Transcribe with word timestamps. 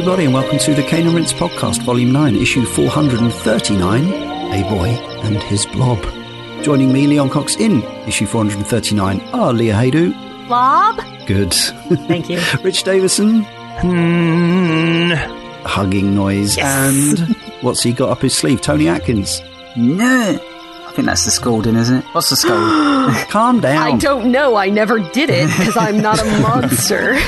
everybody, 0.00 0.24
and 0.24 0.32
welcome 0.32 0.56
to 0.56 0.72
the 0.72 0.82
Cane 0.82 1.06
and 1.06 1.14
Rinse 1.14 1.34
podcast, 1.34 1.82
Volume 1.82 2.10
9, 2.10 2.34
Issue 2.34 2.64
439 2.64 4.04
A 4.50 4.62
Boy 4.70 4.88
and 5.22 5.36
His 5.42 5.66
Blob. 5.66 6.02
Joining 6.62 6.90
me, 6.90 7.06
Leon 7.06 7.28
Cox, 7.28 7.56
in 7.56 7.82
Issue 8.08 8.24
439 8.24 9.20
are 9.34 9.52
Leah 9.52 9.74
Haydu. 9.74 10.46
Blob? 10.46 11.02
Good. 11.26 11.52
Thank 11.52 12.30
you. 12.30 12.40
Rich 12.64 12.84
Davison. 12.84 13.42
Hmm. 13.42 15.10
Hugging 15.66 16.14
noise. 16.14 16.56
Yes. 16.56 17.20
And 17.20 17.36
what's 17.60 17.82
he 17.82 17.92
got 17.92 18.08
up 18.08 18.22
his 18.22 18.34
sleeve? 18.34 18.62
Tony 18.62 18.88
Atkins. 18.88 19.42
No. 19.76 20.40
I 20.86 20.92
think 20.94 21.08
that's 21.08 21.26
the 21.26 21.30
scolding, 21.30 21.76
isn't 21.76 21.98
it? 21.98 22.04
What's 22.14 22.30
the 22.30 22.36
scold? 22.36 23.28
Calm 23.28 23.60
down. 23.60 23.76
I 23.76 23.98
don't 23.98 24.32
know. 24.32 24.56
I 24.56 24.70
never 24.70 24.98
did 24.98 25.28
it 25.28 25.48
because 25.58 25.76
I'm 25.76 26.00
not 26.00 26.18
a 26.18 26.24
monster. 26.40 27.18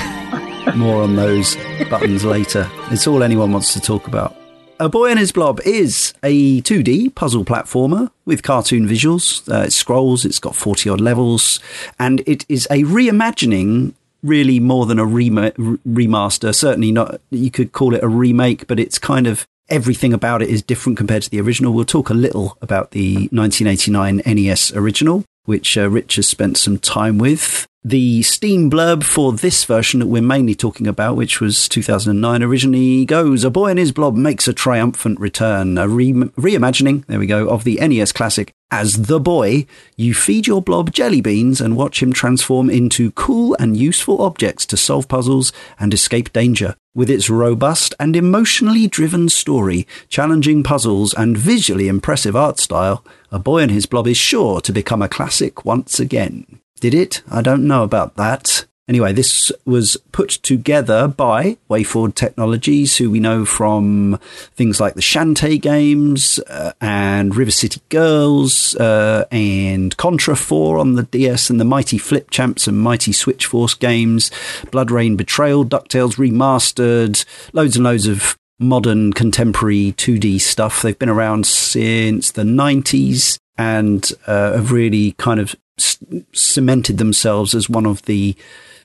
More 0.75 1.03
on 1.03 1.17
those 1.17 1.55
buttons 1.91 2.25
later. 2.25 2.71
It's 2.91 3.07
all 3.07 3.23
anyone 3.23 3.53
wants 3.53 3.73
to 3.75 3.81
talk 3.81 4.07
about. 4.07 4.37
A 4.81 4.89
Boy 4.89 5.11
and 5.11 5.19
His 5.19 5.31
Blob 5.31 5.61
is 5.65 6.13
a 6.25 6.61
2D 6.63 7.15
puzzle 7.15 7.45
platformer 7.45 8.11
with 8.25 8.43
cartoon 8.43 8.89
visuals. 8.89 9.49
Uh, 9.49 9.67
it 9.67 9.73
scrolls, 9.73 10.25
it's 10.25 10.39
got 10.39 10.57
40 10.57 10.91
odd 10.91 11.01
levels, 11.01 11.61
and 11.99 12.21
it 12.27 12.45
is 12.49 12.67
a 12.71 12.83
reimagining, 12.83 13.95
really 14.23 14.59
more 14.59 14.87
than 14.87 14.99
a 14.99 15.05
rema- 15.07 15.53
remaster. 15.53 16.55
Certainly 16.55 16.91
not, 16.91 17.21
you 17.31 17.51
could 17.51 17.73
call 17.73 17.95
it 17.95 18.03
a 18.03 18.09
remake, 18.09 18.67
but 18.67 18.81
it's 18.81 18.99
kind 18.99 19.27
of 19.27 19.47
everything 19.69 20.13
about 20.13 20.43
it 20.43 20.49
is 20.49 20.63
different 20.63 20.99
compared 20.99 21.23
to 21.23 21.31
the 21.31 21.41
original. 21.41 21.73
We'll 21.73 21.85
talk 21.85 22.11
a 22.11 22.15
little 22.15 22.59
about 22.61 22.91
the 22.91 23.29
1989 23.31 24.23
NES 24.27 24.75
original, 24.75 25.25
which 25.45 25.79
uh, 25.79 25.89
Rich 25.89 26.17
has 26.17 26.29
spent 26.29 26.57
some 26.57 26.79
time 26.79 27.19
with. 27.19 27.67
The 27.85 28.23
Steam 28.23 28.71
blurb 28.71 29.03
for 29.03 29.33
this 29.33 29.65
version 29.65 29.99
that 29.99 30.07
we're 30.07 30.23
mainly 30.23 30.55
talking 30.55 30.87
about, 30.87 31.17
which 31.17 31.41
was 31.41 31.69
2009 31.69 32.41
originally, 32.41 33.05
goes 33.05 33.43
A 33.43 33.51
Boy 33.51 33.71
and 33.71 33.79
His 33.79 33.91
Blob 33.91 34.15
makes 34.15 34.47
a 34.47 34.53
triumphant 34.53 35.19
return. 35.19 35.77
A 35.77 35.89
re- 35.89 36.13
reimagining, 36.13 37.05
there 37.07 37.19
we 37.19 37.27
go, 37.27 37.49
of 37.49 37.65
the 37.65 37.81
NES 37.81 38.13
classic. 38.13 38.55
As 38.71 39.09
the 39.09 39.19
boy, 39.19 39.67
you 39.97 40.15
feed 40.15 40.47
your 40.47 40.63
blob 40.63 40.93
jelly 40.93 41.21
beans 41.21 41.61
and 41.61 41.77
watch 41.77 42.01
him 42.01 42.13
transform 42.13 42.71
into 42.71 43.11
cool 43.11 43.57
and 43.59 43.77
useful 43.77 44.23
objects 44.23 44.65
to 44.67 44.77
solve 44.77 45.09
puzzles 45.09 45.53
and 45.81 45.93
escape 45.93 46.33
danger. 46.33 46.77
With 46.95 47.11
its 47.11 47.29
robust 47.29 47.97
and 47.99 48.15
emotionally 48.15 48.87
driven 48.87 49.29
story, 49.29 49.89
challenging 50.09 50.63
puzzles, 50.63 51.15
and 51.15 51.37
visually 51.37 51.89
impressive 51.89 52.37
art 52.37 52.61
style, 52.61 53.05
A 53.33 53.41
Boy 53.41 53.63
and 53.63 53.73
His 53.73 53.87
Blob 53.87 54.07
is 54.07 54.17
sure 54.17 54.61
to 54.61 54.73
become 54.73 55.03
a 55.03 55.09
classic 55.09 55.65
once 55.65 55.99
again. 55.99 56.61
Did 56.83 56.95
it? 56.95 57.23
I 57.31 57.43
don't 57.43 57.69
know 57.69 57.85
about 57.85 58.17
that. 58.17 58.67
Anyway, 58.89 59.13
this 59.13 59.53
was 59.65 59.97
put 60.11 60.31
together 60.31 61.07
by 61.07 61.57
WayForward 61.71 62.17
Technologies, 62.17 62.97
who 62.97 63.09
we 63.09 63.21
know 63.21 63.45
from 63.45 64.19
things 64.57 64.81
like 64.81 64.95
the 64.95 65.01
Shantae 65.01 65.61
games 65.61 66.41
uh, 66.41 66.73
and 66.81 67.37
River 67.37 67.53
City 67.53 67.81
Girls 67.89 68.75
uh, 68.75 69.27
and 69.31 69.97
Contra 69.97 70.35
4 70.35 70.79
on 70.79 70.97
the 70.97 71.05
DS 71.05 71.51
and 71.51 71.61
the 71.61 71.65
Mighty 71.65 71.99
Flip 71.99 72.29
Champs 72.31 72.67
and 72.67 72.81
Mighty 72.81 73.13
Switch 73.13 73.47
Force 73.47 73.75
games, 73.75 74.33
Blood 74.73 74.91
Rain 74.91 75.15
Betrayal, 75.15 75.65
DuckTales 75.65 76.17
Remastered, 76.17 77.25
loads 77.53 77.77
and 77.77 77.85
loads 77.85 78.09
of 78.09 78.37
modern 78.59 79.13
contemporary 79.13 79.93
2D 79.93 80.41
stuff. 80.41 80.83
They've 80.83 80.99
been 80.99 81.09
around 81.09 81.47
since 81.47 82.33
the 82.33 82.43
90s 82.43 83.39
and 83.57 84.11
uh, 84.27 84.55
have 84.55 84.73
really 84.73 85.13
kind 85.13 85.39
of 85.39 85.55
c- 85.83 86.25
cemented 86.33 86.99
themselves 86.99 87.55
as 87.55 87.69
one 87.69 87.87
of 87.87 88.03
the 88.03 88.37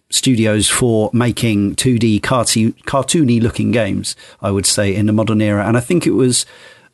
studios 0.09 0.69
for 0.69 1.09
making 1.13 1.75
2D 1.75 2.21
carty- 2.23 2.71
cartoony 2.85 3.41
looking 3.41 3.71
games, 3.71 4.15
I 4.41 4.51
would 4.51 4.65
say, 4.65 4.95
in 4.95 5.05
the 5.05 5.13
modern 5.13 5.41
era. 5.41 5.65
And 5.67 5.77
I 5.77 5.81
think 5.81 6.05
it 6.07 6.11
was. 6.11 6.45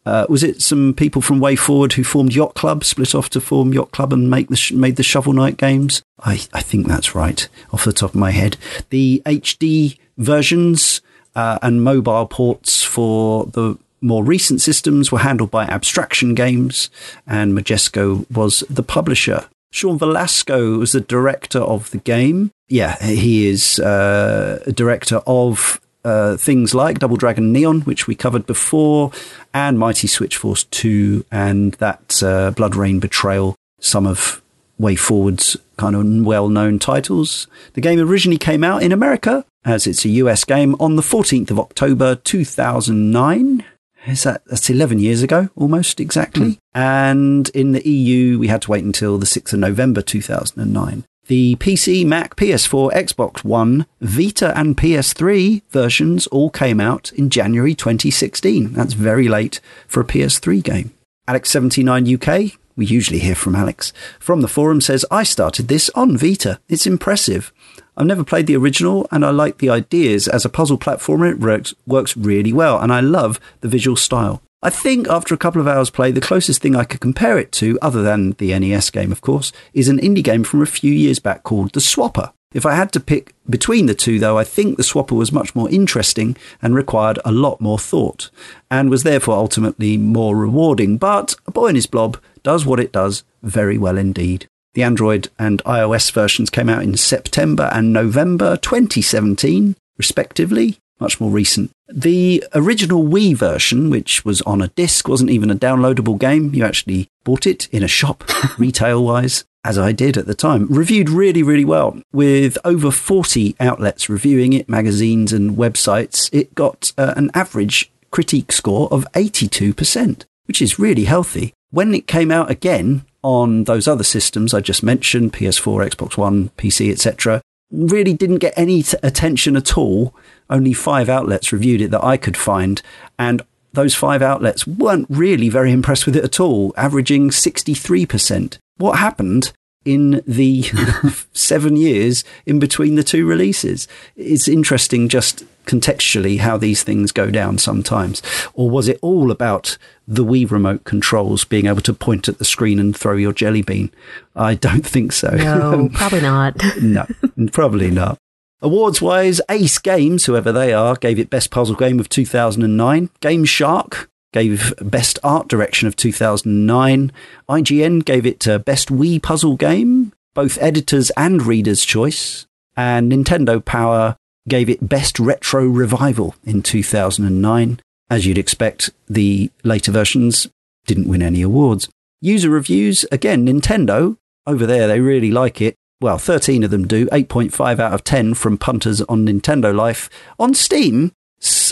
Uh, 0.05 0.25
was 0.27 0.43
it 0.43 0.61
some 0.61 0.93
people 0.93 1.21
from 1.21 1.39
Way 1.39 1.55
Forward 1.55 1.93
who 1.93 2.03
formed 2.03 2.35
Yacht 2.35 2.55
Club, 2.55 2.83
split 2.83 3.15
off 3.15 3.29
to 3.29 3.39
form 3.39 3.73
Yacht 3.73 3.91
Club 3.91 4.11
and 4.11 4.29
make 4.29 4.49
the 4.49 4.57
sh- 4.57 4.73
made 4.73 4.97
the 4.97 5.03
Shovel 5.03 5.31
Knight 5.31 5.55
games? 5.55 6.03
I, 6.19 6.41
I 6.51 6.59
think 6.61 6.87
that's 6.87 7.15
right, 7.15 7.47
off 7.71 7.85
the 7.85 7.93
top 7.93 8.09
of 8.09 8.19
my 8.19 8.31
head. 8.31 8.57
The 8.89 9.21
HD 9.25 9.97
versions 10.17 11.01
uh, 11.35 11.57
and 11.61 11.85
mobile 11.85 12.25
ports 12.25 12.83
for 12.83 13.45
the 13.45 13.77
more 14.01 14.25
recent 14.25 14.59
systems 14.59 15.09
were 15.09 15.19
handled 15.19 15.51
by 15.51 15.63
Abstraction 15.63 16.35
Games, 16.35 16.89
and 17.25 17.57
Majesco 17.57 18.29
was 18.29 18.61
the 18.69 18.83
publisher. 18.83 19.45
Sean 19.73 19.97
Velasco 19.97 20.77
was 20.77 20.91
the 20.91 21.01
director 21.01 21.57
of 21.57 21.89
the 21.89 21.97
game. 21.97 22.51
Yeah, 22.69 22.95
he 23.03 23.47
is 23.47 23.79
uh, 23.79 24.61
a 24.67 24.71
director 24.71 25.21
of 25.25 25.81
uh, 26.05 26.37
things 26.37 26.75
like 26.75 26.99
Double 26.99 27.17
Dragon 27.17 27.51
Neon, 27.51 27.81
which 27.81 28.05
we 28.05 28.13
covered 28.13 28.45
before, 28.45 29.11
and 29.51 29.79
Mighty 29.79 30.05
Switch 30.05 30.37
Force 30.37 30.65
2, 30.65 31.25
and 31.31 31.73
that 31.75 32.21
uh, 32.21 32.51
Blood 32.51 32.75
Rain 32.75 32.99
Betrayal, 32.99 33.55
some 33.79 34.05
of 34.05 34.43
Way 34.77 34.95
Forward's 34.95 35.57
kind 35.77 35.95
of 35.95 36.23
well 36.23 36.49
known 36.49 36.77
titles. 36.77 37.47
The 37.73 37.81
game 37.81 37.99
originally 37.99 38.37
came 38.37 38.63
out 38.63 38.83
in 38.83 38.91
America, 38.91 39.43
as 39.65 39.87
it's 39.87 40.05
a 40.05 40.09
US 40.09 40.43
game, 40.43 40.75
on 40.79 40.97
the 40.97 41.01
14th 41.01 41.49
of 41.49 41.59
October 41.59 42.13
2009 42.13 43.65
is 44.07 44.23
that 44.23 44.43
that's 44.45 44.69
11 44.69 44.99
years 44.99 45.21
ago 45.23 45.49
almost 45.55 45.99
exactly. 45.99 46.53
Mm. 46.53 46.57
and 46.75 47.49
in 47.49 47.71
the 47.71 47.87
eu 47.87 48.39
we 48.39 48.47
had 48.47 48.61
to 48.63 48.71
wait 48.71 48.83
until 48.83 49.17
the 49.17 49.25
6th 49.25 49.53
of 49.53 49.59
november 49.59 50.01
2009 50.01 51.03
the 51.27 51.55
pc 51.55 52.05
mac 52.05 52.35
ps4 52.35 52.91
xbox 52.93 53.43
one 53.43 53.85
vita 54.01 54.57
and 54.57 54.75
ps3 54.77 55.61
versions 55.69 56.27
all 56.27 56.49
came 56.49 56.79
out 56.79 57.11
in 57.13 57.29
january 57.29 57.73
2016 57.75 58.73
that's 58.73 58.93
very 58.93 59.27
late 59.27 59.59
for 59.87 60.01
a 60.01 60.05
ps3 60.05 60.61
game. 60.63 60.91
Alex79 61.27 62.15
uk 62.15 62.59
we 62.75 62.85
usually 62.85 63.19
hear 63.19 63.35
from 63.35 63.55
alex 63.55 63.93
from 64.19 64.41
the 64.41 64.47
forum 64.47 64.81
says 64.81 65.05
i 65.11 65.23
started 65.23 65.67
this 65.67 65.89
on 65.95 66.17
vita 66.17 66.59
it's 66.67 66.87
impressive 66.87 67.53
I've 67.95 68.07
never 68.07 68.23
played 68.23 68.47
the 68.47 68.55
original 68.55 69.07
and 69.11 69.23
I 69.23 69.29
like 69.29 69.59
the 69.59 69.69
ideas 69.69 70.27
as 70.27 70.45
a 70.45 70.49
puzzle 70.49 70.79
platformer. 70.79 71.31
It 71.31 71.39
works, 71.39 71.75
works 71.85 72.17
really 72.17 72.51
well 72.51 72.79
and 72.79 72.91
I 72.91 73.01
love 73.01 73.39
the 73.61 73.67
visual 73.67 73.95
style. 73.95 74.41
I 74.63 74.69
think 74.69 75.09
after 75.09 75.35
a 75.35 75.37
couple 75.37 75.59
of 75.59 75.67
hours 75.67 75.89
play, 75.89 76.11
the 76.11 76.21
closest 76.21 76.61
thing 76.61 76.75
I 76.75 76.85
could 76.85 77.01
compare 77.01 77.37
it 77.37 77.51
to, 77.53 77.77
other 77.81 78.01
than 78.01 78.31
the 78.37 78.57
NES 78.57 78.91
game, 78.91 79.11
of 79.11 79.19
course, 79.19 79.51
is 79.73 79.89
an 79.89 79.99
indie 79.99 80.23
game 80.23 80.45
from 80.45 80.61
a 80.61 80.65
few 80.65 80.93
years 80.93 81.19
back 81.19 81.43
called 81.43 81.73
The 81.73 81.81
Swapper. 81.81 82.31
If 82.53 82.65
I 82.65 82.75
had 82.75 82.91
to 82.93 82.99
pick 82.99 83.33
between 83.49 83.87
the 83.87 83.95
two, 83.95 84.19
though, 84.19 84.37
I 84.37 84.43
think 84.43 84.77
The 84.77 84.83
Swapper 84.83 85.17
was 85.17 85.31
much 85.31 85.55
more 85.55 85.69
interesting 85.69 86.37
and 86.61 86.75
required 86.75 87.19
a 87.25 87.31
lot 87.31 87.59
more 87.59 87.79
thought, 87.79 88.29
and 88.69 88.89
was 88.89 89.03
therefore 89.03 89.35
ultimately 89.35 89.97
more 89.97 90.35
rewarding. 90.35 90.97
But 90.97 91.35
A 91.47 91.51
Boy 91.51 91.67
and 91.67 91.77
His 91.77 91.87
Blob 91.87 92.17
does 92.43 92.65
what 92.65 92.79
it 92.79 92.91
does 92.91 93.23
very 93.41 93.77
well 93.77 93.97
indeed. 93.97 94.47
The 94.73 94.83
Android 94.83 95.29
and 95.37 95.63
iOS 95.65 96.11
versions 96.11 96.49
came 96.49 96.69
out 96.69 96.83
in 96.83 96.97
September 96.97 97.69
and 97.73 97.93
November 97.93 98.57
2017, 98.57 99.75
respectively. 99.97 100.77
Much 100.99 101.19
more 101.19 101.31
recent. 101.31 101.71
The 101.87 102.43
original 102.55 103.03
Wii 103.03 103.35
version, 103.35 103.89
which 103.89 104.23
was 104.23 104.41
on 104.43 104.61
a 104.61 104.69
disc, 104.69 105.07
wasn't 105.07 105.31
even 105.31 105.51
a 105.51 105.55
downloadable 105.55 106.17
game. 106.17 106.53
You 106.53 106.63
actually 106.65 107.07
bought 107.23 107.45
it 107.45 107.67
in 107.71 107.83
a 107.83 107.87
shop, 107.87 108.23
retail 108.57 109.03
wise, 109.03 109.43
as 109.63 109.77
I 109.77 109.91
did 109.91 110.17
at 110.17 110.27
the 110.27 110.35
time. 110.35 110.67
Reviewed 110.67 111.09
really, 111.09 111.43
really 111.43 111.65
well. 111.65 111.99
With 112.11 112.57
over 112.65 112.91
40 112.91 113.55
outlets 113.59 114.09
reviewing 114.09 114.53
it, 114.53 114.69
magazines 114.69 115.31
and 115.31 115.57
websites, 115.57 116.29
it 116.33 116.53
got 116.55 116.91
uh, 116.97 117.13
an 117.15 117.31
average 117.33 117.91
critique 118.11 118.51
score 118.51 118.87
of 118.91 119.07
82%, 119.13 120.25
which 120.45 120.61
is 120.61 120.79
really 120.79 121.05
healthy. 121.05 121.53
When 121.71 121.93
it 121.93 122.07
came 122.07 122.29
out 122.29 122.51
again 122.51 123.05
on 123.23 123.63
those 123.63 123.87
other 123.87 124.03
systems 124.03 124.53
I 124.53 124.59
just 124.59 124.83
mentioned, 124.83 125.33
PS4, 125.33 125.89
Xbox 125.89 126.17
One, 126.17 126.49
PC, 126.49 126.91
etc., 126.91 127.41
really 127.71 128.13
didn't 128.13 128.37
get 128.37 128.53
any 128.55 128.83
t- 128.83 128.97
attention 129.01 129.55
at 129.55 129.77
all. 129.77 130.13
Only 130.49 130.73
five 130.73 131.09
outlets 131.09 131.51
reviewed 131.51 131.81
it 131.81 131.91
that 131.91 132.03
I 132.03 132.17
could 132.17 132.37
find, 132.37 132.81
and 133.17 133.41
those 133.71 133.95
five 133.95 134.21
outlets 134.21 134.67
weren't 134.67 135.07
really 135.09 135.49
very 135.49 135.71
impressed 135.71 136.05
with 136.05 136.15
it 136.15 136.23
at 136.23 136.39
all, 136.39 136.73
averaging 136.77 137.29
63%. 137.29 138.59
What 138.77 138.99
happened 138.99 139.51
in 139.85 140.21
the 140.27 140.63
seven 141.33 141.75
years 141.75 142.23
in 142.45 142.59
between 142.59 142.95
the 142.95 143.03
two 143.03 143.25
releases? 143.25 143.87
It's 144.15 144.47
interesting 144.47 145.09
just 145.09 145.43
contextually 145.65 146.39
how 146.39 146.57
these 146.57 146.83
things 146.83 147.11
go 147.11 147.31
down 147.31 147.57
sometimes. 147.57 148.21
Or 148.53 148.69
was 148.69 148.87
it 148.87 148.99
all 149.01 149.31
about 149.31 149.77
the 150.07 150.25
Wii 150.25 150.49
remote 150.49 150.83
controls 150.83 151.45
being 151.45 151.67
able 151.67 151.81
to 151.81 151.93
point 151.93 152.27
at 152.27 152.37
the 152.37 152.45
screen 152.45 152.79
and 152.79 152.95
throw 152.95 153.15
your 153.15 153.33
jelly 153.33 153.61
bean? 153.61 153.91
I 154.35 154.55
don't 154.55 154.85
think 154.85 155.11
so. 155.11 155.29
No, 155.29 155.89
probably 155.93 156.21
not. 156.21 156.61
no, 156.81 157.05
probably 157.51 157.91
not. 157.91 158.17
Awards 158.61 159.01
wise, 159.01 159.41
Ace 159.49 159.77
Games, 159.77 160.25
whoever 160.25 160.53
they 160.53 160.73
are, 160.73 160.95
gave 160.95 161.19
it 161.19 161.29
Best 161.29 161.51
Puzzle 161.51 161.75
Game 161.75 161.99
of 161.99 162.07
2009. 162.07 163.09
Game 163.19 163.43
Shark 163.43 164.09
gave 164.33 164.73
Best 164.81 165.17
Art 165.23 165.47
Direction 165.47 165.87
of 165.87 165.95
2009. 165.95 167.11
IGN 167.47 168.03
gave 168.03 168.25
it 168.25 168.47
uh, 168.47 168.59
Best 168.59 168.89
Wii 168.89 169.21
Puzzle 169.21 169.55
Game, 169.55 170.11
both 170.33 170.57
editors 170.61 171.09
and 171.11 171.43
readers' 171.43 171.85
choice. 171.85 172.45
And 172.75 173.11
Nintendo 173.11 173.63
Power 173.63 174.17
gave 174.49 174.69
it 174.69 174.89
Best 174.89 175.19
Retro 175.19 175.65
Revival 175.65 176.35
in 176.43 176.61
2009. 176.61 177.79
As 178.09 178.25
you'd 178.25 178.37
expect, 178.37 178.89
the 179.07 179.49
later 179.63 179.91
versions 179.91 180.47
didn't 180.85 181.07
win 181.07 181.21
any 181.21 181.41
awards. 181.41 181.87
User 182.19 182.49
reviews, 182.49 183.05
again, 183.11 183.45
Nintendo, 183.45 184.17
over 184.45 184.65
there, 184.65 184.87
they 184.87 184.99
really 184.99 185.31
like 185.31 185.61
it. 185.61 185.75
Well, 186.01 186.17
13 186.17 186.63
of 186.63 186.71
them 186.71 186.85
do, 186.85 187.05
8.5 187.07 187.79
out 187.79 187.93
of 187.93 188.03
10 188.03 188.33
from 188.33 188.57
punters 188.57 189.01
on 189.03 189.25
Nintendo 189.25 189.73
Life. 189.73 190.09
On 190.37 190.53
Steam, 190.53 191.13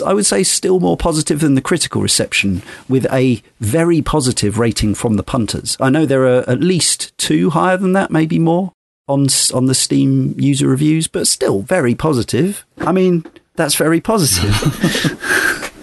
I 0.04 0.12
would 0.12 0.26
say 0.26 0.42
still 0.42 0.80
more 0.80 0.96
positive 0.96 1.40
than 1.40 1.54
the 1.54 1.60
critical 1.60 2.02
reception, 2.02 2.62
with 2.88 3.06
a 3.12 3.42
very 3.60 4.02
positive 4.02 4.58
rating 4.58 4.94
from 4.94 5.16
the 5.16 5.22
punters. 5.22 5.76
I 5.80 5.90
know 5.90 6.04
there 6.04 6.26
are 6.26 6.48
at 6.48 6.60
least 6.60 7.16
two 7.18 7.50
higher 7.50 7.76
than 7.76 7.92
that, 7.92 8.10
maybe 8.10 8.38
more 8.38 8.72
on 9.08 9.28
on 9.54 9.66
the 9.66 9.74
Steam 9.74 10.34
user 10.38 10.68
reviews, 10.68 11.06
but 11.08 11.26
still 11.26 11.62
very 11.62 11.94
positive. 11.94 12.64
I 12.78 12.92
mean, 12.92 13.24
that's 13.56 13.74
very 13.74 14.00
positive. 14.00 14.54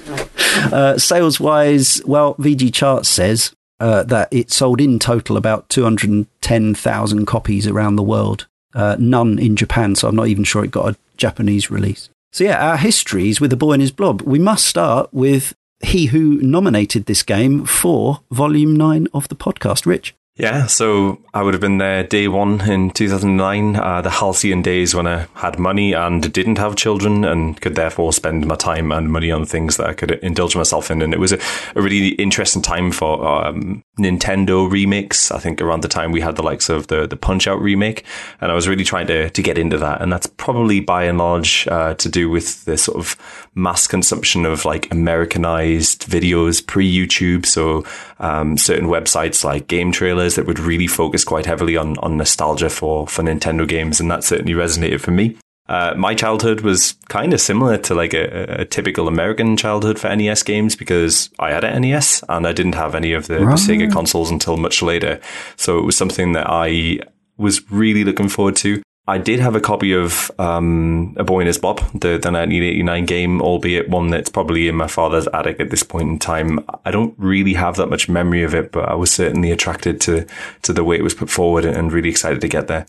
uh, 0.74 0.98
sales 0.98 1.40
wise, 1.40 2.02
well, 2.06 2.36
VG 2.36 2.74
Charts 2.74 3.10
says 3.10 3.54
uh, 3.80 4.04
that 4.04 4.28
it 4.32 4.52
sold 4.52 4.82
in 4.82 5.00
total 5.00 5.38
about 5.38 5.70
210,000 5.70 7.26
copies 7.26 7.68
around 7.68 7.96
the 7.96 8.04
world. 8.04 8.48
Uh, 8.74 8.96
none 9.00 9.40
in 9.40 9.56
Japan, 9.56 9.96
so 9.96 10.08
I'm 10.08 10.16
not 10.16 10.28
even 10.28 10.44
sure 10.44 10.64
it 10.64 10.72
got 10.72 10.94
a 10.94 10.98
Japanese 11.18 11.72
release. 11.72 12.10
So, 12.32 12.44
yeah, 12.44 12.70
our 12.70 12.78
histories 12.78 13.42
with 13.42 13.50
The 13.50 13.58
Boy 13.58 13.74
and 13.74 13.82
His 13.82 13.92
Blob. 13.92 14.22
We 14.22 14.40
must 14.40 14.66
start 14.66 15.10
with 15.12 15.56
he 15.82 16.08
who 16.08 16.42
nominated 16.42 17.06
this 17.06 17.24
game 17.24 17.66
for 17.66 18.22
Volume 18.32 18.76
9 18.76 19.08
of 19.14 19.28
the 19.30 19.36
podcast, 19.36 19.86
Rich. 19.86 20.16
Yeah, 20.40 20.68
so 20.68 21.20
I 21.34 21.44
would 21.44 21.54
have 21.54 21.60
been 21.60 21.80
there 21.80 22.02
day 22.02 22.30
one 22.30 22.62
in 22.62 22.92
2009, 22.92 23.76
uh, 23.76 24.00
the 24.00 24.10
halcyon 24.10 24.62
days 24.62 24.96
when 24.96 25.06
I 25.06 25.28
had 25.34 25.60
money 25.60 25.92
and 25.92 26.32
didn't 26.32 26.60
have 26.60 26.78
children 26.78 27.26
and 27.26 27.60
could 27.60 27.76
therefore 27.76 28.14
spend 28.14 28.48
my 28.48 28.56
time 28.56 28.94
and 28.94 29.12
money 29.12 29.32
on 29.32 29.46
things 29.46 29.76
that 29.76 29.88
I 29.88 29.94
could 29.94 30.12
indulge 30.12 30.56
myself 30.56 30.90
in. 30.90 31.02
And 31.02 31.14
it 31.14 31.20
was 31.20 31.34
a, 31.34 31.40
a 31.76 31.82
really 31.82 32.12
interesting 32.12 32.62
time 32.62 32.94
for 32.94 33.28
um, 33.28 33.84
Nintendo 34.00 34.72
remakes. 34.72 35.30
I 35.30 35.40
think 35.40 35.62
around 35.62 35.84
the 35.84 35.90
time 35.90 36.14
we 36.14 36.22
had 36.22 36.38
the 36.38 36.44
likes 36.44 36.70
of 36.70 36.88
the, 36.88 37.06
the 37.06 37.18
Punch 37.18 37.46
Out 37.46 37.62
remake, 37.62 38.06
and 38.40 38.50
I 38.50 38.56
was 38.56 38.66
really 38.66 38.86
trying 38.86 39.08
to, 39.08 39.30
to 39.30 39.42
get 39.42 39.58
into 39.58 39.78
that. 39.80 40.02
And 40.02 40.10
that's 40.10 40.28
probably 40.28 40.80
by 40.80 41.04
and 41.04 41.18
large 41.18 41.68
uh, 41.68 41.96
to 41.96 42.08
do 42.08 42.30
with 42.30 42.64
the 42.64 42.78
sort 42.78 42.98
of 42.98 43.18
mass 43.56 43.88
consumption 43.88 44.46
of 44.46 44.64
like 44.64 44.90
Americanized 44.90 46.08
videos 46.08 46.66
pre 46.66 46.90
YouTube. 46.90 47.46
So 47.46 47.84
um, 48.20 48.58
certain 48.58 48.88
websites 48.88 49.44
like 49.44 49.68
Game 49.68 49.92
Trailers 49.92 50.29
that 50.36 50.46
would 50.46 50.60
really 50.60 50.88
focus 50.88 51.24
quite 51.24 51.46
heavily 51.46 51.78
on 51.78 51.98
on 52.00 52.18
nostalgia 52.18 52.70
for 52.70 53.08
for 53.08 53.24
Nintendo 53.24 53.68
games, 53.68 54.00
and 54.00 54.10
that 54.12 54.24
certainly 54.24 54.54
resonated 54.54 55.02
for 55.02 55.12
me. 55.12 55.38
Uh, 55.70 55.94
my 55.96 56.16
childhood 56.16 56.62
was 56.62 56.94
kind 57.10 57.32
of 57.32 57.40
similar 57.40 57.78
to 57.78 57.94
like 57.94 58.16
a, 58.16 58.62
a, 58.62 58.66
typical 58.66 59.08
American 59.08 59.56
childhood 59.56 60.00
for 60.00 60.14
NES 60.16 60.42
games 60.42 60.76
because 60.76 61.30
I 61.38 61.52
had 61.52 61.64
an 61.64 61.84
NES 61.84 62.24
and 62.28 62.48
I 62.48 62.54
didn't 62.54 62.74
have 62.74 62.96
any 62.96 63.14
of 63.14 63.28
the, 63.28 63.46
right. 63.46 63.56
the 63.56 63.62
Sega 63.62 63.92
consoles 63.92 64.32
until 64.32 64.58
much 64.58 64.82
later. 64.82 65.22
So 65.58 65.78
it 65.78 65.84
was 65.84 65.96
something 65.96 66.34
that 66.34 66.48
I 66.50 67.02
was 67.38 67.70
really 67.72 68.04
looking 68.04 68.30
forward 68.30 68.56
to. 68.58 68.82
I 69.10 69.18
did 69.18 69.40
have 69.40 69.56
a 69.56 69.60
copy 69.60 69.94
of 69.94 70.30
um, 70.38 71.16
A 71.18 71.24
Boy 71.24 71.40
and 71.40 71.48
His 71.48 71.58
Bob, 71.58 71.80
the, 71.94 72.20
the 72.20 72.32
1989 72.32 73.06
game, 73.06 73.42
albeit 73.42 73.90
one 73.90 74.10
that's 74.10 74.30
probably 74.30 74.68
in 74.68 74.76
my 74.76 74.86
father's 74.86 75.28
attic 75.34 75.60
at 75.60 75.72
this 75.72 75.82
point 75.82 76.10
in 76.10 76.20
time. 76.20 76.64
I 76.86 76.92
don't 76.92 77.16
really 77.18 77.56
have 77.56 77.76
that 77.78 77.88
much 77.88 78.08
memory 78.08 78.44
of 78.44 78.54
it, 78.54 78.72
but 78.72 78.88
I 78.88 78.94
was 78.94 79.12
certainly 79.12 79.50
attracted 79.50 80.00
to 80.02 80.28
to 80.62 80.74
the 80.74 80.84
way 80.84 80.96
it 80.96 81.04
was 81.04 81.16
put 81.16 81.32
forward 81.32 81.66
and 81.66 81.92
really 81.92 82.10
excited 82.10 82.40
to 82.42 82.48
get 82.48 82.68
there. 82.68 82.86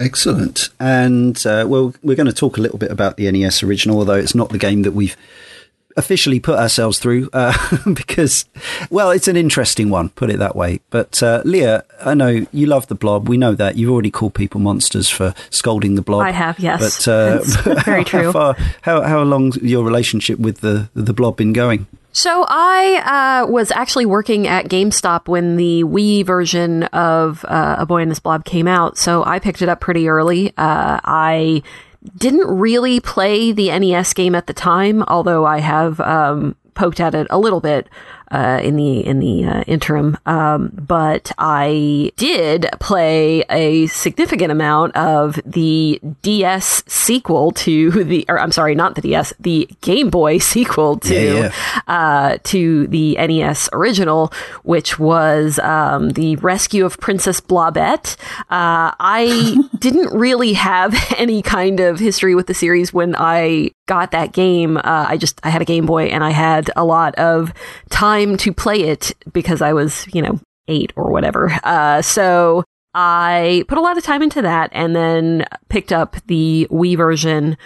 Excellent. 0.00 0.70
And 0.80 1.36
uh, 1.46 1.66
well, 1.68 1.94
we're 2.02 2.16
going 2.16 2.26
to 2.26 2.32
talk 2.32 2.56
a 2.56 2.62
little 2.62 2.78
bit 2.78 2.90
about 2.90 3.18
the 3.18 3.30
NES 3.30 3.62
original, 3.62 3.98
although 3.98 4.14
it's 4.14 4.34
not 4.34 4.48
the 4.48 4.58
game 4.58 4.80
that 4.82 4.92
we've 4.92 5.16
officially 5.96 6.40
put 6.40 6.58
ourselves 6.58 6.98
through 6.98 7.28
uh, 7.32 7.52
because, 7.94 8.44
well, 8.90 9.10
it's 9.10 9.28
an 9.28 9.36
interesting 9.36 9.90
one, 9.90 10.10
put 10.10 10.30
it 10.30 10.38
that 10.38 10.56
way. 10.56 10.80
But 10.90 11.22
uh, 11.22 11.42
Leah, 11.44 11.84
I 12.00 12.14
know 12.14 12.46
you 12.52 12.66
love 12.66 12.86
the 12.88 12.94
blob. 12.94 13.28
We 13.28 13.36
know 13.36 13.54
that. 13.54 13.76
You've 13.76 13.90
already 13.90 14.10
called 14.10 14.34
people 14.34 14.60
monsters 14.60 15.08
for 15.08 15.34
scolding 15.50 15.94
the 15.94 16.02
blob. 16.02 16.22
I 16.22 16.30
have, 16.30 16.58
yes. 16.58 17.04
But 17.04 17.08
uh, 17.08 17.82
very 17.84 18.04
true. 18.04 18.24
How, 18.24 18.32
far, 18.32 18.56
how, 18.82 19.02
how 19.02 19.22
long 19.22 19.52
your 19.62 19.84
relationship 19.84 20.38
with 20.38 20.60
the, 20.60 20.88
the 20.94 21.12
blob 21.12 21.36
been 21.36 21.52
going? 21.52 21.86
So 22.12 22.44
I 22.48 23.42
uh, 23.44 23.46
was 23.46 23.70
actually 23.70 24.06
working 24.06 24.48
at 24.48 24.66
GameStop 24.66 25.28
when 25.28 25.56
the 25.56 25.84
Wii 25.84 26.26
version 26.26 26.84
of 26.84 27.44
uh, 27.44 27.76
A 27.78 27.86
Boy 27.86 28.02
and 28.02 28.10
His 28.10 28.18
Blob 28.18 28.44
came 28.44 28.66
out. 28.66 28.98
So 28.98 29.24
I 29.24 29.38
picked 29.38 29.62
it 29.62 29.68
up 29.68 29.80
pretty 29.80 30.08
early. 30.08 30.48
Uh, 30.56 31.00
I 31.04 31.62
didn't 32.16 32.46
really 32.46 33.00
play 33.00 33.52
the 33.52 33.76
NES 33.78 34.12
game 34.14 34.34
at 34.34 34.46
the 34.46 34.52
time, 34.52 35.02
although 35.08 35.44
I 35.44 35.60
have 35.60 36.00
um, 36.00 36.56
poked 36.74 37.00
at 37.00 37.14
it 37.14 37.26
a 37.30 37.38
little 37.38 37.60
bit 37.60 37.88
uh, 38.30 38.60
in 38.62 38.76
the 38.76 39.04
in 39.04 39.20
the 39.20 39.44
uh, 39.44 39.62
interim. 39.62 40.16
Um, 40.26 40.70
but 40.72 41.32
I 41.38 42.12
did 42.16 42.66
play 42.80 43.44
a 43.50 43.86
significant 43.88 44.52
amount 44.52 44.96
of 44.96 45.40
the 45.44 46.00
DS 46.22 46.82
sequel 46.86 47.50
to 47.52 47.90
the, 48.04 48.24
or 48.28 48.38
I'm 48.38 48.52
sorry, 48.52 48.74
not 48.74 48.94
the 48.94 49.00
DS, 49.00 49.32
the 49.40 49.68
Game 49.80 50.10
Boy 50.10 50.38
sequel 50.38 50.98
to 51.00 51.14
yeah, 51.14 51.34
yeah. 51.34 51.80
Uh, 51.86 52.38
to 52.44 52.86
the 52.88 53.14
NES 53.16 53.68
original, 53.72 54.32
which 54.62 54.98
was 54.98 55.58
um, 55.60 56.10
the 56.10 56.36
Rescue 56.36 56.84
of 56.84 56.98
Princess 57.00 57.40
Blobette. 57.40 58.16
Uh, 58.50 58.94
I 59.00 59.56
didn't 59.78 60.16
really 60.16 60.52
have 60.54 60.94
any 61.16 61.42
kind 61.42 61.80
of 61.80 61.98
history 61.98 62.34
with 62.34 62.46
the 62.46 62.54
series 62.54 62.92
when 62.92 63.14
I 63.16 63.72
got 63.86 64.12
that 64.12 64.32
game. 64.32 64.76
Uh, 64.76 65.06
I 65.08 65.16
just 65.16 65.40
I 65.42 65.50
had 65.50 65.62
a 65.62 65.64
Game 65.64 65.84
Boy 65.84 66.04
and 66.04 66.22
I 66.22 66.30
had 66.30 66.70
a 66.76 66.84
lot 66.84 67.14
of 67.16 67.52
time 67.90 68.19
time 68.20 68.36
to 68.38 68.52
play 68.52 68.82
it 68.82 69.12
because 69.32 69.62
I 69.62 69.72
was, 69.72 70.06
you 70.12 70.22
know, 70.22 70.40
eight 70.68 70.92
or 70.96 71.10
whatever. 71.10 71.50
Uh, 71.64 72.02
so 72.02 72.64
I 72.94 73.64
put 73.68 73.78
a 73.78 73.80
lot 73.80 73.96
of 73.96 74.04
time 74.04 74.22
into 74.22 74.42
that 74.42 74.70
and 74.72 74.94
then 74.94 75.46
picked 75.68 75.92
up 75.92 76.16
the 76.26 76.66
Wii 76.70 76.96
version 76.96 77.56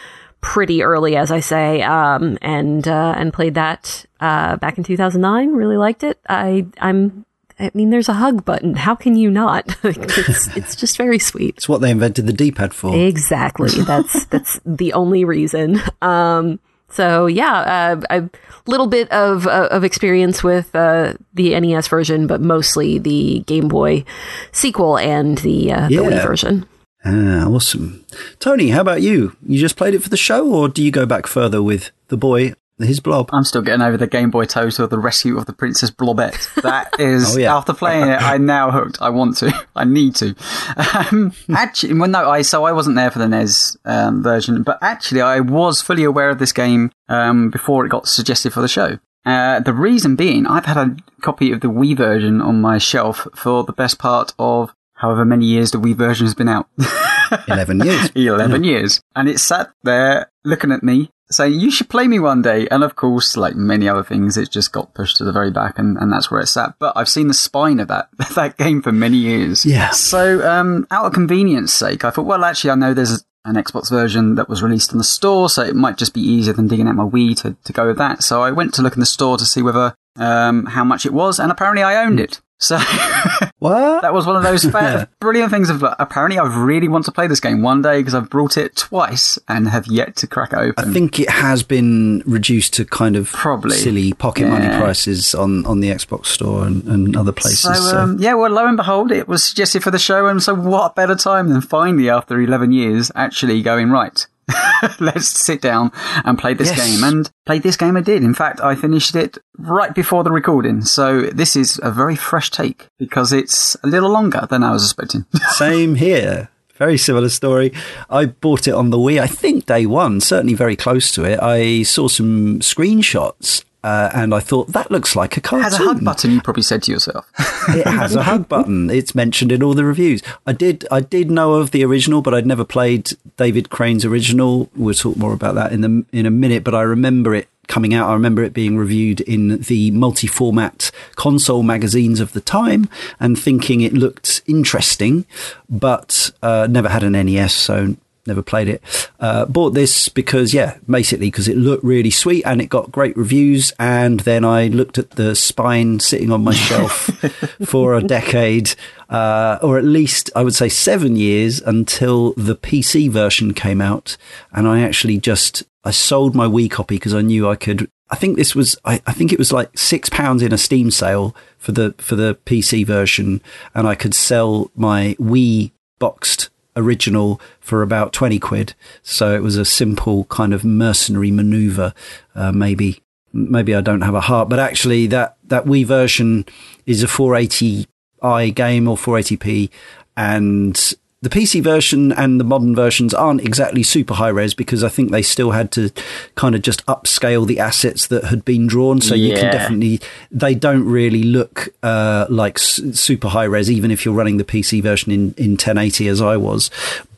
pretty 0.41 0.83
early, 0.83 1.17
as 1.17 1.31
I 1.31 1.41
say, 1.41 1.83
um, 1.83 2.39
and 2.43 2.87
uh, 2.87 3.15
and 3.17 3.33
played 3.33 3.55
that 3.55 4.05
uh, 4.21 4.57
back 4.57 4.79
in 4.79 4.85
2009. 4.85 5.53
Really 5.53 5.77
liked 5.77 6.05
it. 6.05 6.19
I 6.29 6.67
I'm 6.79 7.25
I 7.59 7.71
mean, 7.73 7.91
there's 7.91 8.09
a 8.09 8.15
hug 8.15 8.45
button. 8.45 8.75
How 8.75 8.95
can 8.95 9.17
you 9.17 9.31
not? 9.31 9.77
it's, 9.85 10.49
it's 10.57 10.77
just 10.77 10.97
very 10.97 11.19
sweet. 11.19 11.57
It's 11.57 11.69
what 11.69 11.81
they 11.81 11.91
invented 11.91 12.27
the 12.27 12.33
D-pad 12.33 12.75
for. 12.75 12.95
Exactly. 12.95 13.71
That's 13.83 14.27
that's 14.27 14.61
the 14.67 14.93
only 14.93 15.25
reason. 15.25 15.81
Um, 16.03 16.59
so 16.95 17.27
yeah, 17.27 17.99
uh, 17.99 18.01
a 18.11 18.31
little 18.71 18.87
bit 18.87 19.11
of 19.11 19.47
uh, 19.47 19.69
of 19.71 19.83
experience 19.83 20.45
with 20.45 20.75
uh, 20.75 21.15
the 21.35 21.59
NES 21.59 21.89
version, 21.89 22.27
but 22.27 22.41
mostly 22.41 22.99
the 22.99 23.41
Game 23.47 23.69
Boy 23.69 24.05
sequel 24.53 24.97
and 24.99 25.39
the, 25.39 25.73
uh, 25.73 25.89
yeah. 25.89 26.01
the 26.01 26.07
Wii 26.07 26.27
version. 26.27 26.67
Ah, 27.05 27.47
awesome. 27.47 28.05
Tony, 28.39 28.71
how 28.71 28.81
about 28.81 29.03
you? 29.03 29.37
You 29.45 29.59
just 29.59 29.77
played 29.77 29.95
it 29.95 30.03
for 30.03 30.09
the 30.09 30.17
show, 30.17 30.49
or 30.49 30.69
do 30.69 30.83
you 30.83 30.91
go 30.91 31.05
back 31.05 31.27
further 31.27 31.63
with 31.63 31.91
the 32.09 32.17
boy 32.17 32.55
his 32.79 33.01
blob. 33.01 33.31
I'm 33.33 33.45
still 33.45 33.63
getting 33.63 33.83
over 33.83 33.97
the 33.97 34.07
Game 34.07 34.31
Boy 34.31 34.45
Total, 34.47 34.87
the 34.89 34.99
rescue 34.99 35.39
of 35.39 35.47
the 35.47 35.53
Princess 35.53 35.91
Blobette. 35.91 36.63
That 36.63 36.95
is, 36.99 37.37
oh, 37.37 37.39
yeah. 37.39 37.57
after 37.57 37.73
playing 37.73 38.09
it, 38.09 38.21
I'm 38.21 38.47
now 38.47 38.71
hooked. 38.71 38.99
I 39.01 39.11
want 39.11 39.37
to. 39.39 39.67
I 39.77 39.85
need 39.85 40.17
to. 40.17 40.35
Um, 40.77 41.33
actually, 41.55 41.95
well, 41.95 42.09
no, 42.09 42.29
I, 42.29 42.43
so 42.43 42.65
I 42.65 42.73
wasn't 42.73 42.97
there 42.97 43.11
for 43.11 43.19
the 43.19 43.29
NES 43.29 43.77
um, 43.85 44.23
version, 44.23 44.63
but 44.63 44.79
actually 44.83 45.21
I 45.21 45.41
was 45.41 45.81
fully 45.81 46.05
aware 46.05 46.31
of 46.31 46.39
this 46.39 46.53
game 46.53 46.91
um, 47.09 47.51
before 47.51 47.87
it 47.87 47.91
got 47.91 48.09
suggested 48.09 48.53
for 48.53 48.61
the 48.61 48.69
show. 48.69 48.99
Uh, 49.25 49.61
the 49.61 49.73
reason 49.73 50.17
being, 50.17 50.47
I've 50.47 50.67
had 50.67 50.77
a 50.77 50.97
copy 51.23 51.53
of 51.53 51.61
the 51.61 51.69
Wii 51.69 51.97
version 51.97 52.43
on 52.43 52.61
my 52.61 52.79
shelf 52.79 53.27
for 53.35 53.65
the 53.65 53.73
best 53.73 53.99
part 53.99 54.35
of 54.39 54.75
however 54.95 55.25
many 55.25 55.47
years 55.47 55.71
the 55.71 55.79
Wii 55.79 55.95
version 55.95 56.27
has 56.27 56.35
been 56.35 56.49
out. 56.49 56.69
11 57.49 57.81
years. 57.81 58.11
11 58.15 58.65
yeah. 58.65 58.71
years. 58.71 59.03
And 59.17 59.29
it 59.29 59.41
sat 59.41 59.73
there 59.83 60.31
looking 60.45 60.73
at 60.73 60.83
me 60.83 61.11
saying, 61.31 61.59
you 61.59 61.71
should 61.71 61.89
play 61.89 62.07
me 62.07 62.19
one 62.19 62.43
day. 62.43 62.69
And 62.71 62.85
of 62.85 62.97
course, 62.97 63.37
like 63.37 63.57
many 63.57 63.89
other 63.89 64.03
things, 64.03 64.37
it 64.37 64.51
just 64.51 64.73
got 64.73 64.95
pushed 64.95 65.17
to 65.19 65.25
the 65.25 65.33
very 65.33 65.51
back 65.51 65.79
and, 65.79 65.97
and 65.97 66.13
that's 66.13 66.31
where 66.31 66.41
it 66.41 66.47
sat. 66.47 66.75
But 66.79 66.93
I've 66.97 67.09
seen 67.09 67.29
the 67.29 67.35
spine 67.35 67.81
of 67.81 67.89
that, 67.89 68.09
that 68.35 68.57
game 68.57 68.83
for 68.83 68.93
many 68.93 69.17
years. 69.17 69.65
Yeah. 69.65 69.91
So, 69.91 70.47
um, 70.49 70.87
out 70.91 71.07
of 71.07 71.13
convenience 71.13 71.73
sake, 71.73 72.05
I 72.05 72.11
thought, 72.11 72.27
well, 72.27 72.45
actually, 72.45 72.71
I 72.71 72.77
know 72.77 72.95
there's 72.95 73.25
an 73.45 73.57
Xbox 73.57 73.91
version 73.91 74.37
that 74.37 74.49
was 74.49 74.63
released 74.63 74.93
in 74.93 74.99
the 74.99 75.05
store, 75.05 75.51
so 75.51 75.63
it 75.63 75.77
might 75.77 75.97
just 75.97 76.15
be 76.15 76.21
easier 76.21 76.55
than 76.55 76.69
digging 76.69 76.89
out 76.89 76.95
my 76.95 77.05
Wii 77.05 77.37
to, 77.43 77.57
to 77.65 77.73
go 77.73 77.87
with 77.87 77.99
that. 77.99 78.23
So 78.23 78.43
I 78.43 78.51
went 78.51 78.73
to 78.75 78.83
look 78.83 78.95
in 78.95 79.01
the 79.01 79.07
store 79.07 79.37
to 79.37 79.45
see 79.45 79.63
whether, 79.63 79.95
um, 80.17 80.67
how 80.67 80.85
much 80.85 81.05
it 81.05 81.13
was, 81.13 81.39
and 81.39 81.53
apparently 81.53 81.83
I 81.83 82.03
owned 82.05 82.21
it. 82.21 82.41
So 82.59 82.79
what? 83.65 84.03
that 84.03 84.13
was 84.13 84.27
one 84.27 84.37
of 84.37 84.43
those 84.43 84.67
brilliant 85.21 85.51
things 85.51 85.71
of 85.71 85.83
apparently 85.99 86.39
I 86.39 86.45
really 86.65 86.87
want 86.87 87.07
to 87.07 87.13
play 87.13 87.27
this 87.27 87.41
game 87.41 87.63
one 87.63 87.81
day 87.81 87.99
because 87.99 88.15
I've 88.15 88.29
brought 88.29 88.59
it 88.59 88.77
twice 88.77 89.39
and 89.49 89.69
have 89.69 89.87
yet 89.87 90.17
to 90.17 90.27
crack 90.27 90.53
it 90.53 90.59
open. 90.59 90.91
I 90.91 90.93
think 90.93 91.19
it 91.19 91.31
has 91.31 91.63
been 91.63 92.23
reduced 92.27 92.75
to 92.75 92.85
kind 92.85 93.17
of 93.17 93.33
probably 93.33 93.77
silly 93.77 94.13
pocket 94.13 94.43
yeah. 94.43 94.51
money 94.51 94.69
prices 94.69 95.35
on, 95.35 95.65
on 95.65 95.81
the 95.81 95.89
Xbox 95.89 96.27
store 96.27 96.67
and, 96.67 96.85
and 96.85 97.17
other 97.17 97.33
places. 97.33 97.61
So, 97.61 97.73
so. 97.73 97.99
Um, 97.99 98.19
yeah, 98.19 98.35
well, 98.35 98.51
lo 98.51 98.67
and 98.67 98.77
behold, 98.77 99.11
it 99.11 99.29
was 99.29 99.43
suggested 99.43 99.83
for 99.83 99.91
the 99.91 99.99
show, 99.99 100.27
and 100.27 100.43
so 100.43 100.55
what 100.55 100.95
better 100.95 101.15
time 101.15 101.49
than 101.49 101.63
finally 101.63 102.11
after 102.11 102.39
eleven 102.41 102.71
years 102.71 103.11
actually 103.15 103.63
going 103.63 103.91
right? 103.91 104.27
let's 105.01 105.29
sit 105.29 105.61
down 105.61 105.93
and 106.25 106.39
play 106.39 106.55
this 106.55 106.69
yes. 106.69 106.79
game. 106.79 107.05
And 107.05 107.31
play 107.47 107.59
this 107.59 107.77
game 107.77 107.97
I 107.97 108.01
did. 108.01 108.23
In 108.23 108.35
fact, 108.35 108.61
I 108.61 108.75
finished 108.75 109.15
it 109.15 109.39
right 109.59 109.95
before 109.95 110.25
the 110.25 110.33
recording. 110.33 110.83
So 110.83 111.23
this 111.23 111.57
is 111.57 111.81
a 111.83 111.91
very 111.91 112.17
fresh 112.17 112.51
take 112.51 112.89
because 112.99 113.33
it's 113.33 113.77
a 113.83 113.87
little 113.87 114.11
longer 114.11 114.47
than 114.49 114.63
I 114.63 114.73
was 114.73 114.85
expecting. 114.85 115.27
Same 115.51 115.95
here. 115.97 116.51
Very 116.77 116.99
similar 116.99 117.29
story. 117.29 117.73
I 118.11 118.27
bought 118.27 118.67
it 118.67 118.75
on 118.75 118.91
the 118.91 118.99
Wii, 118.99 119.21
I 119.21 119.29
think 119.29 119.67
day 119.67 119.87
one, 119.87 120.21
certainly 120.21 120.55
very 120.55 120.75
close 120.75 121.13
to 121.13 121.25
it. 121.25 121.41
I 121.41 121.85
saw 121.85 122.09
some 122.09 122.59
screenshots 122.61 123.65
uh, 123.85 124.11
and 124.15 124.35
I 124.35 124.41
thought 124.41 124.69
that 124.69 124.91
looks 124.91 125.15
like 125.15 125.37
a 125.37 125.43
cartoon. 125.43 125.67
It 125.67 125.71
has 125.71 125.79
a 125.79 125.85
hug 125.85 126.03
button. 126.03 126.31
You 126.31 126.41
probably 126.41 126.63
said 126.63 126.83
to 126.85 126.91
yourself. 126.91 127.31
it 127.69 127.87
has 127.87 128.17
a 128.17 128.23
hug 128.23 128.49
button. 128.49 128.89
It's 128.89 129.15
mentioned 129.15 129.53
in 129.53 129.63
all 129.63 129.75
the 129.75 129.85
reviews. 129.85 130.23
I 130.47 130.53
did. 130.53 130.87
I 130.91 131.01
did 131.01 131.31
know 131.31 131.55
of 131.55 131.71
the 131.71 131.85
original, 131.85 132.23
but 132.23 132.33
I'd 132.33 132.47
never 132.47 132.65
played 132.65 133.13
David 133.37 133.69
Crane's 133.69 134.07
original. 134.07 134.71
We'll 134.75 134.95
talk 134.95 135.19
more 135.19 135.35
about 135.35 135.55
that 135.57 135.71
in 135.71 135.83
the 135.83 136.07
in 136.13 136.25
a 136.25 136.31
minute. 136.31 136.65
But 136.65 136.75
I 136.75 136.81
remember 136.81 137.35
it 137.35 137.47
coming 137.67 137.93
out. 137.93 138.09
I 138.09 138.15
remember 138.15 138.43
it 138.43 138.55
being 138.55 138.79
reviewed 138.79 139.21
in 139.21 139.61
the 139.61 139.91
multi-format 139.91 140.91
console 141.17 141.63
magazines 141.63 142.21
of 142.21 142.33
the 142.33 142.41
time, 142.41 142.89
and 143.21 143.39
thinking 143.39 143.83
it 143.83 143.93
looked 143.93 144.41
interesting, 144.47 145.27
but 145.69 146.31
uh, 146.43 146.67
never 146.71 146.89
had 146.89 147.03
an 147.03 147.13
NES, 147.13 147.53
so 147.53 147.97
never 148.27 148.43
played 148.43 148.69
it. 148.69 148.83
Uh, 149.21 149.47
bought 149.47 149.71
this 149.71 150.09
because, 150.09 150.55
yeah, 150.55 150.79
basically 150.89 151.29
because 151.29 151.49
it 151.49 151.57
looked 151.57 151.85
really 151.85 152.11
sweet 152.11 152.45
and 152.45 152.61
it 152.61 152.67
got 152.67 152.93
great 152.93 153.17
reviews. 153.17 153.73
And 153.79 154.21
then 154.21 154.45
I 154.45 154.69
looked 154.69 154.99
at 154.99 155.13
the 155.13 155.35
spine 155.35 156.01
sitting 156.01 156.31
on 156.31 156.45
my 156.45 156.55
shelf 156.55 156.93
for 157.65 157.95
a 157.95 158.03
decade, 158.03 158.75
uh, 159.09 159.59
or 159.63 159.79
at 159.79 159.85
least 159.85 160.31
I 160.35 160.43
would 160.43 160.55
say 160.55 160.69
seven 160.69 161.17
years 161.17 161.61
until 161.61 162.33
the 162.35 162.57
PC 162.57 163.11
version 163.11 163.55
came 163.55 163.81
out. 163.81 164.17
And 164.53 164.67
I 164.67 164.81
actually 164.81 165.19
just 165.19 165.65
I 165.85 165.91
sold 165.91 166.35
my 166.35 166.47
Wii 166.47 166.71
copy 166.71 166.97
because 166.97 167.15
I 167.15 167.21
knew 167.21 167.49
I 167.49 167.57
could. 167.57 167.91
I 168.11 168.17
think 168.17 168.37
this 168.37 168.55
was 168.55 168.77
I, 168.85 169.03
I 169.07 169.13
think 169.13 169.33
it 169.33 169.39
was 169.39 169.53
like 169.53 169.77
six 169.77 170.09
pounds 170.09 170.43
in 170.43 170.53
a 170.53 170.59
Steam 170.59 170.91
sale 170.91 171.35
for 171.59 171.73
the 171.73 171.95
for 171.99 172.17
the 172.17 172.37
PC 172.47 172.87
version, 172.87 173.43
and 173.75 173.87
I 173.87 173.95
could 173.95 174.15
sell 174.15 174.71
my 174.75 175.17
Wii 175.19 175.73
boxed 175.99 176.51
original 176.77 177.41
for 177.61 177.83
about 177.83 178.13
20 178.13 178.39
quid. 178.39 178.75
So 179.03 179.35
it 179.35 179.43
was 179.43 179.57
a 179.57 179.65
simple 179.65 180.25
kind 180.25 180.53
of 180.53 180.65
mercenary 180.65 181.31
maneuver. 181.31 181.95
Uh, 182.35 182.53
maybe, 182.53 183.03
maybe 183.33 183.75
I 183.75 183.81
don't 183.81 184.03
have 184.03 184.15
a 184.15 184.21
heart, 184.21 184.49
but 184.49 184.59
actually 184.59 185.07
that, 185.09 185.37
that 185.45 185.65
Wii 185.65 185.85
version 185.87 186.45
is 186.87 187.03
a 187.03 187.07
480i 187.07 188.55
game 188.55 188.89
or 188.89 188.97
480p 188.97 189.71
and 190.17 190.95
the 191.25 191.31
PC 191.31 191.63
version 191.63 192.13
and 192.13 192.39
the 192.39 192.45
modern 192.45 192.77
versions 192.77 193.15
aren't 193.15 193.41
exactly 193.41 193.83
super 193.83 194.13
high 194.13 194.29
res 194.29 194.53
because 194.53 194.85
I 194.85 194.91
think 194.91 195.11
they 195.11 195.23
still 195.23 195.53
had 195.53 195.73
to 195.73 195.91
kind 196.35 196.55
of 196.55 196.61
just 196.61 196.85
upscale 196.85 197.47
the 197.47 197.59
assets 197.59 198.09
that 198.09 198.25
had 198.25 198.45
been 198.45 198.67
drawn. 198.67 199.01
So 199.01 199.15
yeah. 199.15 199.29
you 199.29 199.41
can 199.41 199.51
definitely, 199.51 200.01
they 200.31 200.55
don't 200.55 200.85
really 200.85 201.23
look 201.23 201.71
uh, 201.83 202.27
like 202.29 202.59
super 202.59 203.29
high 203.29 203.45
res, 203.45 203.71
even 203.71 203.91
if 203.91 204.05
you're 204.05 204.13
running 204.13 204.37
the 204.37 204.45
PC 204.45 204.83
version 204.83 205.13
in, 205.13 205.35
in 205.39 205.53
1080 205.53 206.09
as 206.09 206.21
I 206.21 206.37
was. 206.37 206.71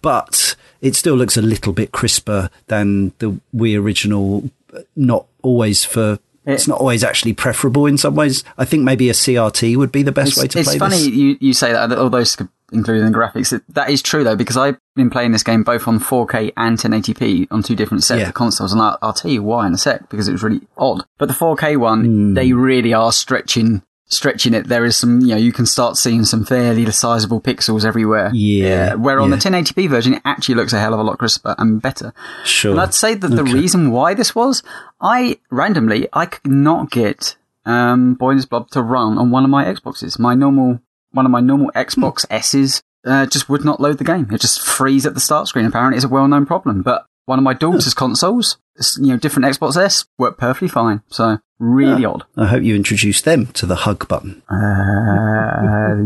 But 0.02 0.54
it 0.80 0.94
still 0.94 1.16
looks 1.16 1.36
a 1.36 1.42
little 1.42 1.72
bit 1.72 1.90
crisper 1.90 2.48
than 2.68 3.12
the 3.18 3.40
Wii 3.56 3.76
original, 3.76 4.48
not 4.94 5.26
always 5.42 5.84
for 5.84 6.20
it's 6.46 6.68
not 6.68 6.80
always 6.80 7.02
actually 7.02 7.32
preferable 7.32 7.86
in 7.86 7.98
some 7.98 8.14
ways. 8.14 8.44
I 8.56 8.64
think 8.64 8.84
maybe 8.84 9.10
a 9.10 9.12
CRT 9.12 9.76
would 9.76 9.92
be 9.92 10.02
the 10.02 10.12
best 10.12 10.36
way 10.36 10.46
to 10.46 10.48
play 10.48 10.62
this. 10.62 10.74
It's 10.74 10.78
funny 10.78 10.98
you, 10.98 11.36
you 11.40 11.52
say 11.52 11.72
that, 11.72 11.92
all 11.92 12.08
those 12.08 12.36
including 12.72 13.04
the 13.04 13.16
graphics. 13.16 13.60
That 13.68 13.90
is 13.90 14.02
true 14.02 14.24
though, 14.24 14.36
because 14.36 14.56
I've 14.56 14.78
been 14.94 15.10
playing 15.10 15.32
this 15.32 15.42
game 15.42 15.62
both 15.62 15.86
on 15.86 15.98
4K 15.98 16.52
and 16.56 16.78
1080p 16.78 17.48
on 17.50 17.62
two 17.62 17.76
different 17.76 18.04
sets 18.04 18.20
yeah. 18.20 18.28
of 18.28 18.34
consoles, 18.34 18.72
and 18.72 18.80
I'll, 18.80 18.98
I'll, 19.02 19.12
tell 19.12 19.30
you 19.30 19.42
why 19.42 19.66
in 19.66 19.74
a 19.74 19.78
sec, 19.78 20.08
because 20.08 20.28
it 20.28 20.32
was 20.32 20.42
really 20.42 20.66
odd. 20.76 21.02
But 21.18 21.28
the 21.28 21.34
4K 21.34 21.76
one, 21.76 22.04
mm. 22.04 22.34
they 22.34 22.52
really 22.52 22.92
are 22.92 23.12
stretching 23.12 23.82
stretching 24.08 24.54
it, 24.54 24.68
there 24.68 24.84
is 24.84 24.96
some, 24.96 25.20
you 25.20 25.28
know, 25.28 25.36
you 25.36 25.52
can 25.52 25.66
start 25.66 25.96
seeing 25.96 26.24
some 26.24 26.44
fairly 26.44 26.90
sizable 26.90 27.40
pixels 27.40 27.84
everywhere. 27.84 28.30
Yeah. 28.32 28.94
where 28.94 29.20
on 29.20 29.30
yeah. 29.30 29.36
the 29.36 29.42
1080p 29.42 29.88
version, 29.88 30.14
it 30.14 30.22
actually 30.24 30.54
looks 30.54 30.72
a 30.72 30.78
hell 30.78 30.94
of 30.94 31.00
a 31.00 31.02
lot 31.02 31.18
crisper 31.18 31.54
and 31.58 31.82
better. 31.82 32.12
Sure. 32.44 32.72
And 32.72 32.80
I'd 32.80 32.94
say 32.94 33.14
that 33.14 33.26
okay. 33.26 33.36
the 33.36 33.44
reason 33.44 33.90
why 33.90 34.14
this 34.14 34.34
was, 34.34 34.62
I 35.00 35.38
randomly, 35.50 36.08
I 36.12 36.26
could 36.26 36.50
not 36.50 36.90
get, 36.90 37.36
um, 37.64 38.14
Boy 38.14 38.30
and 38.30 38.38
His 38.38 38.46
Blob 38.46 38.70
to 38.70 38.82
run 38.82 39.18
on 39.18 39.30
one 39.30 39.44
of 39.44 39.50
my 39.50 39.64
Xboxes. 39.64 40.18
My 40.18 40.34
normal, 40.34 40.80
one 41.10 41.26
of 41.26 41.32
my 41.32 41.40
normal 41.40 41.70
Xbox 41.74 42.26
hmm. 42.26 42.34
S's, 42.34 42.82
uh, 43.04 43.26
just 43.26 43.48
would 43.48 43.64
not 43.64 43.80
load 43.80 43.98
the 43.98 44.04
game. 44.04 44.28
It 44.32 44.40
just 44.40 44.60
freeze 44.60 45.06
at 45.06 45.14
the 45.14 45.20
start 45.20 45.48
screen. 45.48 45.64
Apparently 45.64 45.96
it's 45.96 46.04
a 46.04 46.08
well-known 46.08 46.46
problem, 46.46 46.82
but 46.82 47.06
one 47.24 47.38
of 47.38 47.44
my 47.44 47.54
daughter's 47.54 47.94
consoles, 47.94 48.56
you 48.98 49.08
know, 49.08 49.16
different 49.16 49.46
Xbox 49.46 49.76
S 49.76 50.06
work 50.18 50.38
perfectly 50.38 50.68
fine. 50.68 51.02
So 51.08 51.38
really 51.58 52.04
odd. 52.04 52.24
I 52.36 52.46
hope 52.46 52.62
you 52.62 52.74
introduce 52.74 53.22
them 53.22 53.46
to 53.48 53.66
the 53.66 53.76
hug 53.76 54.08
button. 54.08 54.42
Uh, 54.48 55.96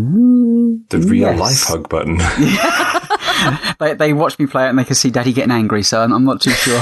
the 0.89 1.05
real 1.07 1.31
yes. 1.31 1.39
life 1.39 1.63
hug 1.65 1.89
button. 1.89 2.19
they 3.79 3.95
they 3.95 4.13
watch 4.13 4.39
me 4.39 4.47
play 4.47 4.67
it 4.67 4.71
and 4.71 4.79
they 4.79 4.85
can 4.85 4.95
see 4.95 5.11
Daddy 5.11 5.33
getting 5.33 5.51
angry. 5.51 5.83
So 5.83 6.03
I'm, 6.03 6.13
I'm 6.13 6.25
not 6.25 6.41
too 6.41 6.51
sure. 6.51 6.75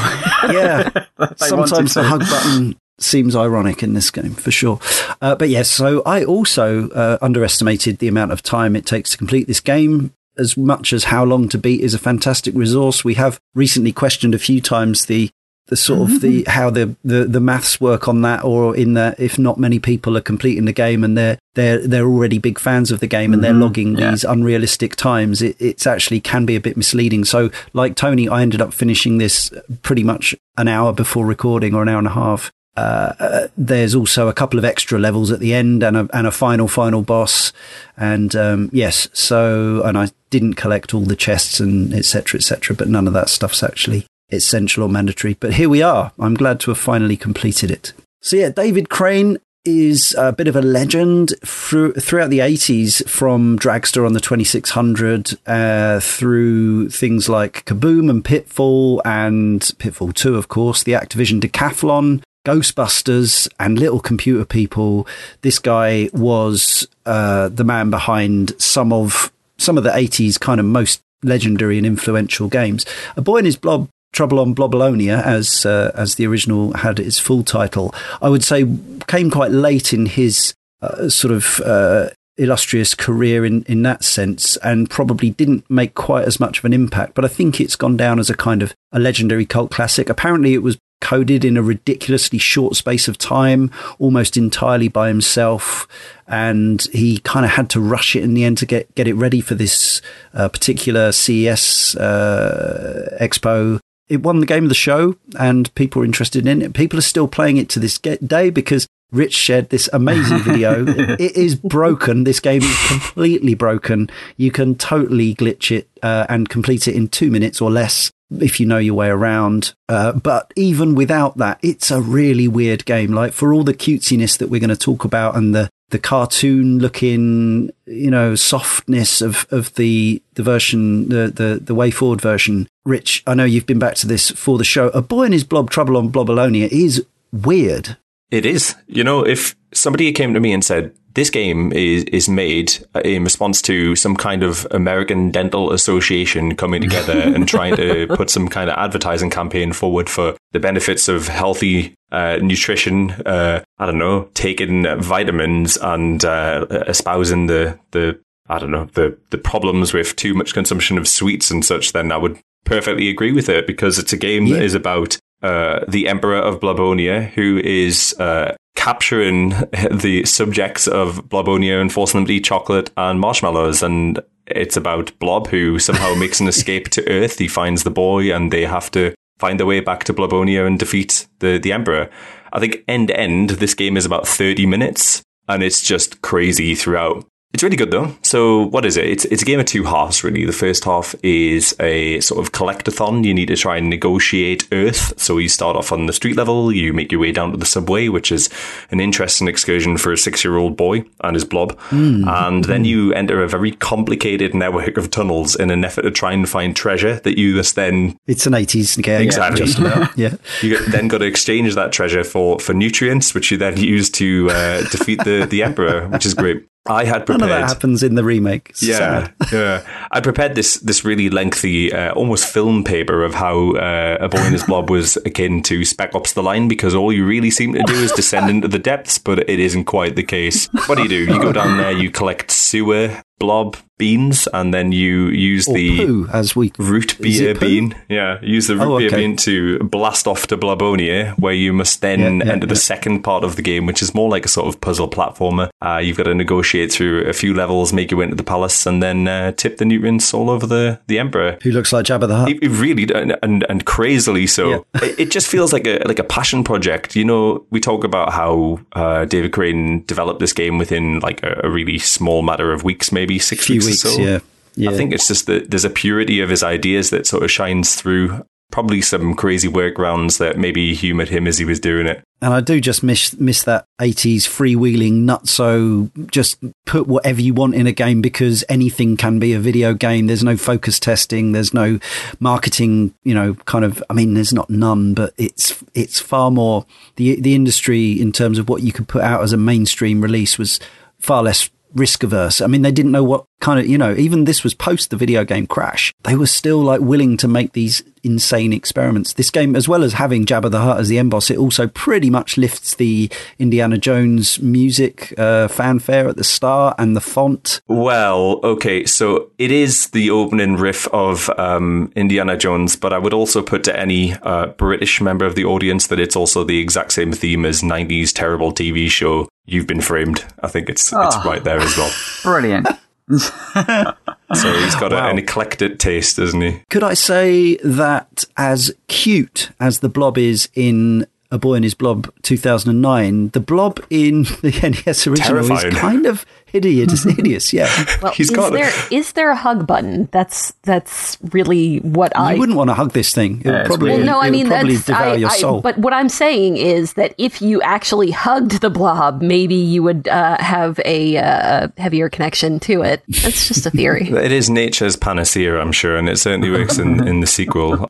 yeah, 0.51 0.89
sometimes 1.37 1.95
the 1.95 2.03
hug 2.03 2.21
button 2.21 2.77
seems 2.99 3.37
ironic 3.37 3.83
in 3.83 3.95
this 3.95 4.11
game 4.11 4.35
for 4.35 4.51
sure. 4.51 4.81
Uh, 5.23 5.35
but 5.37 5.49
yes, 5.49 5.71
so 5.71 6.03
I 6.05 6.25
also 6.25 6.89
uh, 6.91 7.19
underestimated 7.23 7.99
the 7.99 8.09
amount 8.09 8.33
of 8.33 8.43
time 8.43 8.75
it 8.75 8.87
takes 8.87 9.11
to 9.11 9.19
complete 9.19 9.47
this 9.47 9.61
game 9.61 10.13
as 10.37 10.57
much 10.57 10.93
as 10.93 11.05
how 11.05 11.25
long 11.25 11.49
to 11.49 11.59
beat 11.59 11.81
is 11.81 11.95
a 11.95 11.99
fantastic 11.99 12.55
resource. 12.55 13.05
We 13.05 13.15
have 13.15 13.41
recently 13.55 13.93
questioned 13.93 14.35
a 14.35 14.39
few 14.39 14.61
times 14.61 15.07
the 15.07 15.31
the 15.69 15.77
sort 15.77 16.11
of 16.11 16.21
the 16.23 16.43
mm-hmm. 16.43 16.51
how 16.51 16.71
the, 16.71 16.97
the 17.05 17.25
the 17.25 17.41
maths 17.41 17.81
work 17.81 18.09
on 18.09 18.23
that, 18.23 18.43
or 18.43 18.75
in 18.75 18.95
that 18.95 19.21
if 19.21 19.39
not 19.39 19.59
many 19.59 19.79
people 19.79 20.17
are 20.17 20.23
completing 20.23 20.65
the 20.65 20.73
game 20.73 21.05
and 21.05 21.17
they're 21.17 21.39
they're 21.55 21.87
they're 21.87 22.07
already 22.07 22.39
big 22.39 22.59
fans 22.59 22.91
of 22.91 23.01
the 23.01 23.07
game 23.07 23.35
and 23.35 23.45
they're 23.45 23.53
mm-hmm. 23.53 23.63
logging 23.63 23.99
yeah. 23.99 24.11
these 24.11 24.25
unrealistic 24.25 24.97
times, 24.97 25.43
it 25.43 25.57
it's 25.59 25.87
actually 25.87 26.21
can 26.21 26.47
be 26.47 26.57
a 26.57 26.61
bit 26.61 26.77
misleading. 26.77 27.25
So, 27.25 27.51
like 27.75 27.97
Tony, 27.97 28.29
I 28.29 28.43
ended 28.43 28.63
up 28.63 28.73
finishing 28.73 29.19
this 29.19 29.53
pretty 29.83 30.05
much 30.05 30.35
an 30.57 30.69
hour 30.69 30.93
before 30.93 31.27
recording, 31.27 31.75
or 31.75 31.83
an 31.83 31.89
hour 31.89 31.99
and 31.99 32.07
a 32.07 32.13
half. 32.13 32.51
Uh, 32.77 33.49
there's 33.57 33.95
also 33.95 34.29
a 34.29 34.33
couple 34.33 34.57
of 34.57 34.65
extra 34.65 35.01
levels 35.01 35.33
at 35.33 35.41
the 35.41 35.53
end 35.53 35.83
and 35.83 35.97
a, 35.97 36.09
and 36.13 36.29
a 36.29 36.31
final 36.31 36.69
final 36.69 37.03
boss 37.03 37.53
and 37.97 38.37
um, 38.37 38.71
yes 38.73 39.09
so 39.13 39.83
and 39.83 39.99
I 39.99 40.11
didn't 40.31 40.55
collect 40.55 40.95
all 40.95 41.01
the 41.01 41.17
chests 41.17 41.59
and 41.59 41.93
etc 41.93 42.39
etc 42.39 42.77
but 42.77 42.87
none 42.87 43.09
of 43.09 43.15
that 43.15 43.31
stuff's 43.31 43.65
actually 43.65 44.07
essential 44.31 44.83
or 44.83 44.89
mandatory 44.89 45.35
but 45.35 45.55
here 45.55 45.69
we 45.69 45.83
are 45.83 46.13
I'm 46.19 46.35
glad 46.35 46.61
to 46.61 46.71
have 46.71 46.79
finally 46.79 47.17
completed 47.17 47.71
it 47.71 47.93
so 48.21 48.37
yeah 48.37 48.51
David 48.51 48.89
Crane 48.89 49.39
is 49.65 50.15
a 50.17 50.33
bit 50.33 50.49
of 50.49 50.57
a 50.57 50.63
legend 50.63 51.35
through, 51.45 51.93
throughout 51.95 52.31
the 52.31 52.39
80s 52.39 53.07
from 53.09 53.59
Dragster 53.59 54.07
on 54.07 54.15
the 54.15 54.21
2600 54.21 55.39
uh, 55.47 56.01
through 56.01 56.89
things 56.89 57.29
like 57.29 57.65
Kaboom 57.67 58.09
and 58.09 58.25
Pitfall 58.25 59.03
and 59.05 59.71
Pitfall 59.79 60.13
2, 60.13 60.37
of 60.37 60.49
course, 60.49 60.83
the 60.83 60.93
Activision 60.93 61.41
Decathlon, 61.41 62.23
Ghostbusters 62.47 63.49
and 63.61 63.79
Little 63.79 64.01
Computer 64.01 64.47
People. 64.47 65.07
This 65.43 65.59
guy 65.59 66.09
was 66.15 66.89
uh, 67.05 67.49
the 67.49 67.65
man 67.65 67.91
behind 67.91 68.61
some 68.61 68.93
of 68.93 69.31
some 69.59 69.77
of 69.77 69.85
the 69.85 69.91
80s 69.91 70.39
kind 70.41 70.61
of 70.61 70.67
most 70.67 71.03
legendary 71.23 71.77
and 71.77 71.87
influential 71.87 72.49
games. 72.49 72.87
A 73.17 73.21
Boy 73.21 73.39
and 73.39 73.47
His 73.47 73.57
Blob 73.57 73.89
Trouble 74.13 74.41
on 74.41 74.55
Blobolonia, 74.55 75.23
as 75.23 75.67
uh, 75.67 75.93
as 75.95 76.15
the 76.15 76.27
original 76.27 76.73
had 76.75 76.99
its 76.99 77.19
full 77.19 77.45
title, 77.45 77.95
I 78.23 78.29
would 78.29 78.43
say 78.43 78.67
came 79.07 79.31
quite 79.31 79.51
late 79.51 79.93
in 79.93 80.07
his 80.07 80.55
uh, 80.81 81.09
sort 81.09 81.33
of 81.33 81.61
uh, 81.61 82.11
illustrious 82.39 82.95
career 82.95 83.45
in, 83.45 83.65
in 83.65 83.83
that 83.83 84.05
sense 84.05 84.57
and 84.59 84.89
probably 84.89 85.31
didn't 85.31 85.69
make 85.69 85.95
quite 85.95 86.25
as 86.25 86.41
much 86.41 86.59
of 86.59 86.65
an 86.65 86.73
impact. 86.73 87.15
But 87.15 87.25
I 87.25 87.29
think 87.29 87.61
it's 87.61 87.77
gone 87.77 87.97
down 87.97 88.19
as 88.19 88.31
a 88.31 88.37
kind 88.37 88.63
of 88.63 88.75
a 88.93 88.99
legendary 88.99 89.45
cult 89.45 89.71
classic. 89.71 90.09
Apparently, 90.09 90.55
it 90.55 90.63
was 90.63 90.79
coded 91.01 91.45
in 91.45 91.57
a 91.57 91.63
ridiculously 91.63 92.39
short 92.39 92.77
space 92.77 93.09
of 93.09 93.19
time, 93.19 93.71
almost 93.99 94.37
entirely 94.37 94.89
by 94.89 95.09
himself. 95.09 95.87
And 96.27 96.83
he 96.93 97.19
kind 97.19 97.45
of 97.45 97.53
had 97.53 97.71
to 97.71 97.81
rush 97.81 98.17
it 98.17 98.23
in 98.23 98.35
the 98.35 98.45
end 98.45 98.59
to 98.59 98.67
get, 98.67 98.95
get 98.95 99.09
it 99.09 99.15
ready 99.15 99.41
for 99.41 99.55
this 99.55 100.01
uh, 100.35 100.49
particular 100.49 101.13
CES 101.13 101.97
uh, 101.97 103.17
expo. 103.21 103.81
It 104.09 104.23
won 104.23 104.41
the 104.41 104.47
game 104.47 104.65
of 104.65 104.69
the 104.69 104.75
show, 104.75 105.17
and 105.39 105.73
people 105.75 106.03
are 106.03 106.05
interested 106.05 106.47
in 106.47 106.63
it. 106.63 106.73
People 106.73 106.99
are 106.99 107.03
still 107.03 107.29
playing 107.29 107.57
it 107.57 107.69
to 107.71 107.81
this 107.81 107.99
day 107.99 108.51
because 108.51 108.87
Rich 109.11 109.35
shared 109.35 109.71
this 109.71 109.89
amazing 109.93 110.41
video. 110.41 110.85
it 110.87 111.37
is 111.37 111.55
broken. 111.55 112.25
This 112.25 112.41
game 112.41 112.63
is 112.63 112.89
completely 112.89 113.55
broken. 113.55 114.11
You 114.37 114.51
can 114.51 114.75
totally 114.75 115.35
glitch 115.35 115.71
it 115.71 115.89
uh, 116.03 116.27
and 116.29 116.49
complete 116.49 116.87
it 116.87 116.95
in 116.95 117.09
two 117.09 117.31
minutes 117.31 117.61
or 117.61 117.71
less 117.71 118.11
if 118.41 118.61
you 118.61 118.67
know 118.67 118.79
your 118.79 118.95
way 118.95 119.09
around. 119.09 119.73
Uh, 119.89 120.13
but 120.13 120.53
even 120.57 120.95
without 120.95 121.39
that, 121.39 121.59
it's 121.63 121.91
a 121.91 122.01
really 122.01 122.47
weird 122.47 122.85
game. 122.85 123.13
Like 123.13 123.33
for 123.33 123.55
all 123.55 123.65
the 123.65 123.75
cutesiness 123.75 124.37
that 124.39 124.49
we're 124.49 124.61
going 124.61 124.69
to 124.69 124.77
talk 124.77 125.05
about 125.05 125.37
and 125.37 125.55
the 125.55 125.71
the 125.91 125.99
cartoon 125.99 126.79
looking, 126.79 127.71
you 127.87 128.11
know, 128.11 128.35
softness 128.35 129.21
of, 129.21 129.47
of 129.51 129.75
the, 129.75 130.23
the 130.35 130.43
version, 130.43 131.09
the, 131.09 131.29
the, 131.29 131.61
the 131.63 131.75
WayForward 131.75 132.21
version. 132.21 132.69
Rich, 132.85 133.23
I 133.27 133.35
know 133.35 133.45
you've 133.45 133.67
been 133.67 133.79
back 133.79 133.95
to 133.97 134.07
this 134.07 134.31
for 134.31 134.59
the 134.59 134.65
show. 134.65 134.89
A 134.89 135.03
Boy 135.03 135.25
and 135.25 135.33
His 135.33 135.45
Blob 135.45 135.71
Trouble 135.71 135.97
on 135.97 136.11
Blobolonia 136.11 136.69
is 136.69 137.05
weird. 137.33 137.97
It 138.31 138.45
is. 138.45 138.75
You 138.87 139.05
know, 139.05 139.25
if 139.25 139.57
somebody 139.73 140.13
came 140.13 140.35
to 140.35 140.41
me 140.41 140.53
and 140.53 140.65
said, 140.65 140.93
this 141.15 141.31
game 141.31 141.73
is, 141.73 142.05
is 142.05 142.29
made 142.29 142.79
in 143.05 143.25
response 143.25 143.61
to 143.63 143.97
some 143.97 144.15
kind 144.15 144.43
of 144.43 144.67
American 144.71 145.31
Dental 145.31 145.73
Association 145.73 146.55
coming 146.55 146.81
together 146.81 147.19
and 147.19 147.49
trying 147.49 147.75
to 147.77 148.07
put 148.17 148.31
some 148.31 148.47
kind 148.47 148.71
of 148.71 148.77
advertising 148.77 149.31
campaign 149.31 149.73
forward 149.73 150.09
for 150.09 150.37
the 150.53 150.61
benefits 150.61 151.09
of 151.09 151.27
healthy 151.27 151.95
uh, 152.11 152.39
nutrition. 152.41 153.11
Uh, 153.11 153.63
I 153.79 153.87
don't 153.87 153.99
know, 153.99 154.29
taking 154.35 154.85
vitamins 155.01 155.77
and 155.77 156.25
uh, 156.25 156.67
espousing 156.87 157.47
the 157.47 157.79
the 157.91 158.21
I 158.49 158.59
don't 158.59 158.71
know 158.71 158.87
the 158.95 159.19
the 159.31 159.39
problems 159.39 159.93
with 159.93 160.17
too 160.17 160.35
much 160.35 160.55
consumption 160.55 160.99
of 160.99 161.09
sweets 161.09 161.51
and 161.51 161.65
such. 161.65 161.93
Then 161.93 162.13
I 162.13 162.17
would 162.17 162.39
perfectly 162.65 163.09
agree 163.09 163.33
with 163.33 163.49
it 163.49 163.67
because 163.67 163.99
it's 163.99 164.13
a 164.13 164.17
game 164.17 164.47
yeah. 164.47 164.57
that 164.57 164.63
is 164.63 164.75
about 164.75 165.19
uh, 165.43 165.81
the 165.87 166.09
Emperor 166.09 166.39
of 166.39 166.61
Blabonia, 166.61 167.31
who 167.31 167.59
is 167.59 168.15
uh, 168.19 168.57
capturing 168.75 169.51
the 169.91 170.25
subjects 170.25 170.87
of 170.87 171.29
Blabonia 171.29 171.81
and 171.81 171.93
forcing 171.93 172.21
them 172.21 172.27
to 172.27 172.35
eat 172.35 172.45
chocolate 172.45 172.91
and 172.97 173.21
marshmallows. 173.21 173.83
And 173.83 174.21
it's 174.47 174.77
about 174.77 175.17
Blob, 175.19 175.49
who 175.49 175.79
somehow 175.79 176.15
makes 176.15 176.41
an 176.41 176.49
escape 176.55 176.89
to 176.91 177.09
Earth. 177.09 177.39
He 177.39 177.49
finds 177.49 177.85
the 177.85 177.91
boy, 177.91 178.35
and 178.35 178.53
they 178.53 178.65
have 178.65 178.91
to 178.93 179.15
find 179.39 179.59
their 179.59 179.67
way 179.67 179.81
back 179.81 180.05
to 180.05 180.15
Blabonia 180.15 180.67
and 180.67 180.79
defeat 180.79 181.27
the, 181.39 181.59
the 181.59 181.73
Emperor. 181.73 182.11
I 182.53 182.61
think 182.61 182.83
end 182.89 183.09
to 183.09 183.19
end, 183.19 183.51
this 183.51 183.75
game 183.75 183.97
is 183.97 184.07
about 184.07 184.27
30 184.27 184.67
minutes, 184.67 185.23
and 185.49 185.63
it's 185.63 185.83
just 185.83 186.23
crazy 186.23 186.75
throughout. 186.75 187.27
It's 187.55 187.63
really 187.63 187.77
good 187.77 187.91
though. 187.91 188.15
So 188.23 188.67
what 188.67 188.85
is 188.85 188.99
it? 188.99 189.07
It's 189.07 189.25
it's 189.25 189.43
a 189.43 189.45
game 189.45 189.59
of 189.59 189.65
two 189.65 189.85
halves 189.85 190.23
really. 190.23 190.45
The 190.45 190.53
first 190.53 190.85
half 190.85 191.15
is 191.23 191.75
a 191.81 192.21
sort 192.21 192.41
of 192.41 192.53
collectathon. 192.53 193.25
You 193.25 193.33
need 193.33 193.47
to 193.49 193.57
try 193.57 193.79
and 193.79 193.89
negotiate 193.89 194.69
Earth. 194.71 195.19
So 195.19 195.39
you 195.39 195.49
start 195.49 195.75
off 195.75 195.91
on 195.91 196.07
the 196.07 196.13
street 196.13 196.37
level, 196.37 196.71
you 196.71 196.93
make 196.93 197.11
your 197.11 197.23
way 197.23 197.33
down 197.33 197.51
to 197.53 197.57
the 197.57 197.65
subway, 197.65 198.09
which 198.09 198.31
is 198.31 198.51
an 198.91 199.01
interesting 199.01 199.49
excursion 199.49 199.97
for 199.97 200.13
a 200.13 200.19
six 200.19 200.45
year 200.45 200.59
old 200.59 200.77
boy 200.77 201.05
and 201.25 201.35
his 201.35 201.45
blob. 201.45 201.77
Mm. 201.89 202.29
And 202.29 202.65
then 202.65 202.85
you 202.85 203.15
enter 203.15 203.43
a 203.43 203.49
very 203.49 203.73
complicated 203.73 204.55
network 204.55 204.99
of 204.99 205.11
tunnels 205.11 205.57
in 205.57 205.71
an 205.71 205.87
effort 205.87 206.03
to 206.03 206.11
try 206.11 206.33
and 206.33 206.47
find 206.47 206.77
treasure 206.77 207.19
that 207.21 207.39
you 207.39 207.57
just 207.57 207.77
then 207.77 208.19
It's 208.27 208.47
an 208.47 208.55
eighties 208.55 208.95
game. 208.97 209.23
Exactly. 209.23 209.67
yeah. 210.23 210.37
You 210.61 210.85
then 210.91 211.09
got 211.09 211.19
to 211.19 211.25
exchange 211.25 211.75
that 211.77 211.93
treasure 211.93 212.25
for, 212.25 212.61
for 212.61 212.75
nutrients, 212.75 213.35
which 213.35 213.51
you 213.51 213.57
then 213.57 213.79
use 213.79 214.11
to 214.11 214.51
uh, 214.51 214.83
defeat 214.91 215.25
the, 215.25 215.47
the 215.49 215.63
Emperor, 215.63 216.09
which 216.09 216.27
is 216.27 216.35
great. 216.35 216.69
I 216.89 217.05
had 217.05 217.27
prepared. 217.27 217.41
None 217.41 217.51
of 217.51 217.61
that 217.61 217.69
happens 217.69 218.03
in 218.03 218.15
the 218.15 218.25
remake. 218.25 218.73
Yeah, 218.81 219.29
yeah. 219.53 219.87
I 220.11 220.21
prepared 220.21 220.55
this 220.55 220.79
this 220.81 221.05
really 221.05 221.31
lengthy, 221.31 221.93
uh, 221.93 222.13
almost 222.13 222.47
film 222.47 222.85
paper 222.85 223.23
of 223.23 223.35
how 223.35 223.73
uh, 223.73 224.19
a 224.21 224.29
boy 224.29 224.45
in 224.47 224.53
his 224.53 224.65
blob 224.65 224.91
was 224.99 225.17
akin 225.19 225.63
to 225.65 225.85
Spec 225.85 226.15
Ops: 226.15 226.33
The 226.33 226.43
Line 226.43 226.69
because 226.69 226.95
all 226.95 227.13
you 227.13 227.27
really 227.27 227.51
seem 227.51 227.75
to 227.75 227.83
do 227.83 227.95
is 227.95 228.13
descend 228.13 228.51
into 228.51 228.69
the 228.69 228.79
depths, 228.79 229.19
but 229.19 229.39
it 229.49 229.61
isn't 229.61 229.85
quite 229.85 230.17
the 230.17 230.25
case. 230.25 230.69
What 230.87 230.97
do 230.97 231.03
you 231.03 231.09
do? 231.09 231.33
You 231.33 231.41
go 231.41 231.53
down 231.53 231.77
there, 231.77 231.93
you 231.93 232.11
collect 232.11 232.51
sewer 232.51 233.23
blob 233.39 233.77
beans, 233.99 234.47
and 234.55 234.73
then 234.73 234.93
you 234.93 235.27
use 235.27 235.69
or 235.69 235.75
the 235.75 235.99
poo, 235.99 236.29
as 236.33 236.57
we 236.57 236.73
root 236.79 237.19
beer 237.21 237.55
bean. 237.55 237.95
Yeah, 238.09 238.41
use 238.41 238.69
the 238.69 238.77
root 238.77 238.95
oh, 238.95 238.99
beer 238.99 239.11
bean 239.11 239.37
to 239.39 239.81
blast 239.81 240.27
off 240.27 240.47
to 240.47 240.57
Blobonia, 240.57 241.39
where 241.39 241.53
you 241.53 241.73
must 241.73 242.01
then 242.01 242.21
yeah, 242.21 242.27
yeah, 242.47 242.53
enter 242.53 242.67
yeah. 242.67 242.71
the 242.71 242.77
second 242.77 243.23
part 243.23 243.45
of 243.45 243.57
the 243.57 243.63
game, 243.63 243.85
which 243.85 244.01
is 244.01 244.15
more 244.15 244.31
like 244.31 244.47
a 244.47 244.49
sort 244.49 244.69
of 244.69 244.81
puzzle 244.81 245.11
platformer. 245.11 245.69
Uh, 245.83 245.99
you've 245.99 246.17
got 246.17 246.25
to 246.25 246.35
negotiate 246.35 246.93
through 246.93 247.29
a 247.29 247.33
few 247.33 247.53
levels, 247.53 247.93
make 247.93 248.11
your 248.11 248.19
way 248.19 248.25
into 248.25 248.37
the 248.37 248.45
palace, 248.45 248.87
and 248.87 249.03
then 249.03 249.29
uh, 249.29 249.53
tip 249.53 249.77
the 249.77 249.85
nutrients 249.85 250.33
all 250.33 250.49
over 250.49 250.67
the 250.67 251.01
the 251.09 251.19
emperor, 251.19 251.59
who 251.63 251.73
looks 251.73 251.93
like 251.93 252.07
Jabba 252.07 252.29
the 252.29 252.37
Hutt. 252.37 252.49
It, 252.49 252.63
it 252.63 252.71
really 252.71 253.03
and, 253.13 253.37
and, 253.43 253.67
and 253.69 253.85
crazily 253.85 254.47
so. 254.47 254.87
it, 254.95 255.19
it, 255.19 255.31
just 255.31 255.49
feels 255.49 255.73
like 255.73 255.87
a 255.87 255.99
like 256.07 256.19
a 256.19 256.25
passion 256.25 256.65
project. 256.65 257.17
You 257.17 257.25
know, 257.25 257.67
we 257.71 257.81
talk 257.81 258.05
about 258.05 258.33
how 258.33 258.81
uh, 258.93 259.25
David 259.25 259.53
Crane 259.53 260.05
developed 260.05 260.41
this 260.41 260.53
game 260.53 260.79
within 260.79 261.21
like 261.21 261.43
a, 261.43 261.61
a 261.65 261.71
really 261.71 261.99
small 261.99 262.43
matter 262.43 262.73
of 262.73 262.85
weeks, 262.85 263.13
maybe 263.13 263.28
six 263.37 263.69
weeks, 263.69 263.85
weeks, 263.85 264.05
or 264.05 264.09
so. 264.11 264.21
Yeah. 264.23 264.39
Yeah. 264.77 264.91
I 264.91 264.95
think 264.95 265.13
it's 265.13 265.27
just 265.27 265.47
that 265.47 265.71
there's 265.71 265.85
a 265.85 265.91
purity 265.91 266.41
of 266.41 266.51
his 266.51 266.63
ideas 266.63 267.11
that 267.11 267.27
sort 267.27 267.43
of 267.43 267.51
shines 267.51 267.97
through. 267.97 268.45
Probably 268.71 269.01
some 269.01 269.33
crazy 269.33 269.67
workarounds 269.67 270.37
that 270.39 270.59
maybe 270.59 270.95
humoured 270.95 271.31
him 271.31 271.47
as 271.47 271.57
he 271.57 271.65
was 271.65 271.81
doing 271.81 272.07
it. 272.07 272.23
And 272.43 272.53
I 272.53 272.61
do 272.61 272.83
just 272.83 273.03
miss 273.03 273.33
miss 273.41 273.63
that 273.63 273.87
eighties 273.99 274.47
freewheeling 274.47 275.25
nutso. 275.25 276.31
Just 276.31 276.63
put 276.85 277.07
whatever 277.07 277.41
you 277.41 277.55
want 277.55 277.75
in 277.75 277.87
a 277.87 277.93
game 277.93 278.21
because 278.21 278.65
anything 278.69 279.17
can 279.17 279.39
be 279.39 279.55
a 279.55 279.59
video 279.59 279.95
game. 279.95 280.27
There's 280.27 280.45
no 280.45 280.59
focus 280.59 281.01
testing. 281.01 281.53
There's 281.53 281.73
no 281.73 281.99
marketing. 282.41 283.15
You 283.25 283.35
know, 283.35 283.55
kind 283.55 283.87
of. 283.87 284.05
I 284.11 284.13
mean, 284.13 284.35
there's 284.35 284.53
not 284.53 284.69
none, 284.69 285.15
but 285.15 285.33
it's 285.39 285.83
it's 285.95 286.21
far 286.21 286.51
more 286.51 286.85
the 287.17 287.41
the 287.41 287.55
industry 287.55 288.21
in 288.21 288.33
terms 288.33 288.59
of 288.59 288.69
what 288.69 288.83
you 288.83 288.93
could 288.93 289.09
put 289.09 289.23
out 289.23 289.43
as 289.43 289.55
a 289.55 289.57
mainstream 289.57 290.21
release 290.21 290.59
was 290.59 290.79
far 291.19 291.43
less 291.43 291.71
risk 291.95 292.23
averse. 292.23 292.61
I 292.61 292.67
mean, 292.67 292.83
they 292.83 292.93
didn't 292.93 293.13
know 293.13 293.25
what 293.25 293.45
kind 293.61 293.81
of, 293.81 293.87
you 293.87 293.99
know, 293.99 294.15
even 294.15 294.45
this 294.45 294.63
was 294.63 294.75
post 294.75 295.11
the 295.11 295.17
video 295.17 295.45
game 295.45 295.67
crash. 295.67 296.13
They 296.23 296.37
were 296.37 296.47
still 296.47 296.81
like 296.81 297.01
willing 297.01 297.37
to 297.39 297.49
make 297.49 297.73
these 297.73 298.03
insane 298.23 298.73
experiments. 298.73 299.33
This 299.33 299.51
game, 299.51 299.75
as 299.75 299.89
well 299.89 300.03
as 300.03 300.15
having 300.15 300.45
Jabba 300.45 300.71
the 300.71 300.81
Hutt 300.81 301.01
as 301.01 301.09
the 301.09 301.19
end 301.19 301.31
boss, 301.31 301.51
it 301.51 301.59
also 301.59 301.87
pretty 301.87 302.31
much 302.31 302.57
lifts 302.57 302.95
the 302.95 303.31
Indiana 303.59 303.99
Jones 303.99 304.61
music 304.61 305.35
uh, 305.39 305.69
fanfare 305.69 306.29
at 306.29 306.37
the 306.37 306.45
start 306.45 306.97
and 306.99 307.17
the 307.17 307.21
font. 307.21 307.81
Well, 307.89 308.61
okay, 308.63 309.05
so 309.07 309.51
it 309.59 309.71
is 309.71 310.11
the 310.11 310.31
opening 310.31 310.77
riff 310.77 311.09
of 311.09 311.51
um, 311.59 312.13
Indiana 312.15 312.57
Jones, 312.57 312.97
but 312.97 313.13
I 313.13 313.19
would 313.19 313.35
also 313.35 313.63
put 313.63 313.85
to 313.85 313.99
any 313.99 314.35
uh, 314.43 314.69
British 314.69 315.21
member 315.21 315.45
of 315.45 315.55
the 315.55 315.65
audience 315.65 316.09
that 316.09 316.21
it's 316.21 316.37
also 316.37 316.65
the 316.65 316.79
exact 316.79 317.13
same 317.13 317.33
theme 317.33 317.65
as 317.65 317.83
90s 317.83 318.33
terrible 318.33 318.73
TV 318.73 319.11
show 319.11 319.49
You've 319.69 319.87
Been 319.87 320.01
Framed. 320.01 320.47
I 320.63 320.69
think 320.69 320.89
it's 320.89 321.13
oh, 321.13 321.21
it's 321.27 321.37
ah. 321.37 321.43
right 321.45 321.63
there 321.63 321.79
as 321.79 321.97
well. 321.97 322.11
Brilliant. 322.43 322.89
so 323.29 324.73
he's 324.73 324.95
got 324.95 325.13
wow. 325.13 325.27
a, 325.27 325.31
an 325.31 325.39
eclectic 325.39 325.99
taste, 325.99 326.39
doesn't 326.39 326.61
he? 326.61 326.81
Could 326.89 327.03
I 327.03 327.13
say 327.13 327.77
that 327.85 328.45
as 328.57 328.95
cute 329.09 329.71
as 329.79 330.01
the 330.01 330.09
blob 330.09 330.39
is 330.39 330.71
in 330.75 331.27
A 331.53 331.59
Boy 331.59 331.75
and 331.75 331.85
His 331.85 331.93
Blob 331.93 332.33
2009, 332.43 333.51
the 333.51 333.61
blob 333.61 334.01
in 334.09 334.43
the 334.63 335.03
NES 335.07 335.27
original 335.27 335.67
Terrifying. 335.67 335.93
is 335.93 335.99
kind 335.99 336.25
of 336.25 336.47
hideous, 336.73 337.25
hideous. 337.37 337.73
Yeah. 337.73 337.89
Well, 338.23 338.33
He's 338.33 338.51
is 338.51 338.57
got 338.57 338.73
there 338.73 338.93
is 339.11 339.33
there 339.33 339.51
a 339.51 339.57
hug 339.57 339.87
button? 339.87 340.29
That's 340.33 340.73
that's 340.83 341.39
really 341.53 341.99
what 341.99 342.33
you 342.35 342.43
I 342.43 342.55
wouldn't 342.55 342.77
want 342.77 342.91
to 342.91 342.95
hug 342.95 343.13
this 343.13 343.35
thing. 343.35 343.61
It 343.61 343.67
yeah, 343.67 343.73
would 343.79 343.87
probably, 343.87 344.11
well, 344.11 344.25
no, 344.25 344.41
I 344.41 344.51
mean 344.51 344.69
probably 344.69 344.95
that's, 344.95 345.07
devour 345.07 345.25
I, 345.25 345.35
your 345.35 345.51
soul. 345.51 345.79
I, 345.79 345.81
but 345.81 345.99
what 345.99 346.13
I'm 346.13 346.29
saying 346.29 346.77
is 346.77 347.15
that 347.15 347.35
if 347.39 347.61
you 347.63 347.81
actually 347.83 348.31
hugged 348.31 348.81
the 348.81 348.91
blob, 348.91 349.43
maybe 349.43 349.75
you 349.75 350.03
would 350.03 350.29
uh, 350.29 350.57
have 350.61 351.01
a 351.05 351.37
uh, 351.37 351.89
heavier 351.97 352.29
connection 352.29 352.81
to 352.81 353.03
it. 353.03 353.23
That's 353.29 353.69
just 353.69 353.87
a 353.87 353.91
theory. 353.91 354.29
it 354.31 354.53
is 354.53 354.71
nature's 354.71 355.17
panacea, 355.17 355.79
I'm 355.79 355.93
sure, 355.93 356.17
and 356.17 356.29
it 356.29 356.39
certainly 356.39 356.71
works 356.71 356.99
in, 356.99 357.27
in 357.27 357.41
the 357.41 357.47
sequel. 357.47 358.09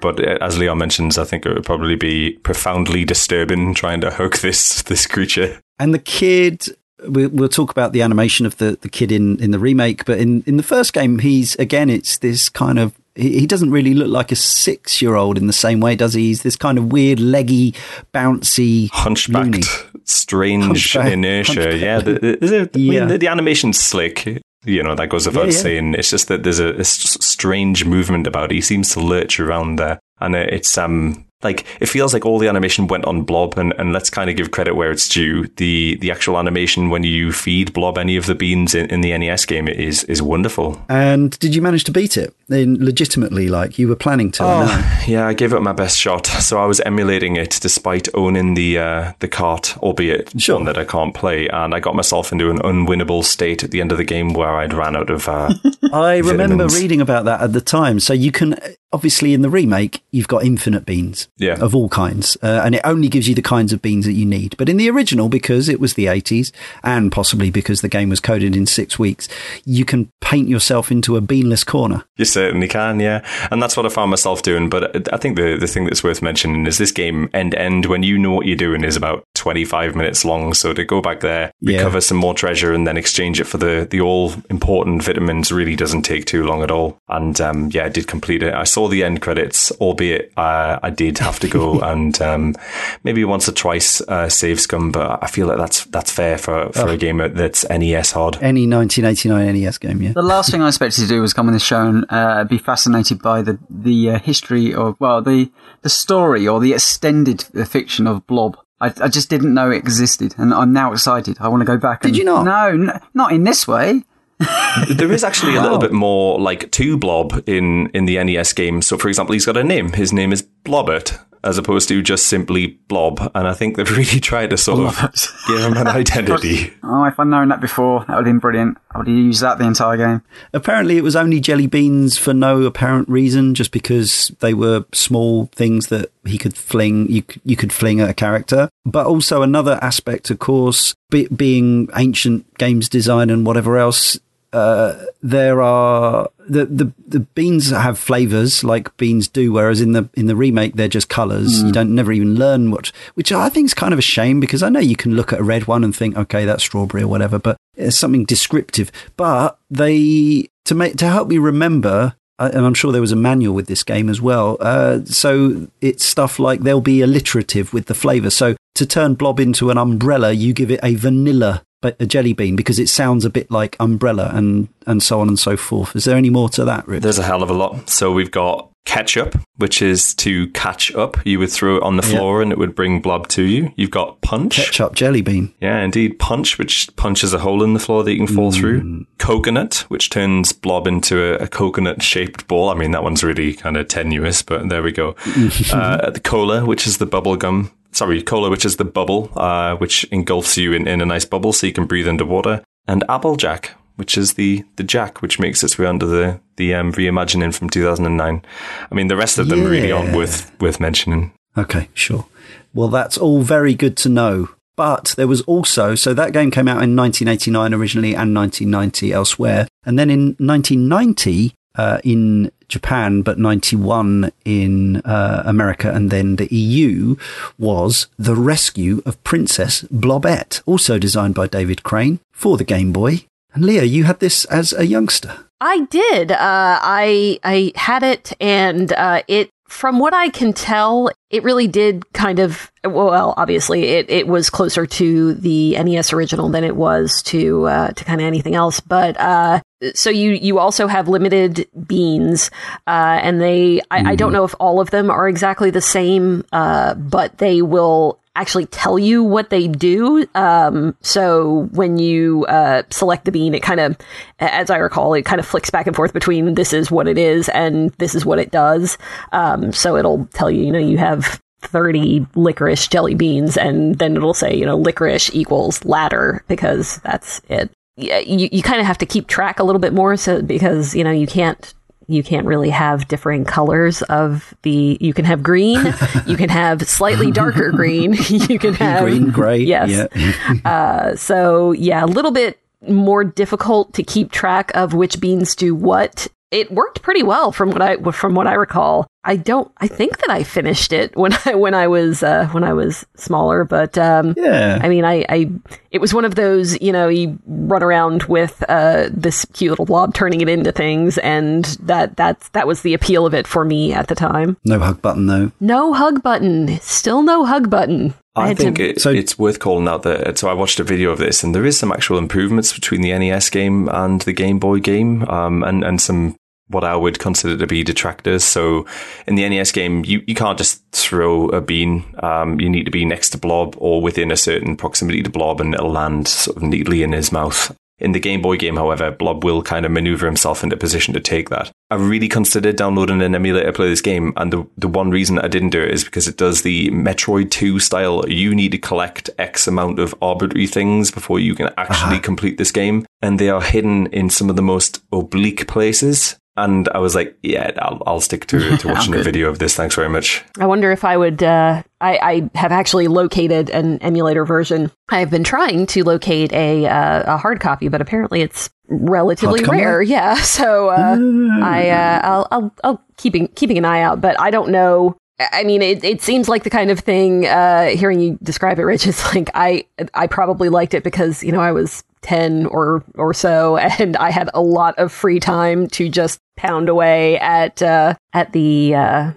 But 0.00 0.20
uh, 0.20 0.38
as 0.40 0.58
Leon 0.58 0.78
mentions, 0.78 1.18
I 1.18 1.24
think 1.24 1.46
it 1.46 1.54
would 1.54 1.64
probably 1.64 1.96
be 1.96 2.32
profoundly 2.42 3.04
disturbing 3.04 3.74
trying 3.74 4.00
to 4.02 4.10
hug 4.10 4.36
this 4.38 4.82
this 4.82 5.06
creature. 5.06 5.60
And 5.78 5.94
the 5.94 5.98
kid 5.98 6.68
we, 7.06 7.26
will 7.26 7.48
talk 7.48 7.70
about 7.70 7.92
the 7.92 8.02
animation 8.02 8.46
of 8.46 8.56
the, 8.56 8.78
the 8.80 8.88
kid 8.88 9.12
in, 9.12 9.40
in 9.42 9.50
the 9.50 9.58
remake, 9.58 10.04
but 10.04 10.18
in, 10.18 10.42
in 10.46 10.56
the 10.56 10.62
first 10.62 10.92
game, 10.92 11.18
he's 11.20 11.54
again, 11.56 11.90
it's 11.90 12.18
this 12.18 12.48
kind 12.48 12.78
of 12.78 12.94
he, 13.14 13.40
he 13.40 13.46
doesn't 13.46 13.70
really 13.70 13.94
look 13.94 14.08
like 14.08 14.32
a 14.32 14.36
six 14.36 15.02
year 15.02 15.14
old 15.14 15.36
in 15.36 15.46
the 15.46 15.52
same 15.52 15.80
way, 15.80 15.96
does 15.96 16.14
he? 16.14 16.22
He's 16.22 16.42
this 16.42 16.56
kind 16.56 16.78
of 16.78 16.92
weird, 16.92 17.20
leggy, 17.20 17.72
bouncy, 18.14 18.90
hunchbacked, 18.90 19.46
loony. 19.46 19.62
strange 20.04 20.64
hunchback, 20.64 21.12
inertia. 21.12 21.62
Hunchback. 21.62 21.80
Yeah, 21.80 22.00
the, 22.00 22.12
the, 22.12 22.70
yeah. 22.78 23.00
Mean, 23.00 23.08
the, 23.08 23.18
the, 23.18 23.28
animation's 23.28 23.78
slick. 23.78 24.42
You 24.64 24.82
know 24.82 24.94
that 24.96 25.08
goes 25.08 25.26
without 25.26 25.46
yeah, 25.46 25.52
yeah. 25.52 25.58
saying. 25.58 25.94
It's 25.94 26.10
just 26.10 26.28
that 26.28 26.42
there's 26.42 26.58
a, 26.58 26.74
a 26.74 26.84
strange 26.84 27.84
movement 27.84 28.26
about 28.26 28.50
it. 28.50 28.56
He 28.56 28.60
seems 28.60 28.92
to 28.92 29.00
lurch 29.00 29.38
around 29.38 29.76
there, 29.76 29.98
and 30.20 30.34
it's 30.34 30.76
um 30.76 31.27
like 31.42 31.66
it 31.80 31.86
feels 31.86 32.12
like 32.12 32.26
all 32.26 32.38
the 32.38 32.48
animation 32.48 32.88
went 32.88 33.04
on 33.04 33.22
Blob, 33.22 33.56
and, 33.56 33.72
and 33.78 33.92
let's 33.92 34.10
kind 34.10 34.28
of 34.28 34.36
give 34.36 34.50
credit 34.50 34.74
where 34.74 34.90
it's 34.90 35.08
due. 35.08 35.46
The 35.56 35.96
the 36.00 36.10
actual 36.10 36.38
animation 36.38 36.90
when 36.90 37.04
you 37.04 37.32
feed 37.32 37.72
Blob 37.72 37.96
any 37.96 38.16
of 38.16 38.26
the 38.26 38.34
beans 38.34 38.74
in, 38.74 38.86
in 38.90 39.02
the 39.02 39.16
NES 39.16 39.46
game 39.46 39.68
is 39.68 40.02
is 40.04 40.20
wonderful. 40.20 40.80
And 40.88 41.38
did 41.38 41.54
you 41.54 41.62
manage 41.62 41.84
to 41.84 41.92
beat 41.92 42.16
it? 42.16 42.34
In 42.48 42.82
legitimately, 42.82 43.48
like 43.48 43.78
you 43.78 43.88
were 43.88 43.96
planning 43.96 44.32
to? 44.32 44.42
Oh, 44.42 45.02
yeah, 45.06 45.26
I 45.26 45.34
gave 45.34 45.52
it 45.52 45.60
my 45.60 45.72
best 45.72 45.98
shot. 45.98 46.26
So 46.26 46.58
I 46.58 46.66
was 46.66 46.80
emulating 46.80 47.36
it 47.36 47.58
despite 47.60 48.08
owning 48.14 48.54
the 48.54 48.78
uh, 48.78 49.12
the 49.20 49.28
cart, 49.28 49.76
albeit 49.78 50.40
sure. 50.40 50.56
one 50.56 50.64
that 50.64 50.78
I 50.78 50.84
can't 50.84 51.14
play, 51.14 51.46
and 51.48 51.74
I 51.74 51.78
got 51.78 51.94
myself 51.94 52.32
into 52.32 52.50
an 52.50 52.58
unwinnable 52.60 53.22
state 53.22 53.62
at 53.62 53.70
the 53.70 53.80
end 53.80 53.92
of 53.92 53.98
the 53.98 54.04
game 54.04 54.32
where 54.32 54.56
I'd 54.56 54.72
ran 54.72 54.96
out 54.96 55.10
of. 55.10 55.28
Uh, 55.28 55.54
I 55.92 56.18
remember 56.18 56.66
reading 56.66 57.00
about 57.00 57.26
that 57.26 57.42
at 57.42 57.52
the 57.52 57.60
time. 57.60 58.00
So 58.00 58.12
you 58.12 58.32
can 58.32 58.56
obviously 58.92 59.34
in 59.34 59.42
the 59.42 59.50
remake 59.50 60.02
you've 60.10 60.28
got 60.28 60.44
infinite 60.44 60.86
beans 60.86 61.28
yeah. 61.36 61.56
of 61.60 61.74
all 61.74 61.88
kinds 61.88 62.36
uh, 62.42 62.62
and 62.64 62.74
it 62.74 62.80
only 62.84 63.08
gives 63.08 63.28
you 63.28 63.34
the 63.34 63.42
kinds 63.42 63.72
of 63.72 63.82
beans 63.82 64.06
that 64.06 64.12
you 64.12 64.24
need. 64.24 64.56
But 64.56 64.68
in 64.68 64.76
the 64.76 64.88
original 64.90 65.28
because 65.28 65.68
it 65.68 65.80
was 65.80 65.94
the 65.94 66.06
80s 66.06 66.52
and 66.82 67.12
possibly 67.12 67.50
because 67.50 67.80
the 67.80 67.88
game 67.88 68.08
was 68.08 68.20
coded 68.20 68.56
in 68.56 68.66
six 68.66 68.98
weeks 68.98 69.28
you 69.64 69.84
can 69.84 70.10
paint 70.20 70.48
yourself 70.48 70.90
into 70.90 71.16
a 71.16 71.20
beanless 71.20 71.64
corner. 71.64 72.04
You 72.16 72.24
certainly 72.24 72.68
can 72.68 73.00
yeah. 73.00 73.26
And 73.50 73.62
that's 73.62 73.76
what 73.76 73.86
i 73.86 73.88
found 73.88 74.10
myself 74.10 74.42
doing. 74.42 74.70
But 74.70 75.12
i 75.12 75.16
think 75.16 75.36
the, 75.36 75.56
the 75.58 75.66
thing 75.66 75.84
that's 75.84 76.02
worth 76.02 76.22
mentioning 76.22 76.66
is 76.66 76.78
this 76.78 76.92
game 76.92 77.28
end 77.34 77.52
to 77.52 77.60
end 77.60 77.86
when 77.86 78.02
you 78.02 78.18
know 78.18 78.32
what 78.32 78.46
you're 78.46 78.56
doing 78.56 78.84
is 78.84 78.96
about 78.96 79.24
25 79.38 79.94
minutes 79.94 80.24
long 80.24 80.54
so 80.54 80.72
to 80.72 80.84
go 80.84 81.00
back 81.00 81.20
there 81.20 81.52
recover 81.62 81.96
yeah. 81.96 82.00
some 82.00 82.16
more 82.16 82.34
treasure 82.34 82.72
and 82.72 82.86
then 82.86 82.96
exchange 82.96 83.40
it 83.40 83.44
for 83.44 83.58
the, 83.58 83.86
the 83.90 84.00
all 84.00 84.32
important 84.50 85.02
vitamins 85.02 85.52
really 85.52 85.76
doesn't 85.76 86.02
take 86.02 86.24
too 86.24 86.44
long 86.44 86.62
at 86.62 86.70
all 86.70 86.98
and 87.08 87.40
um, 87.40 87.68
yeah 87.72 87.84
i 87.84 87.88
did 87.88 88.06
complete 88.06 88.42
it 88.42 88.54
i 88.54 88.64
saw 88.64 88.78
saw 88.78 88.86
the 88.86 89.02
end 89.02 89.20
credits, 89.20 89.72
albeit 89.80 90.32
uh, 90.36 90.78
I 90.80 90.90
did 90.90 91.18
have 91.18 91.40
to 91.40 91.48
go 91.48 91.80
and 91.92 92.20
um, 92.22 92.54
maybe 93.02 93.24
once 93.24 93.48
or 93.48 93.52
twice 93.52 94.00
uh, 94.02 94.28
save 94.28 94.60
scum, 94.60 94.92
but 94.92 95.18
I 95.22 95.26
feel 95.26 95.48
like 95.48 95.58
that's 95.58 95.84
that's 95.86 96.12
fair 96.12 96.38
for, 96.38 96.70
for 96.72 96.88
oh. 96.88 96.92
a 96.92 96.96
game 96.96 97.18
that's 97.18 97.68
NES 97.68 98.12
hard. 98.12 98.36
Any 98.36 98.68
1989 98.68 99.60
NES 99.60 99.78
game, 99.78 100.02
yeah. 100.02 100.12
The 100.12 100.22
last 100.22 100.50
thing 100.50 100.62
I 100.62 100.68
expected 100.68 101.02
to 101.02 101.08
do 101.08 101.20
was 101.20 101.32
come 101.32 101.48
on 101.48 101.52
this 101.52 101.64
show 101.64 101.88
and 101.88 102.06
uh, 102.08 102.44
be 102.44 102.58
fascinated 102.58 103.20
by 103.20 103.42
the 103.42 103.58
the 103.68 104.10
uh, 104.10 104.18
history 104.20 104.72
of 104.72 104.96
well 105.00 105.20
the 105.22 105.50
the 105.82 105.88
story 105.88 106.46
or 106.46 106.60
the 106.60 106.74
extended 106.74 107.42
fiction 107.66 108.06
of 108.06 108.26
Blob. 108.26 108.56
I, 108.80 108.92
I, 109.00 109.08
just 109.08 109.28
didn't 109.28 109.54
know 109.54 109.70
it 109.70 109.76
existed, 109.76 110.34
and 110.38 110.54
I'm 110.54 110.72
now 110.72 110.92
excited. 110.92 111.36
I 111.40 111.48
want 111.48 111.62
to 111.62 111.64
go 111.64 111.76
back. 111.76 112.02
Did 112.02 112.08
and, 112.08 112.16
you 112.16 112.24
not? 112.24 112.44
No, 112.44 112.92
n- 112.92 113.00
not 113.12 113.32
in 113.32 113.44
this 113.44 113.66
way 113.66 114.04
there 114.88 115.10
is 115.10 115.24
actually 115.24 115.56
a 115.56 115.62
little 115.62 115.78
bit 115.78 115.92
more 115.92 116.38
like 116.40 116.70
to 116.70 116.96
Blob 116.96 117.42
in 117.46 117.88
in 117.88 118.04
the 118.04 118.22
NES 118.22 118.52
game. 118.52 118.82
So, 118.82 118.96
for 118.96 119.08
example, 119.08 119.32
he's 119.32 119.46
got 119.46 119.56
a 119.56 119.64
name. 119.64 119.92
His 119.92 120.12
name 120.12 120.32
is 120.32 120.46
Blobbert, 120.64 121.18
as 121.44 121.58
opposed 121.58 121.88
to 121.88 122.02
just 122.02 122.26
simply 122.26 122.78
Blob. 122.88 123.30
And 123.34 123.46
I 123.46 123.54
think 123.54 123.76
they've 123.76 123.90
really 123.96 124.20
tried 124.20 124.50
to 124.50 124.56
sort 124.56 124.80
of 124.80 125.26
give 125.46 125.60
him 125.60 125.76
an 125.76 125.86
identity. 125.88 126.72
oh, 126.82 127.04
if 127.04 127.18
I'd 127.18 127.26
known 127.26 127.48
that 127.48 127.60
before, 127.60 128.00
that 128.00 128.16
would 128.16 128.16
have 128.16 128.24
been 128.24 128.38
brilliant. 128.38 128.78
I 128.90 128.98
would 128.98 129.06
have 129.08 129.16
used 129.16 129.42
that 129.42 129.58
the 129.58 129.66
entire 129.66 129.96
game. 129.96 130.22
Apparently, 130.52 130.96
it 130.96 131.02
was 131.02 131.16
only 131.16 131.40
jelly 131.40 131.66
beans 131.66 132.16
for 132.18 132.32
no 132.32 132.62
apparent 132.62 133.08
reason, 133.08 133.54
just 133.54 133.70
because 133.70 134.32
they 134.40 134.54
were 134.54 134.84
small 134.92 135.46
things 135.54 135.88
that 135.88 136.10
he 136.24 136.38
could 136.38 136.56
fling. 136.56 137.10
You 137.10 137.22
you 137.44 137.56
could 137.56 137.72
fling 137.72 138.00
at 138.00 138.10
a 138.10 138.14
character, 138.14 138.68
but 138.84 139.06
also 139.06 139.42
another 139.42 139.78
aspect, 139.82 140.30
of 140.30 140.38
course, 140.38 140.94
be, 141.10 141.26
being 141.28 141.88
ancient 141.96 142.56
games 142.58 142.88
design 142.88 143.30
and 143.30 143.44
whatever 143.44 143.76
else 143.76 144.18
uh, 144.52 145.04
there 145.22 145.60
are 145.60 146.30
the, 146.48 146.64
the 146.64 146.92
the 147.06 147.20
beans 147.20 147.70
have 147.70 147.98
flavors 147.98 148.64
like 148.64 148.96
beans 148.96 149.28
do, 149.28 149.52
whereas 149.52 149.80
in 149.80 149.92
the 149.92 150.08
in 150.14 150.26
the 150.26 150.36
remake 150.36 150.74
they're 150.74 150.88
just 150.88 151.08
colors. 151.08 151.62
Mm. 151.62 151.66
You 151.66 151.72
don't 151.72 151.94
never 151.94 152.12
even 152.12 152.34
learn 152.34 152.70
what, 152.70 152.90
which 153.14 153.30
I 153.30 153.48
think 153.50 153.66
is 153.66 153.74
kind 153.74 153.92
of 153.92 153.98
a 153.98 154.02
shame 154.02 154.40
because 154.40 154.62
I 154.62 154.70
know 154.70 154.80
you 154.80 154.96
can 154.96 155.14
look 155.14 155.32
at 155.32 155.40
a 155.40 155.44
red 155.44 155.66
one 155.66 155.84
and 155.84 155.94
think, 155.94 156.16
okay, 156.16 156.44
that's 156.44 156.62
strawberry 156.62 157.02
or 157.02 157.08
whatever, 157.08 157.38
but 157.38 157.56
it's 157.76 157.96
something 157.96 158.24
descriptive. 158.24 158.90
But 159.16 159.58
they 159.68 160.48
to 160.64 160.74
make 160.74 160.96
to 160.96 161.08
help 161.08 161.28
me 161.28 161.38
remember 161.38 162.14
and 162.38 162.64
I'm 162.64 162.74
sure 162.74 162.92
there 162.92 163.00
was 163.00 163.12
a 163.12 163.16
manual 163.16 163.54
with 163.54 163.66
this 163.66 163.82
game 163.82 164.08
as 164.08 164.20
well. 164.20 164.56
Uh, 164.60 165.04
so 165.04 165.66
it's 165.80 166.04
stuff 166.04 166.38
like 166.38 166.60
there'll 166.60 166.80
be 166.80 167.02
alliterative 167.02 167.72
with 167.72 167.86
the 167.86 167.94
flavor. 167.94 168.30
So 168.30 168.54
to 168.76 168.86
turn 168.86 169.14
Blob 169.14 169.40
into 169.40 169.70
an 169.70 169.78
umbrella, 169.78 170.30
you 170.32 170.52
give 170.52 170.70
it 170.70 170.78
a 170.82 170.94
vanilla 170.94 171.64
a 171.82 172.06
jelly 172.06 172.32
bean 172.32 172.56
because 172.56 172.78
it 172.78 172.88
sounds 172.88 173.24
a 173.24 173.30
bit 173.30 173.50
like 173.50 173.76
umbrella 173.78 174.30
and 174.34 174.68
and 174.86 175.02
so 175.02 175.20
on 175.20 175.28
and 175.28 175.38
so 175.38 175.56
forth. 175.56 175.94
Is 175.94 176.04
there 176.04 176.16
any 176.16 176.30
more 176.30 176.48
to 176.50 176.64
that? 176.64 176.84
There's 176.86 177.18
a 177.18 177.22
hell 177.22 177.42
of 177.42 177.50
a 177.50 177.54
lot. 177.54 177.88
So 177.88 178.12
we've 178.12 178.30
got 178.30 178.70
ketchup, 178.88 179.38
which 179.56 179.82
is 179.82 180.14
to 180.14 180.48
catch 180.48 180.94
up. 180.94 181.18
You 181.26 181.38
would 181.40 181.50
throw 181.52 181.76
it 181.76 181.82
on 181.82 181.96
the 181.96 182.02
floor 182.02 182.40
and 182.40 182.50
it 182.50 182.58
would 182.58 182.74
bring 182.74 183.02
blob 183.02 183.28
to 183.28 183.42
you. 183.42 183.70
You've 183.76 183.90
got 183.90 184.22
punch. 184.22 184.56
Ketchup 184.56 184.94
jelly 184.94 185.20
bean. 185.20 185.52
Yeah, 185.60 185.80
indeed. 185.80 186.18
Punch, 186.18 186.58
which 186.58 186.88
punches 186.96 187.34
a 187.34 187.38
hole 187.38 187.62
in 187.62 187.74
the 187.74 187.80
floor 187.80 188.02
that 188.02 188.12
you 188.12 188.26
can 188.26 188.34
fall 188.34 188.50
mm. 188.50 188.58
through. 188.58 189.06
Coconut, 189.18 189.84
which 189.88 190.08
turns 190.08 190.52
blob 190.52 190.86
into 190.86 191.22
a, 191.22 191.44
a 191.44 191.48
coconut 191.48 192.02
shaped 192.02 192.48
ball. 192.48 192.70
I 192.70 192.74
mean, 192.74 192.92
that 192.92 193.02
one's 193.04 193.22
really 193.22 193.52
kind 193.52 193.76
of 193.76 193.88
tenuous, 193.88 194.40
but 194.40 194.70
there 194.70 194.82
we 194.82 194.92
go. 194.92 195.10
uh, 195.72 196.10
the 196.10 196.20
cola, 196.24 196.64
which 196.64 196.86
is 196.86 196.96
the 196.96 197.06
bubble 197.06 197.36
gum 197.36 197.70
sorry, 197.98 198.22
cola, 198.22 198.48
which 198.48 198.64
is 198.64 198.76
the 198.76 198.84
bubble, 198.84 199.30
uh, 199.36 199.76
which 199.76 200.04
engulfs 200.04 200.56
you 200.56 200.72
in, 200.72 200.86
in 200.86 201.00
a 201.00 201.06
nice 201.06 201.24
bubble 201.24 201.52
so 201.52 201.66
you 201.66 201.72
can 201.72 201.84
breathe 201.84 202.08
underwater, 202.08 202.62
and 202.86 203.04
Applejack, 203.08 203.72
which 203.96 204.16
is 204.16 204.34
the, 204.34 204.64
the 204.76 204.84
jack, 204.84 205.20
which 205.20 205.40
makes 205.40 205.62
its 205.64 205.78
way 205.78 205.86
under 205.86 206.06
the, 206.06 206.40
the 206.56 206.74
um, 206.74 206.92
reimagining 206.92 207.52
from 207.54 207.68
2009. 207.68 208.42
I 208.90 208.94
mean, 208.94 209.08
the 209.08 209.16
rest 209.16 209.38
of 209.38 209.48
them 209.48 209.62
yeah. 209.62 209.68
really 209.68 209.92
aren't 209.92 210.16
worth, 210.16 210.50
worth 210.60 210.78
mentioning. 210.78 211.32
Okay, 211.56 211.88
sure. 211.92 212.26
Well, 212.72 212.88
that's 212.88 213.18
all 213.18 213.42
very 213.42 213.74
good 213.74 213.96
to 213.98 214.08
know. 214.08 214.50
But 214.76 215.14
there 215.16 215.26
was 215.26 215.40
also, 215.42 215.96
so 215.96 216.14
that 216.14 216.32
game 216.32 216.52
came 216.52 216.68
out 216.68 216.84
in 216.84 216.94
1989 216.94 217.74
originally 217.74 218.14
and 218.14 218.32
1990 218.32 219.12
elsewhere. 219.12 219.66
And 219.84 219.98
then 219.98 220.08
in 220.08 220.36
1990, 220.38 221.52
uh, 221.78 222.00
in 222.04 222.50
Japan, 222.68 223.22
but 223.22 223.38
91 223.38 224.30
in 224.44 224.96
uh, 225.04 225.42
America 225.46 225.90
and 225.90 226.10
then 226.10 226.36
the 226.36 226.52
EU 226.54 227.16
was 227.58 228.08
The 228.18 228.34
Rescue 228.34 229.02
of 229.06 229.22
Princess 229.24 229.82
Blobette, 229.84 230.60
also 230.66 230.98
designed 230.98 231.34
by 231.34 231.46
David 231.46 231.82
Crane 231.82 232.20
for 232.32 232.58
the 232.58 232.64
Game 232.64 232.92
Boy. 232.92 233.24
And 233.54 233.64
Leah, 233.64 233.84
you 233.84 234.04
had 234.04 234.20
this 234.20 234.44
as 234.46 234.74
a 234.74 234.86
youngster. 234.86 235.46
I 235.60 235.86
did. 235.86 236.30
Uh, 236.30 236.78
I 236.82 237.40
I 237.42 237.72
had 237.74 238.04
it, 238.04 238.32
and 238.38 238.92
uh, 238.92 239.22
it 239.26 239.50
from 239.66 239.98
what 239.98 240.14
I 240.14 240.30
can 240.30 240.52
tell, 240.52 241.10
it 241.30 241.42
really 241.42 241.66
did 241.66 242.10
kind 242.12 242.38
of 242.38 242.70
well, 242.84 243.34
obviously 243.36 243.84
it, 243.84 244.08
it 244.08 244.28
was 244.28 244.50
closer 244.50 244.86
to 244.86 245.34
the 245.34 245.72
NES 245.82 246.12
original 246.12 246.48
than 246.48 246.64
it 246.64 246.76
was 246.76 247.22
to 247.24 247.66
uh, 247.66 247.88
to 247.90 248.04
kind 248.04 248.20
of 248.20 248.26
anything 248.26 248.54
else. 248.54 248.80
But 248.80 249.18
uh, 249.18 249.60
so 249.94 250.10
you 250.10 250.32
you 250.32 250.58
also 250.58 250.86
have 250.86 251.08
limited 251.08 251.68
beans, 251.86 252.50
uh, 252.86 253.20
and 253.22 253.40
they 253.40 253.80
I, 253.90 254.02
mm. 254.02 254.06
I, 254.08 254.16
don't 254.16 254.28
mm-hmm. 254.28 254.36
know 254.36 254.44
if 254.44 254.54
all 254.58 254.80
of 254.80 254.90
them 254.90 255.10
are 255.10 255.28
exactly 255.28 255.70
the 255.70 255.80
same, 255.80 256.44
uh, 256.52 256.94
but 256.94 257.38
they 257.38 257.62
will 257.62 258.18
actually 258.38 258.66
tell 258.66 258.98
you 258.98 259.22
what 259.24 259.50
they 259.50 259.66
do. 259.66 260.24
Um, 260.34 260.96
so 261.00 261.68
when 261.72 261.98
you 261.98 262.46
uh, 262.46 262.84
select 262.90 263.24
the 263.24 263.32
bean, 263.32 263.52
it 263.52 263.62
kind 263.62 263.80
of, 263.80 263.96
as 264.38 264.70
I 264.70 264.76
recall, 264.76 265.12
it 265.14 265.24
kind 265.24 265.40
of 265.40 265.46
flicks 265.46 265.70
back 265.70 265.88
and 265.88 265.96
forth 265.96 266.12
between 266.12 266.54
this 266.54 266.72
is 266.72 266.88
what 266.88 267.08
it 267.08 267.18
is 267.18 267.48
and 267.48 267.90
this 267.98 268.14
is 268.14 268.24
what 268.24 268.38
it 268.38 268.52
does. 268.52 268.96
Um, 269.32 269.72
so 269.72 269.96
it'll 269.96 270.26
tell 270.26 270.50
you, 270.50 270.64
you 270.64 270.72
know, 270.72 270.78
you 270.78 270.98
have 270.98 271.40
30 271.62 272.26
licorice 272.36 272.86
jelly 272.86 273.16
beans 273.16 273.56
and 273.56 273.96
then 273.96 274.16
it'll 274.16 274.34
say, 274.34 274.54
you 274.54 274.64
know, 274.64 274.76
licorice 274.76 275.34
equals 275.34 275.84
ladder 275.84 276.44
because 276.46 276.98
that's 276.98 277.40
it. 277.48 277.72
You, 277.98 278.48
you 278.52 278.62
kind 278.62 278.80
of 278.80 278.86
have 278.86 278.98
to 278.98 279.06
keep 279.06 279.26
track 279.26 279.58
a 279.58 279.64
little 279.64 279.80
bit 279.80 279.92
more 279.92 280.16
so 280.16 280.40
because, 280.40 280.94
you 280.94 281.02
know, 281.02 281.10
you 281.10 281.26
can't 281.26 281.74
you 282.06 282.22
can't 282.22 282.46
really 282.46 282.70
have 282.70 283.06
differing 283.06 283.44
colors 283.44 284.00
of 284.02 284.54
the 284.62 284.96
you 284.98 285.12
can 285.12 285.26
have 285.26 285.42
green 285.42 285.84
you 286.26 286.38
can 286.38 286.48
have 286.48 286.88
slightly 286.88 287.30
darker 287.30 287.70
green 287.76 288.14
you 288.28 288.58
can 288.58 288.72
have 288.72 289.02
green 289.02 289.30
gray 289.30 289.58
yes 289.58 290.08
yeah. 290.16 290.54
uh, 290.64 291.14
so 291.16 291.72
yeah 291.72 292.02
a 292.02 292.06
little 292.06 292.30
bit 292.30 292.60
more 292.88 293.24
difficult 293.24 293.92
to 293.92 294.02
keep 294.02 294.32
track 294.32 294.70
of 294.74 294.94
which 294.94 295.20
beans 295.20 295.54
do 295.54 295.74
what 295.74 296.28
it 296.50 296.70
worked 296.70 297.02
pretty 297.02 297.22
well 297.22 297.52
from 297.52 297.70
what 297.70 297.82
I 297.82 297.96
from 298.12 298.34
what 298.34 298.46
I 298.46 298.54
recall. 298.54 299.06
I 299.24 299.36
don't. 299.36 299.70
I 299.78 299.88
think 299.88 300.18
that 300.18 300.30
I 300.30 300.44
finished 300.44 300.92
it 300.92 301.16
when 301.16 301.32
I 301.44 301.54
when 301.54 301.74
I 301.74 301.86
was 301.88 302.22
uh, 302.22 302.46
when 302.52 302.64
I 302.64 302.72
was 302.72 303.04
smaller, 303.16 303.64
but 303.64 303.98
um, 303.98 304.34
yeah. 304.36 304.78
I 304.80 304.88
mean, 304.88 305.04
I, 305.04 305.24
I 305.28 305.50
it 305.90 306.00
was 306.00 306.14
one 306.14 306.24
of 306.24 306.34
those. 306.34 306.80
You 306.80 306.92
know, 306.92 307.08
you 307.08 307.38
run 307.46 307.82
around 307.82 308.24
with 308.24 308.64
uh, 308.68 309.08
this 309.12 309.44
cute 309.52 309.70
little 309.70 309.86
blob, 309.86 310.14
turning 310.14 310.40
it 310.40 310.48
into 310.48 310.72
things, 310.72 311.18
and 311.18 311.64
that 311.82 312.16
that's 312.16 312.48
that 312.50 312.66
was 312.66 312.82
the 312.82 312.94
appeal 312.94 313.26
of 313.26 313.34
it 313.34 313.46
for 313.46 313.64
me 313.64 313.92
at 313.92 314.06
the 314.08 314.14
time. 314.14 314.56
No 314.64 314.78
hug 314.78 315.02
button 315.02 315.26
though. 315.26 315.52
No 315.60 315.92
hug 315.92 316.22
button. 316.22 316.78
Still 316.80 317.22
no 317.22 317.44
hug 317.44 317.68
button. 317.68 318.14
I, 318.36 318.50
I 318.50 318.54
think 318.54 318.76
to, 318.76 318.90
it, 318.90 319.00
so, 319.00 319.10
it's 319.10 319.38
worth 319.38 319.58
calling 319.58 319.88
out 319.88 320.04
that. 320.04 320.38
So 320.38 320.48
I 320.48 320.52
watched 320.52 320.78
a 320.78 320.84
video 320.84 321.10
of 321.10 321.18
this, 321.18 321.42
and 321.42 321.54
there 321.54 321.66
is 321.66 321.76
some 321.76 321.90
actual 321.90 322.18
improvements 322.18 322.72
between 322.72 323.00
the 323.00 323.18
NES 323.18 323.50
game 323.50 323.88
and 323.88 324.20
the 324.22 324.32
Game 324.32 324.58
Boy 324.58 324.78
game, 324.78 325.28
um, 325.28 325.64
and 325.64 325.82
and 325.84 326.00
some 326.00 326.36
what 326.68 326.84
I 326.84 326.94
would 326.96 327.18
consider 327.18 327.56
to 327.56 327.66
be 327.66 327.82
detractors. 327.82 328.44
So 328.44 328.86
in 329.26 329.34
the 329.34 329.48
NES 329.48 329.72
game, 329.72 330.04
you, 330.04 330.22
you 330.26 330.34
can't 330.34 330.58
just 330.58 330.82
throw 330.92 331.48
a 331.48 331.60
bean. 331.60 332.04
Um, 332.22 332.60
you 332.60 332.68
need 332.68 332.84
to 332.84 332.90
be 332.90 333.04
next 333.04 333.30
to 333.30 333.38
Blob 333.38 333.74
or 333.78 334.00
within 334.00 334.30
a 334.30 334.36
certain 334.36 334.76
proximity 334.76 335.22
to 335.22 335.30
Blob, 335.30 335.60
and 335.60 335.74
it'll 335.74 335.90
land 335.90 336.28
sort 336.28 336.56
of 336.56 336.62
neatly 336.62 337.02
in 337.02 337.12
his 337.12 337.32
mouth. 337.32 337.74
In 338.00 338.12
the 338.12 338.20
Game 338.20 338.40
Boy 338.40 338.56
game, 338.56 338.76
however, 338.76 339.10
Blob 339.10 339.42
will 339.42 339.60
kind 339.60 339.84
of 339.84 339.90
maneuver 339.90 340.26
himself 340.26 340.62
into 340.62 340.76
position 340.76 341.14
to 341.14 341.20
take 341.20 341.50
that. 341.50 341.72
I 341.90 341.96
really 341.96 342.28
considered 342.28 342.76
downloading 342.76 343.20
an 343.22 343.34
emulator 343.34 343.66
to 343.66 343.72
play 343.72 343.88
this 343.88 344.00
game, 344.00 344.32
and 344.36 344.52
the, 344.52 344.66
the 344.76 344.86
one 344.86 345.10
reason 345.10 345.40
I 345.40 345.48
didn't 345.48 345.70
do 345.70 345.82
it 345.82 345.90
is 345.90 346.04
because 346.04 346.28
it 346.28 346.36
does 346.36 346.62
the 346.62 346.90
Metroid 346.90 347.50
2 347.50 347.80
style. 347.80 348.28
You 348.28 348.54
need 348.54 348.70
to 348.72 348.78
collect 348.78 349.30
X 349.36 349.66
amount 349.66 349.98
of 349.98 350.14
arbitrary 350.22 350.68
things 350.68 351.10
before 351.10 351.40
you 351.40 351.56
can 351.56 351.70
actually 351.76 352.16
uh-huh. 352.16 352.20
complete 352.20 352.56
this 352.56 352.70
game, 352.70 353.04
and 353.20 353.40
they 353.40 353.48
are 353.48 353.62
hidden 353.62 354.06
in 354.08 354.30
some 354.30 354.48
of 354.48 354.54
the 354.54 354.62
most 354.62 355.02
oblique 355.12 355.66
places 355.66 356.36
and 356.64 356.88
I 356.90 356.98
was 356.98 357.14
like, 357.14 357.36
yeah, 357.42 357.70
I'll, 357.78 358.02
I'll 358.06 358.20
stick 358.20 358.46
to, 358.46 358.76
to 358.76 358.88
watching 358.92 359.14
a 359.14 359.22
video 359.22 359.48
of 359.48 359.58
this. 359.58 359.74
Thanks 359.74 359.94
very 359.94 360.08
much. 360.08 360.44
I 360.58 360.66
wonder 360.66 360.90
if 360.92 361.04
I 361.04 361.16
would. 361.16 361.42
Uh, 361.42 361.82
I, 362.00 362.18
I, 362.22 362.50
have 362.58 362.72
actually 362.72 363.08
located 363.08 363.70
an 363.70 363.98
emulator 363.98 364.44
version. 364.44 364.90
I've 365.08 365.30
been 365.30 365.44
trying 365.44 365.86
to 365.86 366.04
locate 366.04 366.52
a 366.52 366.86
uh, 366.86 367.34
a 367.34 367.36
hard 367.36 367.60
copy, 367.60 367.88
but 367.88 368.00
apparently 368.00 368.40
it's 368.40 368.70
relatively 368.88 369.64
rare. 369.64 370.02
Yeah, 370.08 370.36
so 370.36 370.88
uh. 370.88 371.16
I 371.62 371.90
uh, 371.90 372.20
I'll, 372.22 372.48
I'll 372.50 372.74
I'll 372.84 373.04
keeping 373.16 373.48
keeping 373.48 373.78
an 373.78 373.84
eye 373.84 374.00
out, 374.00 374.20
but 374.20 374.38
I 374.40 374.50
don't 374.50 374.70
know. 374.70 375.16
I 375.38 375.62
mean, 375.62 375.82
it, 375.82 376.02
it 376.02 376.20
seems 376.20 376.48
like 376.48 376.64
the 376.64 376.70
kind 376.70 376.90
of 376.90 376.98
thing. 376.98 377.46
Uh, 377.46 377.90
hearing 377.90 378.20
you 378.20 378.38
describe 378.42 378.78
it, 378.78 378.82
Rich, 378.82 379.06
is 379.06 379.24
like 379.34 379.50
I 379.54 379.84
I 380.14 380.26
probably 380.26 380.68
liked 380.68 380.94
it 380.94 381.04
because 381.04 381.44
you 381.44 381.52
know 381.52 381.60
I 381.60 381.72
was 381.72 382.02
10 382.22 382.66
or 382.66 383.04
or 383.14 383.32
so 383.32 383.76
and 383.98 384.16
I 384.16 384.30
had 384.30 384.50
a 384.54 384.60
lot 384.60 384.98
of 384.98 385.12
free 385.12 385.40
time 385.40 385.86
to 385.88 386.08
just 386.08 386.40
pound 386.56 386.88
away 386.88 387.38
at 387.38 387.80
uh, 387.82 388.14
at 388.32 388.52
the 388.52 388.94
uh, 388.94 389.32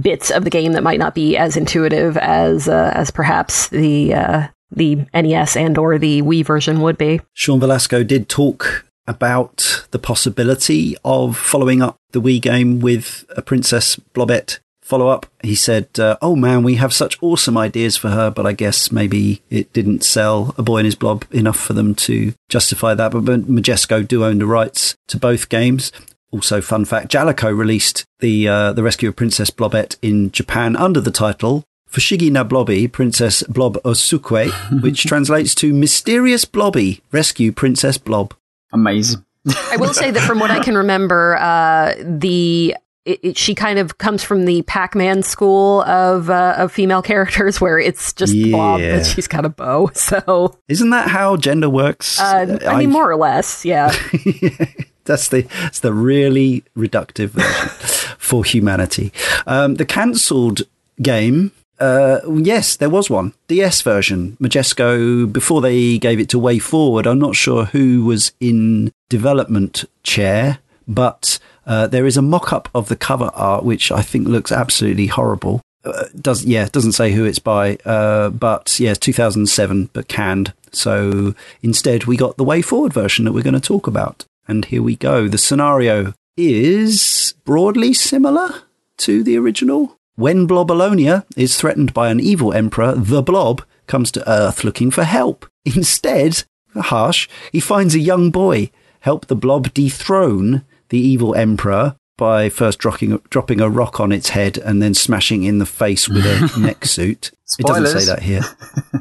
bits 0.00 0.30
of 0.30 0.44
the 0.44 0.50
game 0.50 0.72
that 0.72 0.82
might 0.82 0.98
not 0.98 1.14
be 1.14 1.36
as 1.36 1.56
intuitive 1.56 2.16
as 2.16 2.68
uh, 2.68 2.92
as 2.94 3.10
perhaps 3.10 3.68
the 3.68 4.14
uh, 4.14 4.46
the 4.70 5.06
NES 5.14 5.56
and 5.56 5.78
or 5.78 5.98
the 5.98 6.22
Wii 6.22 6.44
version 6.44 6.80
would 6.80 6.98
be. 6.98 7.20
Sean 7.32 7.60
Velasco 7.60 8.04
did 8.04 8.28
talk 8.28 8.84
about 9.08 9.86
the 9.92 9.98
possibility 9.98 10.96
of 11.04 11.36
following 11.36 11.80
up 11.80 11.96
the 12.10 12.20
Wii 12.20 12.40
game 12.40 12.80
with 12.80 13.24
a 13.36 13.42
Princess 13.42 13.96
Blobette 14.14 14.58
follow 14.86 15.08
up, 15.08 15.26
he 15.42 15.54
said, 15.54 15.88
uh, 15.98 16.16
"Oh 16.22 16.36
man, 16.36 16.62
we 16.62 16.76
have 16.76 16.92
such 16.92 17.18
awesome 17.20 17.58
ideas 17.58 17.96
for 17.96 18.10
her, 18.10 18.30
but 18.30 18.46
I 18.46 18.52
guess 18.52 18.92
maybe 18.92 19.42
it 19.50 19.72
didn't 19.72 20.04
sell 20.04 20.54
a 20.56 20.62
boy 20.62 20.78
and 20.78 20.84
his 20.86 20.94
blob 20.94 21.24
enough 21.32 21.58
for 21.58 21.72
them 21.72 21.94
to 22.06 22.32
justify 22.48 22.94
that." 22.94 23.10
But 23.12 23.24
Majesco 23.24 24.06
do 24.06 24.24
own 24.24 24.38
the 24.38 24.46
rights 24.46 24.96
to 25.08 25.18
both 25.18 25.48
games. 25.48 25.92
Also, 26.30 26.60
fun 26.60 26.84
fact: 26.84 27.10
Jaleco 27.10 27.56
released 27.56 28.04
the 28.20 28.48
uh, 28.48 28.72
the 28.72 28.82
Rescue 28.82 29.08
of 29.08 29.16
Princess 29.16 29.50
Blobette 29.50 29.96
in 30.02 30.30
Japan 30.30 30.76
under 30.76 31.00
the 31.00 31.10
title 31.10 31.64
Fushigi 31.90 32.30
na 32.30 32.44
Blobby, 32.44 32.88
Princess 32.88 33.42
Blob 33.44 33.78
Osukwe, 33.82 34.50
which 34.82 35.04
translates 35.04 35.54
to 35.56 35.72
Mysterious 35.72 36.44
Blobby, 36.44 37.00
Rescue 37.10 37.52
Princess 37.52 37.98
Blob. 37.98 38.34
Amazing. 38.72 39.24
I 39.70 39.76
will 39.78 39.94
say 39.94 40.10
that 40.10 40.22
from 40.26 40.40
what 40.40 40.50
I 40.50 40.62
can 40.62 40.76
remember, 40.76 41.36
uh, 41.36 41.94
the 42.00 42.76
it, 43.06 43.20
it, 43.22 43.38
she 43.38 43.54
kind 43.54 43.78
of 43.78 43.98
comes 43.98 44.22
from 44.22 44.44
the 44.44 44.62
Pac-Man 44.62 45.22
school 45.22 45.82
of 45.82 46.28
uh, 46.28 46.56
of 46.58 46.72
female 46.72 47.02
characters, 47.02 47.60
where 47.60 47.78
it's 47.78 48.12
just 48.12 48.34
yeah. 48.34 48.52
Bob 48.52 48.80
and 48.80 49.06
she's 49.06 49.28
got 49.28 49.44
a 49.44 49.48
bow. 49.48 49.90
So 50.06 50.56
isn't 50.68 50.90
that 50.90 51.08
how 51.08 51.36
gender 51.36 51.70
works? 51.70 52.20
Uh, 52.20 52.58
I, 52.62 52.66
I 52.66 52.78
mean, 52.78 52.90
more 52.90 53.10
or 53.10 53.16
less, 53.16 53.64
yeah. 53.64 53.88
that's 55.04 55.28
the 55.28 55.42
that's 55.42 55.80
the 55.80 55.92
really 55.92 56.64
reductive 56.76 57.30
version 57.30 58.16
for 58.18 58.44
humanity. 58.44 59.12
Um, 59.46 59.76
the 59.76 59.86
cancelled 59.86 60.62
game. 61.00 61.52
Uh, 61.78 62.20
yes, 62.32 62.76
there 62.76 62.88
was 62.88 63.10
one 63.10 63.34
DS 63.48 63.82
version. 63.82 64.36
Majesco 64.40 65.30
before 65.30 65.60
they 65.60 65.98
gave 65.98 66.18
it 66.18 66.28
to 66.30 66.38
Way 66.38 66.58
Forward. 66.58 67.06
I'm 67.06 67.18
not 67.18 67.36
sure 67.36 67.66
who 67.66 68.04
was 68.04 68.32
in 68.40 68.92
development 69.08 69.84
chair, 70.02 70.58
but 70.88 71.38
uh, 71.66 71.86
there 71.86 72.06
is 72.06 72.16
a 72.16 72.22
mock 72.22 72.52
up 72.52 72.68
of 72.74 72.88
the 72.88 72.96
cover 72.96 73.30
art, 73.34 73.64
which 73.64 73.90
I 73.90 74.02
think 74.02 74.28
looks 74.28 74.52
absolutely 74.52 75.06
horrible. 75.08 75.60
Uh, 75.84 76.06
does 76.20 76.44
yeah 76.44 76.68
doesn't 76.70 76.92
say 76.92 77.12
who 77.12 77.24
it's 77.24 77.38
by, 77.38 77.76
uh, 77.84 78.30
but 78.30 78.78
yeah, 78.80 78.94
2007, 78.94 79.90
but 79.92 80.08
canned. 80.08 80.52
So 80.72 81.34
instead, 81.62 82.04
we 82.04 82.16
got 82.16 82.36
the 82.36 82.44
way 82.44 82.62
forward 82.62 82.92
version 82.92 83.24
that 83.24 83.32
we're 83.32 83.42
going 83.42 83.54
to 83.54 83.60
talk 83.60 83.86
about. 83.86 84.24
And 84.48 84.64
here 84.64 84.82
we 84.82 84.96
go. 84.96 85.28
The 85.28 85.38
scenario 85.38 86.12
is 86.36 87.34
broadly 87.44 87.92
similar 87.92 88.62
to 88.98 89.22
the 89.22 89.36
original. 89.36 89.96
When 90.16 90.48
Blobolonia 90.48 91.24
is 91.36 91.56
threatened 91.56 91.92
by 91.92 92.10
an 92.10 92.20
evil 92.20 92.52
emperor, 92.52 92.94
the 92.94 93.22
Blob 93.22 93.62
comes 93.86 94.10
to 94.12 94.30
Earth 94.30 94.64
looking 94.64 94.90
for 94.90 95.04
help. 95.04 95.46
Instead, 95.64 96.44
harsh, 96.74 97.28
he 97.52 97.60
finds 97.60 97.94
a 97.94 98.00
young 98.00 98.30
boy 98.30 98.70
help 99.00 99.26
the 99.26 99.36
Blob 99.36 99.72
dethrone 99.72 100.64
the 100.88 100.98
evil 100.98 101.34
emperor 101.34 101.96
by 102.16 102.48
first 102.48 102.78
dropping, 102.78 103.18
dropping 103.28 103.60
a 103.60 103.68
rock 103.68 104.00
on 104.00 104.10
its 104.10 104.30
head 104.30 104.56
and 104.58 104.80
then 104.80 104.94
smashing 104.94 105.44
in 105.44 105.58
the 105.58 105.66
face 105.66 106.08
with 106.08 106.24
a 106.24 106.50
neck 106.60 106.84
suit. 106.84 107.30
It 107.58 107.66
doesn't 107.66 108.00
say 108.00 108.06
that 108.06 108.22
here. 108.22 108.42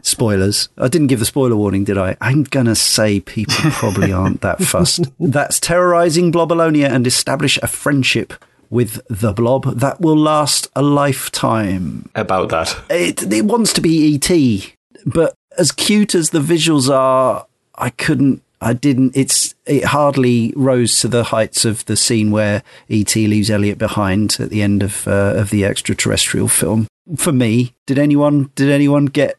Spoilers. 0.04 0.70
I 0.78 0.88
didn't 0.88 1.08
give 1.08 1.20
the 1.20 1.26
spoiler 1.26 1.56
warning, 1.56 1.84
did 1.84 1.98
I? 1.98 2.18
I'm 2.22 2.44
going 2.44 2.66
to 2.68 2.76
say 2.76 3.20
people 3.20 3.72
probably 3.72 4.12
aren't 4.12 4.42
that 4.42 4.62
fussed. 4.62 5.06
That's 5.20 5.60
terrorizing 5.60 6.32
Blobolonia 6.32 6.90
and 6.90 7.08
establish 7.08 7.58
a 7.58 7.68
friendship 7.68 8.34
with 8.70 9.02
the 9.10 9.32
blob 9.32 9.80
that 9.80 10.02
will 10.02 10.18
last 10.18 10.68
a 10.76 10.82
lifetime. 10.82 12.10
About 12.16 12.50
that. 12.50 12.78
It, 12.90 13.32
it 13.32 13.46
wants 13.46 13.74
to 13.74 13.82
be 13.82 14.16
ET, 14.16 14.76
but 15.06 15.34
as 15.58 15.72
cute 15.72 16.14
as 16.14 16.32
the 16.32 16.40
visuals 16.40 16.94
are, 16.94 17.46
I 17.76 17.90
couldn't 17.90 18.44
I 18.62 18.74
didn't. 18.74 19.16
It's 19.16 19.56
it 19.66 19.86
hardly 19.86 20.54
rose 20.56 21.00
to 21.00 21.08
the 21.08 21.26
heights 21.26 21.66
of 21.66 21.86
the 21.86 21.96
scene 21.96 22.32
where 22.32 22.64
ET 22.90 23.16
leaves 23.16 23.50
Elliot 23.50 23.78
behind 23.78 24.38
at 24.40 24.50
the 24.50 24.62
end 24.62 24.84
of 24.84 25.08
uh, 25.08 25.34
of 25.36 25.50
the 25.50 25.66
extraterrestrial 25.66 26.48
film. 26.48 26.88
For 27.16 27.32
me, 27.32 27.76
did 27.86 28.00
anyone 28.00 28.52
did 28.56 28.70
anyone 28.70 29.06
get? 29.06 29.38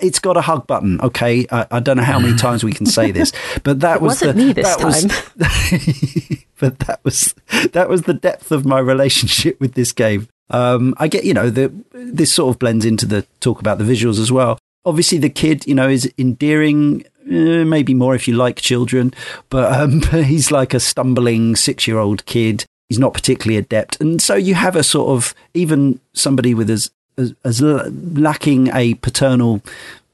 It's 0.00 0.18
got 0.18 0.36
a 0.36 0.42
hug 0.42 0.66
button. 0.66 1.00
Okay, 1.00 1.46
I, 1.50 1.66
I 1.70 1.80
don't 1.80 1.96
know 1.96 2.02
how 2.02 2.18
many 2.18 2.36
times 2.38 2.64
we 2.64 2.72
can 2.72 2.86
say 2.86 3.10
this, 3.10 3.32
but 3.62 3.80
that 3.80 4.00
was 4.00 4.20
the, 4.20 4.32
me 4.32 4.52
this 4.52 4.76
time. 4.76 4.86
Was, 4.86 6.44
but 6.58 6.78
that 6.80 7.00
was 7.04 7.34
that 7.72 7.88
was 7.88 8.02
the 8.02 8.14
depth 8.14 8.50
of 8.50 8.64
my 8.64 8.78
relationship 8.78 9.60
with 9.60 9.74
this 9.74 9.92
game. 9.92 10.28
Um, 10.52 10.94
I 10.98 11.08
get, 11.08 11.24
you 11.24 11.34
know, 11.34 11.50
the, 11.50 11.72
this 11.92 12.32
sort 12.32 12.54
of 12.54 12.58
blends 12.58 12.84
into 12.84 13.06
the 13.06 13.26
talk 13.40 13.58
about 13.58 13.78
the 13.78 13.84
visuals 13.84 14.20
as 14.20 14.30
well. 14.30 14.58
Obviously, 14.84 15.18
the 15.18 15.30
kid, 15.30 15.66
you 15.66 15.74
know, 15.74 15.88
is 15.88 16.12
endearing 16.18 17.04
uh, 17.26 17.64
maybe 17.64 17.94
more 17.94 18.14
if 18.14 18.26
you 18.26 18.34
like 18.34 18.56
children, 18.56 19.14
but, 19.50 19.72
um, 19.72 20.02
he's 20.24 20.50
like 20.50 20.74
a 20.74 20.80
stumbling 20.80 21.56
six 21.56 21.86
year 21.86 21.98
old 21.98 22.24
kid. 22.26 22.64
He's 22.88 22.98
not 22.98 23.14
particularly 23.14 23.56
adept. 23.56 24.00
And 24.00 24.20
so 24.20 24.34
you 24.34 24.54
have 24.54 24.76
a 24.76 24.82
sort 24.82 25.08
of, 25.10 25.34
even 25.54 26.00
somebody 26.12 26.52
with 26.52 26.68
as, 26.68 26.90
as, 27.16 27.34
as 27.44 27.62
lacking 27.62 28.68
a 28.74 28.94
paternal 28.94 29.62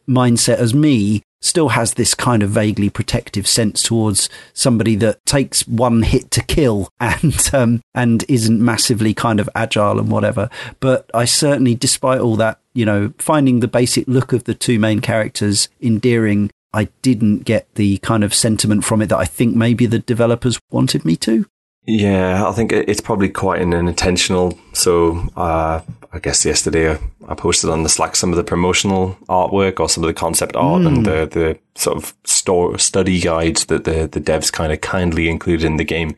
mindset 0.09 0.57
as 0.57 0.75
me 0.75 1.23
still 1.41 1.69
has 1.71 1.95
this 1.95 2.15
kind 2.15 2.43
of 2.43 2.51
vaguely 2.51 2.91
protective 2.91 3.47
sense 3.47 3.83
towards 3.83 4.29
somebody 4.53 4.97
that 4.97 5.25
takes 5.25 5.67
one 5.69 6.03
hit 6.03 6.31
to 6.33 6.43
kill 6.43 6.89
and 7.01 7.51
um, 7.53 7.81
and 7.95 8.25
isn't 8.29 8.65
massively 8.65 9.15
kind 9.15 9.41
of 9.41 9.49
agile 9.55 9.99
and 9.99 10.11
whatever. 10.11 10.51
But 10.81 11.11
I 11.15 11.25
certainly, 11.25 11.75
despite 11.75 12.21
all 12.21 12.37
that, 12.37 12.59
you 12.75 12.85
know, 12.85 13.13
finding 13.19 13.61
the 13.61 13.69
basic 13.69 14.07
look 14.09 14.33
of 14.33 14.45
the 14.45 14.55
two 14.55 14.79
main 14.79 15.01
characters 15.01 15.69
endearing 15.81 16.51
I 16.79 16.85
didn't 17.03 17.41
get 17.41 17.75
the 17.75 17.99
kind 17.99 18.23
of 18.23 18.33
sentiment 18.33 18.85
from 18.85 19.03
it 19.03 19.07
that 19.07 19.19
I 19.19 19.25
think 19.25 19.57
maybe 19.57 19.85
the 19.87 19.99
developers 19.99 20.61
wanted 20.71 21.05
me 21.05 21.17
to. 21.17 21.45
Yeah, 21.89 22.47
I 22.47 22.53
think 22.53 22.71
it's 22.71 23.01
probably 23.01 23.31
quite 23.31 23.63
an 23.63 23.73
intentional. 23.73 24.59
So, 24.75 25.27
uh, 25.35 25.81
I 26.13 26.19
guess 26.19 26.45
yesterday 26.45 26.99
I 27.27 27.35
posted 27.35 27.71
on 27.71 27.83
the 27.83 27.89
Slack 27.89 28.15
some 28.15 28.29
of 28.29 28.37
the 28.37 28.45
promotional 28.45 29.17
artwork 29.27 29.81
or 29.81 29.89
some 29.89 30.05
of 30.05 30.09
the 30.09 30.13
concept 30.13 30.55
art 30.55 30.83
mm. 30.83 30.87
and 30.87 31.07
the, 31.07 31.27
the 31.27 31.59
sort 31.81 31.97
of 31.97 32.15
store 32.25 32.79
study 32.79 33.21
guides 33.21 33.65
that 33.67 33.85
the, 33.85 34.07
the 34.07 34.21
devs 34.21 34.53
kind 34.53 34.71
of 34.71 34.83
kindly 34.83 35.31
included 35.31 35.65
in 35.65 35.79
the 35.79 35.85
game. 35.85 36.15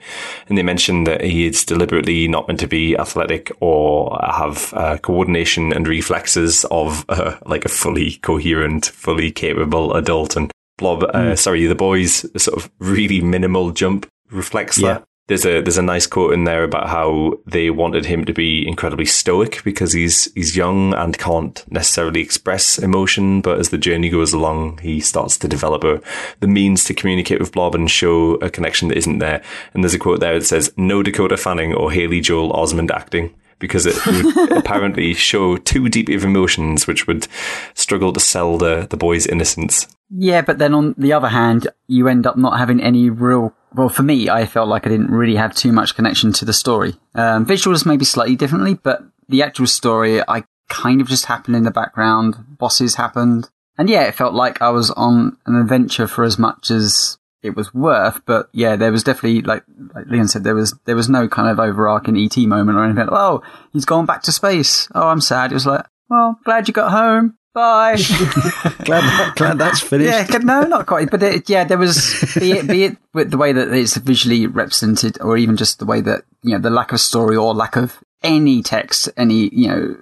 And 0.49 0.59
they 0.59 0.65
mentioned 0.65 1.07
that 1.07 1.23
he 1.23 1.47
is 1.47 1.65
deliberately 1.65 2.27
not 2.27 2.49
meant 2.49 2.59
to 2.61 2.67
be 2.67 2.97
athletic 2.97 3.53
or 3.61 4.19
have 4.29 4.75
uh, 4.75 4.99
coordination 4.99 5.73
and 5.73 5.87
reflexes 5.87 6.65
of 6.73 7.05
uh, 7.09 7.37
like 7.47 7.65
a 7.65 7.69
fully 7.69 8.17
coherent, 8.23 8.87
fully 8.87 9.31
capable 9.31 9.95
adult. 9.95 10.35
And 10.35 10.51
Blob, 10.79 11.03
mm. 11.03 11.15
uh, 11.15 11.29
hmm. 11.29 11.35
sorry, 11.37 11.67
the 11.67 11.77
boy's 11.77 12.27
sort 12.43 12.61
of 12.61 12.69
really 12.81 13.21
minimal 13.21 13.71
jump 13.71 14.09
reflects 14.33 14.79
yeah. 14.79 14.95
that 14.95 15.05
there's 15.31 15.47
a 15.47 15.61
there's 15.61 15.79
a 15.79 15.83
nice 15.83 16.09
quote 16.09 16.33
in 16.33 16.43
there 16.43 16.65
about 16.65 16.89
how 16.89 17.39
they 17.47 17.71
wanted 17.71 18.05
him 18.05 18.25
to 18.25 18.33
be 18.33 18.67
incredibly 18.67 19.05
stoic 19.05 19.63
because 19.63 19.93
he's 19.93 20.31
he's 20.35 20.57
young 20.57 20.93
and 20.95 21.17
can't 21.19 21.65
necessarily 21.71 22.21
express 22.21 22.79
emotion, 22.79 23.41
but 23.41 23.61
as 23.61 23.69
the 23.69 23.79
journey 23.79 24.09
goes 24.09 24.33
along, 24.33 24.79
he 24.79 24.99
starts 24.99 25.39
to 25.39 25.47
develop 25.47 25.85
a, 25.85 26.03
the 26.41 26.49
means 26.49 26.83
to 26.83 26.95
communicate 26.95 27.39
with 27.39 27.53
Blob 27.53 27.77
and 27.77 27.89
show 27.89 28.35
a 28.37 28.51
connection 28.51 28.89
that 28.89 28.99
isn't 28.99 29.21
there. 29.21 29.41
And 29.73 29.85
there's 29.85 29.95
a 29.95 30.01
quote 30.01 30.19
there 30.19 30.37
that 30.37 30.47
says, 30.47 30.73
"No 30.77 31.01
Dakota 31.01 31.37
Fanning 31.37 31.75
or 31.75 31.93
Haley 31.93 32.21
Joel 32.21 32.53
Osment 32.53 32.91
acting." 32.91 33.33
Because 33.61 33.85
it 33.85 33.95
would 34.07 34.53
apparently 34.59 35.13
show 35.13 35.59
too 35.59 35.91
deep 35.91 36.09
of 36.09 36.25
emotions, 36.25 36.87
which 36.87 37.07
would 37.07 37.29
struggle 37.75 38.11
to 38.15 38.19
sell 38.19 38.57
the, 38.57 38.87
the 38.89 38.97
boy's 38.97 39.27
innocence. 39.27 39.87
Yeah, 40.09 40.41
but 40.41 40.57
then 40.57 40.73
on 40.73 40.95
the 40.97 41.13
other 41.13 41.29
hand, 41.29 41.69
you 41.87 42.09
end 42.09 42.27
up 42.27 42.39
not 42.39 42.59
having 42.59 42.83
any 42.83 43.11
real 43.11 43.55
well, 43.75 43.89
for 43.89 44.03
me, 44.03 44.29
I 44.29 44.47
felt 44.47 44.69
like 44.69 44.87
I 44.87 44.91
didn't 44.91 45.11
really 45.11 45.37
have 45.37 45.55
too 45.55 45.73
much 45.73 45.95
connection 45.95 46.33
to 46.35 46.45
the 46.45 46.53
story. 46.53 46.95
Um, 47.15 47.47
visuals 47.47 47.87
maybe 47.87 48.05
slightly 48.05 48.37
differently, 48.37 48.75
but 48.75 49.03
the 49.29 49.43
actual 49.43 49.67
story, 49.67 50.21
I 50.27 50.45
kind 50.69 51.01
of 51.01 51.09
just 51.09 51.27
happened 51.27 51.57
in 51.57 51.65
the 51.65 51.71
background. 51.71 52.37
Bosses 52.59 52.97
happened. 52.97 53.49
And 53.79 53.89
yeah, 53.89 54.03
it 54.03 54.15
felt 54.15 54.35
like 54.35 54.61
I 54.61 54.71
was 54.71 54.91
on 54.91 55.37
an 55.47 55.57
adventure 55.57 56.07
for 56.07 56.25
as 56.25 56.39
much 56.39 56.71
as 56.71 57.19
it 57.43 57.57
was 57.57 57.73
worth. 57.73 58.21
But 58.27 58.49
yeah, 58.53 58.77
there 58.77 58.93
was 58.93 59.05
definitely 59.05 59.43
like 59.43 59.65
like 59.95 60.07
Leon 60.07 60.29
said, 60.29 60.45
there 60.45 60.55
was 60.55 60.79
there 60.85 60.97
was 60.97 61.09
no 61.09 61.29
kind 61.29 61.49
of 61.49 61.59
overarching 61.59 62.17
ET 62.17 62.37
moment 62.37 62.77
or 62.77 62.85
anything. 62.85 63.09
Oh, 63.11 63.43
he's 63.73 63.85
gone 63.85 64.07
back 64.07 64.23
to 64.25 64.33
space. 64.33 64.89
Oh, 64.95 65.09
I'm 65.09 65.21
sad. 65.21 65.51
It 65.51 65.55
was 65.55 65.67
like, 65.67 65.87
well, 66.09 66.39
glad 66.45 66.69
you 66.69 66.75
got 66.75 66.91
home. 66.91 67.37
Bye. 67.53 67.97
glad, 68.85 69.03
that, 69.03 69.33
glad 69.35 69.59
that's 69.59 69.81
finished. 69.81 70.31
Yeah, 70.31 70.39
no, 70.39 70.63
not 70.63 70.87
quite. 70.87 71.11
But 71.11 71.23
it, 71.23 71.51
yeah, 71.51 71.65
there 71.65 71.79
was 71.79 72.37
be 72.39 72.53
it, 72.53 72.69
be 72.69 72.85
it 72.85 72.97
with 73.13 73.31
the 73.31 73.37
way 73.39 73.53
that 73.53 73.73
it's 73.73 73.97
visually 73.97 74.47
represented, 74.47 75.21
or 75.21 75.37
even 75.37 75.57
just 75.57 75.81
the 75.81 75.87
way 75.87 76.01
that 76.01 76.23
you 76.43 76.53
know 76.53 76.61
the 76.61 76.71
lack 76.71 76.93
of 76.93 77.01
story 77.01 77.37
or 77.37 77.53
lack 77.53 77.77
of 77.77 77.99
any 78.23 78.63
text, 78.63 79.09
any 79.17 79.49
you 79.53 79.69
know 79.69 79.97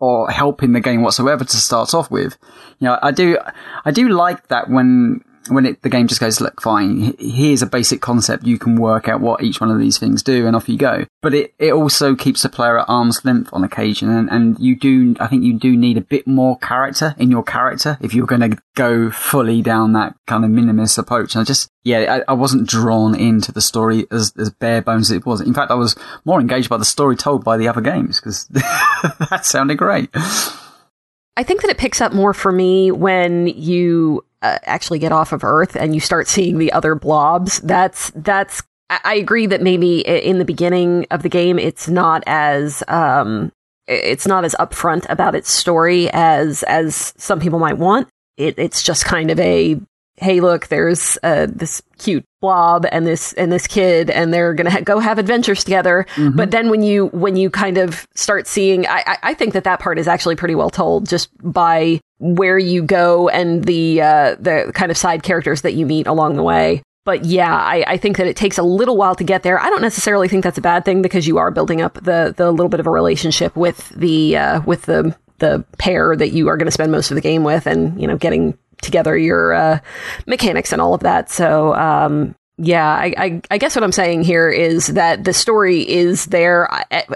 or 0.00 0.30
help 0.30 0.62
in 0.62 0.72
the 0.72 0.80
game 0.80 1.02
whatsoever 1.02 1.44
to 1.44 1.56
start 1.56 1.94
off 1.94 2.10
with. 2.10 2.36
You 2.78 2.86
know, 2.86 2.98
I 3.02 3.10
do, 3.10 3.38
I 3.84 3.90
do 3.90 4.08
like 4.08 4.48
that 4.48 4.70
when, 4.70 5.22
when 5.48 5.66
it, 5.66 5.82
the 5.82 5.88
game 5.88 6.06
just 6.06 6.20
goes, 6.20 6.40
look, 6.40 6.60
fine, 6.60 7.14
here's 7.18 7.62
a 7.62 7.66
basic 7.66 8.00
concept. 8.00 8.44
You 8.44 8.58
can 8.58 8.76
work 8.76 9.08
out 9.08 9.20
what 9.20 9.42
each 9.42 9.60
one 9.60 9.70
of 9.70 9.78
these 9.78 9.98
things 9.98 10.22
do 10.22 10.46
and 10.46 10.54
off 10.54 10.68
you 10.68 10.76
go. 10.76 11.04
But 11.22 11.34
it, 11.34 11.54
it 11.58 11.72
also 11.72 12.14
keeps 12.14 12.42
the 12.42 12.48
player 12.48 12.78
at 12.78 12.88
arm's 12.88 13.24
length 13.24 13.50
on 13.52 13.64
occasion. 13.64 14.10
And, 14.10 14.28
and 14.30 14.58
you 14.58 14.76
do, 14.76 15.16
I 15.20 15.26
think 15.26 15.44
you 15.44 15.58
do 15.58 15.76
need 15.76 15.96
a 15.96 16.02
bit 16.02 16.26
more 16.26 16.58
character 16.58 17.14
in 17.18 17.30
your 17.30 17.42
character 17.42 17.98
if 18.00 18.14
you're 18.14 18.26
going 18.26 18.50
to 18.50 18.58
go 18.74 19.10
fully 19.10 19.62
down 19.62 19.92
that 19.94 20.14
kind 20.26 20.44
of 20.44 20.50
minimalist 20.50 20.98
approach. 20.98 21.34
And 21.34 21.42
I 21.42 21.44
just, 21.44 21.70
yeah, 21.84 22.22
I, 22.28 22.32
I, 22.32 22.34
wasn't 22.34 22.68
drawn 22.68 23.14
into 23.14 23.50
the 23.50 23.60
story 23.60 24.06
as, 24.10 24.32
as 24.38 24.50
bare 24.50 24.82
bones 24.82 25.10
as 25.10 25.16
it 25.16 25.26
was. 25.26 25.40
In 25.40 25.54
fact, 25.54 25.70
I 25.70 25.74
was 25.74 25.96
more 26.24 26.40
engaged 26.40 26.68
by 26.68 26.76
the 26.76 26.84
story 26.84 27.16
told 27.16 27.44
by 27.44 27.56
the 27.56 27.68
other 27.68 27.80
games 27.80 28.20
because 28.20 28.46
that 29.30 29.40
sounded 29.44 29.78
great. 29.78 30.10
I 31.38 31.44
think 31.44 31.62
that 31.62 31.70
it 31.70 31.78
picks 31.78 32.00
up 32.00 32.12
more 32.12 32.34
for 32.34 32.50
me 32.50 32.90
when 32.90 33.46
you 33.46 34.24
uh, 34.42 34.58
actually 34.64 34.98
get 34.98 35.12
off 35.12 35.32
of 35.32 35.44
Earth 35.44 35.76
and 35.76 35.94
you 35.94 36.00
start 36.00 36.28
seeing 36.28 36.58
the 36.58 36.72
other 36.72 36.94
blobs. 36.94 37.60
That's 37.60 38.10
that's. 38.14 38.62
I 38.90 39.16
agree 39.16 39.44
that 39.46 39.60
maybe 39.60 40.00
in 40.00 40.38
the 40.38 40.46
beginning 40.46 41.06
of 41.10 41.22
the 41.22 41.28
game 41.28 41.58
it's 41.58 41.88
not 41.88 42.22
as 42.26 42.82
um, 42.88 43.52
it's 43.86 44.26
not 44.26 44.46
as 44.46 44.54
upfront 44.58 45.04
about 45.10 45.34
its 45.34 45.50
story 45.50 46.08
as 46.12 46.62
as 46.62 47.12
some 47.18 47.38
people 47.38 47.58
might 47.58 47.76
want. 47.76 48.08
It, 48.38 48.58
it's 48.58 48.82
just 48.82 49.04
kind 49.04 49.30
of 49.30 49.38
a 49.40 49.78
hey, 50.20 50.40
look, 50.40 50.66
there's 50.66 51.16
uh, 51.22 51.46
this 51.48 51.80
cute 51.98 52.24
blob 52.40 52.86
and 52.90 53.06
this 53.06 53.32
and 53.34 53.50
this 53.50 53.66
kid, 53.66 54.10
and 54.10 54.32
they're 54.32 54.54
gonna 54.54 54.70
ha- 54.70 54.80
go 54.80 54.98
have 54.98 55.18
adventures 55.18 55.64
together. 55.64 56.06
Mm-hmm. 56.14 56.36
But 56.36 56.50
then 56.50 56.70
when 56.70 56.82
you 56.82 57.06
when 57.06 57.36
you 57.36 57.50
kind 57.50 57.78
of 57.78 58.06
start 58.14 58.46
seeing, 58.46 58.86
I, 58.86 59.18
I 59.22 59.34
think 59.34 59.54
that 59.54 59.64
that 59.64 59.80
part 59.80 59.98
is 59.98 60.08
actually 60.08 60.36
pretty 60.36 60.54
well 60.54 60.70
told 60.70 61.08
just 61.08 61.30
by 61.40 62.00
where 62.18 62.58
you 62.58 62.82
go 62.82 63.28
and 63.28 63.64
the 63.64 64.02
uh, 64.02 64.36
the 64.38 64.70
kind 64.74 64.90
of 64.90 64.96
side 64.96 65.22
characters 65.22 65.62
that 65.62 65.74
you 65.74 65.86
meet 65.86 66.06
along 66.06 66.36
the 66.36 66.42
way. 66.42 66.82
But 67.04 67.24
yeah, 67.24 67.54
I, 67.54 67.84
I 67.86 67.96
think 67.96 68.18
that 68.18 68.26
it 68.26 68.36
takes 68.36 68.58
a 68.58 68.62
little 68.62 68.96
while 68.96 69.14
to 69.14 69.24
get 69.24 69.42
there. 69.42 69.58
I 69.58 69.70
don't 69.70 69.80
necessarily 69.80 70.28
think 70.28 70.44
that's 70.44 70.58
a 70.58 70.60
bad 70.60 70.84
thing 70.84 71.00
because 71.00 71.26
you 71.26 71.38
are 71.38 71.50
building 71.50 71.80
up 71.80 71.94
the 71.94 72.34
the 72.36 72.50
little 72.50 72.68
bit 72.68 72.80
of 72.80 72.86
a 72.86 72.90
relationship 72.90 73.56
with 73.56 73.88
the 73.90 74.36
uh, 74.36 74.60
with 74.62 74.82
the 74.82 75.16
the 75.38 75.64
pair 75.78 76.16
that 76.16 76.30
you 76.30 76.48
are 76.48 76.56
going 76.56 76.66
to 76.66 76.72
spend 76.72 76.92
most 76.92 77.10
of 77.10 77.14
the 77.14 77.20
game 77.20 77.44
with, 77.44 77.66
and 77.66 77.98
you 78.00 78.06
know, 78.06 78.16
getting 78.16 78.58
together 78.82 79.16
your 79.16 79.54
uh, 79.54 79.78
mechanics 80.26 80.72
and 80.72 80.82
all 80.82 80.94
of 80.94 81.00
that. 81.00 81.30
So 81.30 81.74
um, 81.74 82.34
yeah, 82.58 82.86
I, 82.86 83.14
I, 83.16 83.42
I, 83.52 83.58
guess 83.58 83.76
what 83.76 83.84
I'm 83.84 83.92
saying 83.92 84.24
here 84.24 84.50
is 84.50 84.88
that 84.88 85.22
the 85.22 85.32
story 85.32 85.88
is 85.88 86.26
there, 86.26 86.68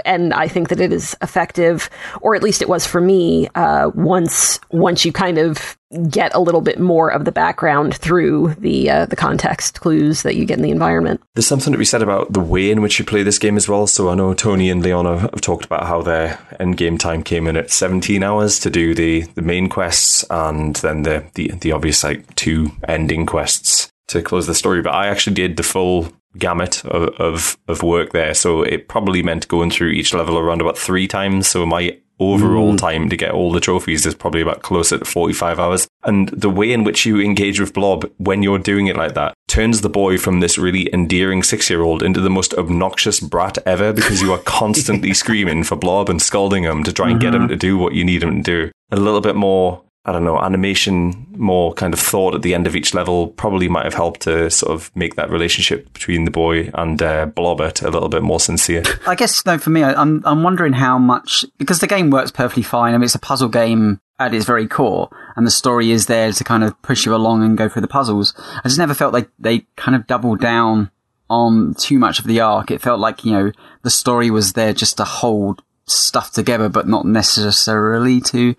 and 0.04 0.32
I 0.32 0.46
think 0.46 0.68
that 0.68 0.80
it 0.80 0.92
is 0.92 1.16
effective, 1.20 1.90
or 2.20 2.36
at 2.36 2.44
least 2.44 2.62
it 2.62 2.68
was 2.68 2.86
for 2.86 3.00
me. 3.00 3.48
Uh, 3.56 3.90
once 3.94 4.60
once 4.70 5.04
you 5.04 5.12
kind 5.12 5.38
of 5.38 5.76
get 6.08 6.34
a 6.34 6.40
little 6.40 6.60
bit 6.60 6.78
more 6.78 7.10
of 7.10 7.24
the 7.24 7.32
background 7.32 7.94
through 7.94 8.54
the 8.58 8.88
uh, 8.88 9.06
the 9.06 9.16
context 9.16 9.80
clues 9.80 10.22
that 10.22 10.36
you 10.36 10.44
get 10.44 10.58
in 10.58 10.62
the 10.62 10.70
environment. 10.70 11.20
There's 11.34 11.46
something 11.46 11.72
to 11.72 11.78
be 11.78 11.84
said 11.84 12.02
about 12.02 12.32
the 12.32 12.40
way 12.40 12.70
in 12.70 12.80
which 12.80 12.98
you 13.00 13.04
play 13.04 13.24
this 13.24 13.38
game 13.38 13.56
as 13.56 13.68
well. 13.68 13.88
So 13.88 14.10
I 14.10 14.14
know 14.14 14.34
Tony 14.34 14.70
and 14.70 14.82
Leona 14.82 15.18
have 15.18 15.40
talked 15.40 15.64
about 15.64 15.86
how 15.86 16.02
their 16.02 16.38
end 16.60 16.76
game 16.76 16.98
time 16.98 17.22
came 17.22 17.48
in 17.48 17.56
at 17.56 17.70
17 17.70 18.22
hours 18.22 18.60
to 18.60 18.70
do 18.70 18.94
the, 18.94 19.22
the 19.34 19.42
main 19.42 19.68
quests 19.68 20.24
and 20.30 20.76
then 20.76 21.02
the, 21.02 21.24
the 21.34 21.48
the 21.48 21.72
obvious 21.72 22.04
like 22.04 22.32
two 22.36 22.70
ending 22.86 23.26
quests 23.26 23.91
to 24.12 24.22
close 24.22 24.46
the 24.46 24.54
story, 24.54 24.82
but 24.82 24.94
I 24.94 25.08
actually 25.08 25.34
did 25.34 25.56
the 25.56 25.62
full 25.62 26.12
gamut 26.38 26.84
of, 26.86 27.14
of, 27.20 27.58
of 27.68 27.82
work 27.82 28.12
there. 28.12 28.34
So 28.34 28.62
it 28.62 28.88
probably 28.88 29.22
meant 29.22 29.48
going 29.48 29.70
through 29.70 29.90
each 29.90 30.14
level 30.14 30.38
around 30.38 30.60
about 30.60 30.78
three 30.78 31.06
times. 31.06 31.48
So 31.48 31.66
my 31.66 31.98
overall 32.20 32.74
mm. 32.74 32.78
time 32.78 33.08
to 33.08 33.16
get 33.16 33.32
all 33.32 33.52
the 33.52 33.60
trophies 33.60 34.06
is 34.06 34.14
probably 34.14 34.40
about 34.40 34.62
closer 34.62 34.98
to 34.98 35.04
45 35.04 35.58
hours. 35.58 35.88
And 36.04 36.28
the 36.28 36.50
way 36.50 36.72
in 36.72 36.84
which 36.84 37.04
you 37.04 37.20
engage 37.20 37.60
with 37.60 37.74
Blob 37.74 38.10
when 38.18 38.42
you're 38.42 38.58
doing 38.58 38.86
it 38.86 38.96
like 38.96 39.14
that 39.14 39.34
turns 39.48 39.80
the 39.80 39.88
boy 39.88 40.16
from 40.16 40.40
this 40.40 40.56
really 40.56 40.92
endearing 40.94 41.42
six 41.42 41.68
year 41.68 41.82
old 41.82 42.02
into 42.02 42.20
the 42.20 42.30
most 42.30 42.54
obnoxious 42.54 43.20
brat 43.20 43.58
ever 43.66 43.92
because 43.92 44.22
you 44.22 44.32
are 44.32 44.38
constantly 44.44 45.12
screaming 45.12 45.64
for 45.64 45.76
Blob 45.76 46.08
and 46.08 46.22
scolding 46.22 46.62
him 46.62 46.84
to 46.84 46.92
try 46.92 47.10
and 47.10 47.20
mm-hmm. 47.20 47.32
get 47.32 47.40
him 47.40 47.48
to 47.48 47.56
do 47.56 47.76
what 47.76 47.94
you 47.94 48.04
need 48.04 48.22
him 48.22 48.36
to 48.36 48.42
do. 48.42 48.70
A 48.90 48.96
little 48.96 49.20
bit 49.20 49.36
more 49.36 49.82
I 50.04 50.10
don't 50.10 50.24
know, 50.24 50.38
animation, 50.38 51.26
more 51.36 51.72
kind 51.74 51.94
of 51.94 52.00
thought 52.00 52.34
at 52.34 52.42
the 52.42 52.54
end 52.54 52.66
of 52.66 52.74
each 52.74 52.92
level 52.92 53.28
probably 53.28 53.68
might 53.68 53.84
have 53.84 53.94
helped 53.94 54.22
to 54.22 54.50
sort 54.50 54.72
of 54.72 54.90
make 54.96 55.14
that 55.14 55.30
relationship 55.30 55.92
between 55.92 56.24
the 56.24 56.30
boy 56.30 56.70
and 56.74 57.00
uh, 57.00 57.26
Blobert 57.26 57.82
a 57.82 57.90
little 57.90 58.08
bit 58.08 58.22
more 58.22 58.40
sincere. 58.40 58.82
I 59.06 59.14
guess, 59.14 59.46
no, 59.46 59.58
for 59.58 59.70
me, 59.70 59.84
I'm, 59.84 60.20
I'm 60.24 60.42
wondering 60.42 60.72
how 60.72 60.98
much, 60.98 61.44
because 61.56 61.78
the 61.78 61.86
game 61.86 62.10
works 62.10 62.32
perfectly 62.32 62.64
fine. 62.64 62.94
I 62.94 62.98
mean, 62.98 63.04
it's 63.04 63.14
a 63.14 63.20
puzzle 63.20 63.48
game 63.48 64.00
at 64.18 64.34
its 64.34 64.44
very 64.44 64.66
core, 64.66 65.08
and 65.36 65.46
the 65.46 65.52
story 65.52 65.92
is 65.92 66.06
there 66.06 66.32
to 66.32 66.44
kind 66.44 66.64
of 66.64 66.80
push 66.82 67.06
you 67.06 67.14
along 67.14 67.44
and 67.44 67.56
go 67.56 67.68
through 67.68 67.82
the 67.82 67.88
puzzles. 67.88 68.34
I 68.38 68.62
just 68.68 68.78
never 68.78 68.94
felt 68.94 69.12
like 69.12 69.30
they 69.38 69.66
kind 69.76 69.94
of 69.94 70.08
doubled 70.08 70.40
down 70.40 70.90
on 71.30 71.74
too 71.74 72.00
much 72.00 72.18
of 72.18 72.26
the 72.26 72.40
arc. 72.40 72.72
It 72.72 72.80
felt 72.80 72.98
like, 72.98 73.24
you 73.24 73.32
know, 73.32 73.52
the 73.82 73.90
story 73.90 74.30
was 74.30 74.54
there 74.54 74.72
just 74.72 74.96
to 74.96 75.04
hold 75.04 75.62
stuff 75.86 76.32
together, 76.32 76.68
but 76.68 76.88
not 76.88 77.06
necessarily 77.06 78.20
to 78.20 78.54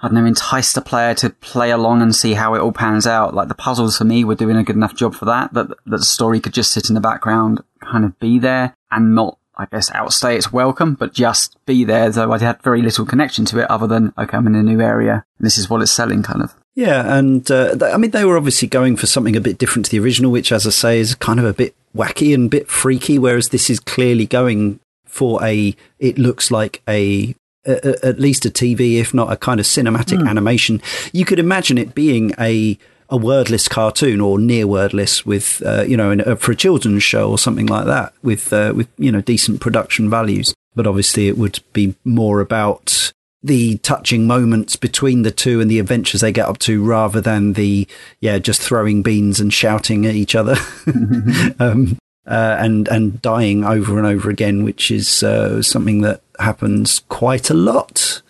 I 0.00 0.08
don't 0.08 0.14
know, 0.14 0.24
entice 0.24 0.72
the 0.72 0.80
player 0.80 1.14
to 1.16 1.30
play 1.30 1.70
along 1.70 2.02
and 2.02 2.14
see 2.14 2.34
how 2.34 2.54
it 2.54 2.60
all 2.60 2.72
pans 2.72 3.06
out. 3.06 3.34
Like 3.34 3.48
the 3.48 3.54
puzzles 3.54 3.98
for 3.98 4.04
me 4.04 4.24
were 4.24 4.34
doing 4.34 4.56
a 4.56 4.62
good 4.62 4.76
enough 4.76 4.94
job 4.94 5.14
for 5.14 5.24
that, 5.24 5.52
that, 5.54 5.68
that 5.68 5.98
the 5.98 6.04
story 6.04 6.40
could 6.40 6.54
just 6.54 6.72
sit 6.72 6.88
in 6.88 6.94
the 6.94 7.00
background, 7.00 7.62
kind 7.80 8.04
of 8.04 8.18
be 8.20 8.38
there 8.38 8.74
and 8.90 9.14
not, 9.14 9.38
I 9.56 9.66
guess, 9.66 9.90
outstay 9.90 10.36
its 10.36 10.52
welcome, 10.52 10.94
but 10.94 11.12
just 11.12 11.56
be 11.66 11.82
there, 11.84 12.10
though 12.10 12.32
I 12.32 12.38
had 12.38 12.62
very 12.62 12.80
little 12.80 13.04
connection 13.04 13.44
to 13.46 13.58
it 13.58 13.70
other 13.70 13.88
than, 13.88 14.12
okay, 14.16 14.36
I'm 14.36 14.46
in 14.46 14.54
a 14.54 14.62
new 14.62 14.80
area 14.80 15.24
and 15.38 15.44
this 15.44 15.58
is 15.58 15.68
what 15.68 15.82
it's 15.82 15.92
selling 15.92 16.22
kind 16.22 16.42
of. 16.42 16.54
Yeah, 16.76 17.18
and 17.18 17.50
uh, 17.50 17.76
I 17.82 17.96
mean, 17.96 18.12
they 18.12 18.24
were 18.24 18.36
obviously 18.36 18.68
going 18.68 18.96
for 18.96 19.08
something 19.08 19.34
a 19.34 19.40
bit 19.40 19.58
different 19.58 19.86
to 19.86 19.90
the 19.90 19.98
original, 19.98 20.30
which, 20.30 20.52
as 20.52 20.64
I 20.64 20.70
say, 20.70 21.00
is 21.00 21.16
kind 21.16 21.40
of 21.40 21.44
a 21.44 21.52
bit 21.52 21.74
wacky 21.96 22.32
and 22.32 22.46
a 22.46 22.48
bit 22.48 22.68
freaky, 22.68 23.18
whereas 23.18 23.48
this 23.48 23.68
is 23.68 23.80
clearly 23.80 24.26
going 24.26 24.78
for 25.04 25.42
a, 25.44 25.74
it 25.98 26.18
looks 26.18 26.52
like 26.52 26.80
a 26.88 27.34
a, 27.66 28.06
at 28.06 28.18
least 28.18 28.46
a 28.46 28.50
TV, 28.50 28.98
if 29.00 29.12
not 29.12 29.32
a 29.32 29.36
kind 29.36 29.60
of 29.60 29.66
cinematic 29.66 30.18
mm. 30.18 30.28
animation. 30.28 30.80
You 31.12 31.24
could 31.24 31.38
imagine 31.38 31.78
it 31.78 31.94
being 31.94 32.32
a 32.38 32.78
a 33.10 33.16
wordless 33.16 33.68
cartoon 33.68 34.20
or 34.20 34.38
near 34.38 34.66
wordless 34.66 35.24
with 35.24 35.62
uh, 35.64 35.82
you 35.82 35.96
know 35.96 36.12
a, 36.12 36.36
for 36.36 36.52
a 36.52 36.56
children's 36.56 37.02
show 37.02 37.30
or 37.30 37.38
something 37.38 37.66
like 37.66 37.86
that 37.86 38.12
with 38.22 38.52
uh, 38.52 38.72
with 38.76 38.88
you 38.98 39.10
know 39.10 39.20
decent 39.20 39.60
production 39.60 40.10
values. 40.10 40.54
But 40.74 40.86
obviously, 40.86 41.28
it 41.28 41.38
would 41.38 41.60
be 41.72 41.94
more 42.04 42.40
about 42.40 43.12
the 43.42 43.78
touching 43.78 44.26
moments 44.26 44.76
between 44.76 45.22
the 45.22 45.30
two 45.30 45.60
and 45.60 45.70
the 45.70 45.78
adventures 45.78 46.20
they 46.20 46.32
get 46.32 46.48
up 46.48 46.58
to 46.58 46.84
rather 46.84 47.20
than 47.20 47.52
the 47.52 47.86
yeah 48.20 48.38
just 48.38 48.60
throwing 48.60 49.02
beans 49.02 49.38
and 49.40 49.52
shouting 49.52 50.06
at 50.06 50.14
each 50.14 50.34
other 50.34 50.56
um, 51.60 51.96
uh, 52.26 52.56
and 52.58 52.88
and 52.88 53.22
dying 53.22 53.64
over 53.64 53.96
and 53.96 54.06
over 54.06 54.28
again, 54.28 54.62
which 54.62 54.90
is 54.90 55.22
uh, 55.22 55.62
something 55.62 56.02
that 56.02 56.20
happens 56.38 57.00
quite 57.08 57.50
a 57.50 57.54
lot, 57.54 58.22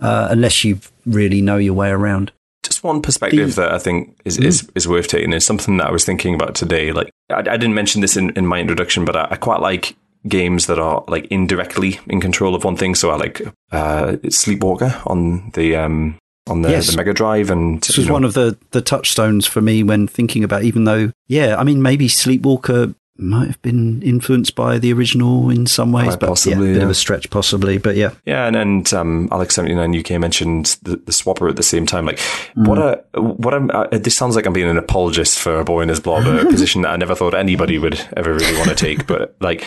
uh, 0.00 0.28
unless 0.30 0.64
you 0.64 0.80
really 1.06 1.40
know 1.40 1.56
your 1.56 1.74
way 1.74 1.90
around. 1.90 2.32
Just 2.62 2.84
one 2.84 3.02
perspective 3.02 3.56
the, 3.56 3.62
that 3.62 3.72
I 3.72 3.78
think 3.78 4.16
is, 4.24 4.38
mm. 4.38 4.44
is, 4.44 4.70
is 4.74 4.86
worth 4.86 5.08
taking 5.08 5.32
is 5.32 5.44
something 5.44 5.78
that 5.78 5.88
I 5.88 5.90
was 5.90 6.04
thinking 6.04 6.34
about 6.34 6.54
today. 6.54 6.92
Like 6.92 7.10
I, 7.30 7.38
I 7.38 7.42
didn't 7.42 7.74
mention 7.74 8.00
this 8.00 8.16
in, 8.16 8.30
in 8.30 8.46
my 8.46 8.60
introduction, 8.60 9.04
but 9.04 9.16
I, 9.16 9.28
I, 9.32 9.36
quite 9.36 9.60
like 9.60 9.96
games 10.28 10.66
that 10.66 10.78
are 10.78 11.02
like 11.08 11.26
indirectly 11.26 11.98
in 12.06 12.20
control 12.20 12.54
of 12.54 12.64
one 12.64 12.76
thing. 12.76 12.94
So 12.94 13.10
I 13.10 13.16
like 13.16 13.42
uh, 13.72 14.16
Sleepwalker 14.28 15.02
on 15.06 15.50
the 15.54 15.74
um, 15.76 16.18
on 16.48 16.62
the, 16.62 16.70
yes. 16.70 16.90
the 16.90 16.96
Mega 16.96 17.12
Drive, 17.12 17.50
and 17.50 17.80
this 17.82 17.96
was 17.96 18.06
know. 18.06 18.12
one 18.12 18.24
of 18.24 18.34
the 18.34 18.56
the 18.70 18.80
touchstones 18.80 19.46
for 19.46 19.60
me 19.60 19.82
when 19.82 20.06
thinking 20.06 20.44
about. 20.44 20.62
Even 20.62 20.84
though, 20.84 21.10
yeah, 21.26 21.56
I 21.56 21.64
mean, 21.64 21.82
maybe 21.82 22.08
Sleepwalker 22.08 22.94
might 23.22 23.46
have 23.46 23.62
been 23.62 24.02
influenced 24.02 24.54
by 24.54 24.78
the 24.78 24.92
original 24.92 25.50
in 25.50 25.66
some 25.66 25.92
ways, 25.92 26.08
Quite 26.08 26.20
but 26.20 26.28
possibly, 26.28 26.68
yeah, 26.68 26.74
bit 26.74 26.82
of 26.82 26.90
a 26.90 26.94
stretch 26.94 27.30
possibly, 27.30 27.78
but 27.78 27.96
yeah. 27.96 28.10
Yeah, 28.24 28.46
and 28.46 28.56
and 28.56 28.92
um, 28.92 29.28
Alex 29.32 29.54
seventy 29.54 29.74
nine 29.74 29.96
UK 29.96 30.20
mentioned 30.20 30.76
the, 30.82 30.96
the 30.96 31.12
swapper 31.12 31.48
at 31.48 31.56
the 31.56 31.62
same 31.62 31.86
time. 31.86 32.06
Like, 32.06 32.18
mm. 32.18 32.68
what 32.68 32.78
a 32.78 33.20
what 33.20 33.54
I'm. 33.54 33.70
Uh, 33.70 33.86
this 33.90 34.16
sounds 34.16 34.36
like 34.36 34.46
I'm 34.46 34.52
being 34.52 34.68
an 34.68 34.78
apologist 34.78 35.38
for 35.38 35.60
A 35.60 35.64
Boy 35.64 35.80
and 35.80 35.90
His 35.90 36.00
Blob, 36.00 36.26
a 36.26 36.44
position 36.50 36.82
that 36.82 36.90
I 36.90 36.96
never 36.96 37.14
thought 37.14 37.34
anybody 37.34 37.78
would 37.78 38.00
ever 38.16 38.34
really 38.34 38.56
want 38.56 38.68
to 38.68 38.74
take. 38.74 39.06
But 39.06 39.36
like, 39.40 39.66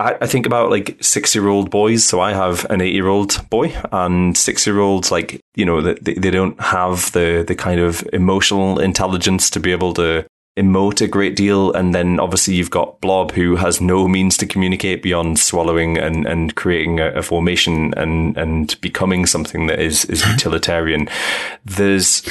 I, 0.00 0.26
think 0.26 0.46
about 0.46 0.70
like 0.70 0.96
six 1.02 1.34
year 1.34 1.48
old 1.48 1.70
boys. 1.70 2.04
So 2.04 2.20
I 2.20 2.32
have 2.32 2.64
an 2.70 2.80
eight 2.80 2.94
year 2.94 3.08
old 3.08 3.48
boy 3.50 3.76
and 3.92 4.36
six 4.36 4.66
year 4.66 4.80
olds, 4.80 5.10
like, 5.10 5.40
you 5.54 5.64
know, 5.66 5.80
they, 5.82 6.14
they 6.14 6.30
don't 6.30 6.58
have 6.60 7.12
the, 7.12 7.44
the 7.46 7.54
kind 7.54 7.80
of 7.80 8.06
emotional 8.12 8.78
intelligence 8.80 9.50
to 9.50 9.60
be 9.60 9.72
able 9.72 9.92
to 9.94 10.26
emote 10.56 11.00
a 11.00 11.08
great 11.08 11.36
deal. 11.36 11.72
And 11.72 11.94
then 11.94 12.20
obviously 12.20 12.54
you've 12.54 12.70
got 12.70 13.00
Blob, 13.00 13.32
who 13.32 13.56
has 13.56 13.80
no 13.80 14.08
means 14.08 14.36
to 14.38 14.46
communicate 14.46 15.02
beyond 15.02 15.38
swallowing 15.38 15.98
and, 15.98 16.26
and 16.26 16.54
creating 16.54 17.00
a, 17.00 17.10
a 17.12 17.22
formation 17.22 17.94
and, 17.96 18.36
and 18.36 18.78
becoming 18.80 19.26
something 19.26 19.66
that 19.68 19.80
is, 19.80 20.04
is 20.06 20.26
utilitarian. 20.30 21.08
There's 21.64 22.22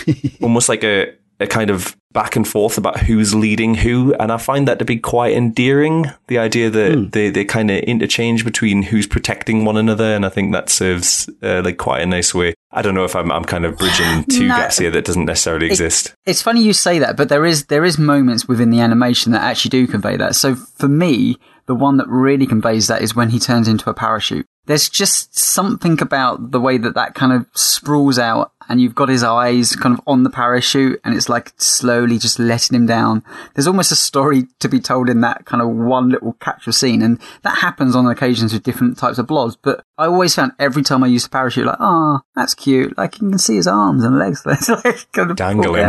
almost 0.42 0.70
like 0.70 0.84
a, 0.84 1.14
a 1.40 1.48
kind 1.48 1.70
of 1.70 1.96
back 2.12 2.36
and 2.36 2.48
forth 2.48 2.78
about 2.78 3.00
who's 3.00 3.36
leading 3.36 3.76
who, 3.76 4.14
and 4.16 4.32
I 4.32 4.38
find 4.38 4.68
that 4.68 4.80
to 4.80 4.86
be 4.86 4.98
quite 4.98 5.34
endearing. 5.34 6.06
The 6.28 6.40
idea 6.40 6.70
that 6.70 6.92
mm. 6.92 7.12
they, 7.12 7.30
they 7.30 7.46
kind 7.46 7.70
of 7.72 7.80
interchange 7.84 8.44
between 8.44 8.84
who's 8.84 9.08
protecting 9.08 9.64
one 9.64 9.78
another, 9.78 10.16
and 10.16 10.26
I 10.26 10.30
think 10.30 10.52
that 10.54 10.70
serves 10.70 11.30
uh, 11.42 11.62
like 11.64 11.78
quite 11.78 12.02
a 12.02 12.06
nice 12.06 12.34
way. 12.34 12.56
I 12.72 12.82
don't 12.82 12.96
know 12.96 13.06
if 13.06 13.16
I'm 13.16 13.32
I'm 13.32 13.46
kind 13.46 13.66
of 13.66 13.78
bridging 13.78 14.24
two 14.30 14.48
no, 14.48 14.56
gaps 14.56 14.80
here 14.80 14.92
that 14.92 15.06
doesn't 15.06 15.26
necessarily 15.26 15.68
it, 15.68 15.72
exist. 15.72 16.14
It's 16.26 16.42
funny 16.42 16.62
you 16.62 16.74
say 16.74 17.00
that, 17.00 17.16
but 17.16 17.30
there 17.30 17.46
is 17.46 17.66
there 17.68 17.86
is 17.86 17.98
moments 17.98 18.48
within 18.48 18.70
the 18.70 18.80
animation 18.80 19.32
that 19.32 19.44
actually 19.44 19.70
do 19.70 19.88
convey 19.88 20.18
that. 20.18 20.36
So 20.36 20.56
for 20.56 20.88
me, 20.88 21.38
the 21.68 21.76
one 21.76 21.98
that 21.98 22.08
really 22.08 22.48
conveys 22.48 22.88
that 22.88 23.02
is 23.02 23.16
when 23.16 23.30
he 23.30 23.40
turns 23.40 23.68
into 23.68 23.90
a 23.90 23.94
parachute. 23.94 24.48
There's 24.70 24.88
just 24.88 25.36
something 25.36 26.00
about 26.00 26.52
the 26.52 26.60
way 26.60 26.78
that 26.78 26.94
that 26.94 27.16
kind 27.16 27.34
of 27.34 27.48
sprawls 27.56 28.20
out 28.20 28.52
and 28.70 28.80
you've 28.80 28.94
got 28.94 29.10
his 29.10 29.24
eyes 29.24 29.76
kind 29.76 29.98
of 29.98 30.02
on 30.06 30.22
the 30.22 30.30
parachute 30.30 31.02
and 31.04 31.16
it's 31.16 31.28
like 31.28 31.54
slowly 31.58 32.20
just 32.20 32.38
letting 32.38 32.76
him 32.76 32.86
down. 32.86 33.24
There's 33.56 33.66
almost 33.66 33.92
a 33.92 33.96
story 33.96 34.44
to 34.60 34.70
be 34.70 34.80
told 34.80 35.10
in 35.10 35.22
that 35.22 35.46
kind 35.46 35.64
of 35.64 35.70
one 35.70 36.10
little 36.10 36.34
capture 36.34 36.72
scene. 36.72 37.02
And 37.02 37.20
that 37.42 37.58
happens 37.58 37.96
on 37.96 38.06
occasions 38.06 38.54
with 38.54 38.62
different 38.62 39.00
types 39.00 39.18
of 39.18 39.26
blobs. 39.26 39.56
But 39.56 39.84
I 39.98 40.06
always 40.06 40.36
found 40.36 40.52
every 40.60 40.84
time 40.84 41.04
I 41.04 41.08
used 41.08 41.26
a 41.26 41.30
parachute, 41.32 41.66
like, 41.66 41.78
oh, 41.80 42.20
that's 42.36 42.54
cute. 42.54 42.96
Like 42.96 43.20
you 43.20 43.28
can 43.28 43.40
see 43.40 43.56
his 43.56 43.66
arms 43.66 44.04
and 44.04 44.20
legs. 44.20 44.46
like 44.46 45.12
kind 45.14 45.32
of 45.32 45.38
Dangling. 45.38 45.82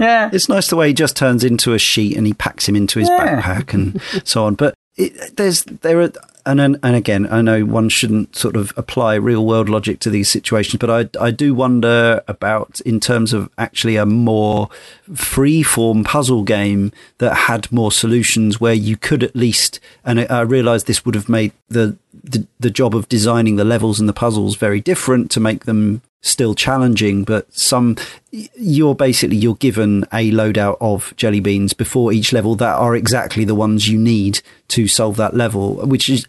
Yeah. 0.00 0.30
It's 0.32 0.48
nice 0.48 0.66
the 0.66 0.74
way 0.74 0.88
he 0.88 0.94
just 0.94 1.14
turns 1.14 1.44
into 1.44 1.74
a 1.74 1.78
sheet 1.78 2.16
and 2.16 2.26
he 2.26 2.34
packs 2.34 2.68
him 2.68 2.74
into 2.74 2.98
his 2.98 3.08
yeah. 3.08 3.40
backpack 3.40 3.72
and 3.72 4.02
so 4.28 4.46
on. 4.46 4.56
But 4.56 4.74
it, 4.96 5.36
there's, 5.36 5.62
there 5.62 6.00
are, 6.00 6.12
and 6.46 6.60
and 6.60 6.96
again, 6.96 7.26
I 7.30 7.42
know 7.42 7.64
one 7.64 7.88
shouldn't 7.88 8.36
sort 8.36 8.56
of 8.56 8.72
apply 8.76 9.16
real 9.16 9.44
world 9.44 9.68
logic 9.68 9.98
to 10.00 10.10
these 10.10 10.30
situations, 10.30 10.78
but 10.78 10.90
I 10.90 11.24
I 11.24 11.30
do 11.30 11.54
wonder 11.54 12.22
about 12.28 12.80
in 12.82 13.00
terms 13.00 13.32
of 13.32 13.50
actually 13.58 13.96
a 13.96 14.06
more 14.06 14.68
free 15.14 15.62
form 15.62 16.04
puzzle 16.04 16.44
game 16.44 16.92
that 17.18 17.34
had 17.34 17.70
more 17.72 17.90
solutions 17.90 18.60
where 18.60 18.74
you 18.74 18.96
could 18.96 19.22
at 19.24 19.34
least, 19.34 19.80
and 20.04 20.20
I, 20.20 20.24
I 20.26 20.40
realise 20.42 20.84
this 20.84 21.04
would 21.04 21.16
have 21.16 21.28
made 21.28 21.52
the, 21.68 21.96
the 22.14 22.46
the 22.60 22.70
job 22.70 22.94
of 22.94 23.08
designing 23.08 23.56
the 23.56 23.64
levels 23.64 23.98
and 23.98 24.08
the 24.08 24.12
puzzles 24.12 24.56
very 24.56 24.80
different 24.80 25.30
to 25.32 25.40
make 25.40 25.64
them 25.64 26.00
still 26.26 26.54
challenging, 26.54 27.24
but 27.24 27.52
some 27.54 27.96
you're 28.56 28.94
basically 28.94 29.36
you're 29.36 29.54
given 29.54 30.04
a 30.12 30.30
loadout 30.30 30.76
of 30.80 31.14
jelly 31.16 31.40
beans 31.40 31.72
before 31.72 32.12
each 32.12 32.32
level 32.32 32.54
that 32.56 32.74
are 32.74 32.94
exactly 32.94 33.44
the 33.44 33.54
ones 33.54 33.88
you 33.88 33.98
need 33.98 34.40
to 34.68 34.88
solve 34.88 35.16
that 35.16 35.34
level, 35.34 35.76
which 35.86 36.08
is 36.08 36.26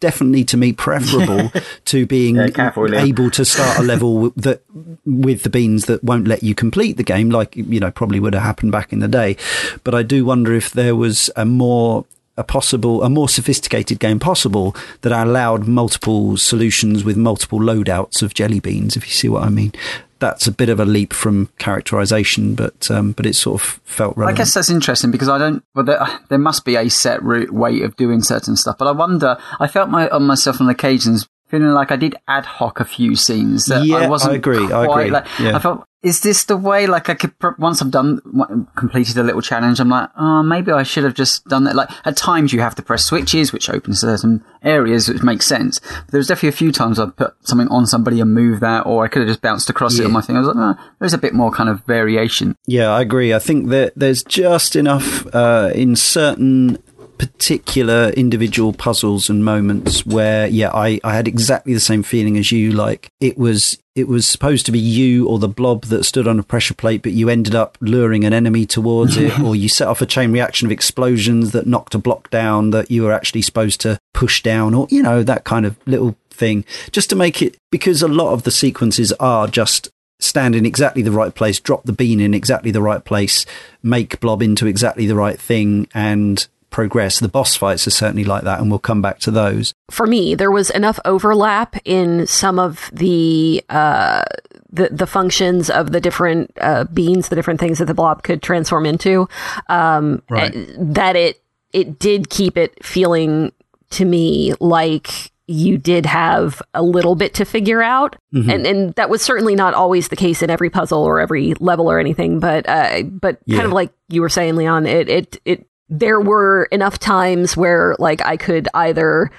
definitely 0.00 0.44
to 0.44 0.56
me 0.56 0.72
preferable 0.72 1.52
to 1.84 2.06
being 2.06 2.36
yeah, 2.36 2.48
careful, 2.48 2.92
able 2.94 3.30
to 3.30 3.44
start 3.44 3.78
a 3.78 3.82
level 3.82 4.30
that 4.30 4.62
with 5.04 5.42
the 5.42 5.50
beans 5.50 5.86
that 5.86 6.02
won't 6.02 6.26
let 6.26 6.42
you 6.42 6.54
complete 6.54 6.96
the 6.96 7.02
game, 7.02 7.30
like 7.30 7.56
you 7.56 7.80
know 7.80 7.90
probably 7.90 8.20
would 8.20 8.34
have 8.34 8.42
happened 8.42 8.72
back 8.72 8.92
in 8.92 9.00
the 9.00 9.08
day. 9.08 9.36
But 9.84 9.94
I 9.94 10.02
do 10.02 10.24
wonder 10.24 10.54
if 10.54 10.70
there 10.70 10.96
was 10.96 11.30
a 11.36 11.44
more 11.44 12.04
a 12.36 12.44
possible, 12.44 13.02
a 13.02 13.10
more 13.10 13.28
sophisticated 13.28 13.98
game 13.98 14.18
possible 14.18 14.74
that 15.02 15.12
allowed 15.12 15.66
multiple 15.68 16.36
solutions 16.36 17.04
with 17.04 17.16
multiple 17.16 17.60
loadouts 17.60 18.22
of 18.22 18.34
jelly 18.34 18.60
beans. 18.60 18.96
If 18.96 19.06
you 19.06 19.12
see 19.12 19.28
what 19.28 19.44
I 19.44 19.50
mean, 19.50 19.72
that's 20.18 20.46
a 20.46 20.52
bit 20.52 20.68
of 20.68 20.78
a 20.80 20.84
leap 20.84 21.12
from 21.12 21.48
characterization, 21.58 22.54
but 22.54 22.90
um, 22.90 23.12
but 23.12 23.26
it 23.26 23.34
sort 23.34 23.60
of 23.60 23.80
felt 23.84 24.16
relevant. 24.16 24.38
I 24.38 24.40
guess 24.40 24.54
that's 24.54 24.70
interesting 24.70 25.10
because 25.10 25.28
I 25.28 25.36
don't. 25.36 25.64
Well, 25.74 25.84
there, 25.84 26.00
there 26.28 26.38
must 26.38 26.64
be 26.64 26.76
a 26.76 26.88
set 26.88 27.22
route 27.22 27.52
way 27.52 27.82
of 27.82 27.96
doing 27.96 28.22
certain 28.22 28.56
stuff, 28.56 28.78
but 28.78 28.86
I 28.86 28.92
wonder. 28.92 29.36
I 29.60 29.66
felt 29.66 29.90
my 29.90 30.08
on 30.08 30.22
myself 30.22 30.60
on 30.60 30.68
occasions 30.68 31.28
feeling 31.52 31.70
like 31.72 31.92
I 31.92 31.96
did 31.96 32.16
ad 32.26 32.46
hoc 32.46 32.80
a 32.80 32.84
few 32.84 33.14
scenes 33.14 33.66
that 33.66 33.84
yeah, 33.84 33.96
I 33.96 34.08
wasn't. 34.08 34.32
I 34.32 34.36
agree. 34.36 34.66
Quite, 34.66 34.72
I 34.72 34.84
agree. 34.84 35.10
Like, 35.10 35.26
yeah. 35.38 35.54
I 35.54 35.58
felt 35.58 35.86
is 36.02 36.20
this 36.20 36.44
the 36.44 36.56
way? 36.56 36.86
Like 36.86 37.08
I 37.08 37.14
could 37.14 37.32
once 37.58 37.80
I've 37.80 37.90
done 37.90 38.66
completed 38.74 39.16
a 39.18 39.22
little 39.22 39.42
challenge, 39.42 39.78
I'm 39.78 39.90
like, 39.90 40.08
oh, 40.16 40.42
maybe 40.42 40.72
I 40.72 40.82
should 40.82 41.04
have 41.04 41.14
just 41.14 41.46
done 41.46 41.64
that. 41.64 41.76
Like 41.76 41.90
at 42.04 42.16
times 42.16 42.52
you 42.52 42.60
have 42.60 42.74
to 42.76 42.82
press 42.82 43.04
switches, 43.04 43.52
which 43.52 43.70
opens 43.70 44.00
certain 44.00 44.42
areas, 44.62 45.08
which 45.08 45.22
makes 45.22 45.46
sense. 45.46 45.78
But 45.78 46.10
there 46.10 46.18
was 46.18 46.26
definitely 46.26 46.48
a 46.48 46.52
few 46.52 46.72
times 46.72 46.98
I 46.98 47.10
put 47.10 47.34
something 47.46 47.68
on 47.68 47.86
somebody 47.86 48.20
and 48.20 48.34
move 48.34 48.60
that, 48.60 48.86
or 48.86 49.04
I 49.04 49.08
could 49.08 49.20
have 49.20 49.28
just 49.28 49.42
bounced 49.42 49.70
across 49.70 49.96
yeah. 49.96 50.04
it 50.04 50.06
on 50.06 50.12
my 50.12 50.22
thing. 50.22 50.36
I 50.36 50.40
was 50.40 50.48
like, 50.48 50.56
oh, 50.58 50.92
there's 50.98 51.14
a 51.14 51.18
bit 51.18 51.34
more 51.34 51.52
kind 51.52 51.68
of 51.68 51.84
variation. 51.84 52.56
Yeah, 52.66 52.88
I 52.88 53.02
agree. 53.02 53.32
I 53.32 53.38
think 53.38 53.68
that 53.68 53.92
there's 53.94 54.24
just 54.24 54.74
enough 54.74 55.26
uh, 55.34 55.70
in 55.74 55.94
certain 55.94 56.82
particular 57.22 58.08
individual 58.16 58.72
puzzles 58.72 59.30
and 59.30 59.44
moments 59.44 60.04
where, 60.04 60.48
yeah, 60.48 60.72
I, 60.74 60.98
I 61.04 61.14
had 61.14 61.28
exactly 61.28 61.72
the 61.72 61.78
same 61.78 62.02
feeling 62.02 62.36
as 62.36 62.50
you. 62.50 62.72
Like 62.72 63.08
it 63.20 63.38
was, 63.38 63.78
it 63.94 64.08
was 64.08 64.26
supposed 64.26 64.66
to 64.66 64.72
be 64.72 64.80
you 64.80 65.28
or 65.28 65.38
the 65.38 65.46
blob 65.46 65.84
that 65.84 66.02
stood 66.02 66.26
on 66.26 66.40
a 66.40 66.42
pressure 66.42 66.74
plate, 66.74 67.00
but 67.00 67.12
you 67.12 67.28
ended 67.28 67.54
up 67.54 67.78
luring 67.80 68.24
an 68.24 68.32
enemy 68.32 68.66
towards 68.66 69.16
it, 69.16 69.38
or 69.44 69.54
you 69.54 69.68
set 69.68 69.86
off 69.86 70.02
a 70.02 70.06
chain 70.06 70.32
reaction 70.32 70.66
of 70.66 70.72
explosions 70.72 71.52
that 71.52 71.64
knocked 71.64 71.94
a 71.94 71.98
block 71.98 72.28
down 72.30 72.70
that 72.70 72.90
you 72.90 73.04
were 73.04 73.12
actually 73.12 73.42
supposed 73.42 73.80
to 73.82 74.00
push 74.14 74.42
down, 74.42 74.74
or, 74.74 74.88
you 74.90 75.00
know, 75.00 75.22
that 75.22 75.44
kind 75.44 75.64
of 75.64 75.76
little 75.86 76.16
thing, 76.30 76.64
just 76.90 77.08
to 77.08 77.14
make 77.14 77.40
it, 77.40 77.56
because 77.70 78.02
a 78.02 78.08
lot 78.08 78.32
of 78.32 78.42
the 78.42 78.50
sequences 78.50 79.12
are 79.20 79.46
just 79.46 79.90
stand 80.18 80.56
in 80.56 80.66
exactly 80.66 81.02
the 81.02 81.12
right 81.12 81.36
place, 81.36 81.60
drop 81.60 81.84
the 81.84 81.92
bean 81.92 82.18
in 82.18 82.34
exactly 82.34 82.72
the 82.72 82.82
right 82.82 83.04
place, 83.04 83.46
make 83.80 84.18
blob 84.18 84.42
into 84.42 84.66
exactly 84.66 85.06
the 85.06 85.14
right 85.14 85.38
thing, 85.38 85.86
and 85.94 86.48
progress. 86.72 87.20
The 87.20 87.28
boss 87.28 87.54
fights 87.54 87.86
are 87.86 87.90
certainly 87.90 88.24
like 88.24 88.42
that, 88.42 88.60
and 88.60 88.70
we'll 88.70 88.80
come 88.80 89.00
back 89.00 89.20
to 89.20 89.30
those. 89.30 89.74
For 89.90 90.06
me, 90.06 90.34
there 90.34 90.50
was 90.50 90.70
enough 90.70 90.98
overlap 91.04 91.76
in 91.84 92.26
some 92.26 92.58
of 92.58 92.90
the 92.92 93.62
uh, 93.68 94.24
the, 94.72 94.88
the 94.90 95.06
functions 95.06 95.70
of 95.70 95.92
the 95.92 96.00
different 96.00 96.50
uh, 96.60 96.84
beans, 96.84 97.28
the 97.28 97.36
different 97.36 97.60
things 97.60 97.78
that 97.78 97.84
the 97.84 97.94
blob 97.94 98.22
could 98.22 98.42
transform 98.42 98.86
into, 98.86 99.28
um, 99.68 100.22
right. 100.28 100.52
that 100.78 101.14
it 101.14 101.42
it 101.72 101.98
did 101.98 102.30
keep 102.30 102.56
it 102.56 102.84
feeling 102.84 103.52
to 103.90 104.04
me 104.04 104.54
like 104.60 105.30
you 105.46 105.76
did 105.76 106.06
have 106.06 106.62
a 106.72 106.82
little 106.82 107.14
bit 107.14 107.34
to 107.34 107.44
figure 107.44 107.82
out. 107.82 108.16
Mm-hmm. 108.34 108.50
And 108.50 108.66
and 108.66 108.94
that 108.94 109.10
was 109.10 109.22
certainly 109.22 109.54
not 109.54 109.74
always 109.74 110.08
the 110.08 110.16
case 110.16 110.42
in 110.42 110.50
every 110.50 110.70
puzzle 110.70 111.02
or 111.02 111.20
every 111.20 111.54
level 111.54 111.90
or 111.90 111.98
anything, 111.98 112.40
but 112.40 112.68
uh, 112.68 113.02
but 113.02 113.38
yeah. 113.44 113.56
kind 113.56 113.66
of 113.66 113.72
like 113.72 113.92
you 114.08 114.22
were 114.22 114.28
saying, 114.28 114.56
Leon, 114.56 114.86
it 114.86 115.08
it 115.08 115.40
it 115.44 115.66
there 115.88 116.20
were 116.20 116.64
enough 116.72 116.98
times 116.98 117.56
where 117.56 117.96
like 117.98 118.24
I 118.24 118.36
could 118.36 118.68
either 118.74 119.30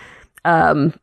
um, 0.45 0.93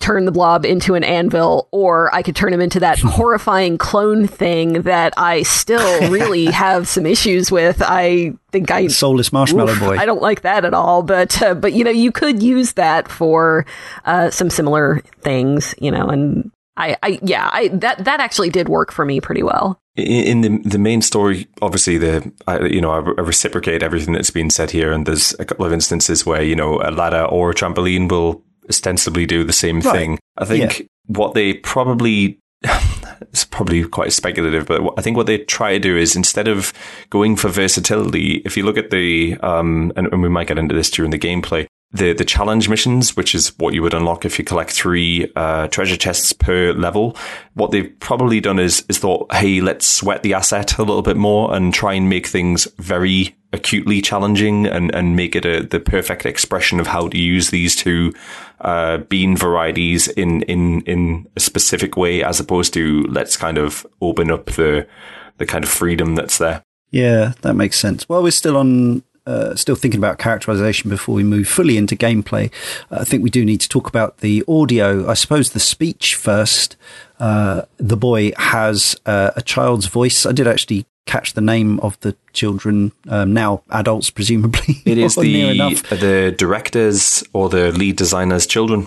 turn 0.00 0.24
the 0.24 0.32
blob 0.32 0.64
into 0.64 0.94
an 0.94 1.04
anvil 1.04 1.68
or 1.72 2.14
I 2.14 2.22
could 2.22 2.34
turn 2.34 2.52
him 2.52 2.60
into 2.60 2.80
that 2.80 2.98
horrifying 3.02 3.78
clone 3.78 4.26
thing 4.26 4.82
that 4.82 5.12
I 5.16 5.42
still 5.42 6.10
really 6.10 6.46
have 6.46 6.88
some 6.88 7.06
issues 7.06 7.50
with. 7.50 7.82
I 7.82 8.34
think 8.50 8.70
I 8.70 8.86
soulless 8.86 9.32
marshmallow 9.32 9.72
oof, 9.72 9.80
boy. 9.80 9.96
I 9.96 10.06
don't 10.06 10.22
like 10.22 10.42
that 10.42 10.64
at 10.64 10.74
all, 10.74 11.02
but 11.02 11.40
uh, 11.42 11.54
but 11.54 11.72
you 11.72 11.84
know 11.84 11.90
you 11.90 12.12
could 12.12 12.42
use 12.42 12.74
that 12.74 13.08
for 13.08 13.66
uh, 14.04 14.30
some 14.30 14.50
similar 14.50 15.00
things, 15.20 15.74
you 15.78 15.90
know, 15.90 16.08
and 16.08 16.50
I, 16.76 16.96
I 17.02 17.18
yeah, 17.22 17.50
I 17.52 17.68
that 17.68 18.04
that 18.04 18.20
actually 18.20 18.50
did 18.50 18.68
work 18.68 18.92
for 18.92 19.04
me 19.04 19.20
pretty 19.20 19.42
well. 19.42 19.80
In 19.98 20.42
the 20.42 20.58
the 20.64 20.78
main 20.78 21.02
story, 21.02 21.48
obviously 21.60 21.98
the 21.98 22.32
I, 22.46 22.60
you 22.66 22.80
know 22.80 22.92
I, 22.92 22.98
I 22.98 23.22
reciprocate 23.22 23.82
everything 23.82 24.14
that's 24.14 24.30
been 24.30 24.50
said 24.50 24.70
here, 24.70 24.92
and 24.92 25.06
there's 25.06 25.34
a 25.40 25.44
couple 25.44 25.66
of 25.66 25.72
instances 25.72 26.24
where 26.24 26.42
you 26.42 26.54
know 26.54 26.80
a 26.82 26.92
ladder 26.92 27.24
or 27.24 27.50
a 27.50 27.54
trampoline 27.54 28.08
will 28.08 28.44
ostensibly 28.68 29.26
do 29.26 29.42
the 29.42 29.52
same 29.52 29.80
right. 29.80 29.92
thing. 29.92 30.18
I 30.36 30.44
think 30.44 30.78
yeah. 30.78 30.86
what 31.06 31.34
they 31.34 31.54
probably 31.54 32.38
it's 33.20 33.44
probably 33.44 33.84
quite 33.84 34.12
speculative, 34.12 34.66
but 34.66 34.82
I 34.96 35.02
think 35.02 35.16
what 35.16 35.26
they 35.26 35.38
try 35.38 35.72
to 35.72 35.78
do 35.80 35.96
is 35.96 36.14
instead 36.14 36.46
of 36.46 36.72
going 37.10 37.34
for 37.34 37.48
versatility, 37.48 38.42
if 38.44 38.56
you 38.56 38.64
look 38.64 38.78
at 38.78 38.90
the 38.90 39.36
um, 39.40 39.92
and, 39.96 40.06
and 40.12 40.22
we 40.22 40.28
might 40.28 40.46
get 40.46 40.58
into 40.58 40.74
this 40.74 40.90
during 40.90 41.10
the 41.10 41.18
gameplay, 41.18 41.66
the 41.90 42.12
the 42.12 42.24
challenge 42.24 42.68
missions, 42.68 43.16
which 43.16 43.34
is 43.34 43.56
what 43.58 43.72
you 43.72 43.82
would 43.82 43.94
unlock 43.94 44.24
if 44.24 44.38
you 44.38 44.44
collect 44.44 44.72
three 44.72 45.30
uh, 45.36 45.68
treasure 45.68 45.96
chests 45.96 46.32
per 46.32 46.72
level. 46.72 47.16
What 47.54 47.70
they've 47.70 47.98
probably 48.00 48.40
done 48.40 48.58
is 48.58 48.84
is 48.88 48.98
thought, 48.98 49.32
hey, 49.32 49.60
let's 49.60 49.86
sweat 49.86 50.22
the 50.22 50.34
asset 50.34 50.76
a 50.78 50.82
little 50.82 51.02
bit 51.02 51.16
more 51.16 51.54
and 51.54 51.72
try 51.72 51.94
and 51.94 52.08
make 52.08 52.26
things 52.26 52.68
very 52.78 53.36
acutely 53.54 54.02
challenging 54.02 54.66
and 54.66 54.94
and 54.94 55.16
make 55.16 55.34
it 55.34 55.46
a, 55.46 55.62
the 55.62 55.80
perfect 55.80 56.26
expression 56.26 56.78
of 56.78 56.86
how 56.86 57.08
to 57.08 57.18
use 57.18 57.48
these 57.48 57.74
two 57.74 58.12
uh, 58.60 58.98
bean 58.98 59.34
varieties 59.34 60.08
in 60.08 60.42
in 60.42 60.82
in 60.82 61.26
a 61.36 61.40
specific 61.40 61.96
way, 61.96 62.22
as 62.22 62.38
opposed 62.38 62.74
to 62.74 63.04
let's 63.04 63.36
kind 63.36 63.56
of 63.56 63.86
open 64.02 64.30
up 64.30 64.46
the 64.46 64.86
the 65.38 65.46
kind 65.46 65.64
of 65.64 65.70
freedom 65.70 66.16
that's 66.16 66.36
there. 66.36 66.62
Yeah, 66.90 67.32
that 67.42 67.54
makes 67.54 67.78
sense. 67.78 68.08
Well, 68.08 68.22
we're 68.22 68.30
still 68.30 68.56
on 68.56 69.02
uh, 69.28 69.54
still 69.54 69.76
thinking 69.76 69.98
about 69.98 70.18
characterization 70.18 70.88
before 70.90 71.14
we 71.14 71.22
move 71.22 71.46
fully 71.46 71.76
into 71.76 71.94
gameplay, 71.94 72.50
uh, 72.90 72.98
I 73.00 73.04
think 73.04 73.22
we 73.22 73.30
do 73.30 73.44
need 73.44 73.60
to 73.60 73.68
talk 73.68 73.88
about 73.88 74.18
the 74.18 74.42
audio. 74.48 75.08
I 75.08 75.14
suppose 75.14 75.50
the 75.50 75.60
speech 75.60 76.14
first. 76.14 76.76
Uh, 77.20 77.62
the 77.78 77.96
boy 77.96 78.32
has 78.38 78.96
uh, 79.04 79.32
a 79.36 79.42
child's 79.42 79.86
voice. 79.86 80.24
I 80.24 80.32
did 80.32 80.46
actually 80.46 80.86
catch 81.06 81.32
the 81.32 81.40
name 81.40 81.80
of 81.80 81.98
the 82.00 82.14
children, 82.32 82.92
um, 83.08 83.32
now 83.32 83.62
adults, 83.70 84.10
presumably. 84.18 84.76
It 84.84 84.98
is 84.98 85.14
the 85.16 85.74
the 85.90 86.34
directors 86.36 87.24
or 87.32 87.48
the 87.48 87.72
lead 87.72 87.96
designers' 87.96 88.46
children. 88.46 88.86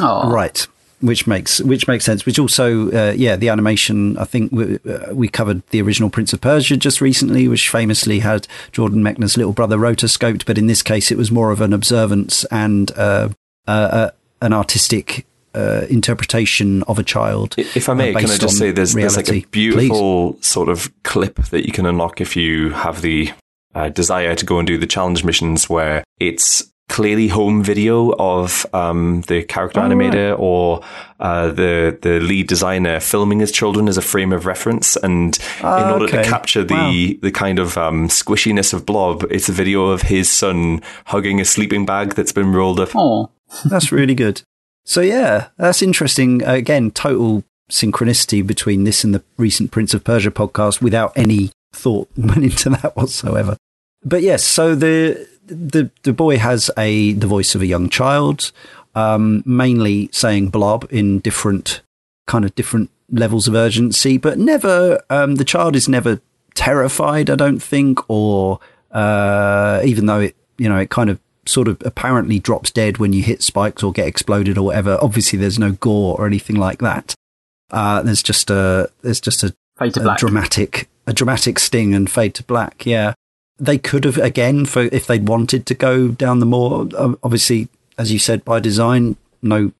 Oh, 0.00 0.30
right. 0.30 0.66
Which 1.04 1.26
makes 1.26 1.60
which 1.60 1.86
makes 1.86 2.04
sense. 2.04 2.24
Which 2.24 2.38
also, 2.38 2.90
uh, 2.90 3.12
yeah, 3.12 3.36
the 3.36 3.50
animation. 3.50 4.16
I 4.16 4.24
think 4.24 4.50
we, 4.52 4.78
uh, 4.88 5.12
we, 5.12 5.28
covered 5.28 5.66
the 5.68 5.82
original 5.82 6.08
Prince 6.08 6.32
of 6.32 6.40
Persia 6.40 6.78
just 6.78 7.02
recently, 7.02 7.46
which 7.46 7.68
famously 7.68 8.20
had 8.20 8.48
Jordan 8.72 9.02
Mechner's 9.02 9.36
little 9.36 9.52
brother 9.52 9.76
rotoscoped, 9.76 10.46
but 10.46 10.56
in 10.56 10.66
this 10.66 10.82
case, 10.82 11.10
it 11.10 11.18
was 11.18 11.30
more 11.30 11.50
of 11.50 11.60
an 11.60 11.74
observance 11.74 12.44
and 12.44 12.90
uh, 12.92 13.28
uh, 13.66 13.70
uh 13.70 14.10
an 14.40 14.52
artistic 14.52 15.26
uh, 15.54 15.86
interpretation 15.88 16.82
of 16.84 16.98
a 16.98 17.02
child. 17.02 17.54
If 17.58 17.88
I 17.88 17.94
may, 17.94 18.12
can 18.12 18.30
I 18.30 18.36
just 18.36 18.58
say 18.58 18.72
there's, 18.72 18.94
there's 18.94 19.16
like 19.16 19.30
a 19.30 19.44
beautiful 19.50 20.34
Please. 20.34 20.46
sort 20.46 20.68
of 20.68 20.90
clip 21.02 21.36
that 21.46 21.66
you 21.66 21.72
can 21.72 21.86
unlock 21.86 22.20
if 22.20 22.34
you 22.36 22.70
have 22.70 23.02
the 23.02 23.32
uh, 23.74 23.88
desire 23.88 24.34
to 24.34 24.44
go 24.46 24.58
and 24.58 24.66
do 24.66 24.78
the 24.78 24.86
challenge 24.86 25.24
missions 25.24 25.68
where 25.68 26.04
it's 26.18 26.72
clearly 26.88 27.28
home 27.28 27.62
video 27.62 28.12
of 28.18 28.66
um, 28.74 29.22
the 29.22 29.42
character 29.42 29.80
oh, 29.80 29.84
animator 29.84 30.30
right. 30.30 30.38
or 30.38 30.82
uh, 31.18 31.48
the 31.48 31.98
the 32.02 32.20
lead 32.20 32.46
designer 32.46 33.00
filming 33.00 33.40
his 33.40 33.50
children 33.50 33.88
as 33.88 33.96
a 33.96 34.02
frame 34.02 34.32
of 34.32 34.46
reference. 34.46 34.96
And 34.96 35.38
uh, 35.62 35.82
in 35.84 35.92
order 35.92 36.04
okay. 36.04 36.22
to 36.22 36.28
capture 36.28 36.64
the 36.64 36.74
wow. 36.74 37.18
the 37.22 37.32
kind 37.32 37.58
of 37.58 37.78
um, 37.78 38.08
squishiness 38.08 38.72
of 38.72 38.86
Blob, 38.86 39.24
it's 39.30 39.48
a 39.48 39.52
video 39.52 39.86
of 39.86 40.02
his 40.02 40.30
son 40.30 40.82
hugging 41.06 41.40
a 41.40 41.44
sleeping 41.44 41.86
bag 41.86 42.14
that's 42.14 42.32
been 42.32 42.52
rolled 42.52 42.80
up. 42.80 42.90
Oh, 42.94 43.30
that's 43.64 43.90
really 43.90 44.14
good. 44.14 44.42
So 44.84 45.00
yeah, 45.00 45.48
that's 45.56 45.82
interesting. 45.82 46.42
Again, 46.42 46.90
total 46.90 47.44
synchronicity 47.70 48.46
between 48.46 48.84
this 48.84 49.04
and 49.04 49.14
the 49.14 49.24
recent 49.38 49.70
Prince 49.70 49.94
of 49.94 50.04
Persia 50.04 50.30
podcast 50.30 50.82
without 50.82 51.12
any 51.16 51.50
thought 51.72 52.08
went 52.16 52.44
into 52.44 52.70
that 52.70 52.96
whatsoever. 52.96 53.56
But 54.04 54.22
yes, 54.22 54.44
so 54.44 54.74
the 54.74 55.26
the 55.46 55.90
the 56.02 56.12
boy 56.12 56.38
has 56.38 56.70
a 56.76 57.12
the 57.12 57.26
voice 57.26 57.54
of 57.54 57.62
a 57.62 57.66
young 57.66 57.88
child, 57.88 58.52
um, 58.94 59.42
mainly 59.46 60.08
saying 60.12 60.48
blob 60.48 60.86
in 60.90 61.18
different 61.20 61.80
kind 62.26 62.44
of 62.44 62.54
different 62.54 62.90
levels 63.10 63.48
of 63.48 63.54
urgency, 63.54 64.16
but 64.18 64.38
never 64.38 65.02
um, 65.10 65.36
the 65.36 65.44
child 65.44 65.76
is 65.76 65.88
never 65.88 66.20
terrified. 66.54 67.30
I 67.30 67.36
don't 67.36 67.60
think, 67.60 67.98
or 68.08 68.60
uh, 68.90 69.80
even 69.84 70.06
though 70.06 70.20
it 70.20 70.36
you 70.58 70.68
know 70.68 70.78
it 70.78 70.90
kind 70.90 71.10
of 71.10 71.18
sort 71.46 71.68
of 71.68 71.82
apparently 71.84 72.38
drops 72.38 72.70
dead 72.70 72.98
when 72.98 73.12
you 73.12 73.22
hit 73.22 73.42
spikes 73.42 73.82
or 73.82 73.92
get 73.92 74.06
exploded 74.06 74.56
or 74.56 74.62
whatever. 74.62 74.98
Obviously, 75.00 75.38
there's 75.38 75.58
no 75.58 75.72
gore 75.72 76.16
or 76.18 76.26
anything 76.26 76.56
like 76.56 76.78
that. 76.78 77.14
Uh, 77.70 78.02
there's 78.02 78.22
just 78.22 78.50
a 78.50 78.90
there's 79.02 79.20
just 79.20 79.42
a, 79.42 79.54
a 79.78 80.16
dramatic 80.16 80.88
a 81.06 81.12
dramatic 81.12 81.58
sting 81.58 81.94
and 81.94 82.10
fade 82.10 82.34
to 82.34 82.44
black. 82.44 82.86
Yeah, 82.86 83.14
they 83.58 83.78
could 83.78 84.04
have 84.04 84.18
again 84.18 84.64
for 84.64 84.82
if 84.92 85.06
they'd 85.06 85.28
wanted 85.28 85.66
to 85.66 85.74
go 85.74 86.08
down 86.08 86.40
the 86.40 86.46
more 86.46 86.88
obviously 87.22 87.68
as 87.98 88.12
you 88.12 88.18
said 88.18 88.44
by 88.44 88.58
design 88.58 89.16
no 89.42 89.72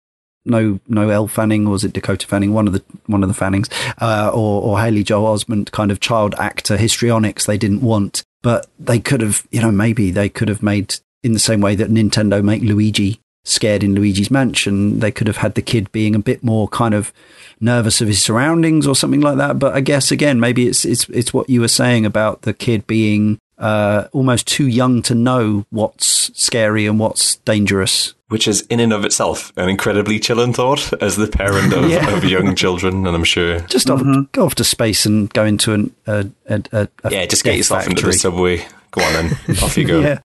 no 0.45 0.79
no 0.87 1.09
Elle 1.09 1.27
Fanning 1.27 1.67
or 1.67 1.71
was 1.71 1.85
it 1.85 1.93
Dakota 1.93 2.27
Fanning 2.27 2.53
one 2.53 2.67
of 2.67 2.73
the 2.73 2.83
one 3.07 3.23
of 3.23 3.29
the 3.29 3.35
Fannings 3.35 3.69
uh, 4.01 4.31
or 4.33 4.63
or 4.63 4.81
Haley 4.81 5.03
Joel 5.03 5.37
Osment 5.37 5.71
kind 5.73 5.91
of 5.91 6.01
child 6.01 6.35
actor 6.39 6.77
histrionics 6.77 7.47
they 7.47 7.59
didn't 7.59 7.83
want 7.83 8.23
but 8.43 8.67
they 8.79 9.01
could 9.01 9.21
have 9.21 9.47
you 9.51 9.61
know 9.61 9.73
maybe 9.73 10.11
they 10.11 10.29
could 10.29 10.49
have 10.49 10.63
made 10.63 10.97
in 11.23 11.33
the 11.33 11.39
same 11.39 11.61
way 11.61 11.75
that 11.75 11.91
Nintendo 11.91 12.45
make 12.45 12.63
Luigi 12.63 13.21
scared 13.45 13.85
in 13.85 13.95
Luigi's 13.95 14.31
Mansion. 14.31 15.01
They 15.01 15.11
could 15.11 15.27
have 15.27 15.39
had 15.39 15.55
the 15.55 15.63
kid 15.63 15.93
being 15.93 16.15
a 16.15 16.19
bit 16.19 16.43
more 16.43 16.67
kind 16.69 16.95
of 16.95 17.13
nervous 17.61 18.01
of 18.01 18.09
his 18.09 18.23
surroundings 18.23 18.87
or 18.87 18.95
something 18.95 19.21
like 19.21 19.37
that. 19.37 19.59
But 19.59 19.75
I 19.75 19.81
guess 19.81 20.11
again, 20.11 20.41
maybe 20.41 20.67
it's 20.67 20.85
it's 20.85 21.09
it's 21.11 21.33
what 21.33 21.49
you 21.49 21.61
were 21.61 21.69
saying 21.69 22.05
about 22.07 22.43
the 22.43 22.55
kid 22.55 22.87
being 22.87 23.39
uh, 23.65 24.09
almost 24.13 24.47
too 24.47 24.69
young 24.69 25.01
to 25.01 25.15
know 25.15 25.65
what's 25.71 26.31
scary 26.39 26.87
and 26.87 26.99
what's 26.99 27.37
dangerous. 27.37 28.13
Which 28.29 28.47
is, 28.47 28.61
in 28.63 28.79
and 28.79 28.93
of 28.93 29.07
itself, 29.07 29.55
an 29.57 29.71
incredibly 29.71 30.21
chilling 30.21 30.53
thought 30.53 30.93
as 31.03 31.17
the 31.17 31.29
parent 31.29 31.73
of, 31.73 31.89
yeah. 31.91 32.15
of 32.15 32.25
young 32.25 32.55
children, 32.57 33.07
and 33.07 33.17
I'm 33.17 33.25
sure. 33.25 33.61
Just 33.61 33.89
off, 33.89 34.01
mm-hmm. 34.01 34.23
go 34.33 34.45
off 34.45 34.55
to 34.57 34.65
space 34.65 35.07
and 35.07 35.33
go 35.33 35.47
into 35.47 35.73
an, 35.73 35.95
a, 36.07 36.27
a, 36.47 36.89
a, 37.05 37.11
yeah, 37.11 37.25
just 37.25 37.43
get 37.43 37.57
yourself 37.57 37.85
factory. 37.85 37.93
into 37.93 38.07
the 38.07 38.13
subway. 38.13 38.59
Go 38.91 39.03
on 39.03 39.13
then, 39.15 39.57
off 39.63 39.79
you 39.79 39.87
go. 39.87 40.01
yeah. 40.01 40.21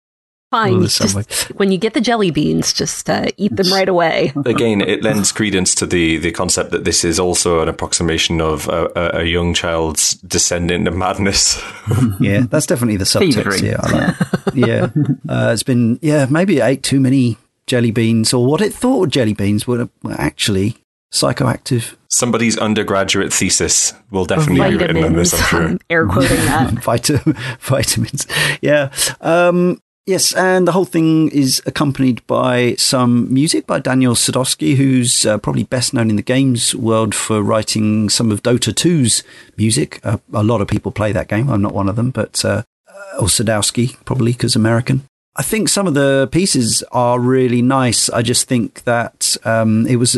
Fine. 0.50 0.86
Just, 0.86 1.50
when 1.58 1.70
you 1.70 1.76
get 1.76 1.92
the 1.92 2.00
jelly 2.00 2.30
beans, 2.30 2.72
just 2.72 3.10
uh, 3.10 3.26
eat 3.36 3.54
them 3.54 3.70
right 3.70 3.88
away. 3.88 4.32
Again, 4.46 4.80
it 4.80 5.02
lends 5.02 5.30
credence 5.30 5.74
to 5.76 5.86
the, 5.86 6.16
the 6.16 6.32
concept 6.32 6.70
that 6.70 6.84
this 6.84 7.04
is 7.04 7.20
also 7.20 7.60
an 7.60 7.68
approximation 7.68 8.40
of 8.40 8.66
a, 8.68 9.18
a 9.18 9.24
young 9.24 9.52
child's 9.52 10.14
descent 10.14 10.70
into 10.70 10.90
madness. 10.90 11.62
yeah, 12.20 12.44
that's 12.48 12.64
definitely 12.64 12.96
the 12.96 13.04
subtext. 13.04 13.62
Yeah, 13.62 13.76
like, 13.92 14.54
yeah. 14.54 14.88
Uh, 15.28 15.52
it's 15.52 15.62
been 15.62 15.98
yeah 16.00 16.26
maybe 16.30 16.58
it 16.58 16.62
ate 16.62 16.82
too 16.82 17.00
many 17.00 17.36
jelly 17.66 17.90
beans, 17.90 18.32
or 18.32 18.46
what 18.46 18.62
it 18.62 18.72
thought 18.72 19.10
jelly 19.10 19.34
beans 19.34 19.66
were 19.66 19.90
actually 20.12 20.76
psychoactive. 21.12 21.94
Somebody's 22.08 22.56
undergraduate 22.56 23.34
thesis 23.34 23.92
will 24.10 24.24
definitely 24.24 24.70
be 24.70 24.76
written 24.76 25.04
on 25.04 25.12
this, 25.12 25.34
I'm 25.34 25.40
sure. 25.40 25.78
air 25.90 26.06
quoting 26.06 26.36
that. 26.36 27.58
vitamins. 27.60 28.26
Yeah. 28.62 28.90
Um, 29.20 29.80
Yes, 30.08 30.32
and 30.32 30.66
the 30.66 30.72
whole 30.72 30.86
thing 30.86 31.28
is 31.32 31.60
accompanied 31.66 32.26
by 32.26 32.76
some 32.76 33.30
music 33.30 33.66
by 33.66 33.78
Daniel 33.78 34.14
Sadowski, 34.14 34.74
who's 34.74 35.26
uh, 35.26 35.36
probably 35.36 35.64
best 35.64 35.92
known 35.92 36.08
in 36.08 36.16
the 36.16 36.22
games 36.22 36.74
world 36.74 37.14
for 37.14 37.42
writing 37.42 38.08
some 38.08 38.32
of 38.32 38.42
Dota 38.42 38.72
2's 38.72 39.22
music. 39.58 40.00
Uh, 40.02 40.16
a 40.32 40.42
lot 40.42 40.62
of 40.62 40.66
people 40.66 40.92
play 40.92 41.12
that 41.12 41.28
game. 41.28 41.50
I'm 41.50 41.60
not 41.60 41.74
one 41.74 41.90
of 41.90 41.96
them, 41.96 42.10
but 42.10 42.42
uh, 42.42 42.62
or 43.20 43.26
Sadowski 43.26 44.02
probably 44.06 44.32
because 44.32 44.56
American. 44.56 45.02
I 45.36 45.42
think 45.42 45.68
some 45.68 45.86
of 45.86 45.92
the 45.92 46.26
pieces 46.32 46.82
are 46.90 47.20
really 47.20 47.60
nice. 47.60 48.08
I 48.08 48.22
just 48.22 48.48
think 48.48 48.84
that 48.84 49.36
um, 49.44 49.86
it 49.86 49.96
was. 49.96 50.16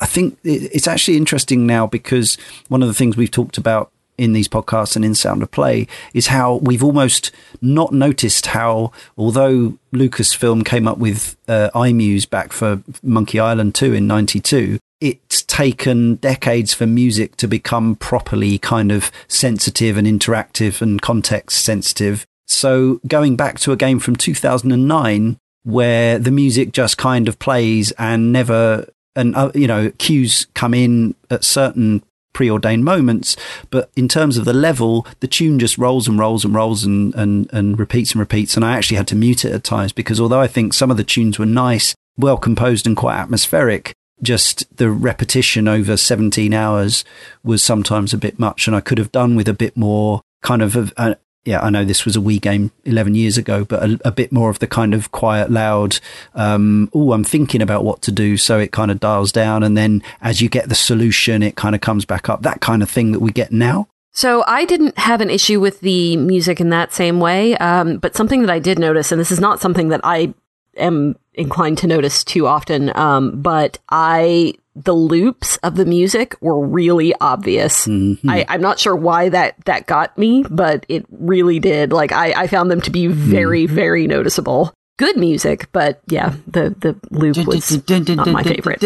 I 0.00 0.06
think 0.06 0.38
it's 0.42 0.88
actually 0.88 1.18
interesting 1.18 1.68
now 1.68 1.86
because 1.86 2.36
one 2.66 2.82
of 2.82 2.88
the 2.88 2.94
things 2.94 3.16
we've 3.16 3.30
talked 3.30 3.58
about 3.58 3.92
in 4.16 4.32
these 4.32 4.48
podcasts 4.48 4.96
and 4.96 5.04
in 5.04 5.14
Sound 5.14 5.42
of 5.42 5.50
Play 5.50 5.86
is 6.12 6.28
how 6.28 6.56
we've 6.56 6.84
almost 6.84 7.30
not 7.60 7.92
noticed 7.92 8.46
how, 8.46 8.92
although 9.16 9.78
Lucasfilm 9.92 10.64
came 10.64 10.86
up 10.86 10.98
with 10.98 11.36
uh, 11.48 11.70
iMuse 11.74 12.28
back 12.28 12.52
for 12.52 12.82
Monkey 13.02 13.40
Island 13.40 13.74
2 13.74 13.94
in 13.94 14.06
92, 14.06 14.78
it's 15.00 15.42
taken 15.42 16.14
decades 16.16 16.72
for 16.72 16.86
music 16.86 17.36
to 17.36 17.46
become 17.46 17.96
properly 17.96 18.58
kind 18.58 18.90
of 18.90 19.10
sensitive 19.28 19.96
and 19.96 20.06
interactive 20.06 20.80
and 20.80 21.02
context 21.02 21.64
sensitive. 21.64 22.24
So 22.46 23.00
going 23.06 23.36
back 23.36 23.58
to 23.60 23.72
a 23.72 23.76
game 23.76 23.98
from 23.98 24.16
2009 24.16 25.36
where 25.64 26.18
the 26.18 26.30
music 26.30 26.72
just 26.72 26.98
kind 26.98 27.26
of 27.26 27.38
plays 27.38 27.90
and 27.92 28.32
never 28.32 28.86
and 29.16 29.34
uh, 29.34 29.50
you 29.54 29.66
know 29.66 29.90
cues 29.98 30.46
come 30.54 30.74
in 30.74 31.14
at 31.30 31.44
certain 31.44 32.02
preordained 32.34 32.84
moments. 32.84 33.36
But 33.70 33.90
in 33.96 34.08
terms 34.08 34.36
of 34.36 34.44
the 34.44 34.52
level, 34.52 35.06
the 35.20 35.26
tune 35.26 35.58
just 35.58 35.78
rolls 35.78 36.06
and 36.06 36.18
rolls 36.18 36.44
and 36.44 36.54
rolls 36.54 36.84
and, 36.84 37.14
and, 37.14 37.50
and 37.52 37.78
repeats 37.78 38.12
and 38.12 38.20
repeats. 38.20 38.56
And 38.56 38.64
I 38.64 38.76
actually 38.76 38.98
had 38.98 39.08
to 39.08 39.16
mute 39.16 39.46
it 39.46 39.52
at 39.52 39.64
times 39.64 39.92
because 39.92 40.20
although 40.20 40.40
I 40.40 40.46
think 40.46 40.74
some 40.74 40.90
of 40.90 40.98
the 40.98 41.04
tunes 41.04 41.38
were 41.38 41.46
nice, 41.46 41.94
well 42.18 42.36
composed 42.36 42.86
and 42.86 42.96
quite 42.96 43.16
atmospheric, 43.16 43.94
just 44.22 44.76
the 44.76 44.90
repetition 44.90 45.66
over 45.66 45.96
17 45.96 46.52
hours 46.52 47.04
was 47.42 47.62
sometimes 47.62 48.12
a 48.12 48.18
bit 48.18 48.38
much. 48.38 48.66
And 48.66 48.76
I 48.76 48.80
could 48.80 48.98
have 48.98 49.12
done 49.12 49.36
with 49.36 49.48
a 49.48 49.54
bit 49.54 49.76
more 49.76 50.20
kind 50.42 50.62
of 50.62 50.92
a, 50.96 51.16
yeah, 51.44 51.60
I 51.60 51.70
know 51.70 51.84
this 51.84 52.04
was 52.04 52.16
a 52.16 52.20
Wii 52.20 52.40
game 52.40 52.70
11 52.84 53.14
years 53.14 53.36
ago, 53.36 53.64
but 53.64 53.82
a, 53.82 54.00
a 54.06 54.12
bit 54.12 54.32
more 54.32 54.48
of 54.48 54.60
the 54.60 54.66
kind 54.66 54.94
of 54.94 55.12
quiet, 55.12 55.50
loud, 55.50 55.98
um, 56.34 56.88
oh, 56.94 57.12
I'm 57.12 57.24
thinking 57.24 57.60
about 57.60 57.84
what 57.84 58.00
to 58.02 58.12
do. 58.12 58.36
So 58.36 58.58
it 58.58 58.72
kind 58.72 58.90
of 58.90 58.98
dials 58.98 59.30
down. 59.30 59.62
And 59.62 59.76
then 59.76 60.02
as 60.22 60.40
you 60.40 60.48
get 60.48 60.68
the 60.68 60.74
solution, 60.74 61.42
it 61.42 61.56
kind 61.56 61.74
of 61.74 61.82
comes 61.82 62.04
back 62.04 62.28
up. 62.28 62.42
That 62.42 62.60
kind 62.60 62.82
of 62.82 62.88
thing 62.88 63.12
that 63.12 63.20
we 63.20 63.30
get 63.30 63.52
now. 63.52 63.88
So 64.12 64.44
I 64.46 64.64
didn't 64.64 64.96
have 64.96 65.20
an 65.20 65.28
issue 65.28 65.60
with 65.60 65.80
the 65.80 66.16
music 66.16 66.60
in 66.60 66.70
that 66.70 66.94
same 66.94 67.20
way. 67.20 67.56
Um, 67.58 67.98
but 67.98 68.14
something 68.14 68.42
that 68.42 68.50
I 68.50 68.60
did 68.60 68.78
notice, 68.78 69.12
and 69.12 69.20
this 69.20 69.32
is 69.32 69.40
not 69.40 69.60
something 69.60 69.88
that 69.88 70.00
I 70.04 70.32
am 70.76 71.16
inclined 71.34 71.78
to 71.78 71.86
notice 71.86 72.24
too 72.24 72.46
often, 72.46 72.96
um, 72.96 73.42
but 73.42 73.78
I 73.88 74.54
the 74.76 74.94
loops 74.94 75.56
of 75.58 75.76
the 75.76 75.84
music 75.84 76.36
were 76.40 76.64
really 76.64 77.14
obvious. 77.20 77.86
Mm-hmm. 77.86 78.28
I, 78.28 78.44
am 78.48 78.60
not 78.60 78.78
sure 78.78 78.96
why 78.96 79.28
that 79.28 79.56
that 79.66 79.86
got 79.86 80.16
me, 80.18 80.44
but 80.50 80.84
it 80.88 81.06
really 81.10 81.60
did. 81.60 81.92
Like 81.92 82.12
I, 82.12 82.32
I 82.32 82.46
found 82.48 82.70
them 82.70 82.80
to 82.82 82.90
be 82.90 83.06
very, 83.06 83.66
mm. 83.66 83.70
very 83.70 84.06
noticeable. 84.06 84.74
Good 84.96 85.16
music, 85.16 85.68
but 85.72 86.00
yeah, 86.06 86.34
the 86.46 86.70
the 86.70 86.96
loop 87.10 87.36
was 87.46 87.70
not 88.16 88.28
my 88.28 88.44
favorite. 88.44 88.80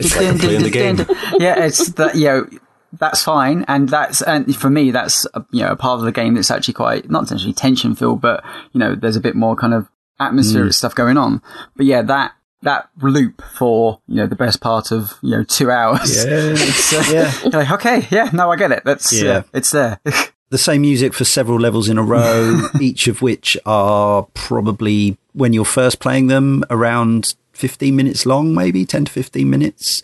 It's 0.00 0.14
playing 0.38 0.62
the 0.62 0.70
game. 0.70 0.96
yeah, 1.38 1.64
it's 1.64 1.90
that 1.92 2.16
you 2.16 2.24
know 2.24 2.48
that's 2.92 3.22
fine, 3.22 3.64
and 3.68 3.88
that's 3.88 4.22
and 4.22 4.54
for 4.56 4.70
me 4.70 4.90
that's 4.90 5.26
you 5.50 5.62
know 5.62 5.72
a 5.72 5.76
part 5.76 5.98
of 5.98 6.04
the 6.04 6.12
game 6.12 6.34
that's 6.34 6.50
actually 6.50 6.74
quite 6.74 7.10
not 7.10 7.24
essentially 7.24 7.52
tension 7.52 7.94
filled, 7.94 8.20
but 8.20 8.44
you 8.72 8.80
know 8.80 8.94
there's 8.94 9.16
a 9.16 9.20
bit 9.20 9.36
more 9.36 9.56
kind 9.56 9.74
of 9.74 9.88
atmospheric 10.18 10.70
mm. 10.70 10.74
stuff 10.74 10.94
going 10.94 11.16
on. 11.16 11.42
But 11.76 11.86
yeah, 11.86 12.02
that 12.02 12.32
that 12.62 12.90
loop 13.00 13.42
for 13.56 14.00
you 14.06 14.16
know 14.16 14.26
the 14.26 14.36
best 14.36 14.60
part 14.60 14.92
of 14.92 15.18
you 15.22 15.30
know 15.30 15.44
two 15.44 15.70
hours. 15.70 16.24
Yeah, 16.24 16.32
uh, 16.98 17.04
yeah. 17.10 17.58
like, 17.58 17.70
okay, 17.72 18.06
yeah, 18.10 18.30
no, 18.32 18.50
I 18.50 18.56
get 18.56 18.72
it. 18.72 18.82
That's 18.84 19.12
yeah, 19.12 19.24
yeah 19.24 19.42
it's 19.52 19.70
there. 19.70 20.00
the 20.50 20.58
same 20.58 20.82
music 20.82 21.14
for 21.14 21.24
several 21.24 21.58
levels 21.58 21.88
in 21.88 21.96
a 21.96 22.02
row, 22.02 22.68
each 22.80 23.06
of 23.06 23.22
which 23.22 23.56
are 23.64 24.24
probably 24.34 25.16
when 25.32 25.52
you're 25.52 25.64
first 25.64 26.00
playing 26.00 26.26
them 26.26 26.64
around 26.70 27.34
15 27.52 27.94
minutes 27.94 28.26
long, 28.26 28.54
maybe 28.54 28.84
10 28.84 29.06
to 29.06 29.12
15 29.12 29.48
minutes. 29.48 30.02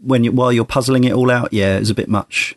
When 0.00 0.24
you, 0.24 0.32
while 0.32 0.52
you're 0.52 0.64
puzzling 0.64 1.04
it 1.04 1.12
all 1.12 1.30
out, 1.30 1.52
yeah, 1.52 1.76
it's 1.76 1.90
a 1.90 1.94
bit 1.94 2.08
much 2.08 2.56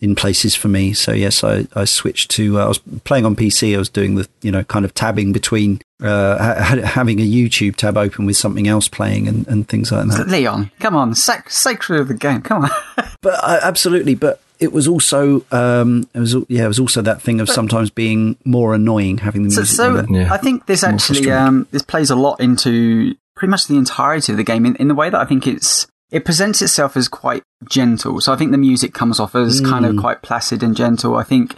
in 0.00 0.14
places 0.14 0.54
for 0.54 0.68
me. 0.68 0.92
So 0.92 1.12
yes, 1.12 1.42
I, 1.44 1.66
I 1.74 1.84
switched 1.84 2.30
to, 2.32 2.58
uh, 2.58 2.64
I 2.64 2.68
was 2.68 2.78
playing 3.04 3.24
on 3.24 3.36
PC. 3.36 3.74
I 3.74 3.78
was 3.78 3.88
doing 3.88 4.16
the, 4.16 4.28
you 4.42 4.50
know, 4.50 4.64
kind 4.64 4.84
of 4.84 4.92
tabbing 4.92 5.32
between, 5.32 5.80
uh, 6.02 6.36
ha- 6.38 6.82
having 6.84 7.20
a 7.20 7.22
YouTube 7.22 7.76
tab 7.76 7.96
open 7.96 8.26
with 8.26 8.36
something 8.36 8.66
else 8.66 8.88
playing 8.88 9.28
and, 9.28 9.46
and 9.46 9.68
things 9.68 9.92
like 9.92 10.08
that. 10.08 10.28
Leon, 10.28 10.70
come 10.80 10.96
on, 10.96 11.14
sac- 11.14 11.50
sacred 11.50 12.00
of 12.00 12.08
the 12.08 12.14
game. 12.14 12.42
Come 12.42 12.64
on. 12.64 12.70
but 13.22 13.34
uh, 13.42 13.60
absolutely. 13.62 14.16
But 14.16 14.42
it 14.62 14.72
was 14.72 14.86
also 14.86 15.44
um, 15.50 16.08
it 16.14 16.20
was 16.20 16.36
yeah 16.48 16.64
it 16.64 16.68
was 16.68 16.78
also 16.78 17.02
that 17.02 17.20
thing 17.20 17.40
of 17.40 17.48
but, 17.48 17.52
sometimes 17.52 17.90
being 17.90 18.36
more 18.44 18.74
annoying 18.74 19.18
having 19.18 19.42
the 19.42 19.48
music. 19.48 19.66
So, 19.66 20.04
so 20.04 20.06
yeah. 20.08 20.32
I 20.32 20.38
think 20.38 20.66
this 20.66 20.84
actually 20.84 21.30
um, 21.30 21.66
this 21.72 21.82
plays 21.82 22.10
a 22.10 22.16
lot 22.16 22.40
into 22.40 23.14
pretty 23.34 23.50
much 23.50 23.66
the 23.66 23.76
entirety 23.76 24.32
of 24.32 24.38
the 24.38 24.44
game 24.44 24.64
in, 24.64 24.76
in 24.76 24.88
the 24.88 24.94
way 24.94 25.10
that 25.10 25.20
I 25.20 25.24
think 25.24 25.46
it's 25.46 25.86
it 26.12 26.24
presents 26.24 26.62
itself 26.62 26.96
as 26.96 27.08
quite 27.08 27.42
gentle. 27.68 28.20
So 28.20 28.32
I 28.32 28.36
think 28.36 28.52
the 28.52 28.58
music 28.58 28.92
comes 28.94 29.18
off 29.18 29.34
as 29.34 29.60
mm. 29.60 29.68
kind 29.68 29.86
of 29.86 29.94
mm. 29.94 30.00
quite 30.00 30.22
placid 30.22 30.62
and 30.62 30.76
gentle. 30.76 31.16
I 31.16 31.24
think 31.24 31.56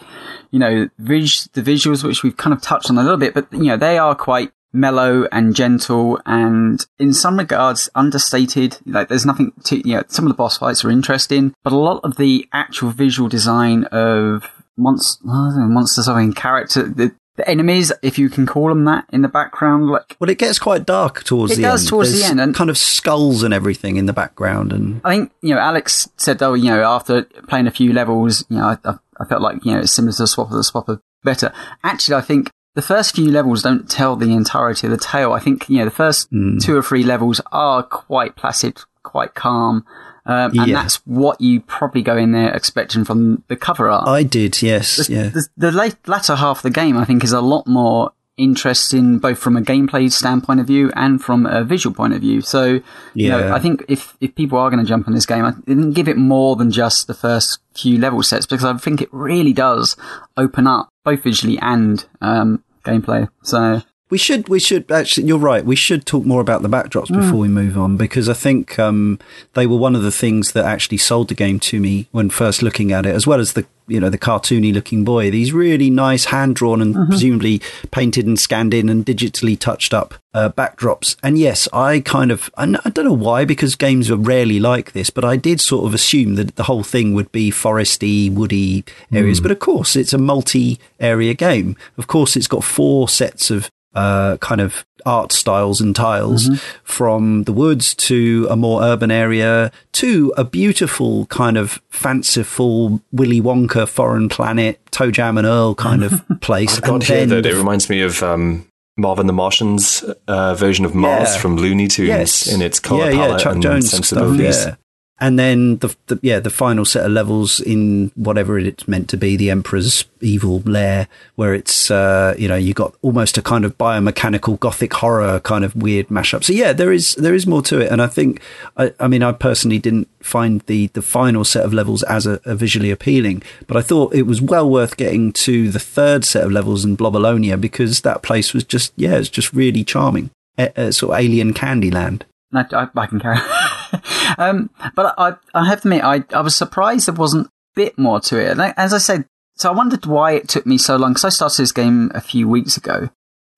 you 0.51 0.59
know 0.59 0.89
vis- 0.99 1.49
the 1.53 1.63
visuals 1.63 2.05
which 2.05 2.23
we've 2.23 2.37
kind 2.37 2.55
of 2.55 2.63
touched 2.63 2.89
on 2.89 2.97
a 2.97 3.03
little 3.03 3.19
bit, 3.19 3.35
but 3.35 3.53
you 3.53 3.65
know 3.65 3.77
they 3.77 3.99
are 3.99 4.15
quite 4.15 4.53
mellow 4.73 5.27
and 5.31 5.55
gentle 5.55 6.21
and 6.27 6.87
in 6.99 7.13
some 7.13 7.39
regards 7.39 7.89
understated. 7.95 8.79
Like 8.87 9.09
there's 9.09 9.27
nothing 9.27 9.53
to, 9.65 9.77
you 9.89 9.97
know, 9.97 10.03
some 10.09 10.25
of 10.25 10.29
the 10.31 10.37
boss 10.37 10.59
fights 10.59 10.85
are 10.85 10.91
interesting, 10.91 11.55
but 11.63 11.73
a 11.73 11.79
lot 11.79 12.01
of 12.03 12.17
the 12.17 12.49
actual 12.53 12.91
visual 12.91 13.29
design 13.29 13.85
of 13.85 14.51
monsters, 14.77 15.21
monsters, 15.25 16.09
I 16.09 16.21
mean, 16.21 16.33
character, 16.33 16.89
the, 16.89 17.15
the 17.37 17.49
enemies, 17.49 17.93
if 18.03 18.19
you 18.19 18.29
can 18.29 18.47
call 18.47 18.69
them 18.69 18.85
that, 18.85 19.07
in 19.13 19.23
the 19.23 19.29
background. 19.29 19.89
Like, 19.89 20.17
well, 20.21 20.31
it 20.31 20.39
gets 20.39 20.59
quite 20.59 20.87
dark 20.87 21.25
towards 21.25 21.53
it 21.53 21.57
the 21.57 21.63
does 21.63 21.83
end. 21.83 21.89
towards 21.89 22.11
There's 22.11 22.23
the 22.23 22.29
end, 22.29 22.41
and 22.41 22.55
kind 22.55 22.71
of 22.71 22.79
skulls 22.79 23.43
and 23.43 23.53
everything 23.53 23.97
in 23.97 24.07
the 24.07 24.13
background. 24.13 24.73
And 24.73 25.01
I 25.05 25.17
think 25.17 25.33
you 25.43 25.55
know, 25.55 25.61
Alex 25.61 26.09
said, 26.17 26.43
"Oh, 26.43 26.55
you 26.55 26.71
know, 26.71 26.83
after 26.83 27.25
playing 27.49 27.67
a 27.67 27.73
few 27.73 27.93
levels, 27.93 28.45
you 28.49 28.59
know, 28.59 28.67
I, 28.67 28.79
I, 28.85 28.99
I 29.21 29.25
felt 29.25 29.43
like 29.43 29.65
you 29.65 29.73
know, 29.73 29.81
it's 29.81 29.93
similar 29.93 30.13
to 30.13 30.23
the 30.23 30.27
Swap 30.27 30.51
of 30.51 30.57
the 30.57 30.63
Swapper 30.63 31.01
better." 31.23 31.53
Actually, 31.83 32.17
I 32.17 32.21
think 32.21 32.51
the 32.75 32.83
first 32.83 33.15
few 33.15 33.31
levels 33.31 33.63
don't 33.63 33.89
tell 33.89 34.17
the 34.17 34.33
entirety 34.33 34.87
of 34.87 34.91
the 34.91 34.97
tale. 34.97 35.33
I 35.33 35.41
think, 35.41 35.69
you 35.69 35.79
know, 35.79 35.85
the 35.85 35.91
first 35.91 36.31
mm. 36.33 36.61
two 36.61 36.77
or 36.77 36.83
three 36.83 37.05
levels 37.05 37.41
are 37.53 37.83
quite 37.83 38.37
placid, 38.37 38.81
quite 39.03 39.35
calm. 39.35 39.87
Um, 40.27 40.59
and 40.59 40.69
yeah. 40.69 40.83
that's 40.83 40.97
what 41.07 41.41
you 41.41 41.61
probably 41.61 42.03
go 42.03 42.17
in 42.17 42.33
there 42.33 42.53
expecting 42.55 43.05
from 43.05 43.45
the 43.49 43.57
cover 43.57 43.91
art. 43.91 44.09
I 44.09 44.23
did, 44.23 44.63
yes. 44.63 45.07
The, 45.07 45.13
yeah. 45.13 45.29
the, 45.29 45.47
the 45.57 45.73
late, 45.73 45.97
latter 46.07 46.37
half 46.37 46.59
of 46.59 46.63
the 46.63 46.71
game, 46.71 46.97
I 46.97 47.05
think, 47.05 47.25
is 47.25 47.33
a 47.33 47.43
lot 47.43 47.67
more 47.67 48.13
interesting, 48.37 49.19
both 49.19 49.39
from 49.39 49.57
a 49.57 49.61
gameplay 49.61 50.11
standpoint 50.11 50.61
of 50.61 50.67
view 50.67 50.91
and 50.97 51.23
from 51.23 51.47
a 51.47 51.63
visual 51.63 51.95
point 51.95 52.15
of 52.15 52.21
view. 52.21 52.41
So, 52.41 52.65
you 52.65 52.83
yeah. 53.15 53.37
know, 53.37 53.55
I 53.55 53.61
think 53.61 53.85
if, 53.89 54.17
if 54.21 54.35
people 54.35 54.59
are 54.59 54.71
going 54.71 54.83
to 54.83 54.89
jump 54.89 55.07
on 55.07 55.15
this 55.15 55.27
game, 55.27 55.45
I 55.45 55.53
didn't 55.67 55.93
give 55.93 56.09
it 56.09 56.17
more 56.17 56.57
than 56.57 56.71
just 56.71 57.07
the 57.07 57.15
first 57.15 57.59
few 57.75 57.99
level 57.99 58.23
sets 58.23 58.47
because 58.47 58.65
I 58.65 58.77
think 58.79 59.03
it 59.03 59.09
really 59.13 59.53
does 59.53 59.97
open 60.37 60.67
up 60.67 60.89
both 61.05 61.23
visually 61.23 61.59
and 61.59 62.05
um, 62.21 62.65
gameplay. 62.85 63.29
So 63.43 63.83
we 64.11 64.19
should, 64.19 64.49
we 64.49 64.61
should 64.61 64.91
actually, 64.93 65.27
you're 65.27 65.39
right. 65.39 65.65
We 65.65 65.77
should 65.77 66.05
talk 66.05 66.25
more 66.25 66.41
about 66.41 66.63
the 66.63 66.69
backdrops 66.69 67.09
mm. 67.09 67.17
before 67.17 67.39
we 67.39 67.49
move 67.49 67.79
on 67.79 67.97
because 67.97 68.29
I 68.29 68.35
think 68.35 68.79
um, 68.79 69.19
they 69.55 69.67
were 69.67 69.79
one 69.79 69.97
of 69.97 70.03
the 70.03 70.13
things 70.13 70.53
that 70.53 70.65
actually 70.65 70.99
sold 70.99 71.29
the 71.29 71.35
game 71.35 71.59
to 71.61 71.81
me 71.81 72.09
when 72.13 72.29
first 72.29 72.63
looking 72.63 72.93
at 72.93 73.07
it, 73.07 73.15
as 73.15 73.27
well 73.27 73.41
as 73.41 73.55
the 73.55 73.67
you 73.87 74.01
know 74.01 74.09
the 74.09 74.19
cartoony 74.19 74.73
looking 74.73 75.05
boy. 75.05 75.31
These 75.31 75.53
really 75.53 75.91
nice 75.91 76.27
hand 76.27 76.57
drawn 76.57 76.81
and 76.81 76.95
mm-hmm. 76.95 77.09
presumably 77.09 77.61
painted 77.91 78.27
and 78.27 78.39
scanned 78.39 78.75
in 78.75 78.89
and 78.89 79.05
digitally 79.05 79.59
touched 79.59 79.93
up 79.93 80.15
uh, 80.33 80.51
backdrops. 80.51 81.17
And 81.23 81.39
yes, 81.39 81.69
I 81.73 82.01
kind 82.01 82.31
of 82.31 82.51
I 82.57 82.67
don't 82.67 83.05
know 83.05 83.13
why 83.13 83.45
because 83.45 83.75
games 83.75 84.11
are 84.11 84.17
rarely 84.17 84.61
like 84.61 84.93
this, 84.93 85.11
but 85.11 85.25
I 85.25 85.37
did 85.37 85.61
sort 85.61 85.87
of 85.87 85.95
assume 85.95 86.35
that 86.37 86.57
the 86.57 86.65
whole 86.65 86.83
thing 86.83 87.15
would 87.15 87.33
be 87.33 87.51
foresty, 87.51 88.33
woody 88.33 88.85
areas. 89.13 89.41
Mm. 89.41 89.45
But 89.45 89.53
of 89.53 89.59
course, 89.59 89.97
it's 89.97 90.13
a 90.13 90.19
multi 90.19 90.79
area 91.01 91.35
game. 91.35 91.77
Of 91.99 92.07
course, 92.07 92.37
it's 92.37 92.47
got 92.47 92.65
four 92.65 93.09
sets 93.09 93.51
of 93.51 93.71
uh, 93.95 94.37
kind 94.39 94.61
of 94.61 94.85
art 95.07 95.33
styles 95.33 95.81
and 95.81 95.95
tiles 95.95 96.49
mm-hmm. 96.49 96.57
from 96.83 97.45
the 97.45 97.53
woods 97.53 97.95
to 97.95 98.47
a 98.51 98.57
more 98.57 98.83
urban 98.83 99.11
area 99.11 99.71
to 99.93 100.33
a 100.37 100.45
beautiful 100.45 101.27
kind 101.27 101.57
of 101.57 101.81
fanciful 101.91 103.01
Willy 103.13 103.41
Wonka 103.41 103.87
foreign 103.89 104.29
planet, 104.29 104.81
ToeJam 104.91 105.39
and 105.39 105.47
Earl 105.47 105.75
kind 105.75 106.03
of 106.03 106.23
place. 106.41 106.77
I've 106.77 106.85
got 106.85 107.05
here 107.05 107.27
that 107.27 107.47
it 107.47 107.55
reminds 107.55 107.91
me 107.91 108.01
of 108.01 108.23
um, 108.23 108.67
Marvin 108.97 109.27
the 109.27 109.33
Martian's 109.33 110.05
uh, 110.27 110.55
version 110.55 110.85
of 110.85 110.95
Mars 110.95 111.35
yeah. 111.35 111.39
from 111.39 111.57
Looney 111.57 111.89
Tunes 111.89 112.09
yes. 112.09 112.47
in 112.53 112.63
its 112.63 112.81
color 112.81 113.11
yeah, 113.11 113.17
palette 113.17 113.31
yeah, 113.41 113.45
Chuck 113.45 113.53
and 113.55 113.63
Jones 113.63 113.91
sensibilities. 113.91 114.61
Stuff, 114.61 114.71
yeah 114.79 114.84
and 115.21 115.39
then 115.39 115.77
the, 115.79 115.95
the, 116.07 116.19
yeah 116.23 116.41
the 116.41 116.51
final 116.51 116.85
set 116.85 117.07
of 117.07 117.13
levels 117.13 117.61
in 117.61 118.11
whatever 118.17 118.59
it's 118.59 118.89
meant 118.89 119.09
to 119.09 119.17
be 119.17 119.37
the 119.37 119.51
emperor's 119.51 120.05
evil 120.21 120.61
lair 120.61 121.07
where 121.37 121.55
it's 121.55 121.91
uh, 121.91 122.35
you 122.37 122.49
know 122.49 122.57
you 122.57 122.75
got 122.75 122.95
almost 123.03 123.39
a 123.39 123.43
kind 123.43 123.65
of 123.65 123.77
biomechanical 123.79 124.59
gothic 124.59 124.93
horror 124.95 125.39
kind 125.41 125.65
of 125.65 125.77
weird 125.77 126.09
mashup. 126.09 126.43
So 126.43 126.53
yeah 126.53 126.73
there 126.73 126.93
is 126.93 127.15
there 127.15 127.35
is 127.35 127.47
more 127.47 127.63
to 127.63 127.81
it. 127.81 127.93
And 127.93 128.03
i 128.03 128.07
think 128.07 128.41
i, 128.77 128.93
I 128.99 129.09
mean 129.09 129.23
i 129.23 129.33
personally 129.33 129.79
didn't 129.79 130.09
find 130.21 130.61
the 130.63 130.89
the 130.89 131.03
final 131.03 131.45
set 131.45 131.65
of 131.65 131.73
levels 131.73 132.03
as 132.05 132.27
a, 132.27 132.41
a 132.45 132.55
visually 132.55 132.91
appealing 132.91 133.43
but 133.67 133.77
i 133.77 133.83
thought 133.83 134.15
it 134.15 134.23
was 134.23 134.41
well 134.41 134.69
worth 134.69 134.97
getting 134.97 135.33
to 135.33 135.71
the 135.71 135.79
third 135.79 136.25
set 136.25 136.45
of 136.45 136.53
levels 136.53 136.85
in 136.85 136.97
blobolonia 136.97 137.61
because 137.61 138.01
that 138.01 138.23
place 138.23 138.53
was 138.53 138.65
just 138.65 138.93
yeah 138.97 139.17
it's 139.17 139.29
just 139.29 139.53
really 139.53 139.85
charming. 139.85 140.31
A, 140.57 140.73
a 140.77 140.93
sort 140.93 141.15
of 141.15 141.25
alien 141.25 141.53
candyland 141.53 142.23
I, 142.57 142.67
I, 142.73 142.89
I 142.95 143.07
can 143.07 143.21
carry 143.21 143.39
um, 144.39 144.71
but 144.95 145.15
I, 145.19 145.35
I 145.55 145.67
have 145.67 145.83
to 145.83 145.89
admit, 145.89 146.05
I, 146.05 146.25
I 146.33 146.41
was 146.41 146.57
surprised 146.57 147.07
there 147.07 147.15
wasn't 147.15 147.47
a 147.47 147.51
bit 147.75 147.99
more 147.99 148.21
to 148.21 148.39
it. 148.39 148.51
And 148.51 148.75
as 148.77 148.93
I 148.93 148.99
said, 148.99 149.27
so 149.57 149.71
I 149.71 149.75
wondered 149.75 150.07
why 150.07 150.33
it 150.33 150.49
took 150.49 150.67
me 150.67 150.79
so 150.79 150.97
long 150.97 151.13
because 151.13 151.25
I 151.25 151.29
started 151.29 151.63
this 151.63 151.73
game 151.73 152.11
a 152.15 152.21
few 152.21 152.49
weeks 152.49 152.77
ago, 152.77 153.09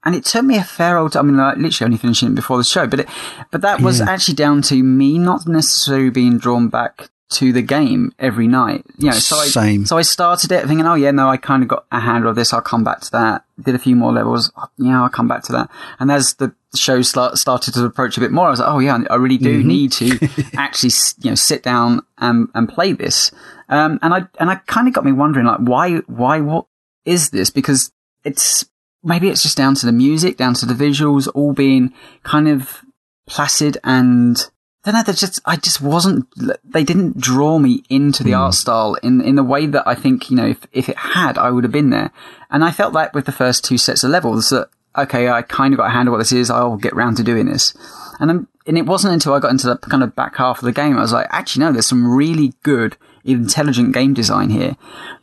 and 0.07 0.15
it 0.15 0.25
took 0.25 0.45
me 0.45 0.57
a 0.57 0.63
fair 0.65 0.97
old. 0.97 1.17
I 1.17 1.23
mean, 1.23 1.37
like 1.37 1.59
literally 1.59 1.87
only 1.87 1.99
finishing 1.99 2.29
it 2.29 2.35
before 2.37 2.57
the 2.59 2.65
show, 2.65 2.87
but 2.87 3.01
it, 3.01 3.09
but 3.51 3.61
that 3.63 3.81
was 3.81 3.99
yeah. 3.99 4.09
actually 4.09 4.35
down 4.35 4.63
to 4.63 4.81
me 4.81 5.19
not 5.19 5.49
necessarily 5.49 6.11
being 6.11 6.39
drawn 6.39 6.69
back 6.69 7.11
to 7.29 7.53
the 7.53 7.61
game 7.61 8.13
every 8.17 8.47
night. 8.47 8.85
You 8.99 9.11
know, 9.11 9.17
so 9.17 9.37
Same. 9.39 9.83
I 9.83 9.85
so 9.85 9.99
I 9.99 10.03
started 10.03 10.53
it 10.53 10.65
thinking, 10.67 10.87
oh 10.87 10.95
yeah, 10.95 11.11
no, 11.11 11.29
I 11.29 11.37
kind 11.37 11.65
of 11.65 11.69
got 11.69 11.87
a 11.91 11.99
handle 11.99 12.31
of 12.31 12.37
this. 12.37 12.53
I'll 12.53 12.63
come 12.63 12.85
back 12.85 13.01
to 13.01 13.11
that. 13.11 13.45
Did 13.61 13.75
a 13.75 13.81
few 13.81 13.97
more 13.97 14.13
levels. 14.13 14.53
Yeah, 14.79 15.03
I'll 15.03 15.09
come 15.09 15.27
back 15.27 15.43
to 15.45 15.53
that. 15.53 15.71
And 15.99 16.13
as 16.13 16.35
the 16.35 16.55
show 16.77 17.03
start, 17.03 17.37
started 17.37 17.75
to 17.75 17.85
approach 17.85 18.17
a 18.17 18.21
bit 18.21 18.31
more, 18.31 18.47
I 18.47 18.51
was 18.51 18.61
like, 18.61 18.69
oh 18.69 18.79
yeah, 18.79 19.01
I 19.11 19.17
really 19.17 19.39
do 19.39 19.59
mm-hmm. 19.59 19.69
need 19.69 19.93
to 19.93 20.29
actually, 20.57 20.93
you 21.19 21.33
know, 21.33 21.35
sit 21.35 21.65
down 21.65 22.03
and 22.19 22.49
and 22.55 22.69
play 22.69 22.93
this. 22.93 23.33
Um, 23.69 23.99
and 24.03 24.15
I 24.15 24.29
and 24.39 24.51
I 24.51 24.55
kind 24.67 24.87
of 24.87 24.95
got 24.95 25.05
me 25.05 25.11
wondering, 25.11 25.47
like, 25.47 25.59
why 25.59 25.97
why 26.07 26.41
what 26.41 26.67
is 27.05 27.31
this? 27.31 27.51
Because 27.51 27.91
it's 28.23 28.67
maybe 29.07 29.29
it's 29.29 29.43
just 29.43 29.57
down 29.57 29.75
to 29.77 29.87
the 29.87 29.93
music, 29.93 30.37
down 30.37 30.55
to 30.55 30.67
the 30.67 30.75
visuals, 30.75 31.29
all 31.35 31.53
being 31.53 31.95
kind 32.25 32.49
of 32.49 32.83
placid 33.27 33.79
and 33.83 34.51
don't 34.85 34.95
know. 34.95 35.13
Just, 35.13 35.41
I 35.45 35.57
just 35.57 35.81
wasn't. 35.81 36.27
They 36.65 36.85
didn't 36.85 37.19
draw 37.19 37.59
me 37.59 37.83
into 37.89 38.23
the 38.23 38.33
mm. 38.33 38.39
art 38.39 38.55
style 38.55 38.95
in 39.03 39.21
in 39.21 39.35
the 39.35 39.43
way 39.43 39.67
that 39.67 39.87
I 39.87 39.95
think 39.95 40.31
you 40.31 40.37
know. 40.37 40.47
If 40.47 40.67
if 40.73 40.89
it 40.89 40.97
had, 40.97 41.39
I 41.39 41.51
would 41.51 41.65
have 41.65 41.73
been 41.73 41.91
there. 41.91 42.13
And 42.51 42.65
I 42.65 42.71
felt 42.71 42.93
that 42.95 43.13
with 43.13 43.27
the 43.27 43.33
first 43.33 43.65
two 43.65 43.79
sets 43.79 44.05
of 44.05 44.11
levels 44.11 44.51
that 44.51 44.69
okay, 44.97 45.29
I 45.29 45.43
kind 45.43 45.75
of 45.75 45.79
got 45.79 45.89
a 45.89 45.91
handle 45.91 46.13
what 46.13 46.19
this 46.19 46.33
is. 46.33 46.51
I'll 46.51 46.77
get 46.77 46.95
round 46.95 47.17
to 47.19 47.23
doing 47.23 47.47
this. 47.47 47.77
And 48.19 48.31
then, 48.31 48.47
and 48.67 48.79
it 48.79 48.87
wasn't 48.87 49.13
until 49.13 49.35
I 49.35 49.41
got 49.41 49.51
into 49.51 49.67
the 49.67 49.77
kind 49.77 50.03
of 50.03 50.17
back 50.17 50.37
half 50.37 50.59
of 50.59 50.65
the 50.65 50.73
game 50.73 50.97
I 50.97 51.03
was 51.03 51.13
like, 51.13 51.27
actually, 51.31 51.67
no, 51.67 51.73
there's 51.73 51.87
some 51.87 52.11
really 52.11 52.55
good, 52.63 52.97
intelligent 53.25 53.93
game 53.93 54.15
design 54.15 54.49
here. 54.49 54.77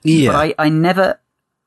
Yeah. 0.04 0.32
But 0.32 0.36
I, 0.36 0.56
I 0.60 0.70
never 0.70 1.20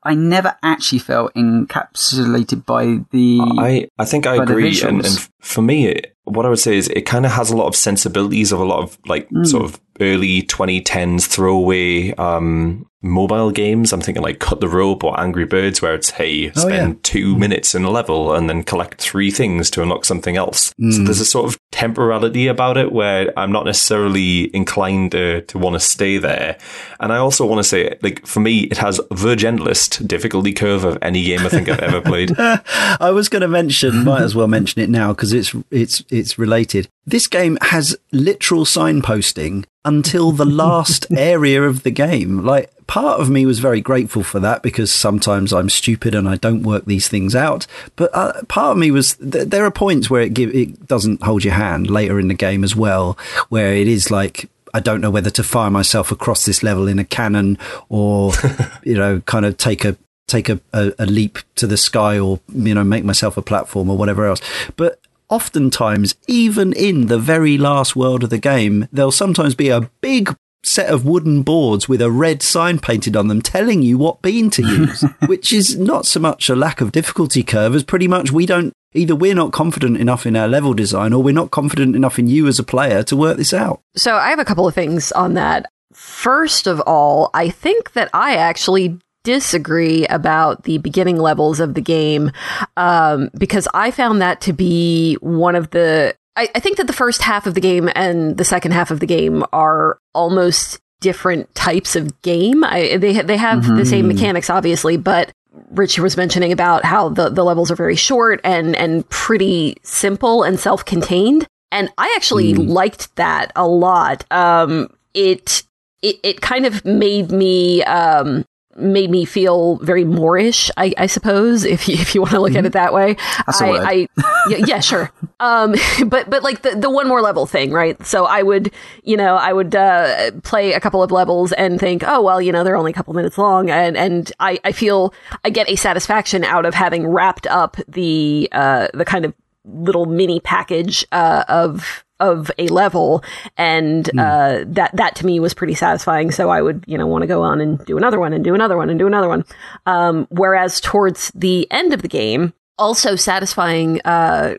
I 0.07 0.15
never 0.15 0.55
actually 0.63 0.99
felt 0.99 1.33
encapsulated 1.33 2.65
by 2.65 3.03
the. 3.11 3.39
I 3.59 3.89
I 3.99 4.05
think 4.05 4.25
I 4.25 4.41
agree, 4.41 4.81
and, 4.81 5.05
and 5.05 5.29
for 5.41 5.61
me, 5.61 5.87
it, 5.87 6.15
what 6.23 6.45
I 6.45 6.49
would 6.49 6.59
say 6.59 6.77
is 6.77 6.87
it 6.87 7.01
kind 7.01 7.25
of 7.25 7.33
has 7.33 7.51
a 7.51 7.57
lot 7.57 7.67
of 7.67 7.75
sensibilities 7.75 8.53
of 8.53 8.61
a 8.61 8.63
lot 8.63 8.83
of 8.83 8.97
like 9.05 9.29
mm. 9.29 9.45
sort 9.45 9.65
of 9.65 9.81
early 10.01 10.41
2010s 10.41 11.27
throwaway 11.27 12.13
um, 12.15 12.89
mobile 13.01 13.51
games. 13.51 13.93
I'm 13.93 14.01
thinking 14.01 14.23
like 14.23 14.39
Cut 14.39 14.59
the 14.59 14.67
Rope 14.67 15.03
or 15.03 15.19
Angry 15.19 15.45
Birds, 15.45 15.81
where 15.81 15.93
it's 15.93 16.09
hey, 16.09 16.49
oh, 16.49 16.61
spend 16.61 16.93
yeah. 16.95 16.99
two 17.03 17.35
mm. 17.35 17.39
minutes 17.39 17.75
in 17.75 17.83
a 17.83 17.91
level 17.91 18.33
and 18.33 18.49
then 18.49 18.63
collect 18.63 18.99
three 18.99 19.29
things 19.29 19.69
to 19.71 19.83
unlock 19.83 20.03
something 20.03 20.35
else. 20.35 20.73
Mm. 20.81 20.93
So 20.93 21.03
there's 21.03 21.21
a 21.21 21.25
sort 21.25 21.45
of 21.45 21.59
temporality 21.71 22.47
about 22.47 22.77
it 22.77 22.91
where 22.91 23.31
I'm 23.37 23.51
not 23.51 23.65
necessarily 23.65 24.55
inclined 24.55 25.11
to, 25.11 25.41
to 25.41 25.57
want 25.59 25.75
to 25.75 25.79
stay 25.79 26.17
there. 26.17 26.57
And 26.99 27.13
I 27.13 27.17
also 27.17 27.45
want 27.45 27.59
to 27.59 27.63
say, 27.63 27.97
like, 28.01 28.25
for 28.25 28.39
me, 28.39 28.61
it 28.61 28.77
has 28.77 28.99
the 29.11 29.35
gentlest 29.35 30.07
difficulty 30.07 30.51
curve 30.51 30.83
of 30.83 30.97
any 31.03 31.23
game 31.23 31.41
I 31.41 31.49
think 31.49 31.69
I've 31.69 31.79
ever 31.79 32.01
played. 32.01 32.31
I 32.39 33.11
was 33.11 33.29
going 33.29 33.43
to 33.43 33.47
mention, 33.47 34.03
might 34.03 34.23
as 34.23 34.35
well 34.35 34.47
mention 34.47 34.81
it 34.81 34.89
now 34.89 35.13
because 35.13 35.27
because 35.27 35.33
it's 35.33 35.65
it's 35.71 36.03
it's 36.09 36.39
related. 36.39 36.87
This 37.05 37.27
game 37.27 37.57
has 37.61 37.95
literal 38.11 38.65
signposting 38.65 39.65
until 39.85 40.31
the 40.31 40.45
last 40.63 41.07
area 41.11 41.63
of 41.63 41.83
the 41.83 41.91
game. 41.91 42.43
Like 42.43 42.71
part 42.87 43.19
of 43.19 43.29
me 43.29 43.45
was 43.45 43.59
very 43.59 43.81
grateful 43.81 44.23
for 44.23 44.39
that 44.39 44.63
because 44.63 44.91
sometimes 44.91 45.53
I'm 45.53 45.69
stupid 45.69 46.15
and 46.15 46.27
I 46.27 46.35
don't 46.37 46.63
work 46.63 46.85
these 46.85 47.07
things 47.07 47.35
out. 47.35 47.67
But 47.95 48.09
uh, 48.13 48.43
part 48.47 48.71
of 48.71 48.77
me 48.77 48.91
was 48.91 49.15
th- 49.15 49.49
there 49.49 49.65
are 49.65 49.71
points 49.71 50.09
where 50.09 50.21
it 50.21 50.33
give, 50.33 50.53
it 50.55 50.87
doesn't 50.87 51.21
hold 51.21 51.43
your 51.43 51.53
hand 51.53 51.89
later 51.89 52.19
in 52.19 52.27
the 52.27 52.33
game 52.33 52.63
as 52.63 52.75
well, 52.75 53.17
where 53.49 53.73
it 53.73 53.87
is 53.87 54.09
like 54.09 54.49
I 54.73 54.79
don't 54.79 55.01
know 55.01 55.11
whether 55.11 55.29
to 55.31 55.43
fire 55.43 55.71
myself 55.71 56.11
across 56.11 56.45
this 56.45 56.61
level 56.63 56.87
in 56.87 56.99
a 56.99 57.05
cannon 57.05 57.57
or 57.89 58.33
you 58.83 58.95
know 58.95 59.21
kind 59.21 59.45
of 59.45 59.57
take 59.57 59.85
a 59.85 59.97
take 60.27 60.49
a, 60.49 60.59
a, 60.73 60.93
a 60.99 61.05
leap 61.05 61.39
to 61.55 61.65
the 61.65 61.77
sky 61.77 62.19
or 62.19 62.39
you 62.53 62.73
know 62.73 62.83
make 62.83 63.03
myself 63.03 63.37
a 63.37 63.41
platform 63.41 63.89
or 63.89 63.97
whatever 63.97 64.25
else. 64.25 64.41
But 64.75 64.99
oftentimes, 65.29 66.15
even 66.27 66.73
in 66.73 67.07
the 67.07 67.19
very 67.19 67.57
last 67.57 67.95
world 67.95 68.23
of 68.23 68.29
the 68.29 68.37
game, 68.37 68.87
there'll 68.91 69.11
sometimes 69.11 69.55
be 69.55 69.69
a 69.69 69.89
big 70.01 70.35
set 70.63 70.89
of 70.89 71.05
wooden 71.05 71.43
boards 71.43 71.87
with 71.87 72.01
a 72.01 72.11
red 72.11 72.41
sign 72.41 72.79
painted 72.79 73.15
on 73.15 73.27
them 73.27 73.41
telling 73.41 73.81
you 73.81 73.97
what 73.97 74.21
bean 74.21 74.49
to 74.49 74.61
use, 74.61 75.01
which 75.27 75.53
is 75.53 75.77
not 75.77 76.05
so 76.05 76.19
much 76.19 76.49
a 76.49 76.55
lack 76.55 76.81
of 76.81 76.91
difficulty 76.91 77.43
curve 77.43 77.75
as 77.75 77.83
pretty 77.83 78.07
much 78.07 78.31
we 78.31 78.45
don't 78.45 78.73
either 78.93 79.15
we're 79.15 79.35
not 79.35 79.51
confident 79.51 79.97
enough 79.97 80.25
in 80.25 80.35
our 80.35 80.47
level 80.47 80.73
design 80.73 81.13
or 81.13 81.21
we're 81.21 81.33
not 81.33 81.51
confident 81.51 81.95
enough 81.95 82.17
in 82.17 82.27
you 82.27 82.47
as 82.47 82.59
a 82.59 82.63
player 82.63 83.03
to 83.03 83.15
work 83.15 83.37
this 83.37 83.53
out. 83.53 83.81
So 83.95 84.15
I 84.15 84.29
have 84.29 84.39
a 84.39 84.45
couple 84.45 84.67
of 84.67 84.73
things 84.73 85.11
on 85.11 85.35
that. 85.35 85.71
First 85.93 86.67
of 86.67 86.81
all, 86.81 87.29
I 87.33 87.49
think 87.49 87.93
that 87.93 88.09
I 88.13 88.35
actually 88.35 88.99
disagree 89.27 90.07
about 90.07 90.63
the 90.63 90.77
beginning 90.77 91.17
levels 91.17 91.59
of 91.59 91.73
the 91.73 91.81
game 91.81 92.31
um, 92.77 93.29
because 93.37 93.67
I 93.73 93.91
found 93.91 94.21
that 94.21 94.39
to 94.41 94.53
be 94.53 95.15
one 95.15 95.57
of 95.57 95.69
the. 95.71 96.15
I, 96.37 96.47
I 96.55 96.61
think 96.61 96.77
that 96.77 96.87
the 96.87 96.93
first 96.93 97.21
half 97.21 97.45
of 97.45 97.53
the 97.53 97.59
game 97.59 97.89
and 97.93 98.37
the 98.37 98.45
second 98.45 98.71
half 98.71 98.89
of 98.89 99.01
the 99.01 99.05
game 99.05 99.43
are 99.51 99.99
almost 100.13 100.79
different 101.01 101.53
types 101.55 101.97
of 101.97 102.21
game. 102.21 102.63
I, 102.63 102.95
they 102.95 103.21
they 103.21 103.35
have 103.35 103.63
mm-hmm. 103.63 103.75
the 103.75 103.85
same 103.85 104.05
mm-hmm. 104.05 104.15
mechanics, 104.15 104.49
obviously, 104.49 104.95
but 104.95 105.33
Richie 105.71 105.99
was 105.99 106.15
mentioning 106.15 106.53
about 106.53 106.85
how 106.85 107.09
the, 107.09 107.27
the 107.27 107.43
levels 107.43 107.69
are 107.69 107.75
very 107.75 107.97
short 107.97 108.39
and 108.45 108.77
and 108.77 109.07
pretty 109.09 109.75
simple 109.83 110.43
and 110.43 110.57
self 110.57 110.85
contained. 110.85 111.45
And 111.69 111.89
I 111.97 112.13
actually 112.15 112.53
mm. 112.53 112.69
liked 112.69 113.13
that 113.17 113.51
a 113.57 113.67
lot. 113.67 114.23
Um, 114.31 114.87
it 115.13 115.63
it 116.01 116.15
it 116.23 116.39
kind 116.39 116.65
of 116.65 116.85
made 116.85 117.29
me 117.29 117.83
um, 117.83 118.45
made 118.77 119.09
me 119.09 119.25
feel 119.25 119.77
very 119.77 120.05
moreish, 120.05 120.69
I, 120.77 120.93
I 120.97 121.07
suppose, 121.07 121.63
if 121.63 121.87
you, 121.87 121.95
if 121.99 122.15
you 122.15 122.21
want 122.21 122.33
to 122.33 122.39
look 122.39 122.51
mm-hmm. 122.51 122.59
at 122.59 122.65
it 122.65 122.73
that 122.73 122.93
way. 122.93 123.15
That's 123.45 123.61
I, 123.61 123.69
I 123.69 124.07
yeah, 124.49 124.57
yeah, 124.65 124.79
sure. 124.79 125.11
Um, 125.39 125.75
but 126.07 126.31
but 126.31 126.41
like 126.41 126.63
the 126.63 126.71
the 126.71 126.89
one 126.89 127.07
more 127.07 127.21
level 127.21 127.45
thing, 127.45 127.71
right? 127.71 128.03
So 128.03 128.25
I 128.25 128.41
would, 128.41 128.71
you 129.03 129.15
know, 129.15 129.35
I 129.35 129.53
would 129.53 129.75
uh, 129.75 130.31
play 130.41 130.73
a 130.73 130.79
couple 130.79 131.03
of 131.03 131.11
levels 131.11 131.51
and 131.51 131.79
think, 131.79 132.03
oh 132.07 132.23
well, 132.23 132.41
you 132.41 132.51
know, 132.51 132.63
they're 132.63 132.75
only 132.75 132.89
a 132.89 132.93
couple 132.95 133.13
minutes 133.13 133.37
long, 133.37 133.69
and 133.69 133.95
and 133.95 134.31
I 134.39 134.59
I 134.63 134.71
feel 134.71 135.13
I 135.45 135.51
get 135.51 135.69
a 135.69 135.75
satisfaction 135.75 136.43
out 136.43 136.65
of 136.65 136.73
having 136.73 137.05
wrapped 137.05 137.45
up 137.45 137.77
the 137.87 138.49
uh 138.51 138.87
the 138.95 139.05
kind 139.05 139.25
of 139.25 139.35
little 139.67 140.05
mini 140.05 140.39
package 140.39 141.05
uh, 141.11 141.43
of 141.47 142.03
of 142.19 142.51
a 142.57 142.67
level. 142.67 143.23
And 143.57 144.05
mm. 144.05 144.19
uh, 144.19 144.65
that 144.69 144.95
that 144.95 145.15
to 145.17 145.25
me 145.25 145.39
was 145.39 145.53
pretty 145.53 145.75
satisfying. 145.75 146.31
So 146.31 146.49
i 146.49 146.61
would 146.61 146.83
you 146.87 146.97
know 146.97 147.07
want 147.07 147.23
to 147.23 147.27
go 147.27 147.41
on 147.41 147.61
and 147.61 147.83
do 147.85 147.97
another 147.97 148.19
one 148.19 148.33
and 148.33 148.43
do 148.43 148.55
another 148.55 148.77
one 148.77 148.89
and 148.89 148.99
do 148.99 149.07
another 149.07 149.27
one. 149.27 149.45
Um, 149.85 150.27
whereas 150.29 150.81
towards 150.81 151.31
the 151.35 151.69
end 151.71 151.93
of 151.93 152.01
the 152.01 152.07
game 152.07 152.53
also 152.77 153.15
satisfying 153.15 154.01
uh, 154.05 154.55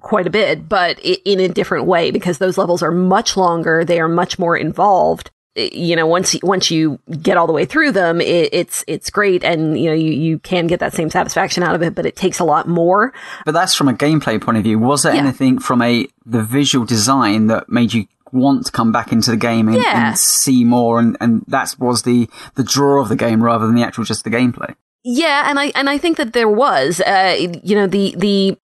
quite 0.00 0.26
a 0.26 0.30
bit 0.30 0.68
but 0.68 0.98
in 1.00 1.40
a 1.40 1.48
different 1.48 1.86
way 1.86 2.10
because 2.10 2.38
those 2.38 2.58
levels 2.58 2.82
are 2.82 2.90
much 2.90 3.36
longer 3.36 3.84
they 3.84 3.98
are 3.98 4.08
much 4.08 4.38
more 4.38 4.56
involved 4.56 5.30
you 5.56 5.96
know 5.96 6.06
once 6.06 6.36
once 6.42 6.70
you 6.70 6.98
get 7.20 7.36
all 7.36 7.46
the 7.46 7.52
way 7.52 7.64
through 7.64 7.90
them 7.90 8.20
it, 8.20 8.50
it's 8.52 8.84
it's 8.86 9.08
great 9.10 9.42
and 9.42 9.78
you 9.78 9.86
know 9.86 9.94
you, 9.94 10.12
you 10.12 10.38
can 10.38 10.66
get 10.66 10.80
that 10.80 10.92
same 10.92 11.08
satisfaction 11.08 11.62
out 11.62 11.74
of 11.74 11.82
it 11.82 11.94
but 11.94 12.04
it 12.04 12.14
takes 12.14 12.38
a 12.38 12.44
lot 12.44 12.68
more 12.68 13.12
but 13.44 13.52
that's 13.52 13.74
from 13.74 13.88
a 13.88 13.94
gameplay 13.94 14.40
point 14.40 14.58
of 14.58 14.64
view 14.64 14.78
was 14.78 15.02
there 15.02 15.14
yeah. 15.14 15.20
anything 15.20 15.58
from 15.58 15.80
a 15.80 16.06
the 16.24 16.42
visual 16.42 16.84
design 16.84 17.46
that 17.46 17.68
made 17.68 17.92
you 17.92 18.06
want 18.32 18.66
to 18.66 18.72
come 18.72 18.92
back 18.92 19.12
into 19.12 19.30
the 19.30 19.36
game 19.36 19.68
and, 19.68 19.78
yeah. 19.78 20.08
and 20.08 20.18
see 20.18 20.64
more 20.64 20.98
and 20.98 21.16
and 21.20 21.42
that 21.48 21.74
was 21.78 22.02
the 22.02 22.28
the 22.54 22.64
draw 22.64 23.00
of 23.00 23.08
the 23.08 23.16
game 23.16 23.42
rather 23.42 23.66
than 23.66 23.74
the 23.74 23.82
actual 23.82 24.04
just 24.04 24.24
the 24.24 24.30
gameplay 24.30 24.74
yeah 25.04 25.48
and 25.48 25.58
i 25.58 25.66
and 25.74 25.88
i 25.88 25.96
think 25.96 26.18
that 26.18 26.32
there 26.32 26.48
was 26.48 27.00
uh 27.00 27.36
you 27.62 27.74
know 27.74 27.86
the 27.86 28.14
the 28.18 28.58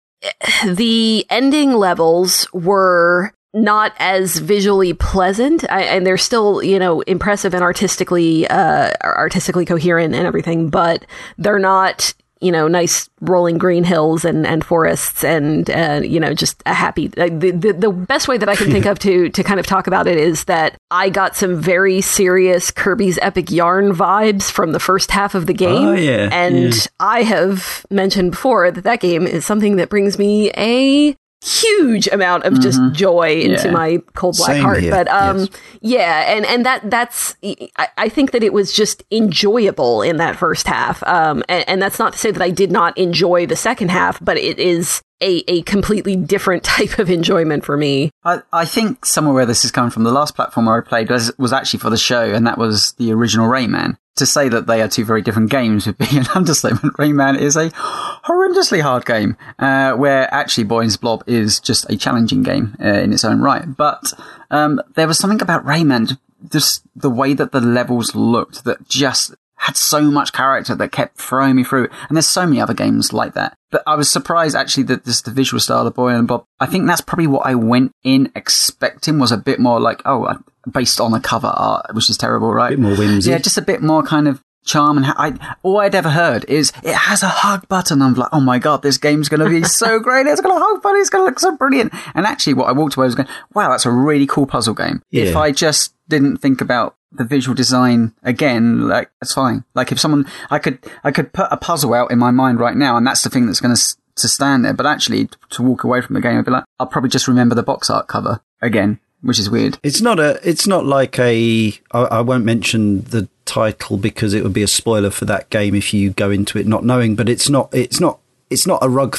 the 0.67 1.25
ending 1.29 1.73
levels 1.73 2.47
were 2.53 3.33
not 3.53 3.93
as 3.99 4.37
visually 4.37 4.93
pleasant. 4.93 5.69
I, 5.69 5.83
and 5.83 6.05
they're 6.05 6.17
still 6.17 6.63
you 6.63 6.79
know 6.79 7.01
impressive 7.01 7.53
and 7.53 7.63
artistically 7.63 8.47
uh 8.47 8.91
artistically 9.03 9.65
coherent 9.65 10.15
and 10.15 10.25
everything 10.25 10.69
but 10.69 11.05
they're 11.37 11.59
not 11.59 12.13
you 12.43 12.51
know 12.51 12.67
nice 12.67 13.09
rolling 13.21 13.57
green 13.57 13.83
hills 13.83 14.25
and 14.25 14.45
and 14.45 14.63
forests 14.65 15.23
and 15.23 15.69
uh, 15.69 16.01
you 16.03 16.19
know 16.19 16.33
just 16.33 16.61
a 16.65 16.73
happy 16.73 17.07
uh, 17.17 17.29
the, 17.31 17.51
the 17.51 17.73
the 17.73 17.91
best 17.91 18.27
way 18.27 18.37
that 18.37 18.49
I 18.49 18.55
can 18.55 18.69
think 18.69 18.85
of 18.91 18.99
to 18.99 19.29
to 19.29 19.43
kind 19.43 19.59
of 19.59 19.65
talk 19.65 19.87
about 19.87 20.07
it 20.07 20.17
is 20.17 20.43
that 20.45 20.75
I 20.91 21.09
got 21.09 21.35
some 21.35 21.59
very 21.59 22.01
serious 22.01 22.69
Kirby's 22.69 23.17
Epic 23.21 23.49
Yarn 23.49 23.93
vibes 23.93 24.51
from 24.51 24.73
the 24.73 24.79
first 24.79 25.11
half 25.11 25.35
of 25.35 25.45
the 25.45 25.53
game. 25.53 25.87
oh, 25.87 25.93
yeah, 25.93 26.29
and 26.31 26.75
yeah. 26.75 26.85
I 26.99 27.23
have 27.23 27.85
mentioned 27.89 28.31
before 28.31 28.69
that 28.71 28.83
that 28.83 28.99
game 28.99 29.25
is 29.25 29.45
something 29.45 29.77
that 29.77 29.89
brings 29.89 30.19
me 30.19 30.51
a 30.57 31.15
huge 31.43 32.07
amount 32.07 32.45
of 32.45 32.59
just 32.61 32.79
mm-hmm. 32.79 32.93
joy 32.93 33.41
into 33.41 33.67
yeah. 33.67 33.71
my 33.71 34.01
cold 34.13 34.37
black 34.37 34.51
Same 34.51 34.63
heart. 34.63 34.81
Here. 34.81 34.91
But 34.91 35.07
um, 35.09 35.39
yes. 35.39 35.49
yeah, 35.81 36.35
and 36.35 36.45
and 36.45 36.65
that 36.65 36.89
that's 36.89 37.35
I, 37.43 37.87
I, 37.97 38.09
think 38.09 38.31
that 38.31 38.43
it 38.43 38.53
was 38.53 38.71
just 38.73 39.03
enjoyable 39.11 40.01
in 40.01 40.17
that 40.17 40.37
first 40.37 40.67
half. 40.67 41.03
Um, 41.03 41.43
and, 41.49 41.67
and, 41.67 41.81
that's 41.81 41.99
not 41.99 42.13
to 42.13 42.19
say 42.19 42.31
that 42.31 42.41
I 42.41 42.49
did 42.49 42.71
not 42.71 42.97
enjoy 42.97 43.45
the 43.45 43.55
second 43.55 43.91
half, 43.91 44.23
but 44.23 44.37
it 44.37 44.59
is. 44.59 45.01
A, 45.21 45.41
a 45.47 45.61
completely 45.61 46.17
different 46.17 46.63
type 46.65 46.99
of 46.99 47.09
enjoyment 47.09 47.63
for 47.63 47.77
me. 47.77 48.09
I, 48.25 48.41
I 48.51 48.65
think 48.65 49.05
somewhere 49.05 49.33
where 49.33 49.45
this 49.45 49.63
is 49.63 49.71
coming 49.71 49.89
from, 49.89 50.03
the 50.03 50.11
last 50.11 50.35
platformer 50.35 50.77
I 50.77 50.85
played 50.85 51.09
was, 51.09 51.31
was 51.37 51.53
actually 51.53 51.79
for 51.79 51.89
the 51.89 51.95
show, 51.95 52.33
and 52.33 52.45
that 52.45 52.57
was 52.57 52.91
the 52.93 53.13
original 53.13 53.47
Rayman 53.47 53.95
to 54.15 54.25
say 54.25 54.47
that 54.49 54.67
they 54.67 54.81
are 54.81 54.87
two 54.87 55.05
very 55.05 55.21
different 55.21 55.49
games 55.49 55.87
would 55.87 55.97
be 55.97 56.05
an 56.11 56.25
understatement. 56.35 56.95
Rayman 56.97 57.39
is 57.39 57.55
a 57.55 57.69
horrendously 57.69 58.81
hard 58.81 59.05
game, 59.05 59.37
uh, 59.59 59.93
where 59.93 60.31
actually 60.33 60.65
Boy 60.65 60.81
and 60.81 61.01
Blob 61.01 61.23
is 61.27 61.59
just 61.59 61.89
a 61.89 61.97
challenging 61.97 62.43
game 62.43 62.75
uh, 62.79 62.87
in 62.87 63.13
its 63.13 63.25
own 63.25 63.41
right. 63.41 63.65
But 63.65 64.13
um, 64.51 64.81
there 64.95 65.07
was 65.07 65.17
something 65.17 65.41
about 65.41 65.65
Rayman, 65.65 66.17
just 66.49 66.83
the 66.95 67.09
way 67.09 67.33
that 67.33 67.51
the 67.51 67.61
levels 67.61 68.15
looked, 68.15 68.63
that 68.65 68.87
just 68.87 69.33
had 69.63 69.77
so 69.77 70.01
much 70.01 70.33
character 70.33 70.75
that 70.75 70.91
kept 70.91 71.17
throwing 71.17 71.55
me 71.55 71.63
through. 71.63 71.87
And 72.09 72.17
there's 72.17 72.27
so 72.27 72.45
many 72.45 72.59
other 72.59 72.73
games 72.73 73.13
like 73.13 73.33
that. 73.33 73.57
But 73.71 73.81
I 73.87 73.95
was 73.95 74.11
surprised 74.11 74.55
actually 74.57 74.83
that 74.83 75.05
this 75.05 75.21
the 75.21 75.31
visual 75.31 75.59
style 75.59 75.87
of 75.87 75.95
Boy 75.95 76.09
and 76.09 76.27
Bob. 76.27 76.45
I 76.59 76.65
think 76.65 76.85
that's 76.85 77.01
probably 77.01 77.27
what 77.27 77.45
I 77.45 77.55
went 77.55 77.93
in 78.03 78.29
expecting 78.35 79.19
was 79.19 79.31
a 79.31 79.37
bit 79.37 79.59
more 79.59 79.79
like, 79.79 80.01
oh, 80.05 80.37
based 80.71 81.01
on 81.01 81.11
the 81.11 81.19
cover 81.19 81.47
art, 81.47 81.93
which 81.93 82.09
is 82.09 82.17
terrible, 82.17 82.53
right? 82.53 82.73
A 82.73 82.77
bit 82.77 82.79
more 82.79 82.95
whimsy. 82.95 83.31
Yeah, 83.31 83.37
just 83.37 83.57
a 83.57 83.61
bit 83.61 83.81
more 83.81 84.03
kind 84.03 84.27
of 84.27 84.41
charm 84.65 84.97
and 84.97 85.05
I 85.05 85.55
all 85.61 85.79
I'd 85.79 85.95
ever 85.95 86.09
heard 86.09 86.45
is 86.45 86.71
it 86.83 86.95
has 86.95 87.23
a 87.23 87.27
hug 87.27 87.67
button. 87.67 88.01
I'm 88.01 88.13
like, 88.13 88.29
oh 88.31 88.39
my 88.39 88.59
god, 88.59 88.81
this 88.81 88.97
game's 88.97 89.29
going 89.29 89.41
to 89.41 89.49
be 89.49 89.63
so 89.63 89.99
great. 90.01 90.25
It's 90.25 90.41
got 90.41 90.55
a 90.55 90.63
hug 90.63 90.81
button. 90.81 91.01
It's 91.01 91.09
going 91.09 91.23
to 91.23 91.25
look 91.25 91.39
so 91.39 91.55
brilliant. 91.55 91.93
And 92.15 92.25
actually, 92.25 92.53
what 92.53 92.67
I 92.67 92.71
walked 92.71 92.95
away 92.95 93.05
was 93.05 93.15
going, 93.15 93.29
wow, 93.53 93.69
that's 93.69 93.85
a 93.85 93.91
really 93.91 94.25
cool 94.25 94.47
puzzle 94.47 94.73
game. 94.73 95.01
Yeah. 95.11 95.25
If 95.25 95.35
I 95.35 95.51
just 95.51 95.93
didn't 96.07 96.37
think 96.37 96.61
about 96.61 96.95
the 97.11 97.23
visual 97.23 97.55
design 97.55 98.13
again, 98.23 98.87
like 98.87 99.11
that's 99.21 99.33
fine. 99.33 99.63
Like 99.75 99.91
if 99.91 99.99
someone, 99.99 100.25
I 100.49 100.59
could, 100.59 100.79
I 101.03 101.11
could 101.11 101.33
put 101.33 101.47
a 101.51 101.57
puzzle 101.57 101.93
out 101.93 102.11
in 102.11 102.19
my 102.19 102.31
mind 102.31 102.59
right 102.59 102.75
now, 102.75 102.97
and 102.97 103.05
that's 103.05 103.21
the 103.21 103.29
thing 103.29 103.45
that's 103.45 103.59
going 103.59 103.75
to 103.75 103.95
to 104.15 104.27
stand 104.27 104.63
there. 104.63 104.73
But 104.73 104.85
actually, 104.85 105.29
to 105.51 105.63
walk 105.63 105.83
away 105.83 106.01
from 106.01 106.13
the 106.13 106.21
game, 106.21 106.37
I'd 106.37 106.45
be 106.45 106.51
like, 106.51 106.65
I'll 106.79 106.87
probably 106.87 107.09
just 107.09 107.27
remember 107.27 107.55
the 107.55 107.63
box 107.63 107.89
art 107.89 108.07
cover 108.07 108.41
again 108.61 108.99
which 109.23 109.39
is 109.39 109.49
weird. 109.49 109.79
It's 109.81 110.01
not 110.01 110.19
a. 110.19 110.39
It's 110.47 110.67
not 110.67 110.85
like 110.85 111.17
a. 111.17 111.73
I, 111.91 111.99
I 111.99 112.21
won't 112.21 112.45
mention 112.45 113.01
the 113.05 113.27
title 113.45 113.97
because 113.97 114.33
it 114.33 114.43
would 114.43 114.53
be 114.53 114.63
a 114.63 114.67
spoiler 114.67 115.09
for 115.09 115.25
that 115.25 115.49
game 115.49 115.73
if 115.73 115.93
you 115.93 116.11
go 116.11 116.29
into 116.29 116.57
it 116.59 116.67
not 116.67 116.85
knowing. 116.85 117.15
But 117.15 117.29
it's 117.29 117.49
not. 117.49 117.69
It's 117.73 117.99
not. 117.99 118.19
It's 118.49 118.67
not 118.67 118.83
a 118.83 118.89
rug 118.89 119.17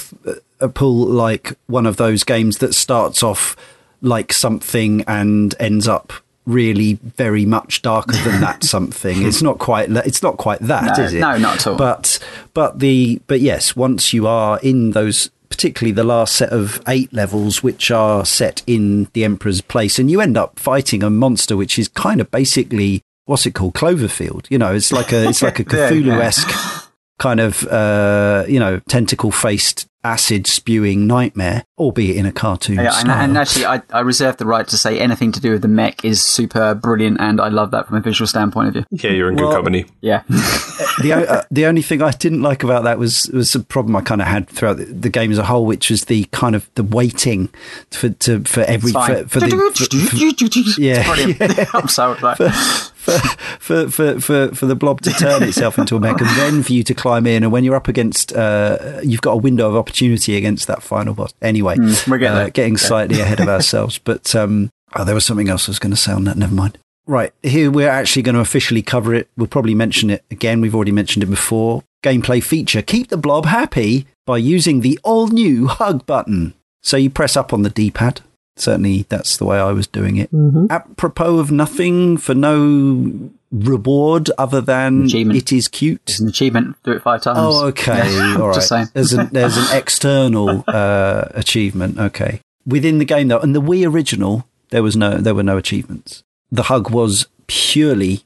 a 0.60 0.68
pull 0.68 1.06
like 1.06 1.56
one 1.66 1.86
of 1.86 1.96
those 1.96 2.24
games 2.24 2.58
that 2.58 2.74
starts 2.74 3.22
off 3.22 3.56
like 4.00 4.32
something 4.32 5.02
and 5.06 5.54
ends 5.58 5.88
up 5.88 6.12
really 6.46 6.94
very 6.94 7.46
much 7.46 7.80
darker 7.82 8.16
than 8.18 8.40
that 8.40 8.62
something 8.74 9.22
it's 9.22 9.40
not 9.40 9.58
quite 9.58 9.90
it's 9.90 10.22
not 10.22 10.36
quite 10.36 10.60
that 10.60 10.98
no, 10.98 11.04
is 11.04 11.14
it 11.14 11.20
no 11.20 11.38
not 11.38 11.56
at 11.56 11.66
all 11.66 11.76
but 11.76 12.18
but 12.52 12.80
the 12.80 13.20
but 13.26 13.40
yes 13.40 13.74
once 13.74 14.12
you 14.12 14.26
are 14.26 14.58
in 14.60 14.90
those 14.90 15.30
particularly 15.54 15.92
the 15.92 16.04
last 16.04 16.34
set 16.34 16.50
of 16.50 16.82
eight 16.88 17.12
levels, 17.12 17.62
which 17.62 17.90
are 17.92 18.24
set 18.24 18.62
in 18.66 19.08
the 19.12 19.24
Emperor's 19.24 19.60
place, 19.60 19.98
and 19.98 20.10
you 20.10 20.20
end 20.20 20.36
up 20.36 20.58
fighting 20.58 21.02
a 21.04 21.10
monster 21.10 21.56
which 21.56 21.78
is 21.78 21.86
kind 21.88 22.20
of 22.20 22.28
basically 22.30 23.02
what's 23.26 23.46
it 23.46 23.54
called, 23.54 23.74
Cloverfield. 23.74 24.50
You 24.50 24.58
know, 24.58 24.74
it's 24.74 24.90
like 24.90 25.12
a 25.12 25.28
it's 25.28 25.42
like 25.42 25.60
a 25.60 25.64
Cthulhu 25.64 26.20
esque 26.20 26.50
kind 27.20 27.38
of 27.38 27.64
uh, 27.68 28.44
you 28.48 28.58
know 28.58 28.80
tentacle 28.88 29.30
faced 29.30 29.86
acid 30.04 30.46
spewing 30.46 31.06
nightmare, 31.06 31.64
albeit 31.78 32.16
in 32.16 32.26
a 32.26 32.32
cartoon. 32.32 32.76
Yeah, 32.76 32.92
and, 33.00 33.10
and, 33.10 33.38
actually, 33.38 33.66
I, 33.66 33.82
I, 33.90 34.00
reserve 34.00 34.36
the 34.36 34.46
right 34.46 34.68
to 34.68 34.76
say 34.76 35.00
anything 35.00 35.32
to 35.32 35.40
do 35.40 35.52
with 35.52 35.62
the 35.62 35.68
mech 35.68 36.04
is 36.04 36.22
super 36.22 36.74
brilliant, 36.74 37.20
and 37.20 37.40
I 37.40 37.48
love 37.48 37.70
that 37.72 37.88
from 37.88 37.96
a 37.96 38.00
visual 38.00 38.26
standpoint 38.26 38.68
of 38.68 38.74
view. 38.74 38.84
Yeah, 38.90 39.10
you're 39.10 39.30
in 39.30 39.36
good 39.36 39.52
company. 39.52 39.86
Yeah. 40.00 40.22
the 40.28 41.24
uh, 41.28 41.42
the 41.50 41.66
only 41.66 41.82
thing 41.82 42.02
I 42.02 42.10
didn't 42.12 42.42
like 42.42 42.62
about 42.62 42.84
that 42.84 42.98
was 42.98 43.28
was 43.32 43.54
a 43.54 43.60
problem 43.60 43.96
I 43.96 44.02
kind 44.02 44.20
of 44.20 44.26
had 44.26 44.48
throughout 44.48 44.76
the, 44.76 44.84
the, 44.84 45.08
game 45.08 45.32
as 45.32 45.38
a 45.38 45.44
whole, 45.44 45.64
which 45.64 45.90
was 45.90 46.04
the 46.04 46.24
kind 46.26 46.54
of 46.54 46.70
the 46.74 46.84
waiting 46.84 47.48
for 47.90 48.10
to, 48.10 48.40
for 48.44 48.60
every 48.62 48.92
for, 48.92 49.26
for 49.26 49.40
the 49.40 49.48
for, 50.74 50.80
yeah, 50.80 51.14
yeah. 51.16 51.66
I'm 51.74 51.88
sorry. 51.88 52.20
Like. 52.20 52.36
For, 52.36 52.50
for, 53.58 53.88
for, 53.88 54.20
for, 54.20 54.54
for 54.54 54.66
the 54.66 54.74
blob 54.74 55.00
to 55.02 55.10
turn 55.12 55.42
itself 55.42 55.78
into 55.78 55.96
a 55.96 56.00
mech 56.00 56.20
and 56.20 56.30
then 56.30 56.62
for 56.62 56.72
you 56.72 56.82
to 56.82 56.94
climb 56.94 57.26
in 57.26 57.42
and 57.42 57.52
when 57.52 57.64
you're 57.64 57.76
up 57.76 57.88
against 57.88 58.32
uh, 58.32 59.00
you've 59.02 59.20
got 59.20 59.32
a 59.32 59.38
window 59.38 59.68
of 59.68 59.76
opportunity 59.76 60.36
against 60.36 60.66
that 60.66 60.82
final 60.82 61.14
boss 61.14 61.32
anyway 61.42 61.76
mm, 61.76 62.08
we're 62.08 62.18
getting, 62.18 62.38
uh, 62.38 62.48
getting 62.50 62.76
slightly 62.76 63.20
ahead 63.20 63.40
of 63.40 63.48
ourselves 63.56 63.98
but 63.98 64.34
um, 64.34 64.70
oh, 64.96 65.04
there 65.04 65.14
was 65.14 65.24
something 65.24 65.48
else 65.48 65.68
I 65.68 65.70
was 65.70 65.78
going 65.78 65.92
to 65.92 65.96
say 65.96 66.12
on 66.12 66.24
that 66.24 66.36
never 66.36 66.54
mind 66.54 66.78
Right, 67.06 67.34
here 67.42 67.70
we're 67.70 67.90
actually 67.90 68.22
going 68.22 68.34
to 68.34 68.40
officially 68.40 68.80
cover 68.80 69.12
it. 69.12 69.28
We'll 69.36 69.46
probably 69.46 69.74
mention 69.74 70.08
it 70.08 70.24
again. 70.30 70.62
We've 70.62 70.74
already 70.74 70.90
mentioned 70.90 71.22
it 71.22 71.26
before. 71.26 71.84
Gameplay 72.02 72.42
feature 72.42 72.80
Keep 72.80 73.08
the 73.08 73.18
blob 73.18 73.44
happy 73.44 74.06
by 74.24 74.38
using 74.38 74.80
the 74.80 74.98
all 75.04 75.28
new 75.28 75.66
hug 75.66 76.06
button. 76.06 76.54
So 76.82 76.96
you 76.96 77.10
press 77.10 77.36
up 77.36 77.52
on 77.52 77.62
the 77.62 77.70
D 77.70 77.90
pad. 77.90 78.22
Certainly, 78.56 79.06
that's 79.08 79.36
the 79.36 79.44
way 79.44 79.58
I 79.58 79.72
was 79.72 79.86
doing 79.86 80.16
it. 80.16 80.32
Mm-hmm. 80.32 80.66
Apropos 80.70 81.38
of 81.38 81.50
nothing, 81.50 82.16
for 82.16 82.34
no 82.34 83.30
reward 83.50 84.30
other 84.38 84.60
than 84.60 85.04
achievement. 85.04 85.38
it 85.38 85.52
is 85.52 85.68
cute. 85.68 86.00
It's 86.06 86.20
an 86.20 86.28
achievement. 86.28 86.76
Do 86.84 86.92
it 86.92 87.02
five 87.02 87.22
times. 87.22 87.38
Oh, 87.40 87.66
okay. 87.66 88.00
All 88.38 88.48
right. 88.48 88.88
There's, 88.94 89.12
an, 89.12 89.28
there's 89.32 89.56
an 89.56 89.66
external 89.76 90.64
uh, 90.68 91.26
achievement. 91.30 91.98
Okay. 91.98 92.40
Within 92.66 92.98
the 92.98 93.04
game, 93.04 93.28
though, 93.28 93.40
and 93.40 93.54
the 93.54 93.60
Wii 93.60 93.86
original, 93.90 94.46
there 94.70 94.82
was 94.82 94.96
no 94.96 95.18
there 95.18 95.34
were 95.34 95.42
no 95.42 95.56
achievements 95.56 96.24
the 96.54 96.64
hug 96.64 96.90
was 96.90 97.26
purely 97.48 98.22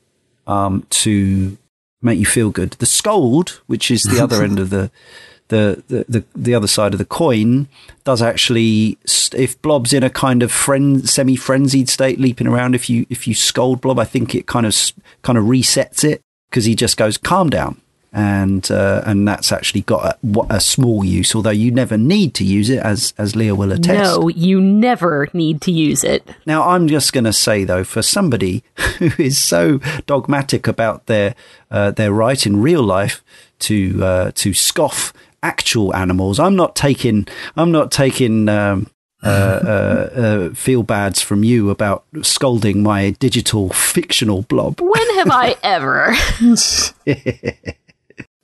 um, 0.46 0.86
to 0.90 1.56
make 2.02 2.18
you 2.18 2.26
feel 2.26 2.50
good. 2.50 2.72
The 2.72 2.86
scold, 2.86 3.60
which 3.66 3.90
is 3.90 4.02
the 4.02 4.22
other 4.22 4.42
end 4.42 4.58
of 4.58 4.70
the, 4.70 4.90
the, 5.48 5.82
the, 5.88 6.04
the, 6.08 6.24
the, 6.34 6.54
other 6.54 6.66
side 6.66 6.92
of 6.92 6.98
the 6.98 7.04
coin, 7.04 7.68
does 8.04 8.22
actually, 8.22 8.98
if 9.34 9.60
Blob's 9.62 9.92
in 9.92 10.02
a 10.02 10.10
kind 10.10 10.42
of 10.42 10.52
friend, 10.52 11.08
semi 11.08 11.36
frenzied 11.36 11.88
state, 11.88 12.20
leaping 12.20 12.46
around, 12.46 12.74
if 12.74 12.88
you, 12.88 13.06
if 13.10 13.26
you 13.26 13.34
scold 13.34 13.80
Blob, 13.80 13.98
I 13.98 14.04
think 14.04 14.34
it 14.34 14.46
kind 14.46 14.66
of, 14.66 14.74
kind 15.22 15.38
of 15.38 15.44
resets 15.44 16.04
it 16.04 16.22
because 16.50 16.64
he 16.64 16.74
just 16.74 16.96
goes, 16.96 17.16
calm 17.16 17.50
down 17.50 17.80
and 18.12 18.70
uh, 18.70 19.02
and 19.04 19.28
that's 19.28 19.52
actually 19.52 19.82
got 19.82 20.18
a, 20.24 20.46
a, 20.50 20.60
small 20.60 21.04
use, 21.04 21.34
although 21.34 21.50
you 21.50 21.70
never 21.70 21.98
need 21.98 22.32
to 22.34 22.44
use 22.44 22.70
it, 22.70 22.78
as 22.78 23.12
as 23.18 23.36
Leah 23.36 23.54
will 23.54 23.70
attest. 23.70 24.20
No, 24.20 24.28
you 24.28 24.60
never 24.60 25.28
need 25.34 25.60
to 25.62 25.70
use 25.70 26.04
it. 26.04 26.26
Now, 26.46 26.68
I'm 26.70 26.88
just 26.88 27.12
going 27.12 27.24
to 27.24 27.32
say 27.32 27.64
though, 27.64 27.84
for 27.84 28.00
somebody 28.00 28.62
who 28.98 29.10
is 29.18 29.38
so 29.38 29.78
dogmatic 30.06 30.66
about 30.66 31.06
their 31.06 31.34
uh, 31.70 31.90
their 31.90 32.12
right 32.12 32.46
in 32.46 32.62
real 32.62 32.82
life 32.82 33.22
to 33.60 34.02
uh, 34.02 34.30
to 34.36 34.54
scoff 34.54 35.12
actual 35.42 35.94
animals, 35.94 36.38
I'm 36.38 36.56
not 36.56 36.76
taking 36.76 37.26
I'm 37.56 37.72
not 37.72 37.90
taking. 37.90 38.48
Um, 38.48 38.90
uh, 39.20 39.26
uh, 39.26 40.20
uh, 40.20 40.54
feel 40.54 40.84
bads 40.84 41.20
from 41.20 41.42
you 41.42 41.70
about 41.70 42.04
scolding 42.22 42.84
my 42.84 43.10
digital 43.18 43.68
fictional 43.72 44.42
blob. 44.42 44.80
When 44.80 45.14
have 45.16 45.30
I 45.32 45.56
ever? 45.64 46.14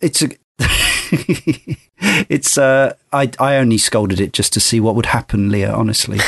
it's 0.00 0.22
a 0.22 0.28
it's 2.28 2.58
uh 2.58 2.94
I 3.12 3.30
I 3.38 3.54
only 3.56 3.78
scolded 3.78 4.18
it 4.18 4.32
just 4.32 4.52
to 4.54 4.60
see 4.60 4.80
what 4.80 4.96
would 4.96 5.06
happen, 5.06 5.48
Leah, 5.48 5.72
honestly. 5.72 6.18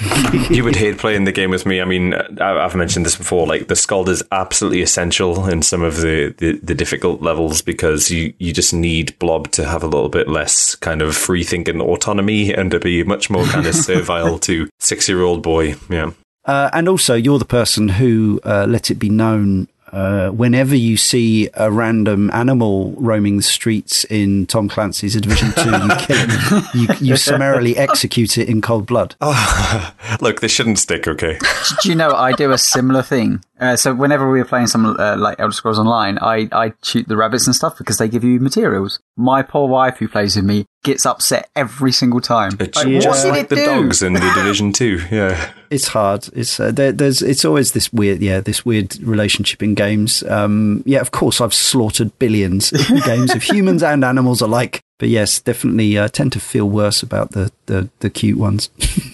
you 0.50 0.64
would 0.64 0.76
hate 0.76 0.98
playing 0.98 1.24
the 1.24 1.32
game 1.32 1.50
with 1.50 1.66
me. 1.66 1.80
I 1.80 1.84
mean, 1.84 2.14
I've 2.40 2.74
mentioned 2.74 3.06
this 3.06 3.16
before. 3.16 3.46
Like 3.46 3.68
the 3.68 3.76
scold 3.76 4.08
is 4.08 4.22
absolutely 4.32 4.82
essential 4.82 5.46
in 5.46 5.62
some 5.62 5.82
of 5.82 6.00
the, 6.00 6.34
the, 6.38 6.58
the, 6.62 6.74
difficult 6.74 7.22
levels 7.22 7.62
because 7.62 8.10
you, 8.10 8.32
you 8.38 8.52
just 8.52 8.74
need 8.74 9.18
Blob 9.18 9.50
to 9.52 9.64
have 9.64 9.82
a 9.82 9.86
little 9.86 10.08
bit 10.08 10.28
less 10.28 10.74
kind 10.74 11.02
of 11.02 11.16
free 11.16 11.44
thinking 11.44 11.80
autonomy 11.80 12.52
and 12.52 12.70
to 12.70 12.80
be 12.80 13.04
much 13.04 13.30
more 13.30 13.44
kind 13.44 13.66
of 13.66 13.74
servile 13.74 14.38
to 14.40 14.68
six 14.80 15.08
year 15.08 15.22
old 15.22 15.42
boy. 15.42 15.74
Yeah. 15.88 16.12
Uh, 16.44 16.70
and 16.72 16.88
also, 16.88 17.14
you're 17.14 17.38
the 17.38 17.44
person 17.44 17.88
who 17.88 18.40
uh, 18.44 18.66
let 18.68 18.90
it 18.90 18.96
be 18.96 19.08
known 19.08 19.68
uh, 19.92 20.30
whenever 20.30 20.74
you 20.74 20.96
see 20.96 21.50
a 21.54 21.70
random 21.70 22.30
animal 22.32 22.92
roaming 22.92 23.36
the 23.36 23.42
streets 23.42 24.04
in 24.04 24.46
Tom 24.46 24.68
Clancy's 24.68 25.20
Division 25.20 25.52
2, 25.52 25.60
you 25.62 25.68
kill 25.98 26.16
it. 26.18 26.74
You, 26.74 27.08
you 27.08 27.16
summarily 27.16 27.76
execute 27.76 28.38
it 28.38 28.48
in 28.48 28.62
cold 28.62 28.86
blood. 28.86 29.14
Oh, 29.20 29.94
look, 30.20 30.40
this 30.40 30.50
shouldn't 30.50 30.78
stick, 30.78 31.06
okay? 31.06 31.38
Do 31.82 31.88
you 31.90 31.94
know, 31.94 32.12
I 32.12 32.32
do 32.32 32.52
a 32.52 32.58
similar 32.58 33.02
thing. 33.02 33.44
Uh, 33.62 33.76
so 33.76 33.94
whenever 33.94 34.28
we 34.28 34.40
were 34.40 34.44
playing 34.44 34.66
some 34.66 34.84
uh, 34.98 35.16
like 35.16 35.38
Elder 35.38 35.52
Scrolls 35.52 35.78
Online, 35.78 36.18
I, 36.18 36.48
I 36.50 36.72
shoot 36.82 37.06
the 37.06 37.16
rabbits 37.16 37.46
and 37.46 37.54
stuff 37.54 37.78
because 37.78 37.96
they 37.96 38.08
give 38.08 38.24
you 38.24 38.40
materials. 38.40 38.98
My 39.16 39.42
poor 39.42 39.68
wife 39.68 39.98
who 39.98 40.08
plays 40.08 40.34
with 40.34 40.44
me 40.44 40.66
gets 40.82 41.06
upset 41.06 41.48
every 41.54 41.92
single 41.92 42.20
time. 42.20 42.56
It's 42.58 42.76
like, 42.76 42.88
yeah. 42.88 43.08
what 43.08 43.22
did 43.22 43.28
like 43.30 43.42
it 43.44 43.48
the 43.50 43.54
do? 43.54 43.64
dogs 43.64 44.02
in 44.02 44.14
the 44.14 44.32
Division 44.34 44.72
Two. 44.72 45.00
Yeah, 45.12 45.52
it's 45.70 45.86
hard. 45.86 46.28
It's 46.32 46.58
uh, 46.58 46.72
there, 46.72 46.90
there's 46.90 47.22
it's 47.22 47.44
always 47.44 47.70
this 47.70 47.92
weird 47.92 48.20
yeah 48.20 48.40
this 48.40 48.66
weird 48.66 49.00
relationship 49.00 49.62
in 49.62 49.74
games. 49.74 50.24
Um, 50.24 50.82
yeah, 50.84 50.98
of 50.98 51.12
course 51.12 51.40
I've 51.40 51.54
slaughtered 51.54 52.18
billions 52.18 52.72
in 52.72 52.98
games 53.04 53.32
of 53.32 53.44
humans 53.44 53.84
and 53.84 54.04
animals 54.04 54.40
alike. 54.40 54.80
But 54.98 55.08
yes, 55.08 55.38
definitely 55.38 55.96
uh, 55.96 56.08
tend 56.08 56.32
to 56.32 56.40
feel 56.40 56.68
worse 56.68 57.00
about 57.04 57.30
the 57.30 57.52
the, 57.66 57.90
the 58.00 58.10
cute 58.10 58.38
ones. 58.38 58.70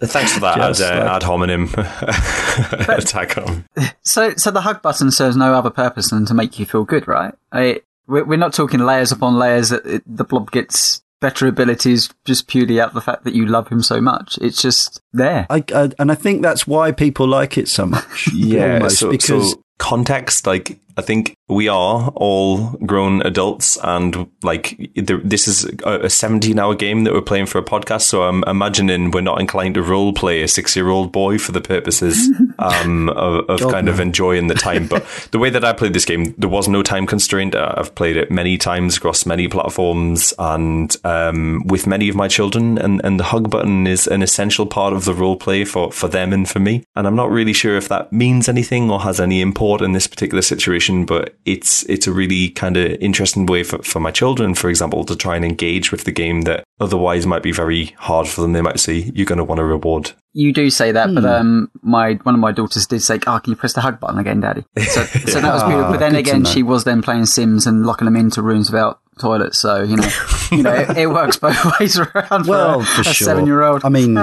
Thanks 0.00 0.32
for 0.32 0.40
that 0.40 0.58
ad, 0.58 0.80
uh, 0.80 1.14
ad, 1.14 1.22
hominem 1.22 1.64
attack 2.88 3.36
on. 3.36 3.64
So, 4.02 4.34
so 4.36 4.50
the 4.50 4.60
hug 4.60 4.80
button 4.80 5.10
serves 5.10 5.36
no 5.36 5.54
other 5.54 5.70
purpose 5.70 6.10
than 6.10 6.24
to 6.26 6.34
make 6.34 6.58
you 6.58 6.66
feel 6.66 6.84
good, 6.84 7.08
right? 7.08 7.34
I, 7.50 7.82
we're 8.06 8.36
not 8.36 8.52
talking 8.52 8.80
layers 8.80 9.12
upon 9.12 9.38
layers 9.38 9.70
that 9.70 9.84
it, 9.84 10.02
the 10.06 10.24
blob 10.24 10.50
gets 10.50 11.02
better 11.20 11.46
abilities 11.46 12.10
just 12.24 12.46
purely 12.46 12.80
out 12.80 12.88
of 12.88 12.94
the 12.94 13.00
fact 13.00 13.24
that 13.24 13.34
you 13.34 13.46
love 13.46 13.68
him 13.68 13.82
so 13.82 14.00
much. 14.00 14.38
It's 14.40 14.62
just 14.62 15.00
there. 15.12 15.46
I, 15.50 15.64
I, 15.74 15.90
and 15.98 16.12
I 16.12 16.14
think 16.14 16.42
that's 16.42 16.66
why 16.66 16.92
people 16.92 17.26
like 17.26 17.58
it 17.58 17.68
so 17.68 17.86
much. 17.86 18.28
yeah, 18.34 18.74
almost, 18.74 18.98
so, 18.98 19.10
because 19.10 19.52
so 19.52 19.62
context, 19.78 20.46
like 20.46 20.78
I 20.96 21.02
think 21.02 21.34
we 21.48 21.66
are 21.66 22.12
all 22.14 22.72
grown 22.84 23.22
adults 23.22 23.78
and 23.82 24.30
like 24.42 24.92
this 24.94 25.48
is 25.48 25.64
a 25.84 26.10
17 26.10 26.58
hour 26.58 26.74
game 26.74 27.04
that 27.04 27.14
we're 27.14 27.22
playing 27.22 27.46
for 27.46 27.58
a 27.58 27.62
podcast. 27.62 28.02
So 28.02 28.24
I'm 28.24 28.44
imagining 28.46 29.10
we're 29.10 29.22
not 29.22 29.40
inclined 29.40 29.74
to 29.76 29.82
role 29.82 30.12
play 30.12 30.42
a 30.42 30.48
six 30.48 30.76
year 30.76 30.88
old 30.88 31.10
boy 31.10 31.38
for 31.38 31.52
the 31.52 31.62
purposes 31.62 32.30
um, 32.58 33.08
of, 33.10 33.48
of 33.48 33.60
kind 33.72 33.88
of 33.88 33.98
enjoying 33.98 34.48
the 34.48 34.54
time. 34.54 34.86
But 34.86 35.28
the 35.30 35.38
way 35.38 35.48
that 35.48 35.64
I 35.64 35.72
played 35.72 35.94
this 35.94 36.04
game, 36.04 36.34
there 36.36 36.50
was 36.50 36.68
no 36.68 36.82
time 36.82 37.06
constraint. 37.06 37.54
I've 37.54 37.94
played 37.94 38.18
it 38.18 38.30
many 38.30 38.58
times 38.58 38.98
across 38.98 39.24
many 39.24 39.48
platforms 39.48 40.34
and 40.38 40.94
um, 41.04 41.66
with 41.66 41.86
many 41.86 42.10
of 42.10 42.14
my 42.14 42.28
children. 42.28 42.76
And, 42.76 43.02
and 43.04 43.18
the 43.18 43.24
hug 43.24 43.50
button 43.50 43.86
is 43.86 44.06
an 44.06 44.22
essential 44.22 44.66
part 44.66 44.92
of 44.92 45.06
the 45.06 45.14
role 45.14 45.36
play 45.36 45.64
for, 45.64 45.90
for 45.92 46.08
them 46.08 46.34
and 46.34 46.46
for 46.46 46.58
me. 46.58 46.84
And 46.94 47.06
I'm 47.06 47.16
not 47.16 47.30
really 47.30 47.54
sure 47.54 47.76
if 47.76 47.88
that 47.88 48.12
means 48.12 48.50
anything 48.50 48.90
or 48.90 49.00
has 49.00 49.18
any 49.18 49.40
import 49.40 49.80
in 49.80 49.92
this 49.92 50.06
particular 50.06 50.42
situation 50.42 51.06
but 51.06 51.37
it's 51.44 51.82
it's 51.84 52.06
a 52.06 52.12
really 52.12 52.50
kind 52.50 52.76
of 52.76 52.92
interesting 53.00 53.46
way 53.46 53.62
for, 53.62 53.82
for 53.82 54.00
my 54.00 54.10
children, 54.10 54.54
for 54.54 54.68
example, 54.68 55.04
to 55.04 55.16
try 55.16 55.36
and 55.36 55.44
engage 55.44 55.90
with 55.90 56.04
the 56.04 56.12
game 56.12 56.42
that 56.42 56.64
otherwise 56.80 57.26
might 57.26 57.42
be 57.42 57.52
very 57.52 57.86
hard 57.98 58.28
for 58.28 58.42
them. 58.42 58.52
They 58.52 58.60
might 58.60 58.80
say, 58.80 59.10
you're 59.14 59.26
going 59.26 59.38
to 59.38 59.44
want 59.44 59.60
a 59.60 59.64
reward. 59.64 60.12
You 60.34 60.52
do 60.52 60.70
say 60.70 60.92
that, 60.92 61.14
but 61.14 61.22
hmm. 61.22 61.26
um, 61.26 61.70
my 61.82 62.14
one 62.22 62.34
of 62.34 62.40
my 62.40 62.52
daughters 62.52 62.86
did 62.86 63.02
say, 63.02 63.18
"Oh, 63.26 63.38
can 63.40 63.50
you 63.50 63.56
press 63.56 63.72
the 63.72 63.80
hug 63.80 63.98
button 63.98 64.18
again, 64.18 64.40
Daddy?" 64.40 64.64
So, 64.78 65.04
so 65.04 65.40
that 65.40 65.54
was 65.54 65.64
beautiful. 65.64 65.92
But 65.92 66.00
then 66.00 66.14
again, 66.14 66.44
she 66.44 66.62
was 66.62 66.84
then 66.84 67.02
playing 67.02 67.26
Sims 67.26 67.66
and 67.66 67.84
locking 67.84 68.04
them 68.04 68.16
into 68.16 68.42
rooms 68.42 68.70
without 68.70 69.00
toilets. 69.18 69.58
So 69.58 69.82
you 69.82 69.96
know, 69.96 70.08
you 70.52 70.62
know, 70.62 70.74
it, 70.74 70.96
it, 70.96 71.06
works 71.10 71.36
both 71.38 71.58
ways 71.80 71.98
around. 71.98 72.46
Well, 72.46 72.80
for, 72.80 72.86
for 72.86 73.00
a 73.00 73.04
sure. 73.04 73.26
seven-year-old. 73.26 73.84
I 73.84 73.88
mean, 73.88 74.14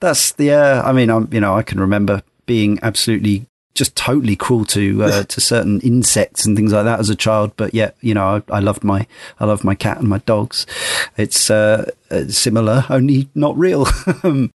that's 0.00 0.32
the. 0.32 0.52
Uh, 0.52 0.82
I 0.82 0.92
mean, 0.92 1.10
I'm, 1.10 1.28
you 1.32 1.40
know, 1.40 1.54
I 1.54 1.62
can 1.62 1.80
remember 1.80 2.22
being 2.44 2.78
absolutely 2.82 3.46
just 3.82 3.96
totally 3.96 4.36
cruel 4.36 4.64
to 4.64 5.02
uh, 5.02 5.22
to 5.34 5.40
certain 5.40 5.80
insects 5.80 6.46
and 6.46 6.56
things 6.56 6.72
like 6.72 6.84
that 6.84 7.00
as 7.00 7.10
a 7.10 7.16
child. 7.16 7.52
But 7.56 7.74
yet, 7.74 7.96
you 8.00 8.14
know, 8.14 8.42
I, 8.48 8.56
I 8.56 8.60
loved 8.60 8.84
my 8.84 9.06
I 9.40 9.44
loved 9.44 9.64
my 9.64 9.74
cat 9.74 9.98
and 9.98 10.08
my 10.08 10.18
dogs. 10.18 10.66
It's 11.16 11.50
uh, 11.50 11.90
uh 12.10 12.28
similar, 12.28 12.84
only 12.88 13.28
not 13.34 13.58
real. 13.58 13.86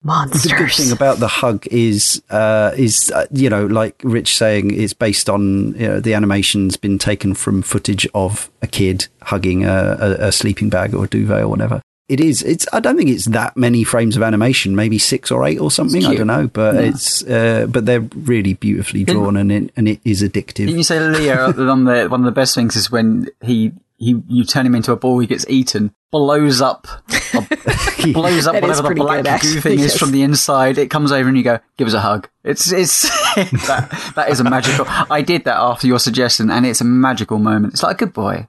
Monsters. 0.04 0.44
The 0.56 0.56
good 0.58 0.72
thing 0.72 0.92
about 0.92 1.18
the 1.18 1.28
hug 1.28 1.66
is 1.68 2.22
uh, 2.30 2.72
is 2.78 3.12
uh, 3.12 3.26
you 3.32 3.50
know, 3.50 3.66
like 3.66 4.00
Rich 4.04 4.38
saying, 4.38 4.80
it's 4.80 4.94
based 4.94 5.28
on 5.28 5.74
you 5.74 5.88
know, 5.88 6.00
the 6.00 6.14
animation's 6.14 6.78
been 6.78 7.00
taken 7.00 7.34
from 7.34 7.64
footage 7.64 8.08
of 8.14 8.52
a 8.62 8.68
kid 8.68 9.08
hugging 9.24 9.66
a, 9.66 9.98
a, 10.00 10.28
a 10.28 10.32
sleeping 10.32 10.70
bag 10.70 10.94
or 10.94 11.06
a 11.06 11.08
duvet 11.08 11.42
or 11.42 11.48
whatever 11.48 11.82
it 12.08 12.20
is. 12.20 12.44
It's. 12.44 12.68
I 12.72 12.80
don't 12.80 12.98
think 12.98 13.10
it's 13.10 13.26
that 13.26 13.58
many 13.58 13.84
frames 13.84 14.16
of 14.16 14.22
animation. 14.22 14.76
Maybe 14.76 15.00
six 15.00 15.32
or 15.32 15.44
eight 15.46 15.60
or 15.60 15.72
something. 15.72 16.06
I 16.06 16.16
don't 16.16 16.28
know, 16.28 16.48
but 16.48 16.76
yeah. 16.76 16.82
it's. 16.82 17.24
Uh, 17.24 17.68
but 17.70 17.86
they're 17.86 18.02
really 18.02 18.54
beautifully 18.54 19.04
drawn, 19.04 19.36
and 19.38 19.52
it 19.52 19.72
and 19.76 19.88
it 19.88 20.02
is 20.06 20.22
addictive. 20.22 20.70
You 20.70 20.84
say 20.84 21.00
Leo 21.00 21.46
on 21.70 21.86
the 21.86 22.08
one 22.08 22.22
of 22.22 22.26
the 22.26 22.32
best 22.32 22.54
things 22.54 22.76
is 22.76 22.92
when 22.92 23.28
he 23.42 23.72
he 23.98 24.22
you 24.28 24.44
turn 24.44 24.66
him 24.66 24.76
into 24.76 24.92
a 24.92 24.96
ball, 24.96 25.18
he 25.18 25.26
gets 25.26 25.48
eaten, 25.50 25.96
blows 26.12 26.62
up, 26.62 26.84
blows 28.14 28.46
up 28.46 28.62
whatever 28.62 28.90
the 28.90 28.96
black 28.96 29.24
good, 29.24 29.42
goo 29.42 29.62
thing 29.62 29.80
yes. 29.80 29.94
is 29.94 30.00
from 30.00 30.12
the 30.12 30.22
inside. 30.22 30.78
It 30.78 30.92
comes 30.92 31.12
over 31.12 31.28
and 31.28 31.38
you 31.38 31.44
go, 31.44 31.60
give 31.78 31.88
us 31.88 31.96
a 31.96 32.02
hug. 32.02 32.30
It's 32.44 32.72
it's 32.72 33.02
that 33.36 34.14
that 34.16 34.30
is 34.30 34.40
a 34.40 34.44
magical. 34.44 34.86
I 34.88 35.22
did 35.22 35.46
that 35.46 35.58
after 35.58 35.88
your 35.88 36.00
suggestion, 36.00 36.52
and 36.52 36.68
it's 36.68 36.82
a 36.82 36.86
magical 36.86 37.40
moment. 37.40 37.74
It's 37.74 37.82
like 37.82 38.00
a 38.00 38.06
good 38.06 38.14
boy. 38.14 38.48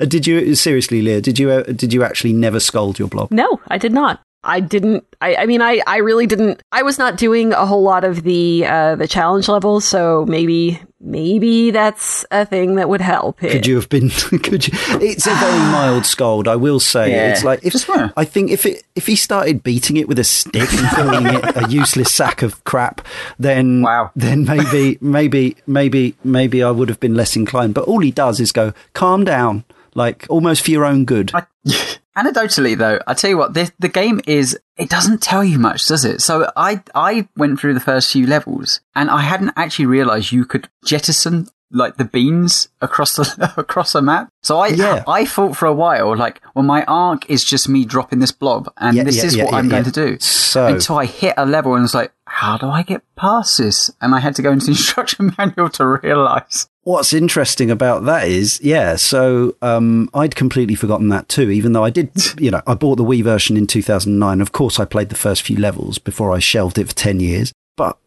Did 0.00 0.26
you 0.26 0.54
seriously, 0.54 1.02
Leah? 1.02 1.20
Did 1.20 1.38
you 1.38 1.50
uh, 1.50 1.62
did 1.64 1.92
you 1.92 2.04
actually 2.04 2.32
never 2.32 2.60
scold 2.60 2.98
your 2.98 3.08
blob? 3.08 3.30
No, 3.30 3.60
I 3.68 3.78
did 3.78 3.92
not. 3.92 4.20
I 4.44 4.60
didn't. 4.60 5.04
I, 5.20 5.36
I 5.36 5.46
mean, 5.46 5.62
I, 5.62 5.80
I 5.86 5.98
really 5.98 6.26
didn't. 6.26 6.62
I 6.70 6.82
was 6.82 6.98
not 6.98 7.16
doing 7.16 7.52
a 7.52 7.66
whole 7.66 7.82
lot 7.82 8.04
of 8.04 8.22
the 8.22 8.66
uh, 8.66 8.96
the 8.96 9.08
challenge 9.08 9.48
levels, 9.48 9.84
so 9.84 10.26
maybe 10.26 10.80
maybe 11.00 11.70
that's 11.70 12.24
a 12.30 12.44
thing 12.44 12.76
that 12.76 12.88
would 12.88 13.00
help. 13.00 13.40
Here. 13.40 13.50
Could 13.50 13.66
you 13.66 13.76
have 13.76 13.88
been? 13.88 14.10
Could 14.42 14.66
you? 14.66 14.72
It's 15.00 15.26
a 15.26 15.34
very 15.34 15.58
mild 15.72 16.06
scold, 16.06 16.46
I 16.46 16.56
will 16.56 16.80
say. 16.80 17.10
Yeah. 17.10 17.32
It's 17.32 17.44
like 17.44 17.64
if 17.64 17.74
I 18.16 18.24
think 18.24 18.50
if 18.50 18.66
it 18.66 18.84
if 18.94 19.06
he 19.06 19.16
started 19.16 19.62
beating 19.62 19.96
it 19.96 20.08
with 20.08 20.18
a 20.18 20.24
stick 20.24 20.72
and 20.72 20.88
calling 20.88 21.26
it 21.26 21.56
a 21.56 21.68
useless 21.68 22.12
sack 22.12 22.42
of 22.42 22.62
crap, 22.64 23.06
then 23.38 23.82
wow. 23.82 24.10
then 24.14 24.44
maybe 24.44 24.98
maybe 25.00 25.56
maybe 25.66 26.16
maybe 26.22 26.62
I 26.62 26.70
would 26.70 26.88
have 26.88 27.00
been 27.00 27.14
less 27.14 27.36
inclined. 27.36 27.74
But 27.74 27.84
all 27.84 28.00
he 28.00 28.10
does 28.10 28.40
is 28.40 28.52
go, 28.52 28.72
calm 28.92 29.24
down, 29.24 29.64
like 29.94 30.26
almost 30.28 30.64
for 30.64 30.70
your 30.70 30.84
own 30.84 31.04
good. 31.04 31.32
I- 31.34 31.46
Anecdotally, 32.16 32.78
though, 32.78 33.00
I 33.08 33.14
tell 33.14 33.30
you 33.30 33.36
what, 33.36 33.54
the, 33.54 33.72
the 33.80 33.88
game 33.88 34.20
is, 34.24 34.56
it 34.76 34.88
doesn't 34.88 35.20
tell 35.20 35.42
you 35.42 35.58
much, 35.58 35.88
does 35.88 36.04
it? 36.04 36.20
So 36.22 36.48
I, 36.54 36.80
I 36.94 37.28
went 37.36 37.58
through 37.58 37.74
the 37.74 37.80
first 37.80 38.12
few 38.12 38.24
levels 38.28 38.80
and 38.94 39.10
I 39.10 39.22
hadn't 39.22 39.50
actually 39.56 39.86
realized 39.86 40.30
you 40.30 40.44
could 40.44 40.68
jettison 40.84 41.48
like 41.74 41.96
the 41.96 42.04
beans 42.04 42.68
across 42.80 43.16
the 43.16 43.52
across 43.56 43.94
a 43.94 44.02
map. 44.02 44.28
So 44.42 44.58
I 44.58 44.68
yeah. 44.68 45.04
I 45.06 45.24
thought 45.24 45.56
for 45.56 45.66
a 45.66 45.74
while 45.74 46.16
like, 46.16 46.40
well, 46.54 46.64
my 46.64 46.84
arc 46.84 47.28
is 47.28 47.44
just 47.44 47.68
me 47.68 47.84
dropping 47.84 48.20
this 48.20 48.32
blob, 48.32 48.72
and 48.78 48.96
yeah, 48.96 49.04
this 49.04 49.16
yeah, 49.16 49.24
is 49.24 49.36
what 49.36 49.52
I'm 49.52 49.68
going 49.68 49.84
to 49.84 49.90
do. 49.90 50.18
So 50.20 50.66
until 50.66 50.98
I 50.98 51.06
hit 51.06 51.34
a 51.36 51.44
level 51.44 51.74
and 51.74 51.82
was 51.82 51.94
like, 51.94 52.12
how 52.26 52.56
do 52.56 52.68
I 52.68 52.82
get 52.82 53.02
past 53.16 53.58
this? 53.58 53.90
And 54.00 54.14
I 54.14 54.20
had 54.20 54.34
to 54.36 54.42
go 54.42 54.52
into 54.52 54.66
the 54.66 54.72
instruction 54.72 55.32
manual 55.38 55.68
to 55.70 55.86
realize. 55.86 56.68
What's 56.82 57.14
interesting 57.14 57.70
about 57.70 58.04
that 58.04 58.28
is, 58.28 58.60
yeah, 58.62 58.96
so 58.96 59.56
um, 59.62 60.10
I'd 60.12 60.34
completely 60.34 60.74
forgotten 60.74 61.08
that 61.08 61.28
too, 61.28 61.50
even 61.50 61.72
though 61.72 61.84
I 61.84 61.90
did, 61.90 62.10
you 62.38 62.50
know, 62.50 62.60
I 62.66 62.74
bought 62.74 62.96
the 62.96 63.04
Wii 63.04 63.22
version 63.22 63.56
in 63.56 63.66
2009. 63.66 64.40
Of 64.40 64.52
course, 64.52 64.78
I 64.78 64.84
played 64.84 65.08
the 65.08 65.14
first 65.14 65.42
few 65.42 65.56
levels 65.56 65.98
before 65.98 66.32
I 66.32 66.40
shelved 66.40 66.78
it 66.78 66.88
for 66.88 66.94
10 66.94 67.20
years. 67.20 67.52
But 67.76 67.98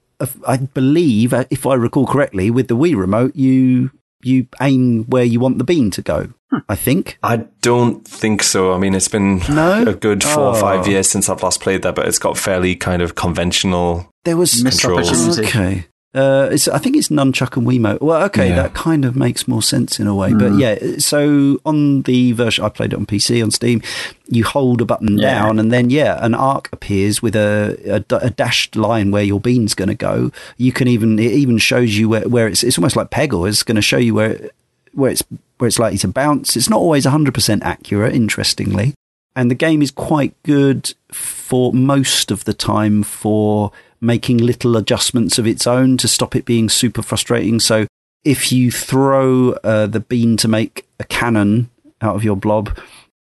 I 0.47 0.57
believe, 0.57 1.33
uh, 1.33 1.45
if 1.49 1.65
I 1.65 1.75
recall 1.75 2.07
correctly, 2.07 2.49
with 2.49 2.67
the 2.67 2.75
Wii 2.75 2.95
remote, 2.95 3.35
you 3.35 3.91
you 4.23 4.47
aim 4.61 5.05
where 5.05 5.23
you 5.23 5.39
want 5.39 5.57
the 5.57 5.63
bean 5.63 5.91
to 5.91 6.01
go. 6.01 6.33
Hmm. 6.49 6.59
I 6.69 6.75
think. 6.75 7.19
I 7.21 7.47
don't 7.61 8.07
think 8.07 8.41
so. 8.41 8.73
I 8.73 8.77
mean, 8.77 8.95
it's 8.95 9.07
been 9.07 9.41
no? 9.49 9.83
a 9.87 9.93
good 9.93 10.23
four 10.23 10.43
oh. 10.43 10.49
or 10.49 10.55
five 10.55 10.87
years 10.87 11.09
since 11.09 11.29
I've 11.29 11.43
last 11.43 11.61
played 11.61 11.81
that, 11.83 11.95
but 11.95 12.07
it's 12.07 12.19
got 12.19 12.37
fairly 12.37 12.75
kind 12.75 13.01
of 13.01 13.15
conventional. 13.15 14.09
There 14.23 14.37
was 14.37 14.63
controls. 14.63 15.39
Okay. 15.39 15.87
Uh, 16.17 16.49
I 16.73 16.79
think 16.79 16.97
it's 16.97 17.09
nunchuck 17.09 17.57
and 17.57 17.67
Wiimote. 17.67 18.01
Well, 18.01 18.23
okay, 18.23 18.49
yeah. 18.49 18.63
that 18.63 18.73
kind 18.73 19.05
of 19.05 19.15
makes 19.15 19.47
more 19.47 19.61
sense 19.61 19.99
in 19.99 20.07
a 20.07 20.15
way. 20.15 20.31
Mm. 20.31 20.39
But 20.39 20.57
yeah, 20.57 20.97
so 20.97 21.59
on 21.63 22.01
the 22.01 22.31
version 22.31 22.65
I 22.65 22.69
played 22.69 22.91
it 22.91 22.95
on 22.95 23.05
PC 23.05 23.43
on 23.43 23.51
Steam, 23.51 23.83
you 24.27 24.43
hold 24.43 24.81
a 24.81 24.85
button 24.85 25.19
yeah. 25.19 25.35
down, 25.35 25.59
and 25.59 25.71
then 25.71 25.91
yeah, 25.91 26.17
an 26.25 26.33
arc 26.33 26.69
appears 26.73 27.21
with 27.21 27.35
a, 27.35 28.03
a, 28.09 28.15
a 28.15 28.31
dashed 28.31 28.75
line 28.75 29.11
where 29.11 29.21
your 29.21 29.39
bean's 29.39 29.75
going 29.75 29.89
to 29.89 29.95
go. 29.95 30.31
You 30.57 30.71
can 30.71 30.87
even 30.87 31.19
it 31.19 31.33
even 31.33 31.59
shows 31.59 31.95
you 31.95 32.09
where, 32.09 32.27
where 32.27 32.47
it's 32.47 32.63
it's 32.63 32.79
almost 32.79 32.95
like 32.95 33.11
Peggle. 33.11 33.47
It's 33.47 33.61
going 33.61 33.75
to 33.75 33.81
show 33.83 33.97
you 33.97 34.15
where 34.15 34.49
where 34.93 35.11
it's 35.11 35.21
where 35.59 35.67
it's 35.67 35.77
likely 35.77 35.99
to 35.99 36.07
bounce. 36.07 36.57
It's 36.57 36.69
not 36.69 36.79
always 36.79 37.05
hundred 37.05 37.35
percent 37.35 37.61
accurate, 37.61 38.15
interestingly, 38.15 38.95
and 39.35 39.51
the 39.51 39.55
game 39.55 39.83
is 39.83 39.91
quite 39.91 40.33
good 40.41 40.95
for 41.11 41.73
most 41.73 42.31
of 42.31 42.45
the 42.45 42.55
time 42.55 43.03
for 43.03 43.71
making 44.01 44.37
little 44.37 44.77
adjustments 44.77 45.37
of 45.37 45.47
its 45.47 45.65
own 45.65 45.97
to 45.97 46.07
stop 46.07 46.35
it 46.35 46.45
being 46.45 46.69
super 46.69 47.01
frustrating. 47.01 47.59
So 47.59 47.87
if 48.23 48.51
you 48.51 48.71
throw 48.71 49.51
uh, 49.63 49.87
the 49.87 49.99
bean 49.99 50.37
to 50.37 50.47
make 50.47 50.87
a 50.99 51.03
cannon 51.03 51.69
out 52.01 52.15
of 52.15 52.23
your 52.23 52.35
blob, 52.35 52.77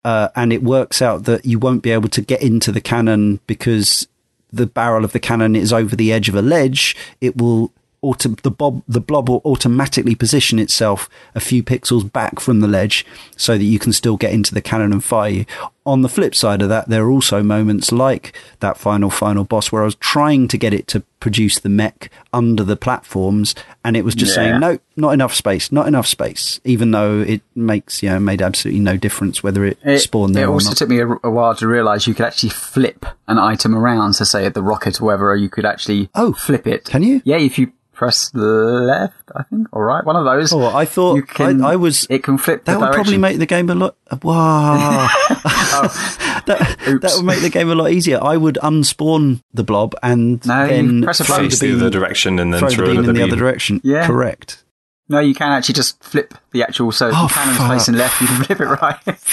uh, 0.03 0.29
and 0.35 0.53
it 0.53 0.63
works 0.63 1.01
out 1.01 1.25
that 1.25 1.45
you 1.45 1.59
won't 1.59 1.83
be 1.83 1.91
able 1.91 2.09
to 2.09 2.21
get 2.21 2.41
into 2.41 2.71
the 2.71 2.81
cannon 2.81 3.39
because 3.45 4.07
the 4.51 4.65
barrel 4.65 5.03
of 5.03 5.11
the 5.11 5.19
cannon 5.19 5.55
is 5.55 5.73
over 5.73 5.95
the 5.95 6.13
edge 6.13 6.29
of 6.29 6.35
a 6.35 6.41
ledge, 6.41 6.95
it 7.19 7.37
will 7.37 7.71
the 8.01 8.55
bob 8.55 8.83
the 8.87 9.01
blob 9.01 9.29
will 9.29 9.41
automatically 9.43 10.15
position 10.15 10.59
itself 10.59 11.09
a 11.35 11.39
few 11.39 11.63
pixels 11.63 12.09
back 12.11 12.39
from 12.39 12.59
the 12.59 12.67
ledge 12.67 13.05
so 13.35 13.57
that 13.57 13.63
you 13.63 13.79
can 13.79 13.91
still 13.91 14.17
get 14.17 14.33
into 14.33 14.53
the 14.53 14.61
cannon 14.61 14.91
and 14.91 15.03
fire 15.03 15.29
you. 15.29 15.45
On 15.85 16.01
the 16.01 16.09
flip 16.09 16.35
side 16.35 16.61
of 16.61 16.69
that, 16.69 16.89
there 16.89 17.05
are 17.05 17.11
also 17.11 17.41
moments 17.41 17.91
like 17.91 18.37
that 18.59 18.77
final 18.77 19.09
final 19.09 19.43
boss 19.43 19.71
where 19.71 19.81
I 19.81 19.85
was 19.85 19.95
trying 19.95 20.47
to 20.49 20.57
get 20.57 20.73
it 20.73 20.87
to 20.87 21.03
produce 21.19 21.59
the 21.59 21.69
mech 21.69 22.11
under 22.33 22.63
the 22.63 22.75
platforms, 22.75 23.55
and 23.83 23.97
it 23.97 24.05
was 24.05 24.15
just 24.15 24.31
yeah. 24.31 24.35
saying 24.35 24.59
no, 24.59 24.79
not 24.95 25.13
enough 25.13 25.33
space, 25.33 25.71
not 25.71 25.87
enough 25.87 26.07
space. 26.07 26.59
Even 26.63 26.91
though 26.91 27.21
it 27.21 27.41
makes 27.55 28.03
you 28.03 28.09
know 28.09 28.19
made 28.19 28.41
absolutely 28.41 28.79
no 28.79 28.97
difference 28.97 29.43
whether 29.43 29.65
it, 29.65 29.77
it 29.83 29.99
spawned 29.99 30.35
there. 30.35 30.45
It 30.45 30.49
also 30.49 30.73
took 30.73 30.89
me 30.89 30.99
a, 30.99 31.07
a, 31.07 31.29
while 31.29 31.55
to 31.55 31.67
realise 31.67 32.07
you 32.07 32.13
could 32.13 32.25
actually 32.25 32.49
flip 32.49 33.05
an 33.27 33.37
item 33.37 33.75
around. 33.75 34.13
So 34.13 34.23
say 34.23 34.45
at 34.45 34.53
the 34.53 34.63
rocket 34.63 35.01
or 35.01 35.05
whatever, 35.05 35.35
you 35.35 35.49
could 35.49 35.65
actually 35.65 36.09
oh 36.15 36.33
flip 36.33 36.67
it. 36.67 36.85
Can 36.85 37.03
you? 37.03 37.21
Yeah, 37.25 37.37
if 37.37 37.57
you 37.57 37.71
press 37.97 38.33
left, 38.33 39.31
I 39.35 39.43
think, 39.43 39.67
or 39.71 39.85
right, 39.85 40.05
one 40.05 40.15
of 40.15 40.23
those. 40.23 40.53
Oh, 40.53 40.63
I 40.63 40.85
thought 40.85 41.27
can, 41.27 41.63
I, 41.63 41.71
I, 41.71 41.75
was. 41.75 42.05
It 42.09 42.23
can 42.23 42.37
flip. 42.37 42.65
That 42.65 42.79
would 42.79 42.85
direction. 42.85 43.03
probably 43.03 43.17
make 43.17 43.39
the 43.39 43.45
game 43.45 43.69
a 43.69 43.75
lot. 43.75 43.97
Wow, 44.23 45.07
oh. 45.29 46.41
that, 46.45 46.77
that 47.01 47.13
would 47.15 47.25
make 47.25 47.41
the 47.41 47.49
game 47.49 47.69
a 47.69 47.75
lot 47.75 47.91
easier. 47.91 48.23
I 48.23 48.37
would 48.37 48.57
unspawn 48.61 49.41
the 49.53 49.63
blob 49.63 49.95
and 50.03 50.45
no, 50.45 50.67
then 50.67 51.03
press 51.03 51.25
throw 51.25 51.47
the 51.47 51.57
beam 51.59 51.79
the 51.79 51.85
other 51.87 51.89
direction 51.89 52.39
and 52.39 52.53
then 52.53 52.59
throw, 52.59 52.69
throw 52.69 52.85
the 52.87 53.01
beam 53.01 53.09
in 53.09 53.15
the, 53.15 53.23
other 53.23 53.35
direction. 53.35 53.81
Yeah, 53.83 54.05
correct. 54.05 54.63
No, 55.09 55.19
you 55.19 55.33
can 55.33 55.51
actually 55.51 55.73
just 55.73 56.01
flip 56.03 56.33
the 56.51 56.63
actual. 56.63 56.91
So 56.91 57.09
oh, 57.11 57.27
cannon's 57.31 57.57
facing 57.57 57.95
left, 57.95 58.21
you 58.21 58.27
can 58.27 58.43
flip 58.43 58.61
it 58.61 58.65
right. 58.65 59.19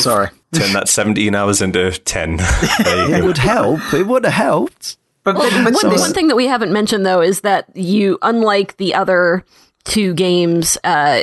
Sorry. 0.00 0.28
Turn 0.52 0.74
that 0.74 0.88
17 0.88 1.34
hours 1.34 1.62
into 1.62 1.90
10. 1.90 2.36
it 2.40 3.24
would 3.24 3.38
help. 3.38 3.80
It 3.94 4.06
would 4.06 4.24
have 4.24 4.34
helped. 4.34 4.98
But, 5.24 5.36
but 5.36 5.52
one, 5.52 5.74
one, 5.74 6.12
thing 6.12 6.28
that 6.28 6.36
we 6.36 6.46
haven't 6.46 6.72
mentioned 6.72 7.06
though 7.06 7.20
is 7.20 7.42
that 7.42 7.76
you, 7.76 8.18
unlike 8.22 8.76
the 8.76 8.94
other 8.94 9.44
two 9.84 10.14
games, 10.14 10.76
uh, 10.82 11.22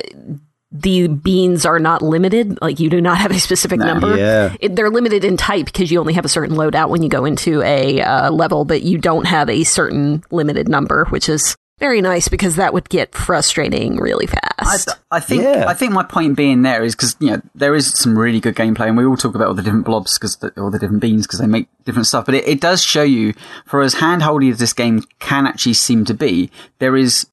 the 0.71 1.07
beans 1.07 1.65
are 1.65 1.79
not 1.79 2.01
limited. 2.01 2.59
Like 2.61 2.79
you 2.79 2.89
do 2.89 3.01
not 3.01 3.17
have 3.17 3.31
a 3.31 3.39
specific 3.39 3.79
nah, 3.79 3.87
number. 3.87 4.17
Yeah. 4.17 4.55
It, 4.59 4.75
they're 4.75 4.89
limited 4.89 5.25
in 5.25 5.35
type 5.35 5.65
because 5.65 5.91
you 5.91 5.99
only 5.99 6.13
have 6.13 6.25
a 6.25 6.29
certain 6.29 6.55
loadout 6.55 6.89
when 6.89 7.01
you 7.01 7.09
go 7.09 7.25
into 7.25 7.61
a 7.63 8.01
uh, 8.01 8.31
level, 8.31 8.65
but 8.65 8.83
you 8.83 8.97
don't 8.97 9.25
have 9.25 9.49
a 9.49 9.63
certain 9.63 10.23
limited 10.31 10.69
number, 10.69 11.05
which 11.05 11.27
is 11.27 11.57
very 11.79 12.01
nice 12.01 12.27
because 12.27 12.55
that 12.57 12.73
would 12.73 12.89
get 12.89 13.15
frustrating 13.15 13.97
really 13.97 14.27
fast. 14.27 14.89
I, 15.11 15.17
I 15.17 15.19
think 15.19 15.43
yeah. 15.43 15.65
I 15.67 15.73
think 15.73 15.93
my 15.93 16.03
point 16.03 16.35
being 16.35 16.61
there 16.61 16.83
is 16.83 16.95
because 16.95 17.15
you 17.19 17.31
know 17.31 17.41
there 17.55 17.75
is 17.75 17.93
some 17.93 18.17
really 18.17 18.39
good 18.39 18.55
gameplay, 18.55 18.87
and 18.87 18.97
we 18.97 19.05
all 19.05 19.17
talk 19.17 19.35
about 19.35 19.47
all 19.47 19.53
the 19.53 19.63
different 19.63 19.85
blobs 19.85 20.17
because 20.17 20.37
all 20.57 20.69
the 20.69 20.79
different 20.79 21.01
beans 21.01 21.25
because 21.25 21.39
they 21.39 21.47
make 21.47 21.67
different 21.85 22.07
stuff. 22.07 22.25
But 22.25 22.35
it, 22.35 22.47
it 22.47 22.61
does 22.61 22.83
show 22.83 23.03
you, 23.03 23.33
for 23.65 23.81
as 23.81 23.95
handholdy 23.95 24.51
as 24.51 24.59
this 24.59 24.73
game 24.73 25.03
can 25.19 25.47
actually 25.47 25.73
seem 25.73 26.05
to 26.05 26.13
be, 26.13 26.51
there 26.79 26.95
is 26.95 27.27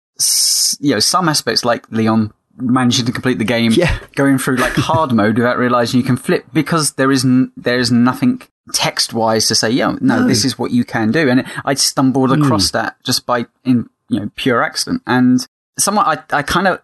you 0.81 0.93
know 0.93 1.01
some 1.01 1.29
aspects 1.29 1.65
like 1.65 1.91
Leon 1.91 2.33
managing 2.59 3.05
to 3.07 3.13
complete 3.13 3.39
the 3.39 3.45
game, 3.45 3.73
yeah. 3.73 3.99
going 4.15 4.39
through 4.39 4.57
like 4.57 4.73
hard 4.75 5.13
mode 5.13 5.37
without 5.37 5.59
realizing 5.59 6.01
you 6.01 6.07
can 6.07 6.17
flip 6.17 6.47
because 6.53 6.93
there 6.93 7.13
is 7.13 7.25
n- 7.25 7.53
there 7.57 7.79
is 7.79 7.93
nothing 7.93 8.41
text 8.73 9.15
wise 9.15 9.47
to 9.49 9.55
say, 9.55 9.71
yeah, 9.71 9.97
no, 10.01 10.21
no, 10.21 10.27
this 10.27 10.45
is 10.45 10.59
what 10.59 10.71
you 10.71 10.85
can 10.85 11.13
do. 11.13 11.29
And 11.29 11.45
I 11.65 11.75
stumbled 11.75 12.33
across 12.33 12.69
mm. 12.69 12.73
that 12.73 12.97
just 13.05 13.27
by 13.27 13.47
in 13.65 13.89
you 14.09 14.21
know, 14.21 14.31
pure 14.37 14.63
accident. 14.63 15.03
And 15.07 15.47
somewhat, 15.79 16.07
I, 16.33 16.39
I 16.39 16.43
kind 16.43 16.69
of, 16.69 16.81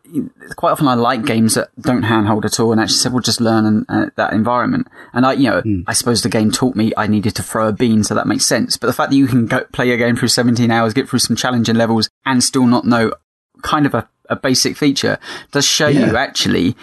quite 0.56 0.72
often 0.72 0.88
I 0.88 0.94
like 0.94 1.24
games 1.24 1.54
that 1.54 1.70
don't 1.80 2.02
handhold 2.02 2.44
at 2.44 2.60
all 2.60 2.72
and 2.72 2.80
actually 2.80 2.96
said, 2.96 3.12
well, 3.12 3.20
just 3.20 3.40
learn 3.40 3.64
in, 3.64 3.86
uh, 3.88 4.10
that 4.16 4.32
environment. 4.32 4.88
And 5.12 5.24
I, 5.24 5.32
you 5.32 5.50
know, 5.50 5.62
mm. 5.62 5.84
I 5.86 5.92
suppose 5.92 6.22
the 6.22 6.28
game 6.28 6.50
taught 6.50 6.76
me 6.76 6.92
I 6.96 7.06
needed 7.06 7.34
to 7.36 7.42
throw 7.42 7.68
a 7.68 7.72
bean, 7.72 8.04
so 8.04 8.14
that 8.14 8.26
makes 8.26 8.44
sense. 8.44 8.76
But 8.76 8.88
the 8.88 8.92
fact 8.92 9.10
that 9.10 9.16
you 9.16 9.26
can 9.26 9.46
go 9.46 9.64
play 9.72 9.90
a 9.90 9.96
game 9.96 10.16
through 10.16 10.28
17 10.28 10.70
hours, 10.70 10.92
get 10.92 11.08
through 11.08 11.20
some 11.20 11.36
challenging 11.36 11.76
levels 11.76 12.10
and 12.26 12.44
still 12.44 12.66
not 12.66 12.84
know 12.84 13.12
kind 13.62 13.86
of 13.86 13.94
a, 13.94 14.08
a 14.28 14.36
basic 14.36 14.76
feature 14.76 15.18
does 15.52 15.64
show 15.64 15.88
yeah. 15.88 16.06
you 16.06 16.16
actually 16.16 16.76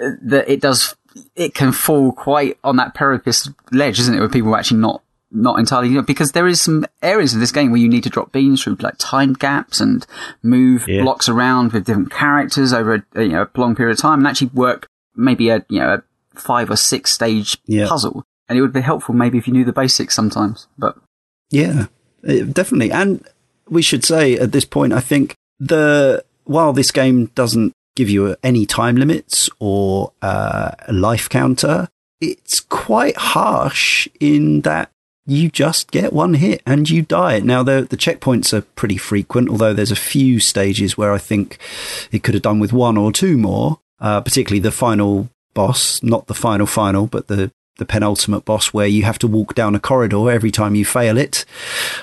uh, 0.00 0.10
that 0.22 0.48
it 0.48 0.60
does, 0.60 0.96
it 1.36 1.54
can 1.54 1.70
fall 1.70 2.12
quite 2.12 2.58
on 2.64 2.76
that 2.76 2.94
precipitous 2.94 3.48
ledge, 3.70 4.00
isn't 4.00 4.14
it? 4.14 4.20
With 4.20 4.32
people 4.32 4.56
actually 4.56 4.80
not 4.80 5.03
not 5.34 5.58
entirely 5.58 6.00
because 6.02 6.32
there 6.32 6.46
is 6.46 6.60
some 6.60 6.86
areas 7.02 7.34
of 7.34 7.40
this 7.40 7.52
game 7.52 7.70
where 7.70 7.80
you 7.80 7.88
need 7.88 8.04
to 8.04 8.10
drop 8.10 8.32
beans 8.32 8.62
through 8.62 8.76
like 8.80 8.94
time 8.98 9.32
gaps 9.32 9.80
and 9.80 10.06
move 10.42 10.86
yeah. 10.88 11.02
blocks 11.02 11.28
around 11.28 11.72
with 11.72 11.84
different 11.84 12.12
characters 12.12 12.72
over 12.72 13.04
a, 13.14 13.22
you 13.22 13.30
know, 13.30 13.42
a 13.42 13.60
long 13.60 13.74
period 13.74 13.92
of 13.92 13.98
time 13.98 14.20
and 14.20 14.28
actually 14.28 14.50
work 14.54 14.86
maybe 15.16 15.48
a 15.48 15.64
you 15.68 15.80
know 15.80 15.94
a 15.94 16.38
five 16.38 16.70
or 16.70 16.76
six 16.76 17.10
stage 17.10 17.58
yeah. 17.66 17.88
puzzle. 17.88 18.24
And 18.48 18.58
it 18.58 18.62
would 18.62 18.72
be 18.72 18.80
helpful 18.80 19.14
maybe 19.14 19.38
if 19.38 19.46
you 19.46 19.52
knew 19.52 19.64
the 19.64 19.72
basics 19.72 20.14
sometimes. 20.14 20.68
But 20.78 20.96
yeah, 21.50 21.86
definitely. 22.22 22.92
And 22.92 23.26
we 23.68 23.82
should 23.82 24.04
say 24.04 24.36
at 24.36 24.52
this 24.52 24.64
point, 24.64 24.92
I 24.92 25.00
think 25.00 25.34
the 25.58 26.24
while 26.44 26.72
this 26.72 26.90
game 26.90 27.26
doesn't 27.34 27.72
give 27.96 28.10
you 28.10 28.36
any 28.42 28.66
time 28.66 28.96
limits 28.96 29.48
or 29.58 30.12
uh, 30.22 30.72
a 30.86 30.92
life 30.92 31.28
counter. 31.28 31.88
It's 32.20 32.60
quite 32.60 33.16
harsh 33.16 34.08
in 34.20 34.62
that 34.62 34.90
you 35.26 35.48
just 35.48 35.90
get 35.90 36.12
one 36.12 36.34
hit 36.34 36.62
and 36.66 36.88
you 36.88 37.02
die. 37.02 37.40
Now, 37.40 37.62
the, 37.62 37.86
the 37.88 37.96
checkpoints 37.96 38.52
are 38.52 38.62
pretty 38.62 38.96
frequent, 38.96 39.48
although 39.48 39.72
there's 39.72 39.90
a 39.90 39.96
few 39.96 40.38
stages 40.38 40.98
where 40.98 41.12
I 41.12 41.18
think 41.18 41.58
it 42.12 42.22
could 42.22 42.34
have 42.34 42.42
done 42.42 42.58
with 42.58 42.72
one 42.72 42.96
or 42.96 43.12
two 43.12 43.38
more, 43.38 43.80
uh, 44.00 44.20
particularly 44.20 44.60
the 44.60 44.70
final 44.70 45.30
boss, 45.54 46.02
not 46.02 46.26
the 46.26 46.34
final 46.34 46.66
final, 46.66 47.06
but 47.06 47.28
the, 47.28 47.50
the 47.78 47.86
penultimate 47.86 48.44
boss 48.44 48.68
where 48.74 48.86
you 48.86 49.04
have 49.04 49.18
to 49.20 49.28
walk 49.28 49.54
down 49.54 49.74
a 49.74 49.80
corridor 49.80 50.30
every 50.30 50.50
time 50.50 50.74
you 50.74 50.84
fail 50.84 51.16
it 51.16 51.44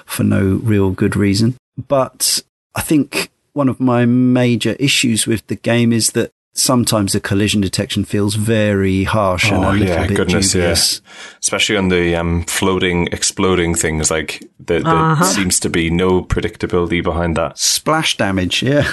for 0.05 0.23
no 0.23 0.59
real 0.63 0.89
good 0.91 1.15
reason. 1.15 1.55
But 1.87 2.41
I 2.73 2.81
think 2.81 3.29
one 3.53 3.69
of 3.69 3.79
my 3.79 4.05
major 4.05 4.75
issues 4.79 5.27
with 5.27 5.45
the 5.47 5.55
game 5.55 5.93
is 5.93 6.11
that 6.11 6.31
sometimes 6.53 7.13
the 7.13 7.19
collision 7.19 7.61
detection 7.61 8.03
feels 8.03 8.35
very 8.35 9.03
harsh 9.03 9.51
oh, 9.51 9.55
and 9.55 9.63
a 9.63 9.71
little 9.71 9.87
yeah, 9.87 10.07
bit 10.07 10.17
goodness, 10.17 10.51
dubious. 10.51 11.01
Yeah. 11.03 11.37
Especially 11.39 11.77
on 11.77 11.89
the 11.89 12.15
um, 12.15 12.43
floating, 12.43 13.07
exploding 13.07 13.75
things, 13.75 14.11
like 14.11 14.43
there, 14.59 14.81
there 14.81 14.93
uh-huh. 14.93 15.23
seems 15.23 15.59
to 15.61 15.69
be 15.69 15.89
no 15.89 16.21
predictability 16.21 17.03
behind 17.03 17.37
that. 17.37 17.57
Splash 17.57 18.17
damage, 18.17 18.61
yeah. 18.61 18.91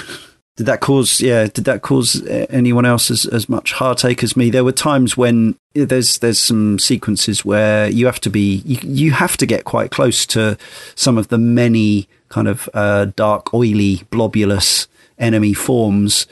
Did 0.55 0.65
that 0.65 0.81
cause, 0.81 1.21
yeah, 1.21 1.47
did 1.47 1.63
that 1.65 1.83
cause 1.83 2.21
anyone 2.27 2.85
else 2.85 3.09
as, 3.09 3.25
as 3.25 3.47
much 3.47 3.71
heartache 3.71 4.23
as 4.23 4.35
me? 4.35 4.49
There 4.49 4.65
were 4.65 4.73
times 4.73 5.15
when 5.15 5.55
there's, 5.73 6.19
there's 6.19 6.39
some 6.39 6.79
sequences 6.79 7.45
where 7.45 7.87
you 7.89 8.05
have 8.07 8.19
to 8.21 8.29
be, 8.29 8.61
you, 8.65 8.77
you 8.83 9.11
have 9.11 9.37
to 9.37 9.45
get 9.45 9.63
quite 9.63 9.89
close 9.89 10.25
to 10.27 10.57
some 10.95 11.17
of 11.17 11.29
the 11.29 11.37
many 11.37 12.09
kind 12.27 12.49
of 12.49 12.69
uh, 12.73 13.05
dark, 13.15 13.53
oily, 13.53 14.03
blobulous 14.11 14.87
enemy 15.17 15.53
forms 15.53 16.27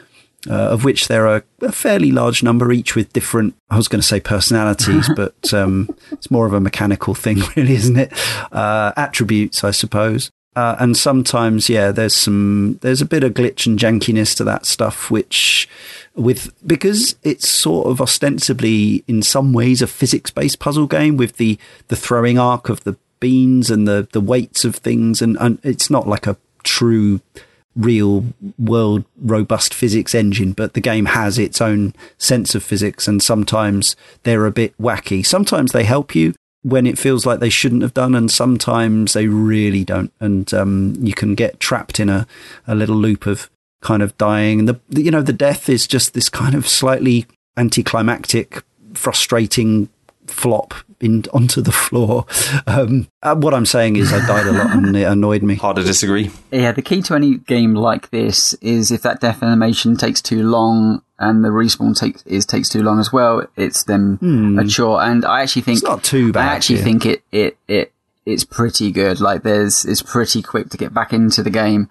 uh, 0.50 0.54
of 0.54 0.84
which 0.84 1.08
there 1.08 1.28
are 1.28 1.43
a 1.62 1.72
fairly 1.72 2.12
large 2.12 2.43
number, 2.43 2.72
each 2.72 2.95
with 2.95 3.12
different, 3.14 3.56
I 3.70 3.78
was 3.78 3.88
going 3.88 4.02
to 4.02 4.08
say 4.08 4.20
personalities, 4.20 5.10
but 5.16 5.54
um, 5.54 5.89
it's 6.12 6.32
more 6.32 6.45
of 6.45 6.54
a 6.54 6.60
mechanical 6.60 7.14
thing, 7.14 7.39
really, 7.56 7.74
isn't 7.74 7.98
it? 7.98 8.14
Uh, 8.52 8.93
attributes, 8.95 9.64
I 9.64 9.72
suppose. 9.72 10.32
Uh, 10.56 10.76
and 10.80 10.98
sometimes, 10.98 11.70
yeah, 11.70 11.91
there's 11.91 12.16
some, 12.16 12.80
there's 12.82 13.02
a 13.02 13.06
bit 13.06 13.24
of 13.24 13.34
glitch 13.36 13.68
and 13.68 13.78
jankiness 13.78 14.36
to 14.36 14.43
that 14.43 14.66
stuff, 14.66 15.12
which 15.12 15.70
with, 16.16 16.52
because 16.66 17.16
it's 17.22 17.48
sort 17.48 17.86
of 17.86 18.02
ostensibly 18.02 19.04
in 19.08 19.22
some 19.22 19.54
ways 19.54 19.84
a 19.84 19.88
physics 19.88 20.32
based 20.32 20.58
puzzle 20.58 20.88
game 20.88 21.16
with 21.16 21.38
the, 21.38 21.60
the 21.89 21.95
throwing 21.95 22.39
arc 22.39 22.70
of 22.70 22.84
the 22.86 22.98
beans 23.20 23.70
and 23.70 23.88
the, 23.88 24.08
the 24.14 24.22
weights 24.22 24.66
of 24.66 24.76
things. 24.76 25.22
And, 25.22 25.38
and 25.39 25.60
it's 25.62 25.91
not 25.91 26.08
like 26.08 26.26
a 26.26 26.38
true 26.64 27.22
real 27.78 28.25
world 28.57 29.05
robust 29.17 29.73
physics 29.73 30.15
engine, 30.15 30.51
but 30.51 30.73
the 30.73 30.82
game 30.82 31.05
has 31.05 31.38
its 31.38 31.61
own 31.61 31.93
sense 32.17 32.55
of 32.55 32.63
physics 32.63 33.07
and 33.07 33.21
sometimes 33.21 33.95
they're 34.23 34.45
a 34.45 34.51
bit 34.51 34.78
wacky. 34.78 35.25
Sometimes 35.25 35.71
they 35.71 35.84
help 35.84 36.15
you 36.15 36.34
when 36.63 36.86
it 36.86 36.97
feels 36.97 37.25
like 37.25 37.39
they 37.39 37.49
shouldn't 37.49 37.82
have 37.82 37.93
done, 37.93 38.13
and 38.13 38.30
sometimes 38.30 39.13
they 39.13 39.28
really 39.28 39.86
don't. 39.86 40.11
And 40.19 40.53
um, 40.53 40.95
you 40.99 41.13
can 41.13 41.34
get 41.34 41.61
trapped 41.61 41.97
in 41.97 42.09
a, 42.09 42.28
a 42.67 42.75
little 42.75 42.97
loop 42.97 43.25
of 43.25 43.49
kind 43.82 44.01
of 44.01 44.17
dying. 44.17 44.59
And 44.59 44.67
the, 44.67 44.80
you 44.89 45.11
know, 45.11 45.21
the 45.21 45.32
death 45.32 45.69
is 45.69 45.88
just 45.88 46.13
this 46.13 46.28
kind 46.28 46.55
of 46.55 46.67
slightly 46.67 47.25
anticlimactic, 47.55 48.63
frustrating 48.93 49.88
flop 50.30 50.73
in, 50.99 51.23
onto 51.34 51.61
the 51.61 51.71
floor. 51.71 52.25
Um, 52.65 53.07
uh, 53.23 53.36
what 53.36 53.53
I'm 53.53 53.65
saying 53.65 53.95
is, 53.95 54.11
I 54.11 54.25
died 54.25 54.47
a 54.47 54.51
lot 54.51 54.71
and 54.71 54.95
it 54.95 55.03
annoyed 55.03 55.43
me. 55.43 55.55
Hard 55.55 55.78
to 55.78 55.84
disagree. 55.84 56.32
Yeah, 56.51 56.71
the 56.71 56.82
key 56.82 57.01
to 57.03 57.15
any 57.15 57.38
game 57.38 57.73
like 57.75 58.09
this 58.09 58.53
is 58.55 58.91
if 58.91 59.01
that 59.03 59.21
death 59.21 59.43
animation 59.43 59.97
takes 59.97 60.21
too 60.21 60.43
long 60.43 61.01
and 61.19 61.43
the 61.43 61.49
respawn 61.49 61.97
takes 61.97 62.23
is 62.23 62.45
takes 62.45 62.69
too 62.69 62.84
long 62.84 62.99
as 62.99 63.11
well, 63.11 63.45
it's 63.55 63.84
then 63.84 64.17
hmm. 64.17 64.59
a 64.59 64.67
chore. 64.67 65.01
And 65.01 65.25
I 65.25 65.41
actually 65.41 65.63
think 65.63 65.78
it's 65.78 65.86
not 65.86 66.03
too 66.03 66.32
bad. 66.32 66.47
I 66.47 66.55
actually 66.55 66.82
think 66.82 67.05
it 67.05 67.23
it 67.32 67.57
it 67.67 67.93
it's 68.25 68.43
pretty 68.43 68.91
good. 68.91 69.19
Like 69.19 69.43
there's 69.43 69.86
it's 69.86 70.01
pretty 70.01 70.41
quick 70.41 70.69
to 70.69 70.78
get 70.78 70.93
back 70.93 71.13
into 71.13 71.41
the 71.41 71.49
game. 71.49 71.89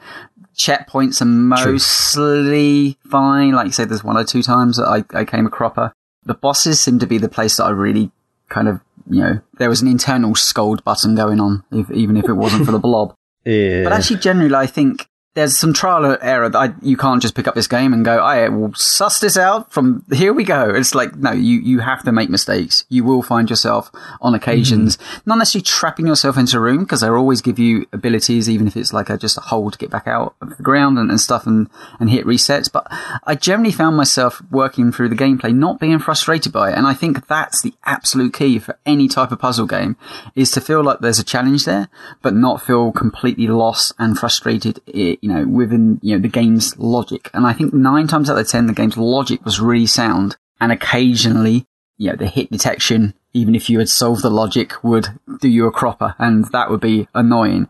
Checkpoints 0.57 1.21
are 1.21 1.27
mostly 1.27 2.95
True. 2.95 3.11
fine. 3.11 3.53
Like 3.53 3.67
you 3.67 3.73
said, 3.73 3.89
there's 3.91 4.05
one 4.05 4.17
or 4.17 4.25
two 4.25 4.43
times 4.43 4.79
that 4.79 4.87
I, 4.87 5.19
I 5.19 5.25
came 5.25 5.47
a 5.47 5.51
cropper. 5.51 5.93
The 6.25 6.35
bosses 6.35 6.81
seem 6.81 6.99
to 6.99 7.07
be 7.07 7.19
the 7.19 7.29
place 7.29 7.59
that 7.59 7.65
I 7.65 7.71
really 7.71 8.11
kind 8.49 8.69
of, 8.69 8.81
you 9.09 9.21
know, 9.21 9.41
there 9.59 9.69
was 9.69 9.83
an 9.83 9.89
internal 9.89 10.35
scold 10.35 10.83
button 10.85 11.15
going 11.15 11.41
on, 11.41 11.65
if, 11.73 11.91
even 11.91 12.17
if 12.17 12.29
it 12.29 12.35
wasn't 12.35 12.65
for 12.67 12.73
the 12.73 12.79
blob. 12.79 13.15
Yeah. 13.49 13.85
But 13.85 13.93
actually, 13.93 14.19
generally, 14.19 14.57
I 14.57 14.67
think 14.67 15.07
there's 15.37 15.57
some 15.57 15.75
trial 15.75 16.03
and 16.07 16.19
error 16.23 16.49
that 16.49 16.59
I, 16.59 16.75
you 16.81 16.97
can't 16.97 17.21
just 17.21 17.35
pick 17.35 17.47
up 17.47 17.55
this 17.55 17.69
game 17.69 17.93
and 17.93 18.03
go, 18.05 18.19
I 18.19 18.49
will 18.49 18.73
suss 18.73 19.21
this 19.21 19.37
out 19.37 19.71
from 19.71 20.03
here 20.11 20.33
we 20.33 20.45
go. 20.45 20.71
It's 20.71 20.95
like, 20.95 21.15
no, 21.15 21.31
you, 21.33 21.61
you 21.61 21.81
have 21.81 22.03
to 22.05 22.13
make 22.13 22.31
mistakes. 22.31 22.87
You 22.89 23.05
will 23.05 23.23
find 23.23 23.51
yourself 23.51 23.91
on 24.23 24.35
occasions, 24.35 24.97
mm-hmm. 24.97 25.21
not 25.27 25.37
necessarily 25.37 25.65
trapping 25.65 26.07
yourself 26.07 26.39
into 26.39 26.57
a 26.57 26.61
room 26.61 26.85
because 26.85 27.03
they 27.03 27.09
always 27.09 27.43
give 27.43 27.59
you 27.59 27.87
abilities, 27.93 28.49
even 28.49 28.67
if 28.67 28.79
it's 28.79 28.95
like 28.95 29.11
a, 29.11 29.19
just 29.19 29.37
a 29.37 29.43
hole 29.43 29.71
to 29.71 29.77
get 29.77 29.91
back 29.91 30.07
out 30.07 30.35
of 30.41 30.57
the 30.57 30.63
ground 30.63 30.99
and, 30.99 31.11
and 31.11 31.21
stuff 31.21 31.47
and, 31.47 31.69
and 32.01 32.09
hit 32.09 32.25
resets. 32.25 32.73
But 32.73 32.87
I 33.25 33.35
generally 33.35 33.73
found 33.73 33.95
myself 33.95 34.41
working 34.51 34.91
through 34.91 35.11
the 35.11 35.17
gameplay, 35.17 35.55
not 35.55 35.79
being 35.79 35.99
frustrated 35.99 36.51
by 36.51 36.71
it. 36.71 36.79
And 36.79 36.87
I 36.87 36.95
think 36.95 37.27
that's 37.27 37.61
the 37.61 37.75
absolute 37.85 38.33
key 38.33 38.59
for 38.59 38.79
any 38.87 39.07
type 39.07 39.33
of 39.33 39.39
puzzle 39.39 39.67
game 39.67 39.97
is 40.35 40.51
to 40.53 40.63
feel 40.63 40.83
like 40.83 41.01
there's 41.01 41.19
a 41.19 41.25
challenge 41.25 41.67
there, 41.67 41.91
but 42.23 42.33
not 42.33 42.63
feel 42.63 42.91
completely 42.91 43.49
lost 43.49 43.93
and 43.99 44.19
frustrated 44.19 44.81
you 45.27 45.33
know, 45.33 45.45
within, 45.45 45.99
you 46.03 46.15
know, 46.15 46.23
the 46.23 46.29
game's 46.29 46.79
logic. 46.79 47.31
And 47.35 47.45
I 47.45 47.53
think 47.53 47.75
nine 47.75 48.07
times 48.07 48.31
out 48.31 48.39
of 48.39 48.49
ten, 48.49 48.69
the 48.69 48.73
game's 48.73 48.97
logic 48.97 49.45
was 49.45 49.59
really 49.59 49.87
sound. 49.87 50.37
And 50.61 50.71
occasionally, 50.71 51.67
you 51.99 52.11
know, 52.11 52.17
the 52.17 52.29
hit 52.29 52.49
detection, 52.49 53.13
even 53.33 53.57
if 53.57 53.69
you 53.69 53.81
had 53.81 53.89
solved 53.89 54.23
the 54.23 54.31
logic, 54.31 54.85
would 54.85 55.19
do 55.41 55.49
you 55.49 55.67
a 55.67 55.73
cropper. 55.73 56.15
And 56.21 56.45
that 56.53 56.71
would 56.71 56.81
be 56.81 57.09
annoying. 57.13 57.67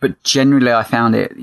But 0.00 0.22
generally, 0.22 0.72
I 0.72 0.82
found 0.82 1.14
it 1.14 1.36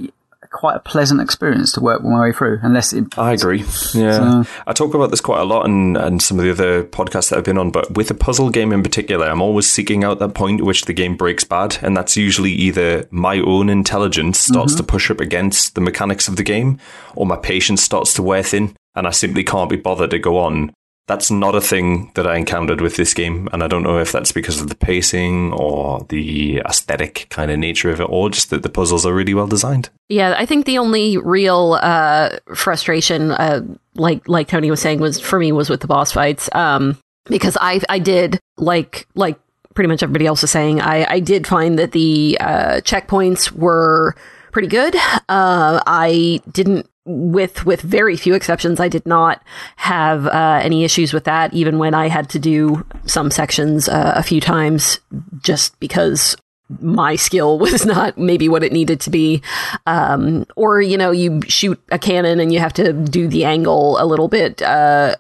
quite 0.52 0.76
a 0.76 0.80
pleasant 0.80 1.22
experience 1.22 1.72
to 1.72 1.82
work 1.82 2.04
my 2.04 2.22
way 2.22 2.32
through. 2.32 2.60
Unless 2.62 2.94
it, 2.94 3.18
I 3.18 3.34
agree. 3.34 3.64
Yeah, 3.94 4.44
so, 4.44 4.52
I 4.68 4.74
talk 4.74 4.94
about 4.94 5.10
this 5.10 5.22
quite 5.22 5.40
a 5.40 5.46
lot 5.46 5.66
and 5.66 5.98
and 5.98 6.22
some 6.22 6.38
of 6.38 6.46
the 6.46 6.52
other 6.52 6.84
podcasts 6.84 7.30
that 7.30 7.38
I've 7.38 7.44
been 7.44 7.58
on. 7.58 7.72
But 7.72 7.96
with 7.96 8.12
a 8.12 8.14
puzzle 8.14 8.50
game 8.50 8.72
in 8.72 8.84
particular, 8.84 9.28
I'm 9.28 9.42
always 9.42 9.72
seeking 9.72 10.04
out 10.04 10.20
that 10.20 10.34
point 10.34 10.60
at 10.60 10.66
which 10.66 10.86
the 10.86 10.94
game 10.94 11.16
breaks 11.16 11.44
bad, 11.44 11.78
and 11.82 11.96
that's 11.96 12.16
usually 12.18 12.52
either 12.52 13.08
my 13.12 13.40
own 13.40 13.70
intelligence 13.70 14.40
starts 14.40 14.74
mm-hmm. 14.74 14.86
to 14.86 14.92
push 14.92 15.10
up 15.10 15.20
against 15.20 15.76
the 15.76 15.82
mechanics 15.82 16.28
of 16.28 16.36
the 16.36 16.44
game, 16.44 16.80
or 17.16 17.26
my 17.26 17.38
patience 17.38 17.82
starts 17.82 18.14
to 18.16 18.24
wear 18.24 18.44
thin, 18.44 18.76
and 18.96 19.08
I 19.08 19.12
simply 19.12 19.44
can't 19.44 19.70
be 19.70 19.78
bothered 19.78 20.12
to 20.12 20.20
go 20.20 20.38
on 20.38 20.74
that's 21.12 21.30
not 21.30 21.56
a 21.56 21.62
thing 21.62 22.10
that 22.16 22.26
I 22.26 22.38
encountered 22.38 22.80
with 22.80 22.96
this 22.96 23.14
game, 23.14 23.50
and 23.52 23.62
I 23.62 23.68
don't 23.68 23.84
know 23.84 24.00
if 24.00 24.14
that's 24.14 24.32
because 24.32 24.62
of 24.62 24.70
the 24.70 24.76
pacing 24.76 25.52
or 25.52 26.06
the 26.08 26.60
aesthetic 26.60 27.28
kind 27.30 27.52
of 27.52 27.60
nature 27.60 27.90
of 27.90 28.00
it, 28.00 28.08
or 28.10 28.30
just 28.30 28.50
that 28.52 28.64
the 28.64 28.70
puzzles 28.70 29.06
are 29.06 29.14
really 29.14 29.34
well 29.34 29.46
designed. 29.48 29.90
Yeah, 30.08 30.36
I 30.38 30.46
think 30.46 30.66
the 30.66 30.78
only 30.78 31.18
real 31.18 31.78
uh, 31.82 32.38
frustration, 32.56 33.32
uh, 33.32 33.60
like 33.96 34.26
like 34.30 34.48
Tony 34.48 34.72
was 34.72 34.80
saying, 34.80 35.02
was 35.02 35.20
for 35.20 35.38
me 35.38 35.52
was 35.52 35.70
with 35.70 35.82
the 35.82 35.88
boss 35.88 36.14
fights, 36.14 36.50
um, 36.54 36.98
because 37.26 37.58
I 37.60 37.82
I 37.90 38.00
did 38.00 38.40
like 38.58 39.06
like 39.14 39.38
pretty 39.74 39.90
much 39.90 40.04
everybody 40.04 40.28
else 40.28 40.46
is 40.46 40.52
saying, 40.52 40.80
I 40.80 41.06
I 41.10 41.20
did 41.20 41.46
find 41.46 41.78
that 41.78 41.92
the 41.92 42.38
uh, 42.40 42.80
checkpoints 42.86 43.52
were 43.52 44.16
pretty 44.54 44.70
good. 44.70 44.96
Uh, 45.28 45.82
I 45.86 46.40
didn't 46.50 46.88
with 47.06 47.66
with 47.66 47.82
very 47.82 48.16
few 48.16 48.34
exceptions, 48.34 48.80
I 48.80 48.88
did 48.88 49.06
not 49.06 49.44
have 49.78 50.28
uh, 50.28 50.60
any 50.64 50.84
issues 50.84 51.14
with 51.14 51.24
that. 51.26 51.54
Even 51.54 51.78
when 51.78 51.94
I 51.94 52.08
had 52.08 52.30
to 52.30 52.40
do 52.40 52.86
some 53.06 53.32
sections 53.32 53.90
uh, 53.90 54.14
a 54.16 54.24
few 54.24 54.42
times, 54.42 55.00
just 55.42 55.80
because 55.80 56.36
my 56.80 57.16
skill 57.16 57.60
was 57.60 57.86
not 57.86 58.18
maybe 58.18 58.50
what 58.50 58.64
it 58.64 58.72
needed 58.72 59.00
to 59.02 59.10
be. 59.10 59.42
Um, 59.86 60.46
or, 60.56 60.82
you 60.82 60.98
know, 60.98 61.12
you 61.12 61.42
shoot 61.48 61.82
a 61.92 62.00
cannon 62.00 62.40
and 62.40 62.54
you 62.54 62.60
have 62.60 62.74
to 62.74 62.94
do 62.94 63.28
the 63.28 63.46
angle 63.46 63.98
a 64.00 64.06
little 64.06 64.28
bit, 64.28 64.62
uh, 64.62 65.16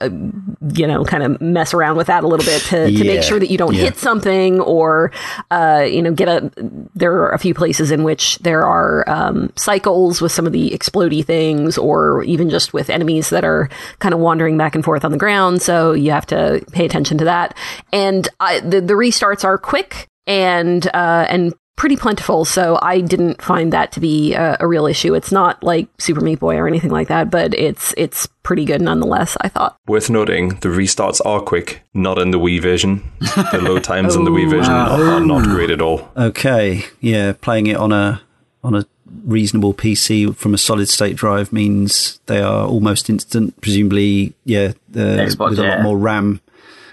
you 0.73 0.88
know, 0.88 1.03
kind 1.03 1.23
of 1.23 1.41
mess 1.41 1.73
around 1.73 1.98
with 1.98 2.07
that 2.07 2.23
a 2.23 2.28
little 2.28 2.45
bit 2.45 2.61
to, 2.64 2.90
yeah. 2.90 2.98
to 2.99 3.06
make 3.06 3.23
sure 3.23 3.40
that 3.40 3.49
you 3.49 3.57
don't 3.57 3.73
yeah. 3.73 3.84
hit 3.84 3.98
something 3.98 4.60
or, 4.61 5.11
uh, 5.49 5.86
you 5.88 6.02
know, 6.02 6.11
get 6.11 6.28
a. 6.28 6.52
There 6.95 7.14
are 7.14 7.32
a 7.32 7.40
few 7.40 7.53
places 7.53 7.91
in 7.91 8.03
which 8.03 8.38
there 8.40 8.65
are 8.65 9.07
um, 9.10 9.52
cycles 9.56 10.22
with 10.22 10.32
some 10.32 10.45
of 10.45 10.53
the 10.53 10.72
explody 10.72 11.26
things 11.26 11.78
or 11.78 12.23
even 12.23 12.49
just 12.49 12.73
with 12.73 12.90
enemies 12.90 13.30
that 13.30 13.44
are 13.44 13.69
kind 13.99 14.14
of 14.14 14.19
wandering 14.19 14.57
back 14.57 14.76
and 14.76 14.84
forth 14.84 15.03
on 15.03 15.11
the 15.11 15.18
ground. 15.18 15.61
So 15.61 15.94
you 15.94 16.11
have 16.11 16.26
to 16.28 16.64
pay 16.72 16.86
attention 16.86 17.18
to 17.19 17.26
that. 17.26 17.56
And 17.91 18.28
I, 18.40 18.60
the, 18.60 18.82
the 18.82 18.94
restarts 18.94 19.44
are 19.44 19.57
quick 19.57 20.07
and 20.27 20.88
uh, 20.88 21.26
and 21.30 21.53
pretty 21.81 21.95
plentiful. 21.95 22.45
So 22.45 22.77
I 22.81 23.02
didn't 23.02 23.41
find 23.41 23.73
that 23.73 23.91
to 23.93 23.99
be 23.99 24.34
a, 24.34 24.56
a, 24.60 24.68
real 24.68 24.85
issue. 24.85 25.15
It's 25.15 25.31
not 25.31 25.64
like 25.64 25.88
Super 25.99 26.22
Meat 26.22 26.39
Boy 26.39 26.56
or 26.57 26.68
anything 26.68 26.91
like 26.91 27.07
that, 27.07 27.31
but 27.31 27.56
it's 27.56 27.93
it's 27.98 28.27
pretty 28.43 28.65
good 28.65 28.81
nonetheless. 28.81 29.35
I 29.41 29.49
thought. 29.49 29.77
Worth 29.88 30.10
noting, 30.10 30.49
the 30.60 30.69
restarts 30.69 31.19
are 31.26 31.41
quick, 31.41 31.81
not 31.93 32.19
in 32.19 32.31
the 32.31 32.39
Wii 32.39 32.61
version. 32.61 33.11
The 33.19 33.60
load 33.61 33.84
times 33.93 34.15
oh, 34.15 34.19
in 34.19 34.26
the 34.26 34.31
Wii 34.31 34.49
version 34.49 34.73
wow. 34.73 34.95
are, 34.95 35.14
are 35.14 35.19
not 35.19 35.43
great 35.43 35.72
at 35.72 35.81
all. 35.81 36.11
Okay, 36.15 36.85
yeah, 36.99 37.34
playing 37.34 37.68
it 37.68 37.77
on 37.77 37.91
a 37.91 38.22
on 38.64 38.76
a 38.76 38.85
reasonable 39.26 39.73
PC 39.73 40.35
from 40.35 40.53
a 40.53 40.57
solid 40.57 40.88
state 40.88 41.15
drive 41.15 41.52
means 41.52 42.19
they 42.27 42.41
are 42.41 42.68
almost 42.68 43.10
instant. 43.10 43.60
Presumably, 43.61 44.34
yeah, 44.45 44.73
Xbox, 44.91 45.49
with 45.49 45.60
a 45.60 45.64
yeah. 45.64 45.76
lot 45.76 45.81
more 45.81 45.98
RAM. 45.98 46.41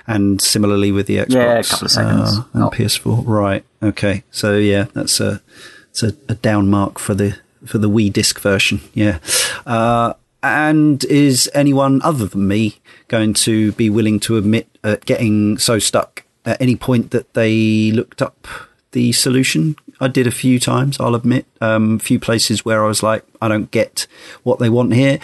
And 0.08 0.40
similarly 0.40 0.90
with 0.90 1.06
the 1.06 1.18
Xbox, 1.18 1.34
yeah, 1.34 1.58
a 1.58 1.62
couple 1.62 1.84
of 1.84 1.90
seconds. 1.90 2.38
Uh, 2.38 2.42
and 2.54 2.62
PS4, 2.72 3.26
right? 3.26 3.64
Okay, 3.82 4.24
so 4.30 4.56
yeah, 4.56 4.86
that's 4.94 5.20
a 5.20 5.42
it's 5.90 6.02
a, 6.02 6.14
a 6.28 6.34
down 6.34 6.70
mark 6.70 6.98
for 6.98 7.14
the 7.14 7.38
for 7.66 7.78
the 7.78 7.90
Wii 7.90 8.12
disc 8.12 8.40
version. 8.40 8.80
Yeah, 8.94 9.18
uh, 9.66 10.14
and 10.42 11.04
is 11.04 11.50
anyone 11.54 12.00
other 12.02 12.26
than 12.26 12.48
me 12.48 12.78
going 13.08 13.34
to 13.34 13.72
be 13.72 13.90
willing 13.90 14.18
to 14.20 14.36
admit 14.36 14.66
at 14.82 15.04
getting 15.04 15.58
so 15.58 15.78
stuck 15.78 16.24
at 16.44 16.60
any 16.60 16.76
point 16.76 17.10
that 17.10 17.34
they 17.34 17.90
looked 17.90 18.22
up 18.22 18.46
the 18.92 19.12
solution? 19.12 19.76
I 20.00 20.08
did 20.08 20.26
a 20.26 20.32
few 20.32 20.60
times, 20.60 21.00
I'll 21.00 21.14
admit. 21.14 21.46
Um, 21.60 21.96
a 21.96 21.98
few 21.98 22.20
places 22.20 22.64
where 22.64 22.84
I 22.84 22.86
was 22.86 23.02
like, 23.02 23.24
I 23.42 23.48
don't 23.48 23.70
get 23.70 24.06
what 24.44 24.58
they 24.58 24.68
want 24.68 24.94
here. 24.94 25.18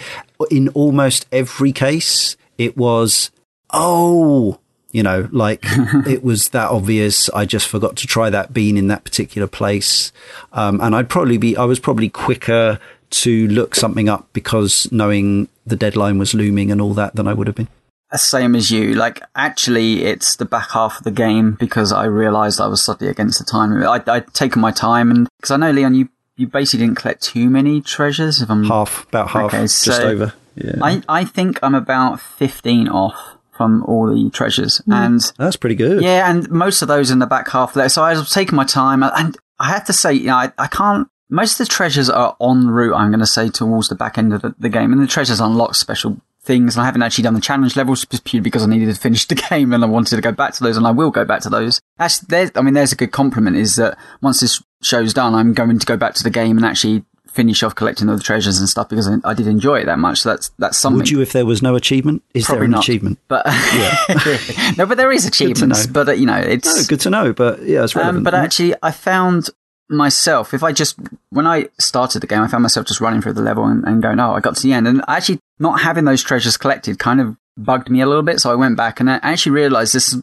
In 0.51 0.67
almost 0.69 1.25
every 1.31 1.71
case, 1.71 2.35
it 2.57 2.75
was, 2.75 3.31
oh, 3.71 4.59
you 4.95 5.03
know, 5.03 5.27
like 5.33 5.59
it 6.07 6.23
was 6.23 6.49
that 6.49 6.69
obvious. 6.69 7.29
I 7.31 7.45
just 7.45 7.67
forgot 7.67 7.97
to 7.97 8.07
try 8.07 8.29
that 8.29 8.53
bean 8.53 8.77
in 8.77 8.87
that 8.87 9.03
particular 9.03 9.45
place. 9.45 10.13
Um, 10.53 10.79
and 10.79 10.95
I'd 10.95 11.09
probably 11.09 11.37
be, 11.37 11.57
I 11.57 11.65
was 11.65 11.81
probably 11.81 12.07
quicker 12.07 12.79
to 13.09 13.47
look 13.49 13.75
something 13.75 14.07
up 14.07 14.29
because 14.31 14.89
knowing 14.93 15.49
the 15.65 15.75
deadline 15.75 16.17
was 16.17 16.33
looming 16.33 16.71
and 16.71 16.79
all 16.79 16.93
that 16.93 17.15
than 17.15 17.27
I 17.27 17.33
would 17.33 17.47
have 17.47 17.57
been. 17.57 17.67
Same 18.15 18.55
as 18.55 18.71
you. 18.71 18.93
Like, 18.93 19.21
actually, 19.35 20.05
it's 20.05 20.37
the 20.37 20.45
back 20.45 20.69
half 20.69 20.99
of 20.99 21.03
the 21.03 21.11
game 21.11 21.57
because 21.59 21.91
I 21.91 22.05
realised 22.05 22.61
I 22.61 22.67
was 22.67 22.81
slightly 22.81 23.09
against 23.09 23.39
the 23.39 23.43
time. 23.43 23.83
I, 23.83 24.01
I'd 24.07 24.33
taken 24.33 24.61
my 24.61 24.71
time, 24.71 25.11
and 25.11 25.27
because 25.35 25.51
I 25.51 25.57
know 25.57 25.71
Leon, 25.71 25.95
you 25.95 26.07
you 26.37 26.47
basically 26.47 26.85
didn't 26.85 26.97
collect 26.97 27.23
too 27.23 27.49
many 27.49 27.81
treasures. 27.81 28.41
If 28.41 28.49
I'm 28.49 28.63
half, 28.63 29.05
about 29.09 29.31
half, 29.31 29.53
okay, 29.53 29.67
so 29.67 29.91
just 29.91 30.01
over. 30.01 30.33
Yeah. 30.55 30.75
I 30.81 31.01
I 31.09 31.25
think 31.25 31.59
I'm 31.61 31.75
about 31.75 32.21
fifteen 32.21 32.87
off 32.87 33.34
from 33.55 33.83
all 33.85 34.07
the 34.07 34.29
treasures, 34.31 34.81
mm. 34.87 34.93
and 34.93 35.21
that's 35.37 35.55
pretty 35.55 35.75
good. 35.75 36.03
Yeah, 36.03 36.29
and 36.29 36.49
most 36.49 36.81
of 36.81 36.87
those 36.87 37.11
in 37.11 37.19
the 37.19 37.25
back 37.25 37.49
half 37.49 37.73
there. 37.73 37.89
So 37.89 38.03
I 38.03 38.13
was 38.13 38.29
taking 38.31 38.55
my 38.55 38.65
time, 38.65 39.03
and 39.03 39.37
I 39.59 39.69
have 39.69 39.85
to 39.85 39.93
say, 39.93 40.13
you 40.13 40.27
know, 40.27 40.35
I, 40.35 40.51
I 40.57 40.67
can't 40.67 41.07
most 41.29 41.59
of 41.59 41.67
the 41.67 41.73
treasures 41.73 42.09
are 42.09 42.35
en 42.39 42.67
route, 42.67 42.93
I'm 42.93 43.09
going 43.09 43.19
to 43.19 43.25
say, 43.25 43.49
towards 43.49 43.89
the 43.89 43.95
back 43.95 44.17
end 44.17 44.33
of 44.33 44.41
the, 44.41 44.55
the, 44.59 44.69
game. 44.69 44.93
And 44.93 45.01
the 45.01 45.07
treasures 45.07 45.39
unlock 45.39 45.75
special 45.75 46.17
things. 46.43 46.75
And 46.75 46.83
I 46.83 46.85
haven't 46.85 47.01
actually 47.01 47.23
done 47.23 47.33
the 47.33 47.41
challenge 47.41 47.75
levels 47.75 48.05
purely 48.05 48.43
because 48.43 48.63
I 48.63 48.67
needed 48.67 48.93
to 48.93 48.99
finish 48.99 49.25
the 49.25 49.35
game 49.49 49.73
and 49.73 49.83
I 49.83 49.87
wanted 49.87 50.15
to 50.15 50.21
go 50.21 50.31
back 50.31 50.53
to 50.53 50.63
those 50.63 50.77
and 50.77 50.85
I 50.85 50.91
will 50.91 51.11
go 51.11 51.25
back 51.25 51.41
to 51.41 51.49
those. 51.49 51.81
Actually, 51.97 52.27
there's, 52.29 52.51
I 52.55 52.61
mean, 52.61 52.75
there's 52.75 52.91
a 52.91 52.95
good 52.95 53.11
compliment 53.11 53.57
is 53.57 53.75
that 53.77 53.97
once 54.21 54.39
this 54.39 54.63
show's 54.81 55.13
done, 55.13 55.33
I'm 55.33 55.53
going 55.53 55.79
to 55.79 55.85
go 55.85 55.97
back 55.97 56.13
to 56.15 56.23
the 56.23 56.29
game 56.29 56.57
and 56.57 56.65
actually 56.65 57.03
finish 57.35 57.61
off 57.63 57.75
collecting 57.75 58.09
all 58.09 58.15
the 58.15 58.23
treasures 58.23 58.59
and 58.59 58.69
stuff 58.69 58.87
because 58.87 59.09
I, 59.23 59.33
did 59.33 59.47
enjoy 59.47 59.81
it 59.81 59.85
that 59.85 59.99
much. 59.99 60.19
So 60.19 60.29
that's, 60.29 60.49
that's 60.57 60.77
something. 60.77 60.97
Would 60.97 61.09
you 61.09 61.21
if 61.21 61.33
there 61.33 61.45
was 61.45 61.61
no 61.61 61.75
achievement? 61.75 62.23
Is 62.33 62.45
Probably 62.45 62.59
there 62.59 62.65
an 62.65 62.71
not, 62.71 62.83
achievement? 62.83 63.19
But, 63.27 63.45
no, 64.77 64.85
but 64.85 64.97
there 64.97 65.11
is 65.11 65.25
achievements, 65.25 65.85
but 65.85 66.07
uh, 66.07 66.13
you 66.13 66.25
know, 66.25 66.37
it's. 66.37 66.73
No, 66.73 66.83
good 66.87 67.01
to 67.01 67.09
know, 67.09 67.33
but 67.33 67.61
yeah, 67.63 67.83
it's 67.83 67.95
relevant. 67.95 68.19
Um, 68.19 68.23
but 68.23 68.33
actually, 68.33 68.73
I 68.81 68.91
found 68.91 69.49
myself, 69.89 70.53
if 70.53 70.63
I 70.63 70.71
just, 70.71 70.97
when 71.29 71.45
I 71.45 71.67
started 71.77 72.21
the 72.21 72.27
game, 72.27 72.41
I 72.41 72.47
found 72.47 72.63
myself 72.63 72.87
just 72.87 73.01
running 73.01 73.21
through 73.21 73.33
the 73.33 73.41
level 73.41 73.65
and, 73.65 73.83
and, 73.83 74.01
going, 74.01 74.19
oh, 74.19 74.33
I 74.33 74.39
got 74.39 74.55
to 74.55 74.63
the 74.63 74.73
end. 74.73 74.87
And 74.87 75.03
actually 75.07 75.39
not 75.59 75.81
having 75.81 76.05
those 76.05 76.23
treasures 76.23 76.57
collected 76.57 76.99
kind 76.99 77.21
of 77.21 77.37
bugged 77.57 77.89
me 77.89 78.01
a 78.01 78.07
little 78.07 78.23
bit. 78.23 78.39
So 78.39 78.51
I 78.51 78.55
went 78.55 78.77
back 78.77 78.99
and 78.99 79.09
I 79.09 79.19
actually 79.21 79.51
realized 79.51 79.93
this, 79.93 80.17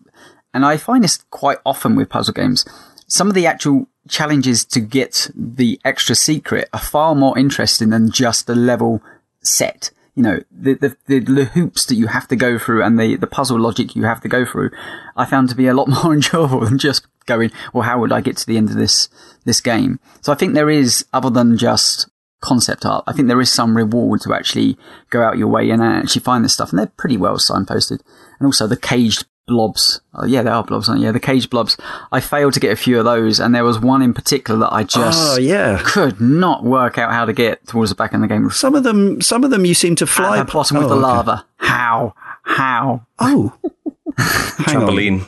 and 0.54 0.64
I 0.64 0.76
find 0.78 1.04
this 1.04 1.24
quite 1.30 1.58
often 1.64 1.94
with 1.94 2.08
puzzle 2.08 2.34
games. 2.34 2.64
Some 3.06 3.28
of 3.28 3.34
the 3.34 3.46
actual 3.46 3.88
challenges 4.08 4.64
to 4.66 4.80
get 4.80 5.30
the 5.34 5.80
extra 5.84 6.14
secret 6.14 6.68
are 6.72 6.80
far 6.80 7.14
more 7.14 7.38
interesting 7.38 7.90
than 7.90 8.10
just 8.10 8.46
the 8.46 8.54
level 8.54 9.02
set. 9.40 9.90
You 10.14 10.22
know, 10.22 10.40
the, 10.50 10.74
the, 11.06 11.20
the, 11.20 11.44
hoops 11.46 11.86
that 11.86 11.94
you 11.94 12.08
have 12.08 12.28
to 12.28 12.36
go 12.36 12.58
through 12.58 12.82
and 12.82 13.00
the, 13.00 13.16
the 13.16 13.26
puzzle 13.26 13.58
logic 13.58 13.96
you 13.96 14.04
have 14.04 14.20
to 14.22 14.28
go 14.28 14.44
through, 14.44 14.70
I 15.16 15.24
found 15.24 15.48
to 15.48 15.54
be 15.54 15.66
a 15.66 15.74
lot 15.74 15.88
more 16.04 16.12
enjoyable 16.12 16.60
than 16.60 16.78
just 16.78 17.06
going, 17.24 17.50
well, 17.72 17.84
how 17.84 17.98
would 18.00 18.12
I 18.12 18.20
get 18.20 18.36
to 18.38 18.46
the 18.46 18.58
end 18.58 18.68
of 18.68 18.76
this, 18.76 19.08
this 19.44 19.60
game? 19.60 20.00
So 20.20 20.32
I 20.32 20.34
think 20.34 20.52
there 20.52 20.68
is, 20.68 21.06
other 21.12 21.30
than 21.30 21.56
just 21.56 22.10
concept 22.42 22.84
art, 22.84 23.04
I 23.06 23.12
think 23.12 23.28
there 23.28 23.40
is 23.40 23.50
some 23.50 23.76
reward 23.76 24.20
to 24.22 24.34
actually 24.34 24.76
go 25.08 25.22
out 25.22 25.38
your 25.38 25.48
way 25.48 25.70
and 25.70 25.82
actually 25.82 26.22
find 26.22 26.44
this 26.44 26.52
stuff. 26.52 26.70
And 26.70 26.78
they're 26.78 26.86
pretty 26.86 27.16
well 27.16 27.36
signposted. 27.36 28.00
And 28.38 28.46
also 28.46 28.66
the 28.66 28.76
caged 28.76 29.24
blobs. 29.46 30.00
Oh, 30.14 30.24
yeah, 30.24 30.42
they 30.42 30.50
are 30.50 30.64
blobs, 30.64 30.88
aren't 30.88 31.00
they? 31.00 31.06
Yeah, 31.06 31.12
the 31.12 31.20
cage 31.20 31.50
blobs. 31.50 31.76
I 32.10 32.20
failed 32.20 32.52
to 32.54 32.60
get 32.60 32.72
a 32.72 32.76
few 32.76 32.98
of 32.98 33.04
those, 33.04 33.40
and 33.40 33.54
there 33.54 33.64
was 33.64 33.78
one 33.78 34.02
in 34.02 34.14
particular 34.14 34.60
that 34.60 34.72
I 34.72 34.84
just 34.84 35.38
oh, 35.38 35.40
yeah. 35.40 35.80
could 35.84 36.20
not 36.20 36.64
work 36.64 36.98
out 36.98 37.12
how 37.12 37.24
to 37.24 37.32
get 37.32 37.66
towards 37.66 37.90
the 37.90 37.94
back 37.94 38.14
end 38.14 38.24
of 38.24 38.28
the 38.28 38.34
game. 38.34 38.50
Some 38.50 38.74
of 38.74 38.84
them, 38.84 39.20
some 39.20 39.44
of 39.44 39.50
them, 39.50 39.64
you 39.64 39.74
seem 39.74 39.96
to 39.96 40.06
fly. 40.06 40.38
At 40.38 40.46
the 40.46 40.52
bottom 40.52 40.76
oh, 40.76 40.80
with 40.80 40.88
the 40.88 40.94
okay. 40.96 41.02
lava. 41.02 41.46
How? 41.56 42.14
How? 42.42 43.06
Oh, 43.18 43.54
trampoline. 44.18 45.26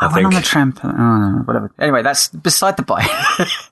I, 0.00 0.06
I 0.06 0.12
went 0.12 0.26
on 0.26 0.34
the 0.34 0.40
trampoline. 0.40 0.94
Oh, 0.98 1.42
whatever. 1.44 1.72
Anyway, 1.78 2.02
that's 2.02 2.28
beside 2.28 2.76
the 2.76 2.82
point. 2.82 3.06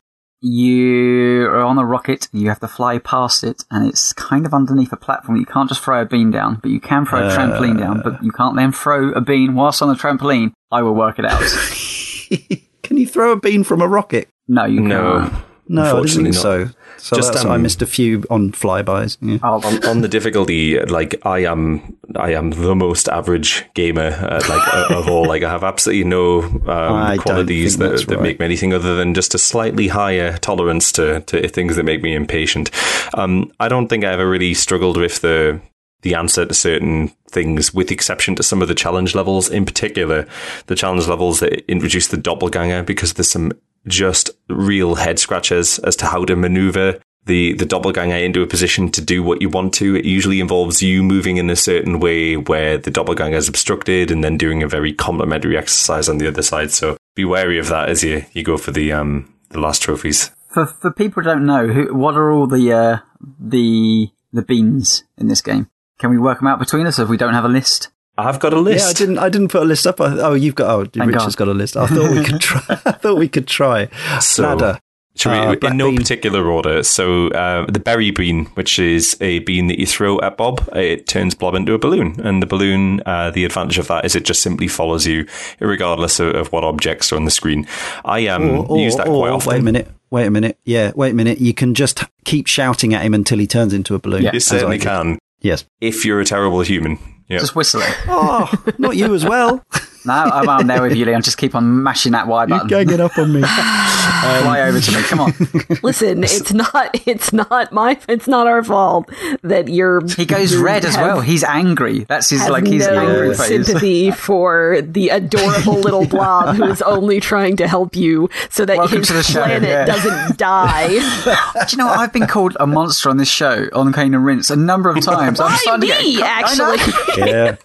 you 0.42 1.46
are 1.46 1.60
on 1.60 1.78
a 1.78 1.86
rocket, 1.86 2.28
you 2.32 2.48
have 2.48 2.60
to 2.60 2.68
fly 2.68 2.98
past 2.98 3.44
it, 3.44 3.64
and 3.70 3.88
it's 3.88 4.12
kind 4.12 4.44
of 4.44 4.52
underneath 4.52 4.92
a 4.92 4.96
platform. 4.96 5.38
You 5.38 5.46
can't 5.46 5.68
just 5.68 5.82
throw 5.82 6.02
a 6.02 6.04
bean 6.04 6.32
down, 6.32 6.56
but 6.56 6.70
you 6.70 6.80
can 6.80 7.06
throw 7.06 7.20
a 7.20 7.26
uh, 7.28 7.36
trampoline 7.36 7.78
down, 7.78 8.02
but 8.02 8.22
you 8.24 8.32
can't 8.32 8.56
then 8.56 8.72
throw 8.72 9.12
a 9.12 9.20
bean 9.20 9.54
whilst 9.54 9.80
on 9.82 9.88
the 9.88 9.94
trampoline. 9.94 10.52
I 10.70 10.82
will 10.82 10.94
work 10.94 11.20
it 11.20 11.24
out. 11.24 11.40
can 12.82 12.96
you 12.96 13.06
throw 13.06 13.32
a 13.32 13.36
bean 13.36 13.62
from 13.62 13.80
a 13.80 13.88
rocket? 13.88 14.28
No, 14.48 14.64
you 14.64 14.88
can't. 14.88 15.32
No, 15.68 15.98
I 15.98 16.02
didn't 16.02 16.24
think 16.24 16.34
so. 16.34 16.68
So 17.02 17.16
Just, 17.16 17.34
um, 17.34 17.50
I 17.50 17.56
missed 17.56 17.82
a 17.82 17.86
few 17.86 18.22
on 18.30 18.52
flybys. 18.52 19.18
Yeah. 19.20 19.38
On, 19.42 19.84
on, 19.88 20.02
the 20.02 20.08
difficulty, 20.08 20.78
like 20.78 21.20
I 21.26 21.40
am, 21.40 21.96
I 22.14 22.34
am 22.34 22.50
the 22.50 22.76
most 22.76 23.08
average 23.08 23.64
gamer, 23.74 24.10
uh, 24.12 24.40
like 24.48 24.90
of 24.92 25.08
all. 25.08 25.26
Like 25.26 25.42
I 25.42 25.50
have 25.50 25.64
absolutely 25.64 26.04
no 26.04 26.42
um, 26.42 27.18
qualities 27.18 27.78
that, 27.78 27.90
right. 27.90 28.06
that 28.06 28.22
make 28.22 28.38
me 28.38 28.44
anything 28.44 28.72
other 28.72 28.94
than 28.94 29.14
just 29.14 29.34
a 29.34 29.38
slightly 29.38 29.88
higher 29.88 30.38
tolerance 30.38 30.92
to 30.92 31.22
to 31.22 31.48
things 31.48 31.74
that 31.74 31.82
make 31.82 32.02
me 32.02 32.14
impatient. 32.14 32.70
Um, 33.14 33.52
I 33.58 33.66
don't 33.66 33.88
think 33.88 34.04
I 34.04 34.12
ever 34.12 34.30
really 34.30 34.54
struggled 34.54 34.96
with 34.96 35.22
the 35.22 35.60
the 36.02 36.14
answer 36.14 36.46
to 36.46 36.54
certain 36.54 37.08
things, 37.28 37.74
with 37.74 37.90
exception 37.90 38.36
to 38.36 38.44
some 38.44 38.62
of 38.62 38.68
the 38.68 38.74
challenge 38.76 39.16
levels, 39.16 39.48
in 39.48 39.64
particular, 39.64 40.28
the 40.66 40.76
challenge 40.76 41.08
levels 41.08 41.40
that 41.40 41.68
introduce 41.68 42.08
the 42.08 42.16
doppelganger, 42.16 42.84
because 42.84 43.14
there's 43.14 43.30
some 43.30 43.52
just 43.86 44.30
real 44.48 44.96
head 44.96 45.18
scratches 45.18 45.78
as 45.80 45.96
to 45.96 46.06
how 46.06 46.24
to 46.24 46.36
maneuver 46.36 47.00
the, 47.24 47.52
the 47.54 47.66
doppelganger 47.66 48.16
into 48.16 48.42
a 48.42 48.46
position 48.46 48.90
to 48.90 49.00
do 49.00 49.22
what 49.22 49.40
you 49.40 49.48
want 49.48 49.74
to. 49.74 49.96
It 49.96 50.04
usually 50.04 50.40
involves 50.40 50.82
you 50.82 51.02
moving 51.02 51.36
in 51.36 51.50
a 51.50 51.56
certain 51.56 52.00
way 52.00 52.36
where 52.36 52.78
the 52.78 52.90
doppelganger 52.90 53.36
is 53.36 53.48
obstructed 53.48 54.10
and 54.10 54.24
then 54.24 54.36
doing 54.36 54.62
a 54.62 54.68
very 54.68 54.92
complementary 54.92 55.56
exercise 55.56 56.08
on 56.08 56.18
the 56.18 56.26
other 56.26 56.42
side. 56.42 56.72
So 56.72 56.96
be 57.14 57.24
wary 57.24 57.58
of 57.58 57.68
that 57.68 57.88
as 57.88 58.02
you, 58.02 58.24
you 58.32 58.42
go 58.42 58.56
for 58.56 58.72
the, 58.72 58.92
um, 58.92 59.32
the 59.50 59.60
last 59.60 59.82
trophies. 59.82 60.30
For, 60.48 60.66
for 60.66 60.92
people 60.92 61.22
who 61.22 61.28
don't 61.28 61.46
know, 61.46 61.68
who, 61.68 61.94
what 61.94 62.16
are 62.16 62.32
all 62.32 62.46
the, 62.46 62.72
uh, 62.72 62.98
the, 63.38 64.08
the 64.32 64.42
beans 64.42 65.04
in 65.16 65.28
this 65.28 65.40
game? 65.40 65.68
Can 65.98 66.10
we 66.10 66.18
work 66.18 66.40
them 66.40 66.48
out 66.48 66.58
between 66.58 66.86
us 66.86 66.98
if 66.98 67.08
we 67.08 67.16
don't 67.16 67.34
have 67.34 67.44
a 67.44 67.48
list? 67.48 67.90
I've 68.18 68.40
got 68.40 68.52
a 68.52 68.60
list. 68.60 68.84
Yeah, 68.84 68.90
I 68.90 68.92
didn't. 68.92 69.18
I 69.18 69.28
didn't 69.28 69.48
put 69.48 69.62
a 69.62 69.64
list 69.64 69.86
up. 69.86 70.00
I, 70.00 70.18
oh, 70.20 70.34
you've 70.34 70.54
got. 70.54 70.70
Oh, 70.70 70.84
Thank 70.84 71.12
Richard's 71.12 71.34
God. 71.36 71.46
got 71.46 71.52
a 71.52 71.54
list. 71.54 71.76
I 71.76 71.86
thought 71.86 72.10
we 72.10 72.22
could 72.22 72.40
try. 72.40 72.62
I 72.68 72.92
thought 72.92 73.18
we 73.18 73.28
could 73.28 73.46
try. 73.46 73.88
So, 74.20 74.42
Ladder. 74.42 74.78
Uh, 75.26 75.54
in 75.62 75.76
no 75.76 75.90
bean. 75.90 75.98
particular 75.98 76.50
order. 76.50 76.82
So 76.82 77.28
uh, 77.28 77.70
the 77.70 77.78
berry 77.78 78.10
bean, 78.10 78.46
which 78.54 78.78
is 78.78 79.16
a 79.20 79.40
bean 79.40 79.66
that 79.66 79.78
you 79.78 79.86
throw 79.86 80.18
at 80.20 80.38
Bob, 80.38 80.66
it 80.74 81.06
turns 81.06 81.34
Bob 81.34 81.54
into 81.54 81.74
a 81.74 81.78
balloon, 81.78 82.18
and 82.20 82.42
the 82.42 82.46
balloon. 82.46 83.02
Uh, 83.04 83.30
the 83.30 83.44
advantage 83.44 83.78
of 83.78 83.88
that 83.88 84.06
is 84.06 84.16
it 84.16 84.24
just 84.24 84.42
simply 84.42 84.68
follows 84.68 85.06
you, 85.06 85.26
regardless 85.60 86.18
of, 86.18 86.34
of 86.34 86.50
what 86.50 86.64
objects 86.64 87.12
are 87.12 87.16
on 87.16 87.26
the 87.26 87.30
screen. 87.30 87.66
I 88.04 88.26
um, 88.28 88.50
or, 88.50 88.66
or, 88.66 88.78
use 88.78 88.96
that 88.96 89.06
quite 89.06 89.30
often. 89.30 89.50
Wait 89.50 89.60
a 89.60 89.62
minute. 89.62 89.88
Wait 90.10 90.26
a 90.26 90.30
minute. 90.30 90.58
Yeah, 90.64 90.92
wait 90.94 91.10
a 91.10 91.14
minute. 91.14 91.40
You 91.40 91.52
can 91.52 91.74
just 91.74 92.04
keep 92.24 92.46
shouting 92.46 92.94
at 92.94 93.02
him 93.02 93.12
until 93.12 93.38
he 93.38 93.46
turns 93.46 93.74
into 93.74 93.94
a 93.94 93.98
balloon. 93.98 94.22
Yeah, 94.22 94.32
you 94.32 94.40
certainly 94.40 94.78
can. 94.78 95.18
Yes. 95.42 95.64
If 95.80 96.04
you're 96.04 96.20
a 96.20 96.24
terrible 96.24 96.60
human. 96.62 96.98
Yep. 97.28 97.40
Just 97.40 97.54
whistling. 97.54 97.88
Oh, 98.08 98.50
not 98.78 98.96
you 98.96 99.14
as 99.14 99.24
well. 99.24 99.64
no, 100.04 100.12
I'm, 100.12 100.48
I'm 100.48 100.66
there 100.66 100.82
with 100.82 100.94
you, 100.94 101.04
Leon. 101.04 101.22
Just 101.22 101.38
keep 101.38 101.54
on 101.54 101.82
mashing 101.82 102.12
that 102.12 102.26
Y 102.26 102.46
button. 102.46 102.68
You're 102.68 102.84
ganging 102.84 103.00
up 103.00 103.16
on 103.18 103.32
me. 103.32 103.42
Um, 104.12 104.42
Fly 104.42 104.60
over 104.62 104.80
to 104.80 104.92
me. 104.92 105.02
Come 105.02 105.20
on. 105.20 105.32
Listen, 105.82 106.24
it's 106.24 106.52
not. 106.52 106.90
It's 107.06 107.32
not 107.32 107.72
my. 107.72 107.98
It's 108.08 108.28
not 108.28 108.46
our 108.46 108.62
fault 108.62 109.10
that 109.42 109.68
you're. 109.68 110.06
He 110.06 110.26
goes 110.26 110.56
red 110.56 110.84
as 110.84 110.96
well. 110.96 111.20
He's 111.20 111.44
angry. 111.44 112.00
That's 112.04 112.30
his 112.30 112.48
like 112.48 112.66
his 112.66 112.86
no 112.86 112.94
angry 112.94 113.34
face. 113.34 113.66
sympathy 113.66 114.10
for 114.22 114.80
the 114.82 115.10
adorable 115.10 115.74
little 115.80 116.06
blob 116.06 116.56
who 116.56 116.64
is 116.64 116.82
only 116.82 117.20
trying 117.20 117.56
to 117.56 117.68
help 117.68 117.96
you 117.96 118.28
so 118.50 118.64
that 118.64 118.76
Welcome 118.76 118.98
his 118.98 119.30
planet 119.30 119.62
yeah. 119.62 119.84
doesn't 119.84 120.38
die. 120.38 120.88
Do 121.66 121.66
you 121.70 121.78
know 121.78 121.86
what? 121.86 121.98
I've 121.98 122.12
been 122.12 122.26
called 122.26 122.56
a 122.60 122.66
monster 122.66 123.10
on 123.10 123.16
this 123.16 123.28
show 123.28 123.68
on 123.72 123.92
Cane 123.92 124.14
and 124.14 124.24
Rinse 124.24 124.50
a 124.50 124.56
number 124.56 124.90
of 124.90 125.00
times. 125.00 125.40
I'm 125.40 125.56
starting 125.58 125.88
me, 125.88 126.12
to 126.12 126.18
get. 126.18 126.26
Actually, 126.26 126.78
yeah. 127.18 127.56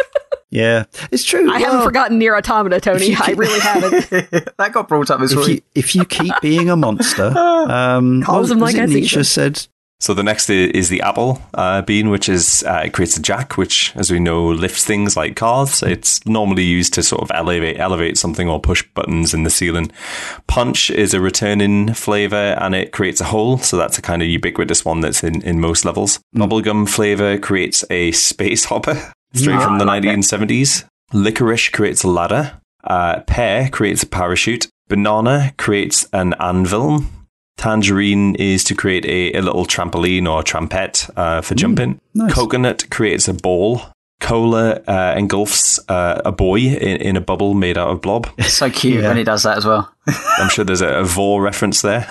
Yeah, 0.49 0.85
it's 1.11 1.23
true. 1.23 1.51
I 1.51 1.59
well, 1.59 1.71
haven't 1.71 1.85
forgotten 1.85 2.19
NieR 2.19 2.37
Automata, 2.37 2.79
Tony. 2.79 3.07
Keep, 3.07 3.27
I 3.27 3.31
really 3.33 3.59
haven't. 3.59 4.09
that 4.57 4.71
got 4.71 4.87
brought 4.87 5.11
up 5.11 5.19
as 5.19 5.35
well. 5.35 5.57
If 5.75 5.95
you 5.95 6.05
keep 6.05 6.33
being 6.41 6.69
a 6.69 6.75
monster, 6.77 7.33
um, 7.37 8.23
calls 8.23 8.49
him 8.49 8.59
like 8.59 8.75
Nietzsche 8.75 9.23
said 9.23 9.67
so 9.99 10.13
the 10.13 10.23
next 10.23 10.51
is 10.51 10.89
the 10.89 11.01
apple 11.01 11.41
uh, 11.55 11.81
bean, 11.81 12.09
which 12.09 12.29
is 12.29 12.63
uh, 12.67 12.83
it 12.85 12.93
creates 12.93 13.17
a 13.17 13.21
jack, 13.21 13.57
which, 13.57 13.95
as 13.95 14.11
we 14.11 14.19
know, 14.19 14.45
lifts 14.45 14.85
things 14.85 15.17
like 15.17 15.35
cars. 15.35 15.81
It's 15.81 16.23
normally 16.27 16.63
used 16.63 16.93
to 16.93 17.03
sort 17.03 17.23
of 17.23 17.31
elevate 17.33 17.79
elevate 17.79 18.15
something 18.15 18.47
or 18.47 18.59
push 18.59 18.83
buttons 18.93 19.33
in 19.33 19.41
the 19.41 19.49
ceiling. 19.49 19.91
Punch 20.45 20.91
is 20.91 21.15
a 21.15 21.19
returning 21.19 21.95
flavor, 21.95 22.55
and 22.59 22.75
it 22.75 22.91
creates 22.91 23.21
a 23.21 23.25
hole. 23.25 23.57
So 23.57 23.75
that's 23.75 23.97
a 23.97 24.03
kind 24.03 24.21
of 24.21 24.27
ubiquitous 24.27 24.85
one 24.85 25.01
that's 25.01 25.23
in, 25.23 25.41
in 25.41 25.59
most 25.59 25.83
levels. 25.83 26.19
Bubblegum 26.35 26.87
flavor 26.87 27.39
creates 27.39 27.83
a 27.89 28.11
space 28.11 28.65
hopper 28.65 29.13
straight 29.33 29.61
from 29.61 29.77
the 29.77 29.85
1970s. 29.85 30.85
Licorice 31.13 31.71
creates 31.71 32.03
a 32.03 32.07
ladder. 32.07 32.59
Uh, 32.83 33.21
pear 33.21 33.69
creates 33.69 34.03
a 34.03 34.07
parachute. 34.07 34.67
Banana 34.87 35.53
creates 35.57 36.07
an 36.13 36.33
anvil. 36.39 37.03
Tangerine 37.57 38.35
is 38.35 38.63
to 38.65 38.75
create 38.75 39.05
a, 39.05 39.33
a 39.37 39.41
little 39.41 39.65
trampoline 39.65 40.31
or 40.31 40.43
trampette 40.43 41.09
uh, 41.17 41.41
for 41.41 41.55
mm, 41.55 41.57
jumping. 41.57 41.99
Nice. 42.13 42.33
Coconut 42.33 42.89
creates 42.89 43.27
a 43.27 43.33
ball. 43.33 43.81
Cola 44.19 44.81
uh, 44.87 45.13
engulfs 45.15 45.79
uh, 45.89 46.21
a 46.25 46.31
boy 46.31 46.57
in, 46.57 47.01
in, 47.01 47.17
a 47.17 47.21
bubble 47.21 47.53
made 47.53 47.77
out 47.77 47.89
of 47.89 48.01
blob. 48.01 48.27
It's 48.37 48.53
so 48.53 48.69
cute 48.69 49.01
yeah. 49.01 49.09
when 49.09 49.17
he 49.17 49.23
does 49.23 49.43
that 49.43 49.57
as 49.57 49.65
well. 49.65 49.91
I'm 50.07 50.49
sure 50.49 50.65
there's 50.65 50.81
a, 50.81 50.87
a 50.87 51.03
Vor 51.03 51.41
reference 51.41 51.83
there. 51.83 52.09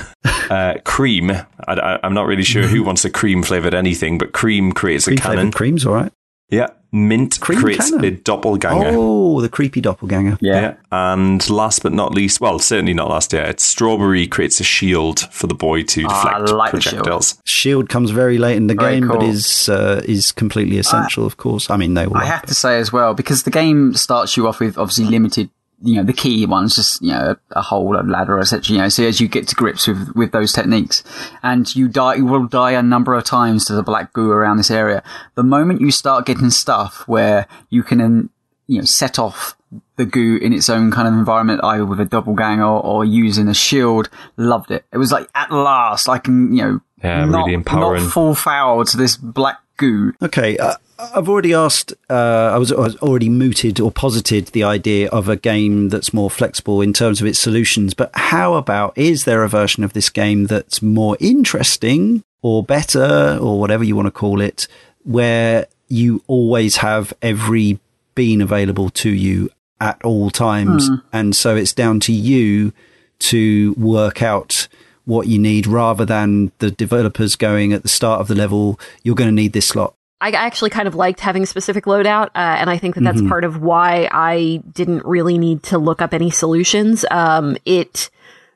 Uh, 0.48 0.74
cream. 0.84 1.32
I, 1.32 1.98
am 2.05 2.14
not 2.14 2.26
really 2.26 2.44
sure 2.44 2.62
who 2.62 2.84
wants 2.84 3.05
a 3.05 3.10
cream 3.10 3.43
flavored 3.43 3.74
anything, 3.74 4.18
but 4.18 4.32
cream 4.32 4.70
creates 4.70 5.06
cream 5.06 5.18
a 5.18 5.20
cannon. 5.20 5.51
Cream's 5.51 5.84
all 5.84 5.94
right. 5.94 6.12
Yeah, 6.48 6.68
Mint 6.93 7.40
Cream 7.40 7.59
creates 7.59 7.90
cannon. 7.90 8.05
a 8.05 8.10
doppelganger. 8.12 8.93
Oh, 8.93 9.40
the 9.40 9.48
creepy 9.48 9.81
doppelganger. 9.81 10.39
Yeah. 10.40 10.60
yeah. 10.60 10.74
And 10.93 11.48
last 11.51 11.82
but 11.82 11.93
not 11.93 12.14
least, 12.14 12.40
well, 12.40 12.59
certainly 12.59 12.94
not 12.94 13.09
last 13.09 13.32
year, 13.32 13.44
it's 13.44 13.64
Strawberry 13.64 14.27
creates 14.27 14.60
a 14.60 14.64
shield 14.64 15.20
for 15.32 15.47
the 15.47 15.55
boy 15.55 15.82
to 15.82 16.05
oh, 16.05 16.09
deflect 16.09 16.52
like 16.52 16.70
projectiles. 16.70 17.31
Shield. 17.44 17.48
shield. 17.48 17.89
comes 17.89 18.10
very 18.10 18.39
late 18.39 18.56
in 18.56 18.68
the 18.68 18.74
very 18.74 18.94
game, 18.94 19.09
cool. 19.09 19.18
but 19.18 19.27
is 19.27 19.68
uh, 19.68 20.02
is 20.05 20.32
completely 20.32 20.78
essential, 20.78 21.24
uh, 21.24 21.27
of 21.27 21.36
course. 21.36 21.68
I 21.68 21.77
mean, 21.77 21.94
they 21.94 22.06
all. 22.06 22.16
I 22.16 22.24
have 22.24 22.47
to 22.47 22.55
say 22.55 22.78
as 22.78 22.93
well, 22.93 23.14
because 23.14 23.43
the 23.43 23.51
game 23.51 23.94
starts 23.94 24.36
you 24.36 24.47
off 24.47 24.60
with 24.60 24.78
obviously 24.78 25.06
limited 25.06 25.51
you 25.82 25.97
know, 25.97 26.03
the 26.03 26.12
key 26.12 26.47
one's 26.47 26.77
just, 26.77 27.03
you 27.03 27.11
know, 27.11 27.36
a 27.51 27.62
hole, 27.62 28.01
a 28.01 28.03
ladder, 28.03 28.39
etc. 28.39 28.74
You 28.74 28.82
know, 28.82 28.89
so 28.89 29.05
as 29.05 29.20
you 29.20 29.28
get 29.28 29.48
to 29.48 29.55
grips 29.55 29.86
with, 29.86 30.12
with 30.15 30.32
those 30.32 30.53
techniques 30.53 31.05
and 31.43 31.74
you 31.74 31.89
die, 31.89 32.15
you 32.15 32.27
will 32.27 32.47
die 32.47 32.73
a 32.73 32.82
number 32.82 33.15
of 33.15 33.24
times 33.24 33.66
to 33.66 33.74
the 33.74 33.82
black 33.82 34.12
goo 34.12 34.31
around 34.31 34.57
this 34.57 34.70
area. 34.70 35.03
The 35.35 35.43
moment 35.43 35.81
you 35.81 35.90
start 35.90 36.27
getting 36.27 36.51
stuff 36.51 37.07
where 37.07 37.47
you 37.69 37.82
can, 37.82 38.01
um, 38.01 38.31
you 38.66 38.78
know, 38.78 38.85
set 38.85 39.19
off 39.19 39.57
the 39.97 40.07
goo 40.07 40.36
in 40.36 40.53
its 40.53 40.70
own 40.70 40.90
kind 40.90 41.09
of 41.09 41.15
environment, 41.15 41.61
either 41.62 41.85
with 41.85 42.01
a 42.01 42.05
doppelganger 42.05 42.65
or, 42.65 42.82
or 42.82 43.05
using 43.05 43.48
a 43.48 43.55
shield, 43.55 44.09
loved 44.36 44.70
it. 44.70 44.85
It 44.93 44.98
was 44.98 45.12
like, 45.12 45.28
at 45.35 45.53
last, 45.53 46.09
I 46.09 46.19
can, 46.19 46.55
you 46.55 46.62
know, 46.62 46.81
yeah, 47.02 47.24
not, 47.24 47.39
really 47.39 47.55
empowering. 47.55 48.05
not 48.05 48.12
fall 48.12 48.35
foul 48.35 48.85
to 48.85 48.97
this 48.97 49.16
black 49.16 49.59
goo. 49.77 50.12
Okay, 50.23 50.56
uh, 50.59 50.74
I've 50.98 51.28
already 51.28 51.52
asked, 51.52 51.93
uh, 52.09 52.51
I, 52.55 52.59
was, 52.59 52.73
I 52.73 52.81
was 52.81 52.97
already 52.97 53.28
mooted 53.28 53.81
or 53.81 53.90
posited 53.90 54.47
the 54.48 54.64
idea 54.64 55.09
of 55.10 55.28
a 55.28 55.36
game 55.36 55.90
that's 55.90 56.14
more 56.14 56.31
flexible 56.31 56.81
in 56.81 56.93
terms 56.93 57.20
of 57.20 57.27
its 57.27 57.39
solutions, 57.39 57.93
but 57.93 58.10
how 58.14 58.55
about 58.55 58.97
is 58.97 59.24
there 59.24 59.43
a 59.43 59.48
version 59.48 59.85
of 59.85 59.93
this 59.93 60.09
game 60.09 60.47
that's 60.47 60.81
more 60.81 61.16
interesting 61.20 62.23
or 62.40 62.62
better 62.62 63.39
or 63.40 63.60
whatever 63.60 63.85
you 63.85 63.94
want 63.94 64.06
to 64.06 64.12
call 64.12 64.40
it, 64.40 64.66
where 65.05 65.66
you 65.89 66.23
always 66.27 66.77
have 66.77 67.12
every 67.20 67.78
bean 68.14 68.40
available 68.40 68.89
to 68.90 69.10
you 69.10 69.51
at 69.81 70.02
all 70.02 70.31
times? 70.31 70.89
Mm. 70.89 71.02
And 71.12 71.36
so 71.36 71.56
it's 71.56 71.74
down 71.74 72.01
to 72.01 72.12
you 72.12 72.73
to 73.18 73.74
work 73.77 74.23
out 74.23 74.68
what 75.07 75.28
you 75.28 75.39
need 75.39 75.66
rather 75.66 76.05
than 76.05 76.53
the 76.59 76.70
developers 76.70 77.37
going 77.37 77.73
at 77.73 77.83
the 77.83 77.89
start 77.89 78.20
of 78.20 78.28
the 78.28 78.35
level, 78.35 78.78
you're 79.03 79.15
going 79.15 79.28
to 79.28 79.35
need 79.35 79.55
this 79.55 79.69
slot. 79.69 79.95
I 80.20 80.31
actually 80.31 80.70
kind 80.70 80.89
of 80.89 80.95
liked 80.95 81.20
having 81.20 81.43
a 81.43 81.47
specific 81.47 81.85
loadout, 81.85 82.27
uh, 82.28 82.57
and 82.59 82.70
I 82.70 82.78
think 82.78 82.95
that 82.95 83.05
that's 83.05 83.19
mm-hmm. 83.19 83.28
part 83.28 83.45
of 83.45 83.61
why 83.61 84.09
I 84.11 84.62
didn't 84.73 85.05
really 85.05 85.39
need 85.39 85.62
to 85.65 85.78
look 85.78 86.01
up 86.01 86.15
any 86.15 86.31
solutions. 86.31 87.05
Um, 87.11 87.57
it, 87.65 88.11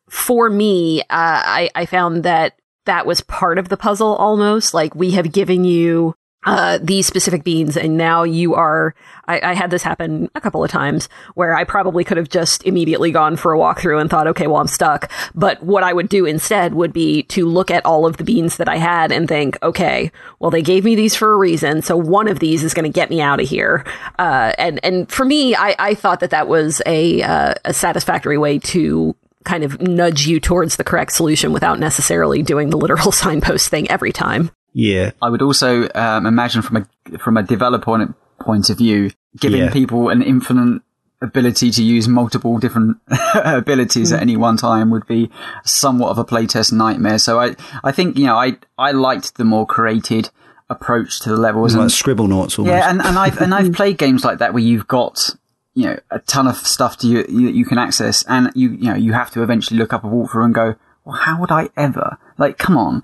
for 0.09 0.49
me, 0.49 1.03
uh, 1.03 1.05
I, 1.11 1.71
I 1.75 1.87
found 1.87 2.25
that 2.25 2.55
that 2.87 3.07
was 3.07 3.21
part 3.21 3.59
of 3.59 3.69
the 3.69 3.77
puzzle 3.77 4.17
almost. 4.17 4.73
Like 4.73 4.95
we 4.95 5.11
have 5.13 5.33
given 5.33 5.65
you 5.65 6.15
uh, 6.45 6.79
these 6.83 7.07
specific 7.07 7.45
beans, 7.45 7.77
and 7.77 7.97
now 7.97 8.23
you 8.23 8.55
are. 8.55 8.95
I, 9.29 9.51
I, 9.51 9.55
had 9.55 9.71
this 9.71 9.83
happen 9.83 10.31
a 10.35 10.41
couple 10.41 10.65
of 10.65 10.71
times 10.71 11.09
where 11.35 11.55
I 11.55 11.65
probably 11.65 12.03
could 12.03 12.17
have 12.17 12.31
just 12.31 12.65
immediately 12.65 13.11
gone 13.11 13.37
for 13.37 13.53
a 13.53 13.59
walkthrough 13.59 14.01
and 14.01 14.09
thought, 14.09 14.27
okay, 14.29 14.47
well, 14.47 14.57
I'm 14.57 14.67
stuck. 14.67 15.11
But 15.35 15.63
what 15.63 15.83
I 15.83 15.93
would 15.93 16.09
do 16.09 16.25
instead 16.25 16.73
would 16.75 16.95
be 16.95 17.25
to 17.25 17.47
look 17.47 17.71
at 17.71 17.85
all 17.85 18.07
of 18.07 18.17
the 18.17 18.25
beans 18.25 18.57
that 18.57 18.69
I 18.69 18.77
had 18.77 19.13
and 19.13 19.29
think, 19.29 19.59
okay, 19.63 20.11
well, 20.39 20.51
they 20.51 20.63
gave 20.63 20.85
me 20.85 20.95
these 20.95 21.15
for 21.15 21.33
a 21.33 21.37
reason, 21.37 21.83
so 21.83 21.97
one 21.97 22.27
of 22.27 22.39
these 22.39 22.65
is 22.65 22.73
going 22.73 22.91
to 22.91 22.95
get 22.95 23.11
me 23.11 23.21
out 23.21 23.41
of 23.41 23.49
here. 23.49 23.85
Uh, 24.19 24.53
and 24.57 24.81
and 24.83 25.11
for 25.11 25.27
me, 25.27 25.55
I, 25.55 25.77
I 25.79 25.95
thought 25.95 26.21
that 26.21 26.31
that 26.31 26.49
was 26.49 26.81
a 26.87 27.23
uh, 27.23 27.55
a 27.67 27.75
satisfactory 27.75 28.39
way 28.39 28.59
to 28.61 29.15
kind 29.45 29.65
of 29.65 29.81
nudge 29.81 30.27
you 30.27 30.41
towards 30.41 30.77
the 30.77 30.85
correct 30.85 31.13
solution 31.13 31.53
without 31.53 31.79
necessarily 31.79 32.43
doing 32.43 32.71
the 32.71 32.77
literal 32.79 33.13
signpost 33.13 33.69
thing 33.69 33.91
every 33.91 34.13
time. 34.13 34.51
Yeah. 34.73 35.13
I 35.21 35.29
would 35.29 35.43
also 35.43 35.89
um, 35.95 36.27
imagine 36.27 36.63
from 36.63 36.77
a 36.77 37.19
from 37.19 37.37
a 37.37 37.43
developer 37.43 38.15
point 38.41 38.71
of 38.71 38.79
view, 38.79 39.11
giving 39.39 39.63
yeah. 39.63 39.73
people 39.73 40.09
an 40.09 40.23
infinite 40.23 40.83
ability 41.23 41.71
to 41.71 41.83
use 41.83 42.09
multiple 42.09 42.59
different 42.59 42.97
abilities 43.35 44.11
mm. 44.11 44.17
at 44.17 44.23
any 44.23 44.37
one 44.37 44.57
time 44.57 44.91
would 44.91 45.07
be 45.07 45.31
somewhat 45.65 46.11
of 46.11 46.19
a 46.19 46.25
playtest 46.25 46.73
nightmare. 46.73 47.19
So 47.19 47.41
I 47.41 47.57
I 47.85 47.93
think 47.93 48.17
you 48.17 48.27
know 48.27 48.37
I 48.37 48.59
I 48.79 48.93
liked 48.93 49.37
the 49.37 49.45
more 49.45 49.67
created 49.67 50.31
approach 50.69 51.21
to 51.21 51.29
the 51.29 51.37
levels. 51.37 51.75
Like 51.75 51.83
and, 51.83 51.91
Scribblenauts 51.91 52.59
almost. 52.59 52.67
Yeah, 52.67 52.89
and, 52.89 53.03
and 53.03 53.19
I've 53.19 53.39
and 53.41 53.55
I've 53.55 53.73
played 53.73 53.99
games 53.99 54.25
like 54.25 54.39
that 54.39 54.55
where 54.55 54.63
you've 54.63 54.89
got 54.89 55.31
you 55.75 55.87
know 55.87 55.99
a 56.11 56.21
ton 56.21 56.47
of 56.47 56.57
stuff 56.57 56.97
to 56.99 57.07
you, 57.07 57.27
you 57.29 57.49
you 57.49 57.65
can 57.65 57.79
access, 57.79 58.23
and 58.25 58.51
you 58.55 58.71
you 58.71 58.91
know 58.91 58.95
you 58.95 59.13
have 59.13 59.31
to 59.33 59.43
eventually 59.43 59.79
look 59.79 59.93
up 59.93 60.05
a 60.05 60.07
walkthrough 60.07 60.45
and 60.45 60.55
go 60.55 60.77
well, 61.05 61.17
how 61.17 61.41
would 61.41 61.51
I 61.51 61.71
ever? 61.77 62.19
Like, 62.39 62.59
come 62.59 62.77
on. 62.77 63.03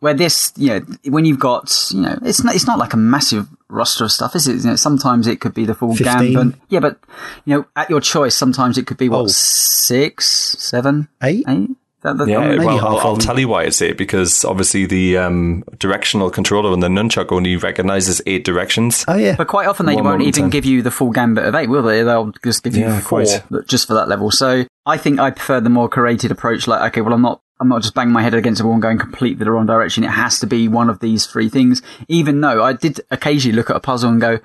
Where 0.00 0.14
this, 0.14 0.52
you 0.56 0.68
know, 0.68 0.86
when 1.06 1.24
you've 1.24 1.38
got, 1.38 1.90
you 1.90 2.00
know, 2.00 2.18
it's 2.22 2.44
not, 2.44 2.54
it's 2.54 2.66
not 2.66 2.78
like 2.78 2.92
a 2.92 2.98
massive 2.98 3.48
roster 3.68 4.04
of 4.04 4.12
stuff, 4.12 4.36
is 4.36 4.46
it? 4.48 4.56
You 4.56 4.70
know, 4.70 4.76
sometimes 4.76 5.26
it 5.26 5.40
could 5.40 5.54
be 5.54 5.64
the 5.64 5.74
full 5.74 5.94
15. 5.94 6.32
gambit. 6.32 6.60
Yeah, 6.68 6.80
but, 6.80 6.98
you 7.44 7.56
know, 7.56 7.66
at 7.76 7.90
your 7.90 8.00
choice, 8.00 8.34
sometimes 8.34 8.78
it 8.78 8.86
could 8.86 8.98
be, 8.98 9.08
what, 9.08 9.18
oh. 9.20 9.26
six, 9.28 10.26
seven, 10.58 11.08
eight? 11.22 11.44
Eight? 11.48 11.70
That, 12.02 12.28
yeah, 12.28 12.56
well, 12.58 12.86
I'll, 12.86 12.98
I'll, 12.98 13.16
tell 13.16 13.40
you 13.40 13.48
why 13.48 13.64
it's 13.64 13.82
eight 13.82 13.98
because 13.98 14.44
obviously 14.44 14.86
the 14.86 15.18
um, 15.18 15.64
directional 15.80 16.30
controller 16.30 16.70
on 16.70 16.78
the 16.78 16.86
nunchuck 16.86 17.32
only 17.32 17.56
recognizes 17.56 18.22
eight 18.24 18.44
directions. 18.44 19.04
Oh 19.08 19.16
yeah, 19.16 19.34
but 19.34 19.48
quite 19.48 19.66
often 19.66 19.86
they 19.86 19.96
One 19.96 20.04
won't 20.04 20.22
even 20.22 20.42
time. 20.42 20.50
give 20.50 20.64
you 20.64 20.80
the 20.80 20.92
full 20.92 21.10
gambit 21.10 21.44
of 21.44 21.56
eight, 21.56 21.68
will 21.68 21.82
they? 21.82 22.04
They'll 22.04 22.30
just 22.44 22.62
give 22.62 22.76
you 22.76 22.82
yeah, 22.82 23.00
four 23.00 23.24
quite. 23.24 23.66
just 23.66 23.88
for 23.88 23.94
that 23.94 24.08
level. 24.08 24.30
So 24.30 24.64
I 24.86 24.96
think 24.96 25.18
I 25.18 25.32
prefer 25.32 25.60
the 25.60 25.70
more 25.70 25.90
curated 25.90 26.30
approach. 26.30 26.68
Like, 26.68 26.92
okay, 26.92 27.00
well, 27.00 27.14
I'm 27.14 27.22
not 27.22 27.42
I'm 27.60 27.68
not 27.68 27.82
just 27.82 27.94
banging 27.94 28.12
my 28.12 28.22
head 28.22 28.34
against 28.34 28.60
the 28.60 28.64
wall 28.64 28.74
and 28.74 28.82
going 28.82 28.98
completely 28.98 29.44
the 29.44 29.50
wrong 29.50 29.66
direction. 29.66 30.04
It 30.04 30.10
has 30.10 30.38
to 30.38 30.46
be 30.46 30.68
one 30.68 30.88
of 30.88 31.00
these 31.00 31.26
three 31.26 31.48
things. 31.48 31.82
Even 32.06 32.40
though 32.40 32.62
I 32.62 32.74
did 32.74 33.00
occasionally 33.10 33.56
look 33.56 33.70
at 33.70 33.76
a 33.76 33.80
puzzle 33.80 34.10
and 34.10 34.20
go, 34.20 34.38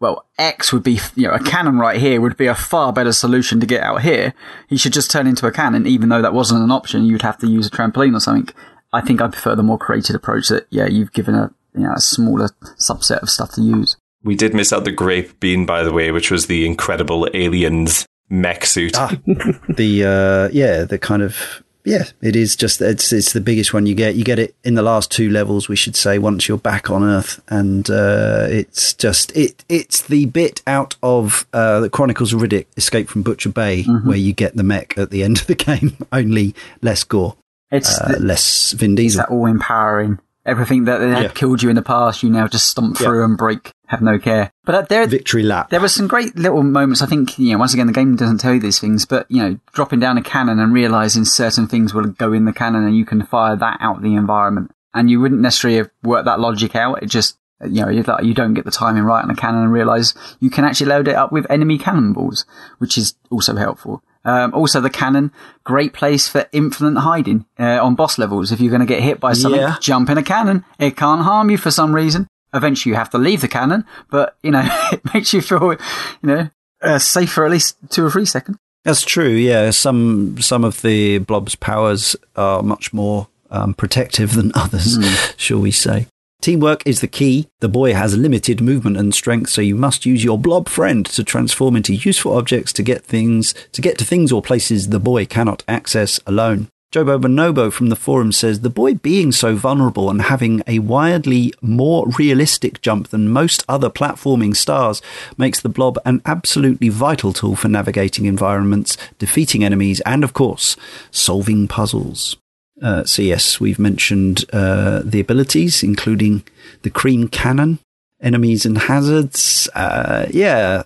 well, 0.00 0.26
X 0.38 0.72
would 0.72 0.82
be, 0.82 1.00
you 1.16 1.26
know, 1.26 1.34
a 1.34 1.42
cannon 1.42 1.78
right 1.78 2.00
here 2.00 2.20
would 2.20 2.36
be 2.36 2.46
a 2.46 2.54
far 2.54 2.92
better 2.92 3.12
solution 3.12 3.58
to 3.60 3.66
get 3.66 3.82
out 3.82 4.02
here. 4.02 4.32
He 4.68 4.76
should 4.76 4.92
just 4.92 5.10
turn 5.10 5.26
into 5.26 5.46
a 5.46 5.52
cannon, 5.52 5.86
even 5.86 6.08
though 6.08 6.22
that 6.22 6.34
wasn't 6.34 6.62
an 6.62 6.70
option. 6.70 7.04
You'd 7.04 7.22
have 7.22 7.38
to 7.38 7.48
use 7.48 7.66
a 7.66 7.70
trampoline 7.70 8.16
or 8.16 8.20
something. 8.20 8.54
I 8.92 9.00
think 9.00 9.20
I 9.20 9.28
prefer 9.28 9.54
the 9.54 9.62
more 9.62 9.78
creative 9.78 10.14
approach 10.14 10.48
that, 10.48 10.66
yeah, 10.70 10.86
you've 10.86 11.12
given 11.12 11.34
a, 11.34 11.52
you 11.74 11.82
know, 11.82 11.92
a 11.94 12.00
smaller 12.00 12.48
subset 12.78 13.22
of 13.22 13.30
stuff 13.30 13.52
to 13.52 13.62
use. 13.62 13.96
We 14.22 14.34
did 14.34 14.54
miss 14.54 14.72
out 14.72 14.84
the 14.84 14.92
grape 14.92 15.40
bean, 15.40 15.66
by 15.66 15.82
the 15.82 15.92
way, 15.92 16.10
which 16.10 16.30
was 16.30 16.46
the 16.46 16.64
incredible 16.64 17.28
aliens 17.34 18.06
mech 18.28 18.66
suit. 18.66 18.96
Ah, 18.96 19.08
the, 19.68 20.04
uh, 20.04 20.54
yeah, 20.54 20.84
the 20.84 20.98
kind 20.98 21.22
of 21.22 21.62
yeah, 21.88 22.04
it 22.20 22.36
is 22.36 22.54
just 22.54 22.82
it's 22.82 23.12
it's 23.14 23.32
the 23.32 23.40
biggest 23.40 23.72
one 23.72 23.86
you 23.86 23.94
get. 23.94 24.14
You 24.14 24.22
get 24.22 24.38
it 24.38 24.54
in 24.62 24.74
the 24.74 24.82
last 24.82 25.10
two 25.10 25.30
levels, 25.30 25.68
we 25.68 25.76
should 25.76 25.96
say, 25.96 26.18
once 26.18 26.46
you're 26.46 26.58
back 26.58 26.90
on 26.90 27.02
Earth, 27.02 27.42
and 27.48 27.88
uh, 27.88 28.46
it's 28.50 28.92
just 28.92 29.34
it 29.34 29.64
it's 29.70 30.02
the 30.02 30.26
bit 30.26 30.60
out 30.66 30.96
of 31.02 31.46
uh, 31.54 31.80
the 31.80 31.88
Chronicles 31.88 32.34
of 32.34 32.40
Riddick: 32.40 32.66
Escape 32.76 33.08
from 33.08 33.22
Butcher 33.22 33.48
Bay, 33.48 33.84
mm-hmm. 33.84 34.06
where 34.06 34.18
you 34.18 34.34
get 34.34 34.54
the 34.54 34.62
mech 34.62 34.98
at 34.98 35.10
the 35.10 35.22
end 35.22 35.38
of 35.38 35.46
the 35.46 35.54
game, 35.66 35.96
only 36.12 36.54
less 36.82 37.04
gore. 37.04 37.36
It's 37.70 37.98
uh, 37.98 38.12
the, 38.12 38.20
less 38.20 38.72
Vin 38.72 38.94
Diesel. 38.94 39.20
It's 39.20 39.28
that 39.28 39.34
all 39.34 39.46
empowering 39.46 40.18
everything 40.48 40.84
that 40.84 41.00
had 41.00 41.22
yeah. 41.22 41.28
killed 41.28 41.62
you 41.62 41.68
in 41.68 41.76
the 41.76 41.82
past, 41.82 42.22
you 42.22 42.30
now 42.30 42.48
just 42.48 42.66
stomp 42.66 42.96
through 42.96 43.24
and 43.24 43.36
break, 43.36 43.72
have 43.86 44.02
no 44.02 44.18
care. 44.18 44.52
But 44.64 44.74
uh, 44.74 44.82
there, 44.82 45.06
victory 45.06 45.42
lap. 45.42 45.70
There 45.70 45.80
were 45.80 45.88
some 45.88 46.08
great 46.08 46.36
little 46.36 46.62
moments. 46.62 47.02
I 47.02 47.06
think 47.06 47.38
you 47.38 47.52
know, 47.52 47.58
once 47.58 47.74
again, 47.74 47.86
the 47.86 47.92
game 47.92 48.16
doesn't 48.16 48.38
tell 48.38 48.54
you 48.54 48.60
these 48.60 48.80
things, 48.80 49.04
but 49.04 49.26
you 49.30 49.42
know, 49.42 49.58
dropping 49.72 50.00
down 50.00 50.18
a 50.18 50.22
cannon 50.22 50.58
and 50.58 50.72
realizing 50.72 51.24
certain 51.24 51.68
things 51.68 51.94
will 51.94 52.06
go 52.06 52.32
in 52.32 52.44
the 52.44 52.52
cannon, 52.52 52.84
and 52.84 52.96
you 52.96 53.04
can 53.04 53.24
fire 53.24 53.56
that 53.56 53.78
out 53.80 53.98
of 53.98 54.02
the 54.02 54.14
environment, 54.14 54.72
and 54.94 55.10
you 55.10 55.20
wouldn't 55.20 55.40
necessarily 55.40 55.78
have 55.78 55.90
worked 56.02 56.24
that 56.24 56.40
logic 56.40 56.74
out. 56.74 57.02
It 57.02 57.06
just 57.06 57.38
you 57.64 57.84
know, 57.84 57.88
you 57.88 58.34
don't 58.34 58.54
get 58.54 58.64
the 58.64 58.70
timing 58.70 59.02
right 59.02 59.22
on 59.22 59.30
a 59.30 59.34
cannon 59.34 59.64
and 59.64 59.72
realize 59.72 60.14
you 60.38 60.48
can 60.48 60.64
actually 60.64 60.86
load 60.86 61.08
it 61.08 61.16
up 61.16 61.32
with 61.32 61.50
enemy 61.50 61.76
cannonballs, 61.76 62.44
which 62.78 62.96
is 62.96 63.14
also 63.30 63.56
helpful. 63.56 64.02
Um, 64.28 64.52
also, 64.52 64.82
the 64.82 64.90
cannon, 64.90 65.32
great 65.64 65.94
place 65.94 66.28
for 66.28 66.46
infinite 66.52 67.00
hiding 67.00 67.46
uh, 67.58 67.82
on 67.82 67.94
boss 67.94 68.18
levels. 68.18 68.52
If 68.52 68.60
you're 68.60 68.68
going 68.68 68.80
to 68.80 68.86
get 68.86 69.02
hit 69.02 69.20
by 69.20 69.32
something, 69.32 69.58
yeah. 69.58 69.76
jump 69.80 70.10
in 70.10 70.18
a 70.18 70.22
cannon. 70.22 70.66
It 70.78 70.98
can't 70.98 71.22
harm 71.22 71.48
you 71.48 71.56
for 71.56 71.70
some 71.70 71.94
reason. 71.94 72.28
Eventually, 72.52 72.90
you 72.90 72.96
have 72.96 73.08
to 73.10 73.18
leave 73.18 73.40
the 73.40 73.48
cannon, 73.48 73.86
but 74.10 74.36
you 74.42 74.50
know 74.50 74.62
it 74.92 75.02
makes 75.14 75.32
you 75.32 75.40
feel, 75.40 75.72
you 75.72 75.78
know, 76.22 76.50
uh, 76.82 76.98
safe 76.98 77.32
for 77.32 77.46
at 77.46 77.50
least 77.50 77.78
two 77.88 78.04
or 78.04 78.10
three 78.10 78.26
seconds. 78.26 78.58
That's 78.84 79.02
true. 79.02 79.30
Yeah, 79.30 79.70
some 79.70 80.38
some 80.42 80.62
of 80.62 80.82
the 80.82 81.18
blob's 81.18 81.54
powers 81.54 82.14
are 82.36 82.62
much 82.62 82.92
more 82.92 83.28
um, 83.50 83.72
protective 83.72 84.34
than 84.34 84.52
others, 84.54 84.98
mm. 84.98 85.38
shall 85.38 85.60
we 85.60 85.70
say? 85.70 86.06
Teamwork 86.40 86.86
is 86.86 87.00
the 87.00 87.08
key. 87.08 87.48
The 87.58 87.68
boy 87.68 87.94
has 87.94 88.16
limited 88.16 88.60
movement 88.60 88.96
and 88.96 89.12
strength, 89.12 89.50
so 89.50 89.60
you 89.60 89.74
must 89.74 90.06
use 90.06 90.22
your 90.22 90.38
blob 90.38 90.68
friend 90.68 91.04
to 91.06 91.24
transform 91.24 91.74
into 91.74 91.94
useful 91.94 92.36
objects 92.36 92.72
to 92.74 92.82
get 92.82 93.04
things 93.04 93.54
to 93.72 93.82
get 93.82 93.98
to 93.98 94.04
things 94.04 94.30
or 94.30 94.40
places 94.40 94.88
the 94.88 95.00
boy 95.00 95.26
cannot 95.26 95.64
access 95.66 96.20
alone. 96.26 96.68
Jobo 96.90 97.20
Bonobo 97.20 97.70
from 97.70 97.90
the 97.90 97.96
forum 97.96 98.32
says 98.32 98.60
the 98.60 98.70
boy 98.70 98.94
being 98.94 99.30
so 99.30 99.56
vulnerable 99.56 100.08
and 100.08 100.22
having 100.22 100.62
a 100.66 100.78
wildly 100.78 101.52
more 101.60 102.06
realistic 102.16 102.80
jump 102.80 103.08
than 103.08 103.28
most 103.28 103.62
other 103.68 103.90
platforming 103.90 104.56
stars 104.56 105.02
makes 105.36 105.60
the 105.60 105.68
blob 105.68 105.98
an 106.06 106.22
absolutely 106.24 106.88
vital 106.88 107.34
tool 107.34 107.56
for 107.56 107.68
navigating 107.68 108.24
environments, 108.24 108.96
defeating 109.18 109.64
enemies, 109.64 110.00
and 110.06 110.24
of 110.24 110.32
course, 110.32 110.76
solving 111.10 111.68
puzzles. 111.68 112.38
Uh, 112.82 113.04
so 113.04 113.22
yes, 113.22 113.60
we've 113.60 113.78
mentioned 113.78 114.44
uh, 114.52 115.02
the 115.04 115.20
abilities, 115.20 115.82
including 115.82 116.44
the 116.82 116.90
cream 116.90 117.28
cannon, 117.28 117.78
enemies 118.20 118.64
and 118.64 118.78
hazards. 118.78 119.68
Uh, 119.74 120.26
yeah, 120.30 120.82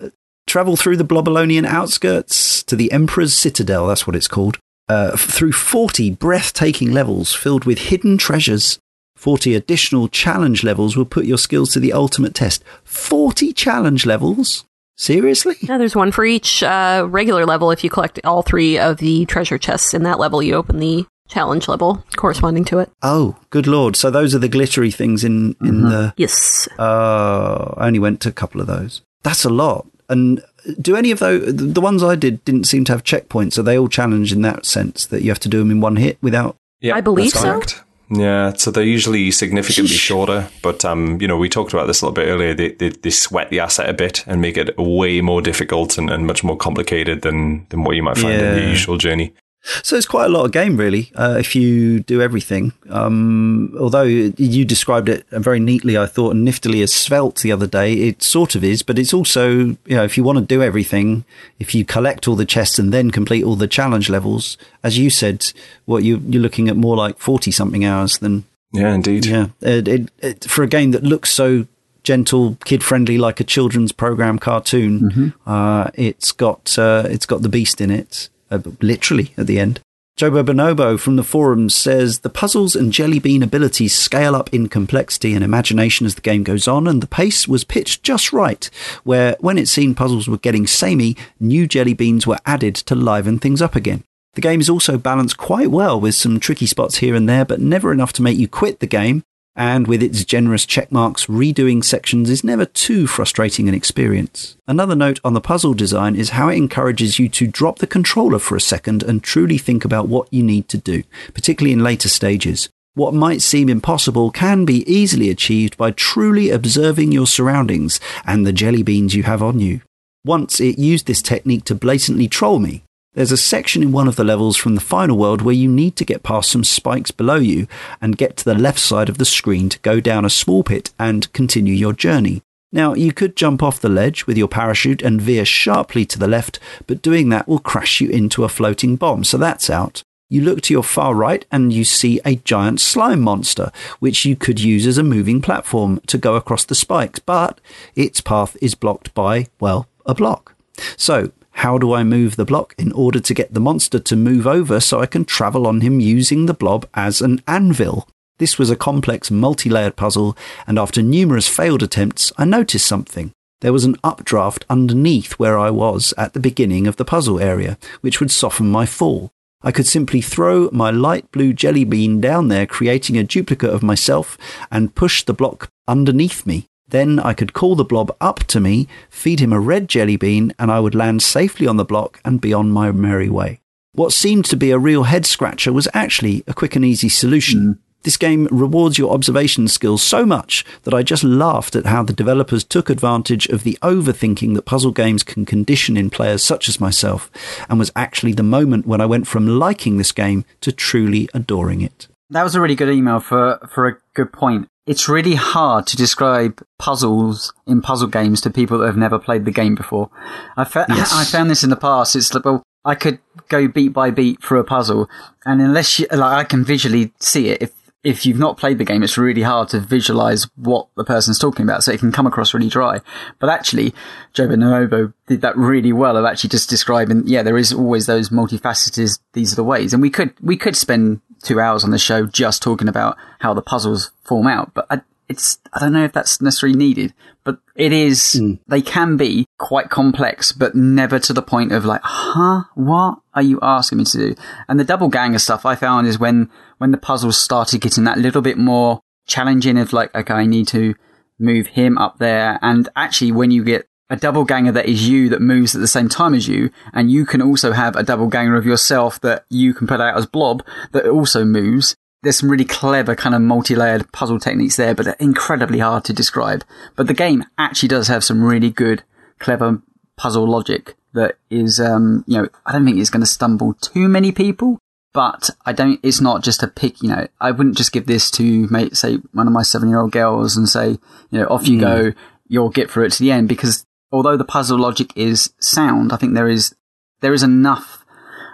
travel 0.47 0.77
through 0.77 0.97
the 0.97 1.05
Blobolonian 1.05 1.67
outskirts 1.67 2.63
to 2.65 2.77
the 2.77 2.91
Emperor's 2.93 3.35
Citadel. 3.35 3.87
That's 3.87 4.07
what 4.07 4.17
it's 4.17 4.29
called. 4.29 4.59
Uh, 4.89 5.17
through 5.17 5.53
40 5.53 6.11
breathtaking 6.11 6.93
levels 6.93 7.35
filled 7.35 7.65
with 7.65 7.79
hidden 7.79 8.19
treasures. 8.19 8.79
40 9.17 9.55
additional 9.55 10.09
challenge 10.09 10.65
levels 10.65 10.97
will 10.97 11.05
put 11.05 11.27
your 11.27 11.39
skills 11.39 11.73
to 11.73 11.81
the 11.81 11.93
ultimate 11.93 12.35
test. 12.35 12.65
40 12.85 13.53
challenge 13.53 14.05
levels? 14.05 14.65
Seriously? 14.97 15.55
Yeah, 15.61 15.79
there's 15.79 15.97
one 15.97 16.13
for 16.13 16.25
each 16.25 16.63
uh, 16.63 17.07
regular 17.09 17.47
level. 17.47 17.71
If 17.71 17.83
you 17.85 17.91
collect 17.91 18.21
all 18.25 18.43
three 18.43 18.79
of 18.79 18.99
the 18.99 19.25
treasure 19.27 19.59
chests 19.59 19.95
in 19.95 20.03
that 20.03 20.19
level, 20.19 20.43
you 20.43 20.55
open 20.55 20.81
the 20.81 21.07
challenge 21.33 21.69
level 21.69 22.05
corresponding 22.17 22.65
to 22.67 22.79
it. 22.79 22.91
Oh, 23.03 23.37
good 23.51 23.67
lord! 23.67 23.97
So 23.97 24.11
those 24.11 24.35
are 24.35 24.39
the 24.39 24.49
glittery 24.49 24.91
things 24.91 25.25
in 25.25 25.57
in 25.61 25.81
mm-hmm. 25.81 25.89
the 25.89 26.15
yes. 26.17 26.69
Uh, 26.79 27.75
I 27.77 27.87
only 27.87 27.99
went 27.99 28.21
to 28.23 28.29
a 28.29 28.33
couple 28.33 28.61
of 28.61 28.67
those. 28.67 29.03
That's 29.23 29.45
a 29.45 29.51
lot. 29.51 29.87
And 30.09 30.43
do 30.81 30.95
any 30.97 31.11
of 31.11 31.19
those 31.19 31.55
the 31.55 31.81
ones 31.81 32.03
I 32.03 32.17
did 32.17 32.45
didn't 32.45 32.65
seem 32.65 32.85
to 32.85 32.93
have 32.93 33.03
checkpoints? 33.03 33.59
Are 33.59 33.63
they 33.63 33.79
all 33.79 33.89
challenged 33.89 34.33
in 34.33 34.43
that 34.43 34.67
sense 34.67 35.07
that 35.07 35.23
you 35.23 35.31
have 35.31 35.41
to 35.41 35.49
do 35.49 35.59
them 35.59 35.71
in 35.71 35.81
one 35.81 35.97
hit 35.97 36.19
without? 36.21 36.57
Yeah, 36.81 36.97
I 36.97 37.01
believe 37.01 37.31
so. 37.31 37.41
Correct. 37.41 37.83
Yeah, 38.15 38.53
so 38.53 38.71
they're 38.71 38.85
usually 38.85 39.31
significantly 39.31 39.97
shorter, 39.97 40.51
but 40.61 40.85
um, 40.85 41.19
you 41.19 41.27
know, 41.27 41.39
we 41.39 41.49
talked 41.49 41.73
about 41.73 41.87
this 41.87 42.03
a 42.03 42.05
little 42.05 42.15
bit 42.15 42.29
earlier. 42.29 42.53
They, 42.53 42.73
they, 42.73 42.91
they 42.91 43.09
sweat 43.09 43.49
the 43.49 43.61
asset 43.61 43.89
a 43.89 43.95
bit 43.95 44.23
and 44.27 44.43
make 44.43 44.59
it 44.59 44.77
way 44.77 45.23
more 45.23 45.41
difficult 45.41 45.97
and, 45.97 46.11
and 46.11 46.27
much 46.27 46.45
more 46.45 46.57
complicated 46.57 47.23
than 47.23 47.67
than 47.71 47.85
what 47.85 47.97
you 47.97 48.03
might 48.03 48.19
find 48.19 48.39
yeah. 48.39 48.51
in 48.51 48.55
the 48.57 48.69
usual 48.69 48.99
journey. 48.99 49.33
So 49.65 49.97
it's 49.97 50.07
quite 50.07 50.27
a 50.27 50.29
lot 50.29 50.45
of 50.45 50.51
game, 50.51 50.77
really, 50.77 51.13
uh, 51.15 51.37
if 51.39 51.55
you 51.55 52.01
do 52.01 52.21
everything. 52.21 52.73
Um, 52.91 53.75
although 53.79 54.03
you 54.03 54.65
described 54.65 55.09
it 55.09 55.25
very 55.31 55.61
neatly, 55.61 55.97
I 55.97 56.07
thought, 56.07 56.35
and 56.35 56.47
niftily 56.47 56.83
as 56.83 56.93
svelte 56.93 57.41
the 57.41 57.53
other 57.53 57.69
day, 57.69 57.95
it 57.95 58.23
sort 58.25 58.57
of 58.57 58.65
is, 58.65 58.83
but 58.83 58.99
it's 58.99 59.15
also, 59.15 59.51
you 59.51 59.79
know, 59.97 60.03
if 60.03 60.17
you 60.17 60.25
want 60.25 60.39
to 60.39 60.45
do 60.45 60.63
everything, 60.63 61.25
if 61.61 61.75
you 61.75 61.85
collect 61.85 62.27
all 62.27 62.35
the 62.35 62.45
chests 62.45 62.79
and 62.79 62.93
then 62.93 63.13
complete 63.13 63.45
all 63.45 63.55
the 63.55 63.69
challenge 63.69 64.11
levels, 64.11 64.59
as 64.83 64.99
you 64.99 65.11
said, 65.11 65.53
what 65.85 66.03
you, 66.03 66.21
you're 66.27 66.43
looking 66.43 66.69
at 66.69 66.77
more 66.77 66.97
like 66.97 67.19
40 67.19 67.53
something 67.53 67.85
hours 67.85 68.19
than. 68.19 68.45
Yeah, 68.73 68.95
indeed. 68.95 69.27
Yeah. 69.27 69.49
It, 69.61 69.87
it, 69.87 70.11
it, 70.19 70.45
for 70.45 70.65
a 70.65 70.69
game 70.69 70.91
that 70.91 71.05
looks 71.05 71.31
so 71.31 71.67
gentle, 72.03 72.57
kid 72.65 72.83
friendly, 72.83 73.17
like 73.17 73.39
a 73.39 73.45
children's 73.45 73.93
program 73.93 74.41
cartoon, 74.41 75.01
mm-hmm. 75.01 75.49
uh, 75.49 75.91
it's 75.95 76.33
got, 76.33 76.77
uh, 76.79 77.05
it's 77.07 77.27
got 77.27 77.43
the 77.43 77.49
beast 77.49 77.81
in 77.81 77.93
it 77.93 78.29
Uh, 78.53 78.61
literally 78.83 79.33
at 79.39 79.47
the 79.47 79.59
end. 79.59 79.81
Jobo 80.21 80.45
Bonobo 80.45 81.01
from 81.01 81.17
the 81.17 81.25
forums 81.25 81.75
says 81.75 82.19
the 82.19 82.29
puzzles 82.29 82.77
and 82.77 82.93
jelly 82.93 83.19
bean 83.19 83.43
abilities 83.43 83.97
scale 83.97 84.37
up 84.37 84.53
in 84.53 84.69
complexity 84.69 85.33
and 85.33 85.43
imagination 85.43 86.05
as 86.05 86.17
the 86.17 86.21
game 86.21 86.43
goes 86.43 86.69
on, 86.69 86.87
and 86.87 87.03
the 87.03 87.07
pace 87.07 87.49
was 87.49 87.65
pitched 87.65 88.03
just 88.03 88.31
right, 88.31 88.69
where 89.05 89.37
when 89.41 89.57
it 89.57 89.69
seemed 89.69 89.97
puzzles 89.97 90.29
were 90.29 90.37
getting 90.37 90.67
samey, 90.67 91.17
new 91.41 91.67
jelly 91.67 91.95
beans 91.95 92.27
were 92.27 92.39
added 92.45 92.75
to 92.75 92.95
liven 92.95 93.39
things 93.39 93.63
up 93.63 93.75
again. 93.75 94.05
The 94.35 94.43
game 94.43 94.61
is 94.61 94.69
also 94.69 94.99
balanced 94.99 95.39
quite 95.39 95.71
well 95.71 95.99
with 95.99 96.15
some 96.15 96.39
tricky 96.39 96.67
spots 96.67 96.97
here 96.99 97.15
and 97.15 97.27
there, 97.27 97.47
but 97.47 97.61
never 97.61 97.91
enough 97.91 98.13
to 98.15 98.23
make 98.23 98.37
you 98.37 98.49
quit 98.49 98.81
the 98.81 98.87
game, 98.87 99.23
and 99.55 99.87
with 99.87 100.03
its 100.03 100.25
generous 100.25 100.65
checkmarks, 100.65 101.27
redoing 101.29 101.85
sections 101.85 102.31
is 102.31 102.43
never 102.43 102.65
too 102.65 103.07
frustrating 103.07 103.69
an 103.69 103.75
experience. 103.75 104.57
Another 104.67 104.95
note 104.95 105.21
on 105.25 105.35
the 105.35 105.41
puzzle 105.41 105.75
design 105.75 106.17
is 106.17 106.31
how 106.31 106.49
it 106.49 106.57
encourages 106.57 107.19
you 107.19 107.29
to 107.29 107.47
drop 107.47 107.79
the 107.79 107.87
controller 107.87 108.39
for 108.39 108.57
a 108.57 108.61
second 108.61 109.03
and 109.03 109.23
truly 109.23 109.59
think 109.59 109.85
about 109.85 110.09
what 110.09 110.33
you 110.33 110.43
need 110.43 110.69
to 110.69 110.79
do, 110.79 111.03
particularly 111.35 111.73
in 111.73 111.83
later 111.83 112.09
stages. 112.09 112.69
What 112.95 113.15
might 113.15 113.41
seem 113.41 113.69
impossible 113.69 114.31
can 114.31 114.65
be 114.65 114.91
easily 114.91 115.31
achieved 115.31 115.77
by 115.79 115.93
truly 115.93 116.51
observing 116.51 117.13
your 117.13 117.27
surroundings 117.27 118.01
and 118.27 118.47
the 118.47 118.53
jelly 118.53 118.83
beans 118.83 119.15
you 119.15 119.23
have 119.23 119.43
on 119.43 119.61
you. 119.61 119.81
Once 120.25 120.61
it 120.61 120.79
used 120.79 121.07
this 121.07 121.23
technique 121.23 121.65
to 121.65 121.75
blatantly 121.75 122.29
troll 122.29 122.59
me, 122.59 122.85
there's 123.15 123.33
a 123.33 123.37
section 123.37 123.83
in 123.83 123.93
one 123.93 124.09
of 124.09 124.17
the 124.17 124.25
levels 124.25 124.57
from 124.57 124.75
the 124.75 124.81
final 124.81 125.19
world 125.19 125.43
where 125.43 125.55
you 125.55 125.69
need 125.69 125.97
to 125.97 126.05
get 126.05 126.23
past 126.23 126.51
some 126.51 126.65
spikes 126.65 127.11
below 127.11 127.37
you 127.37 127.67
and 128.01 128.17
get 128.17 128.39
to 128.39 128.45
the 128.45 128.55
left 128.55 128.79
side 128.79 129.09
of 129.11 129.19
the 129.19 129.25
screen 129.25 129.69
to 129.69 129.79
go 129.81 130.01
down 130.01 130.25
a 130.25 130.31
small 130.31 130.63
pit 130.65 130.93
and 130.99 131.31
continue 131.35 131.75
your 131.75 131.93
journey. 131.93 132.43
Now, 132.75 132.95
you 132.95 133.13
could 133.13 133.37
jump 133.37 133.63
off 133.63 133.81
the 133.81 133.91
ledge 133.91 134.27
with 134.27 134.39
your 134.39 134.49
parachute 134.49 135.03
and 135.03 135.21
veer 135.21 135.45
sharply 135.45 136.07
to 136.07 136.19
the 136.19 136.27
left, 136.27 136.59
but 136.87 137.03
doing 137.03 137.29
that 137.29 137.47
will 137.47 137.59
crash 137.59 138.01
you 138.01 138.09
into 138.09 138.45
a 138.45 138.49
floating 138.49 138.97
bomb, 138.97 139.25
so 139.25 139.37
that's 139.37 139.69
out. 139.69 140.03
You 140.31 140.41
look 140.41 140.63
to 140.63 140.73
your 140.73 140.83
far 140.83 141.15
right 141.15 141.45
and 141.53 141.71
you 141.71 141.85
see 141.85 142.19
a 142.25 142.37
giant 142.37 142.81
slime 142.81 143.21
monster, 143.21 143.71
which 143.99 144.25
you 144.25 144.37
could 144.37 144.59
use 144.59 144.87
as 144.87 144.97
a 144.97 145.03
moving 145.03 145.43
platform 145.43 146.01
to 146.07 146.17
go 146.17 146.35
across 146.37 146.65
the 146.65 146.75
spikes, 146.75 147.19
but 147.19 147.61
its 147.95 148.23
path 148.23 148.57
is 148.63 148.75
blocked 148.75 149.13
by, 149.13 149.49
well, 149.61 149.87
a 150.07 150.15
block. 150.15 150.55
So, 150.97 151.33
how 151.53 151.79
do 151.79 151.93
I 151.93 152.03
move 152.03 152.37
the 152.37 152.45
block 152.45 152.75
in 152.77 152.93
order 152.93 153.21
to 153.21 153.35
get 153.35 153.55
the 153.55 153.61
monster 153.61 153.99
to 153.99 154.17
move 154.17 154.47
over 154.47 154.81
so 154.81 155.01
I 155.01 155.07
can 155.07 155.25
travel 155.25 155.67
on 155.67 155.81
him 155.81 156.01
using 156.01 156.47
the 156.47 156.55
blob 156.55 156.89
as 156.95 157.21
an 157.21 157.43
anvil? 157.47 158.09
This 158.39 158.59
was 158.59 158.71
a 158.71 158.77
complex, 158.77 159.31
multi 159.31 159.71
layered 159.71 159.95
puzzle, 159.97 160.37
and 160.67 160.79
after 160.79 161.03
numerous 161.03 161.47
failed 161.47 161.83
attempts, 161.83 162.33
I 162.37 162.45
noticed 162.45 162.87
something. 162.87 163.33
There 163.61 163.73
was 163.73 163.85
an 163.85 163.97
updraft 164.03 164.65
underneath 164.69 165.35
where 165.35 165.57
I 165.57 165.71
was 165.71 166.13
at 166.19 166.33
the 166.33 166.41
beginning 166.41 166.89
of 166.89 166.97
the 166.97 167.05
puzzle 167.05 167.39
area, 167.39 167.79
which 168.01 168.19
would 168.19 168.33
soften 168.33 168.69
my 168.69 168.87
fall. 168.87 169.31
I 169.63 169.71
could 169.71 169.87
simply 169.87 170.21
throw 170.21 170.69
my 170.73 170.91
light 170.91 171.31
blue 171.31 171.53
jelly 171.53 171.85
bean 171.85 172.21
down 172.21 172.49
there, 172.49 172.67
creating 172.67 173.17
a 173.17 173.23
duplicate 173.23 173.71
of 173.71 173.83
myself, 173.83 174.37
and 174.73 174.97
push 174.97 175.23
the 175.23 175.33
block 175.33 175.69
underneath 175.87 176.45
me. 176.45 176.67
Then 176.93 177.19
I 177.19 177.33
could 177.33 177.55
call 177.55 177.75
the 177.75 177.87
blob 177.87 178.15
up 178.21 178.41
to 178.45 178.61
me, 178.61 178.87
feed 179.09 179.41
him 179.41 179.51
a 179.51 179.59
red 179.59 179.89
jelly 179.89 180.17
bean, 180.17 180.53
and 180.59 180.71
I 180.71 180.79
would 180.79 180.95
land 180.95 181.23
safely 181.23 181.67
on 181.67 181.79
the 181.79 181.87
block 181.87 182.21
and 182.23 182.39
be 182.39 182.53
on 182.53 182.71
my 182.71 182.93
merry 182.93 183.31
way. 183.31 183.61
What 183.93 184.13
seemed 184.13 184.45
to 184.47 184.57
be 184.57 184.71
a 184.71 184.79
real 184.79 185.05
head 185.05 185.25
scratcher 185.25 185.73
was 185.73 185.89
actually 185.95 186.45
a 186.47 186.53
quick 186.53 186.77
and 186.77 186.85
easy 186.85 187.09
solution. 187.09 187.61
Mm. 187.61 187.79
This 188.03 188.19
game 188.19 188.47
rewards 188.51 188.99
your 188.99 189.15
observation 189.15 189.69
skills 189.69 190.03
so 190.03 190.27
much 190.27 190.67
that 190.83 190.93
I 190.93 191.03
just 191.03 191.25
laughed 191.25 191.75
at 191.77 191.87
how 191.87 192.03
the 192.03 192.13
developers 192.13 192.63
took 192.63 192.91
advantage 192.91 193.47
of 193.47 193.63
the 193.63 193.79
overthinking 193.81 194.55
that 194.55 194.67
puzzle 194.67 194.93
games 194.93 195.23
can 195.23 195.47
condition 195.47 195.97
in 195.97 196.11
players 196.11 196.45
such 196.45 196.69
as 196.69 196.81
myself, 196.81 197.31
and 197.71 197.79
was 197.79 197.93
actually 197.97 198.35
the 198.35 198.43
moment 198.43 198.87
when 198.87 199.01
I 199.01 199.07
went 199.07 199.27
from 199.27 199.47
liking 199.47 199.97
this 199.97 200.13
game 200.13 200.45
to 200.61 200.73
truly 200.73 201.27
adoring 201.33 201.81
it. 201.81 202.09
That 202.29 202.43
was 202.43 202.55
a 202.55 202.61
really 202.61 202.75
good 202.75 202.91
email 202.91 203.21
for, 203.21 203.67
for 203.73 203.89
a 203.89 203.97
good 204.15 204.33
point 204.33 204.69
it's 204.87 205.09
really 205.09 205.35
hard 205.35 205.87
to 205.89 205.97
describe 205.97 206.65
puzzles 206.79 207.53
in 207.67 207.83
puzzle 207.83 208.09
games 208.09 208.41
to 208.41 208.51
people 208.51 208.79
that 208.79 208.87
have 208.87 208.97
never 208.97 209.19
played 209.19 209.45
the 209.45 209.51
game 209.51 209.75
before. 209.75 210.11
I, 210.57 210.65
fa- 210.65 210.87
yes. 210.89 211.13
I 211.15 211.25
found 211.25 211.51
this 211.51 211.63
in 211.63 211.71
the 211.71 211.77
past. 211.77 212.17
It's 212.17 212.35
like, 212.35 212.45
well, 212.45 212.63
I 212.85 212.95
could 212.95 213.21
go 213.49 213.69
beat 213.69 213.93
by 213.93 214.11
beat 214.11 214.43
through 214.43 214.59
a 214.59 214.65
puzzle, 214.65 215.09
and 215.45 215.61
unless 215.61 216.01
you, 216.01 216.07
like, 216.11 216.33
I 216.33 216.45
can 216.45 216.65
visually 216.65 217.13
see 217.21 217.49
it. 217.49 217.63
If 217.63 217.73
if 218.05 218.27
you've 218.27 218.39
not 218.39 218.57
played 218.57 218.79
the 218.79 218.85
game, 218.85 219.05
it's 219.05 219.17
really 219.17 219.43
hard 219.43 219.69
to 219.69 219.79
visualize 219.79 220.49
what 220.57 220.89
the 220.97 221.05
person's 221.05 221.39
talking 221.39 221.63
about, 221.63 221.85
so 221.85 221.93
it 221.93 222.01
can 222.01 222.11
come 222.11 222.27
across 222.27 222.53
really 222.53 222.69
dry. 222.69 223.01
But 223.39 223.49
actually, 223.49 223.95
Joe 224.33 224.49
Bonobo 224.49 225.13
did 225.29 225.41
that 225.43 225.57
really 225.57 225.93
well 225.93 226.17
of 226.17 226.25
actually 226.25 226.51
just 226.51 226.69
describing, 226.69 227.23
yeah, 227.27 227.45
there 227.45 227.57
is 227.57 227.73
always 227.73 228.07
those 228.07 228.31
multifaceted, 228.31 229.21
these 229.35 229.53
are 229.53 229.57
the 229.57 229.63
ways. 229.63 229.93
And 229.93 230.03
we 230.03 230.11
could, 230.11 230.35
we 230.41 230.57
could 230.57 230.77
spend 230.77 231.21
two 231.43 231.61
hours 231.61 231.85
on 231.85 231.91
the 231.91 231.99
show 231.99 232.27
just 232.27 232.63
talking 232.63 232.89
about 232.89 233.17
how 233.41 233.53
the 233.53 233.63
puzzles 233.63 234.13
form 234.23 234.47
out, 234.47 234.73
but 234.75 234.87
I, 234.91 235.03
it's, 235.29 235.59
I 235.73 235.81
don't 235.81 235.93
know 235.93 236.05
if 236.05 236.13
that's 236.13 236.41
necessarily 236.41 236.77
needed, 236.77 237.15
but 237.45 237.59
it 237.75 237.93
is, 237.93 238.19
mm. 238.41 238.59
they 238.69 238.83
can 238.83 239.17
be 239.17 239.47
quite 239.59 239.91
complex, 239.91 240.53
but 240.53 240.75
never 240.75 241.19
to 241.19 241.33
the 241.33 241.43
point 241.43 241.73
of 241.73 241.85
like, 241.85 242.03
huh, 242.05 242.65
what 242.75 243.19
are 243.35 243.43
you 243.43 243.59
asking 243.63 243.99
me 243.99 244.05
to 244.05 244.19
do? 244.19 244.35
And 244.69 244.79
the 244.79 244.85
double 244.85 245.09
ganger 245.09 245.39
stuff 245.39 245.67
I 245.67 245.75
found 245.75 246.07
is 246.07 246.19
when, 246.19 246.51
when 246.79 246.91
the 246.91 246.99
puzzles 246.99 247.39
started 247.39 247.81
getting 247.81 248.05
that 248.05 248.19
little 248.19 248.43
bit 248.43 248.59
more 248.59 249.01
challenging 249.27 249.79
of 249.79 249.93
like, 249.93 250.15
okay, 250.15 250.35
I 250.35 250.47
need 250.47 250.69
to 250.69 250.95
move 251.39 251.69
him 251.69 251.99
up 251.99 252.19
there. 252.19 252.59
And 252.63 252.89
actually, 252.97 253.33
when 253.33 253.51
you 253.51 253.65
get 253.65 253.89
a 254.13 254.17
double 254.17 254.45
ganger 254.45 254.71
that 254.73 254.85
is 254.87 255.09
you 255.09 255.31
that 255.31 255.41
moves 255.41 255.75
at 255.75 255.81
the 255.81 255.89
same 255.89 256.07
time 256.07 256.35
as 256.35 256.47
you, 256.47 256.71
and 256.93 257.11
you 257.11 257.25
can 257.25 257.41
also 257.41 257.73
have 257.73 257.97
a 257.97 258.03
double 258.03 258.29
ganger 258.29 258.57
of 258.57 258.67
yourself 258.67 259.19
that 259.23 259.47
you 259.49 259.73
can 259.73 259.87
put 259.87 260.03
out 260.03 260.19
as 260.19 260.27
blob 260.27 260.63
that 260.93 261.07
also 261.07 261.47
moves. 261.47 261.97
There's 262.23 262.39
some 262.39 262.51
really 262.51 262.67
clever 262.67 263.17
kind 263.17 263.35
of 263.35 263.41
multi-layered 263.41 264.13
puzzle 264.13 264.39
techniques 264.39 264.77
there, 264.77 264.95
but 264.95 265.07
they're 265.07 265.17
incredibly 265.19 265.79
hard 265.79 266.05
to 266.05 266.13
describe. 266.13 266.63
But 266.95 267.07
the 267.07 267.15
game 267.15 267.47
actually 267.57 267.89
does 267.89 268.09
have 268.09 268.23
some 268.23 268.45
really 268.45 268.69
good, 268.69 269.03
clever 269.39 269.81
puzzle 270.19 270.47
logic 270.47 270.95
that 271.15 271.39
is, 271.49 271.81
um, 271.81 272.23
you 272.27 272.37
know, 272.37 272.49
I 272.67 272.73
don't 272.73 272.85
think 272.85 272.99
it's 272.99 273.11
going 273.11 273.23
to 273.23 273.27
stumble 273.27 273.73
too 273.75 274.09
many 274.09 274.31
people, 274.31 274.79
but 275.15 275.49
I 275.65 275.73
don't, 275.73 275.99
it's 276.03 276.21
not 276.21 276.45
just 276.45 276.63
a 276.63 276.69
pick, 276.69 277.03
you 277.03 277.09
know, 277.09 277.29
I 277.41 277.51
wouldn't 277.51 277.79
just 277.79 277.93
give 277.93 278.07
this 278.07 278.31
to, 278.33 278.67
mate, 278.71 278.95
say, 278.95 279.17
one 279.33 279.47
of 279.47 279.55
my 279.55 279.63
seven 279.63 279.89
year 279.89 280.01
old 280.01 280.13
girls 280.13 280.55
and 280.55 280.69
say, 280.69 280.99
you 281.31 281.41
know, 281.41 281.47
off 281.47 281.67
you 281.67 281.79
mm. 281.79 281.81
go, 281.81 282.13
you'll 282.47 282.69
get 282.69 282.91
through 282.91 283.07
it 283.07 283.13
to 283.13 283.19
the 283.21 283.33
end 283.33 283.49
because 283.49 283.87
although 284.13 284.37
the 284.37 284.45
puzzle 284.45 284.79
logic 284.79 285.13
is 285.17 285.53
sound, 285.61 286.13
I 286.13 286.17
think 286.17 286.35
there 286.35 286.49
is, 286.49 286.75
there 287.21 287.33
is 287.33 287.43
enough, 287.43 288.05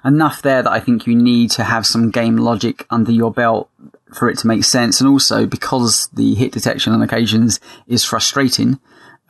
enough 0.05 0.41
there 0.41 0.63
that 0.63 0.73
I 0.73 0.81
think 0.81 1.07
you 1.07 1.15
need 1.15 1.51
to 1.53 1.65
have 1.65 1.87
some 1.87 2.11
game 2.11 2.37
logic 2.37 2.87
under 2.89 3.13
your 3.13 3.33
belt 3.33 3.69
for 4.15 4.31
it 4.31 4.39
to 4.39 4.47
make 4.47 4.65
sense. 4.65 5.01
And 5.01 5.11
also 5.11 5.47
because 5.47 6.09
the 6.13 6.35
hit 6.35 6.53
detection 6.53 6.93
on 6.93 7.03
occasions 7.03 7.61
is 7.87 8.05
frustrating, 8.05 8.79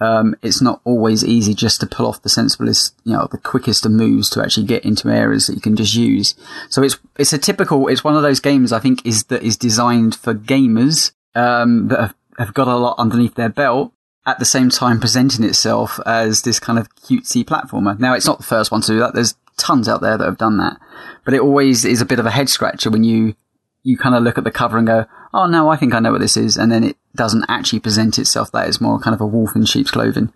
um, 0.01 0.37
it's 0.43 0.63
not 0.63 0.81
always 0.85 1.25
easy 1.25 1.55
just 1.55 1.81
to 1.81 1.87
pull 1.87 2.07
off 2.07 2.23
the 2.23 2.29
sensiblest, 2.29 2.93
you 3.05 3.13
know, 3.13 3.27
the 3.31 3.39
quickest 3.39 3.85
of 3.85 3.93
moves 3.93 4.31
to 4.31 4.43
actually 4.43 4.67
get 4.67 4.85
into 4.85 5.09
areas 5.09 5.47
that 5.47 5.55
you 5.55 5.61
can 5.61 5.75
just 5.75 5.95
use. 5.95 6.35
So 6.69 6.83
it's 6.83 6.99
it's 7.17 7.33
a 7.33 7.39
typical, 7.39 7.89
it's 7.89 8.05
one 8.05 8.15
of 8.15 8.23
those 8.23 8.39
games 8.39 8.73
I 8.73 8.79
think 8.79 9.05
is 9.05 9.25
that 9.25 9.43
is 9.43 9.57
designed 9.57 10.15
for 10.15 10.35
gamers 10.35 11.13
um, 11.35 11.89
that 11.89 12.01
have, 12.01 12.15
have 12.39 12.55
got 12.55 12.69
a 12.69 12.77
lot 12.77 12.99
underneath 12.99 13.35
their 13.35 13.49
belt. 13.49 13.93
At 14.29 14.39
the 14.39 14.45
same 14.45 14.69
time, 14.69 15.01
presenting 15.01 15.43
itself 15.43 15.99
as 16.05 16.43
this 16.43 16.61
kind 16.61 16.79
of 16.79 16.95
cutesy 16.97 17.45
platformer. 17.45 17.99
Now, 17.99 18.13
it's 18.13 18.27
not 18.27 18.37
the 18.37 18.45
first 18.45 18.71
one 18.71 18.83
to 18.83 18.89
do 18.89 18.99
that. 18.99 19.15
There's 19.15 19.35
tons 19.57 19.89
out 19.89 20.03
there 20.03 20.19
that 20.19 20.25
have 20.25 20.37
done 20.37 20.59
that, 20.59 20.77
but 21.25 21.33
it 21.33 21.41
always 21.41 21.87
is 21.87 22.03
a 22.03 22.07
bit 22.07 22.19
of 22.19 22.27
a 22.27 22.31
head 22.31 22.51
scratcher 22.51 22.91
when 22.91 23.05
you 23.05 23.35
you 23.83 23.97
kind 23.97 24.15
of 24.15 24.23
look 24.23 24.37
at 24.37 24.45
the 24.45 24.51
cover 24.51 24.77
and 24.77 24.87
go, 24.87 25.07
"Oh 25.33 25.47
no, 25.47 25.71
I 25.71 25.77
think 25.77 25.95
I 25.95 26.01
know 26.01 26.13
what 26.13 26.21
this 26.21 26.37
is," 26.37 26.59
and 26.59 26.71
then 26.71 26.85
it 26.85 26.97
doesn't 27.17 27.47
actually 27.49 27.81
present 27.81 28.19
itself 28.19 28.53
that 28.53 28.69
it's 28.69 28.83
more 28.83 28.99
kind 29.01 29.15
of 29.15 29.23
a 29.23 29.27
wolf 29.27 29.57
in 29.57 29.65
sheep's 29.65 29.91
clothing. 29.91 30.31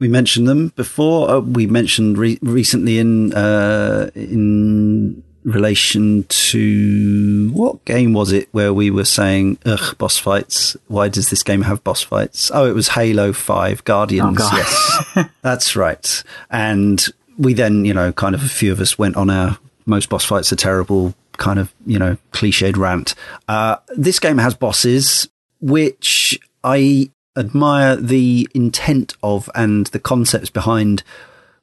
We 0.00 0.08
mentioned 0.08 0.48
them 0.48 0.72
before. 0.74 1.30
Uh, 1.30 1.40
we 1.40 1.66
mentioned 1.66 2.18
re- 2.18 2.40
recently 2.42 2.98
in 2.98 3.32
uh, 3.34 4.10
in 4.16 5.22
relation 5.52 6.24
to 6.24 7.50
what 7.52 7.84
game 7.84 8.12
was 8.12 8.32
it 8.32 8.48
where 8.52 8.72
we 8.72 8.90
were 8.90 9.04
saying, 9.04 9.58
"Ugh, 9.64 9.96
boss 9.98 10.18
fights. 10.18 10.76
Why 10.86 11.08
does 11.08 11.30
this 11.30 11.42
game 11.42 11.62
have 11.62 11.82
boss 11.84 12.02
fights?" 12.02 12.50
Oh, 12.54 12.66
it 12.66 12.74
was 12.74 12.88
Halo 12.88 13.32
Five 13.32 13.84
Guardians. 13.84 14.38
Oh, 14.40 14.50
yes, 14.54 15.28
that's 15.42 15.76
right. 15.76 16.22
And 16.50 17.04
we 17.36 17.54
then, 17.54 17.84
you 17.84 17.94
know, 17.94 18.12
kind 18.12 18.34
of 18.34 18.44
a 18.44 18.48
few 18.48 18.72
of 18.72 18.80
us 18.80 18.98
went 18.98 19.16
on 19.16 19.30
our 19.30 19.58
most 19.86 20.08
boss 20.08 20.24
fights 20.24 20.52
are 20.52 20.56
terrible 20.56 21.14
kind 21.38 21.58
of 21.58 21.72
you 21.86 21.98
know 21.98 22.16
cliched 22.32 22.76
rant. 22.76 23.14
Uh, 23.48 23.76
this 23.96 24.18
game 24.18 24.38
has 24.38 24.54
bosses 24.54 25.28
which 25.60 26.38
I 26.62 27.10
admire 27.36 27.96
the 27.96 28.48
intent 28.54 29.16
of 29.22 29.48
and 29.54 29.86
the 29.86 29.98
concepts 29.98 30.50
behind 30.50 31.02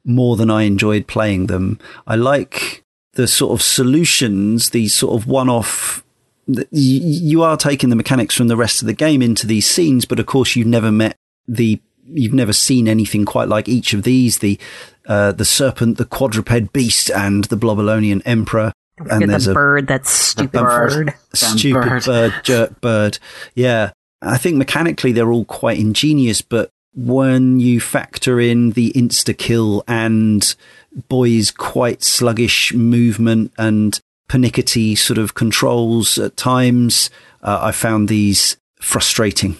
more 0.04 0.36
than 0.36 0.50
I 0.50 0.62
enjoyed 0.62 1.06
playing 1.06 1.46
them. 1.46 1.78
I 2.06 2.16
like 2.16 2.84
the 3.16 3.26
sort 3.26 3.52
of 3.52 3.62
solutions, 3.62 4.70
these 4.70 4.94
sort 4.94 5.20
of 5.20 5.26
one 5.26 5.48
off. 5.48 6.04
You 6.70 7.42
are 7.42 7.56
taking 7.56 7.90
the 7.90 7.96
mechanics 7.96 8.36
from 8.36 8.46
the 8.46 8.56
rest 8.56 8.80
of 8.80 8.86
the 8.86 8.92
game 8.92 9.20
into 9.20 9.46
these 9.46 9.68
scenes, 9.68 10.04
but 10.04 10.20
of 10.20 10.26
course 10.26 10.54
you've 10.54 10.68
never 10.68 10.92
met 10.92 11.16
the, 11.48 11.80
you've 12.06 12.34
never 12.34 12.52
seen 12.52 12.86
anything 12.86 13.24
quite 13.24 13.48
like 13.48 13.68
each 13.68 13.92
of 13.92 14.04
these. 14.04 14.38
The, 14.38 14.58
uh, 15.06 15.32
the 15.32 15.44
serpent, 15.44 15.98
the 15.98 16.04
quadruped 16.04 16.72
beast, 16.72 17.10
and 17.10 17.44
the 17.44 17.56
Blobolonian 17.56 18.22
emperor. 18.24 18.72
and 19.10 19.28
there's 19.28 19.46
the 19.46 19.50
a 19.50 19.54
bird, 19.54 19.88
that's 19.88 20.10
stupid 20.10 20.52
bird. 20.52 21.14
Stupid 21.34 21.82
bird. 21.82 22.04
bird, 22.04 22.34
jerk 22.44 22.80
bird. 22.80 23.18
Yeah. 23.54 23.90
I 24.22 24.38
think 24.38 24.56
mechanically 24.56 25.12
they're 25.12 25.30
all 25.30 25.44
quite 25.44 25.78
ingenious, 25.78 26.40
but 26.40 26.70
when 26.96 27.60
you 27.60 27.78
factor 27.78 28.40
in 28.40 28.70
the 28.70 28.90
insta 28.92 29.36
kill 29.36 29.84
and 29.86 30.54
boy's 31.08 31.50
quite 31.50 32.02
sluggish 32.02 32.72
movement 32.72 33.52
and 33.58 34.00
pernickety 34.28 34.96
sort 34.96 35.18
of 35.18 35.34
controls 35.34 36.18
at 36.18 36.36
times, 36.36 37.10
uh, 37.42 37.60
I 37.62 37.72
found 37.72 38.08
these 38.08 38.56
frustrating. 38.80 39.56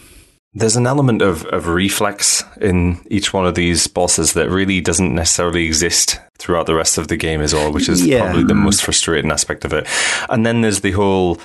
There's 0.54 0.76
an 0.76 0.86
element 0.86 1.20
of, 1.20 1.44
of 1.46 1.68
reflex 1.68 2.42
in 2.62 3.04
each 3.10 3.34
one 3.34 3.46
of 3.46 3.54
these 3.54 3.86
bosses 3.86 4.32
that 4.32 4.48
really 4.48 4.80
doesn't 4.80 5.14
necessarily 5.14 5.66
exist 5.66 6.18
throughout 6.38 6.64
the 6.64 6.74
rest 6.74 6.96
of 6.96 7.08
the 7.08 7.18
game 7.18 7.42
as 7.42 7.52
well, 7.52 7.70
which 7.70 7.90
is 7.90 8.04
yeah. 8.04 8.20
probably 8.20 8.44
the 8.44 8.54
most 8.54 8.82
frustrating 8.82 9.30
aspect 9.30 9.66
of 9.66 9.74
it. 9.74 9.86
And 10.30 10.46
then 10.46 10.62
there's 10.62 10.80
the 10.80 10.92
whole 10.92 11.38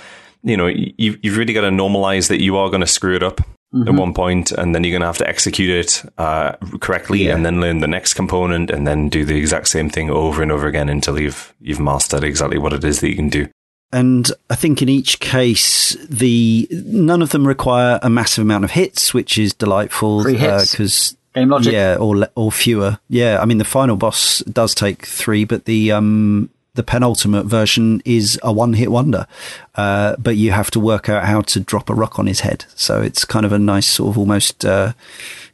you 0.43 0.57
know, 0.57 0.67
you, 0.67 1.19
you've 1.21 1.37
really 1.37 1.53
got 1.53 1.61
to 1.61 1.69
normalize 1.69 2.29
that 2.29 2.41
you 2.41 2.57
are 2.57 2.69
going 2.69 2.81
to 2.81 2.87
screw 2.87 3.15
it 3.15 3.21
up 3.21 3.41
mm-hmm. 3.73 3.87
at 3.87 3.93
one 3.93 4.13
point, 4.13 4.51
and 4.51 4.73
then 4.73 4.83
you're 4.83 4.91
going 4.91 5.01
to 5.01 5.07
have 5.07 5.17
to 5.17 5.27
execute 5.27 5.69
it 5.69 6.03
uh, 6.17 6.53
correctly, 6.79 7.25
yeah. 7.25 7.35
and 7.35 7.45
then 7.45 7.61
learn 7.61 7.79
the 7.79 7.87
next 7.87 8.13
component, 8.13 8.69
and 8.69 8.87
then 8.87 9.09
do 9.09 9.25
the 9.25 9.37
exact 9.37 9.67
same 9.67 9.89
thing 9.89 10.09
over 10.09 10.41
and 10.41 10.51
over 10.51 10.67
again 10.67 10.89
until 10.89 11.19
you've 11.19 11.53
you've 11.61 11.79
mastered 11.79 12.23
exactly 12.23 12.57
what 12.57 12.73
it 12.73 12.83
is 12.83 13.01
that 13.01 13.09
you 13.09 13.15
can 13.15 13.29
do. 13.29 13.47
And 13.93 14.31
I 14.49 14.55
think 14.55 14.81
in 14.81 14.87
each 14.87 15.19
case, 15.19 15.97
the 16.09 16.67
none 16.71 17.21
of 17.21 17.31
them 17.31 17.45
require 17.45 17.99
a 18.01 18.09
massive 18.09 18.43
amount 18.43 18.63
of 18.63 18.71
hits, 18.71 19.13
which 19.13 19.37
is 19.37 19.53
delightful 19.53 20.23
because. 20.23 20.79
Uh, 20.79 21.17
Game 21.33 21.47
logic, 21.47 21.71
yeah, 21.71 21.95
or 21.95 22.27
or 22.35 22.51
fewer, 22.51 22.99
yeah. 23.07 23.39
I 23.41 23.45
mean, 23.45 23.57
the 23.57 23.63
final 23.63 23.95
boss 23.95 24.39
does 24.39 24.75
take 24.75 25.05
three, 25.05 25.45
but 25.45 25.63
the 25.63 25.93
um 25.93 26.49
the 26.81 26.85
penultimate 26.91 27.45
version 27.45 28.01
is 28.05 28.39
a 28.41 28.51
one 28.51 28.73
hit 28.73 28.91
wonder. 28.91 29.27
Uh, 29.75 30.15
but 30.17 30.35
you 30.35 30.51
have 30.51 30.71
to 30.71 30.79
work 30.79 31.09
out 31.09 31.25
how 31.25 31.41
to 31.41 31.59
drop 31.59 31.91
a 31.91 31.93
rock 31.93 32.17
on 32.17 32.25
his 32.25 32.39
head. 32.39 32.65
So 32.73 33.03
it's 33.03 33.23
kind 33.23 33.45
of 33.45 33.51
a 33.51 33.59
nice 33.59 33.85
sort 33.85 34.09
of 34.09 34.17
almost, 34.17 34.65
uh, 34.65 34.93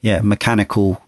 yeah, 0.02 0.22
mechanical, 0.22 1.02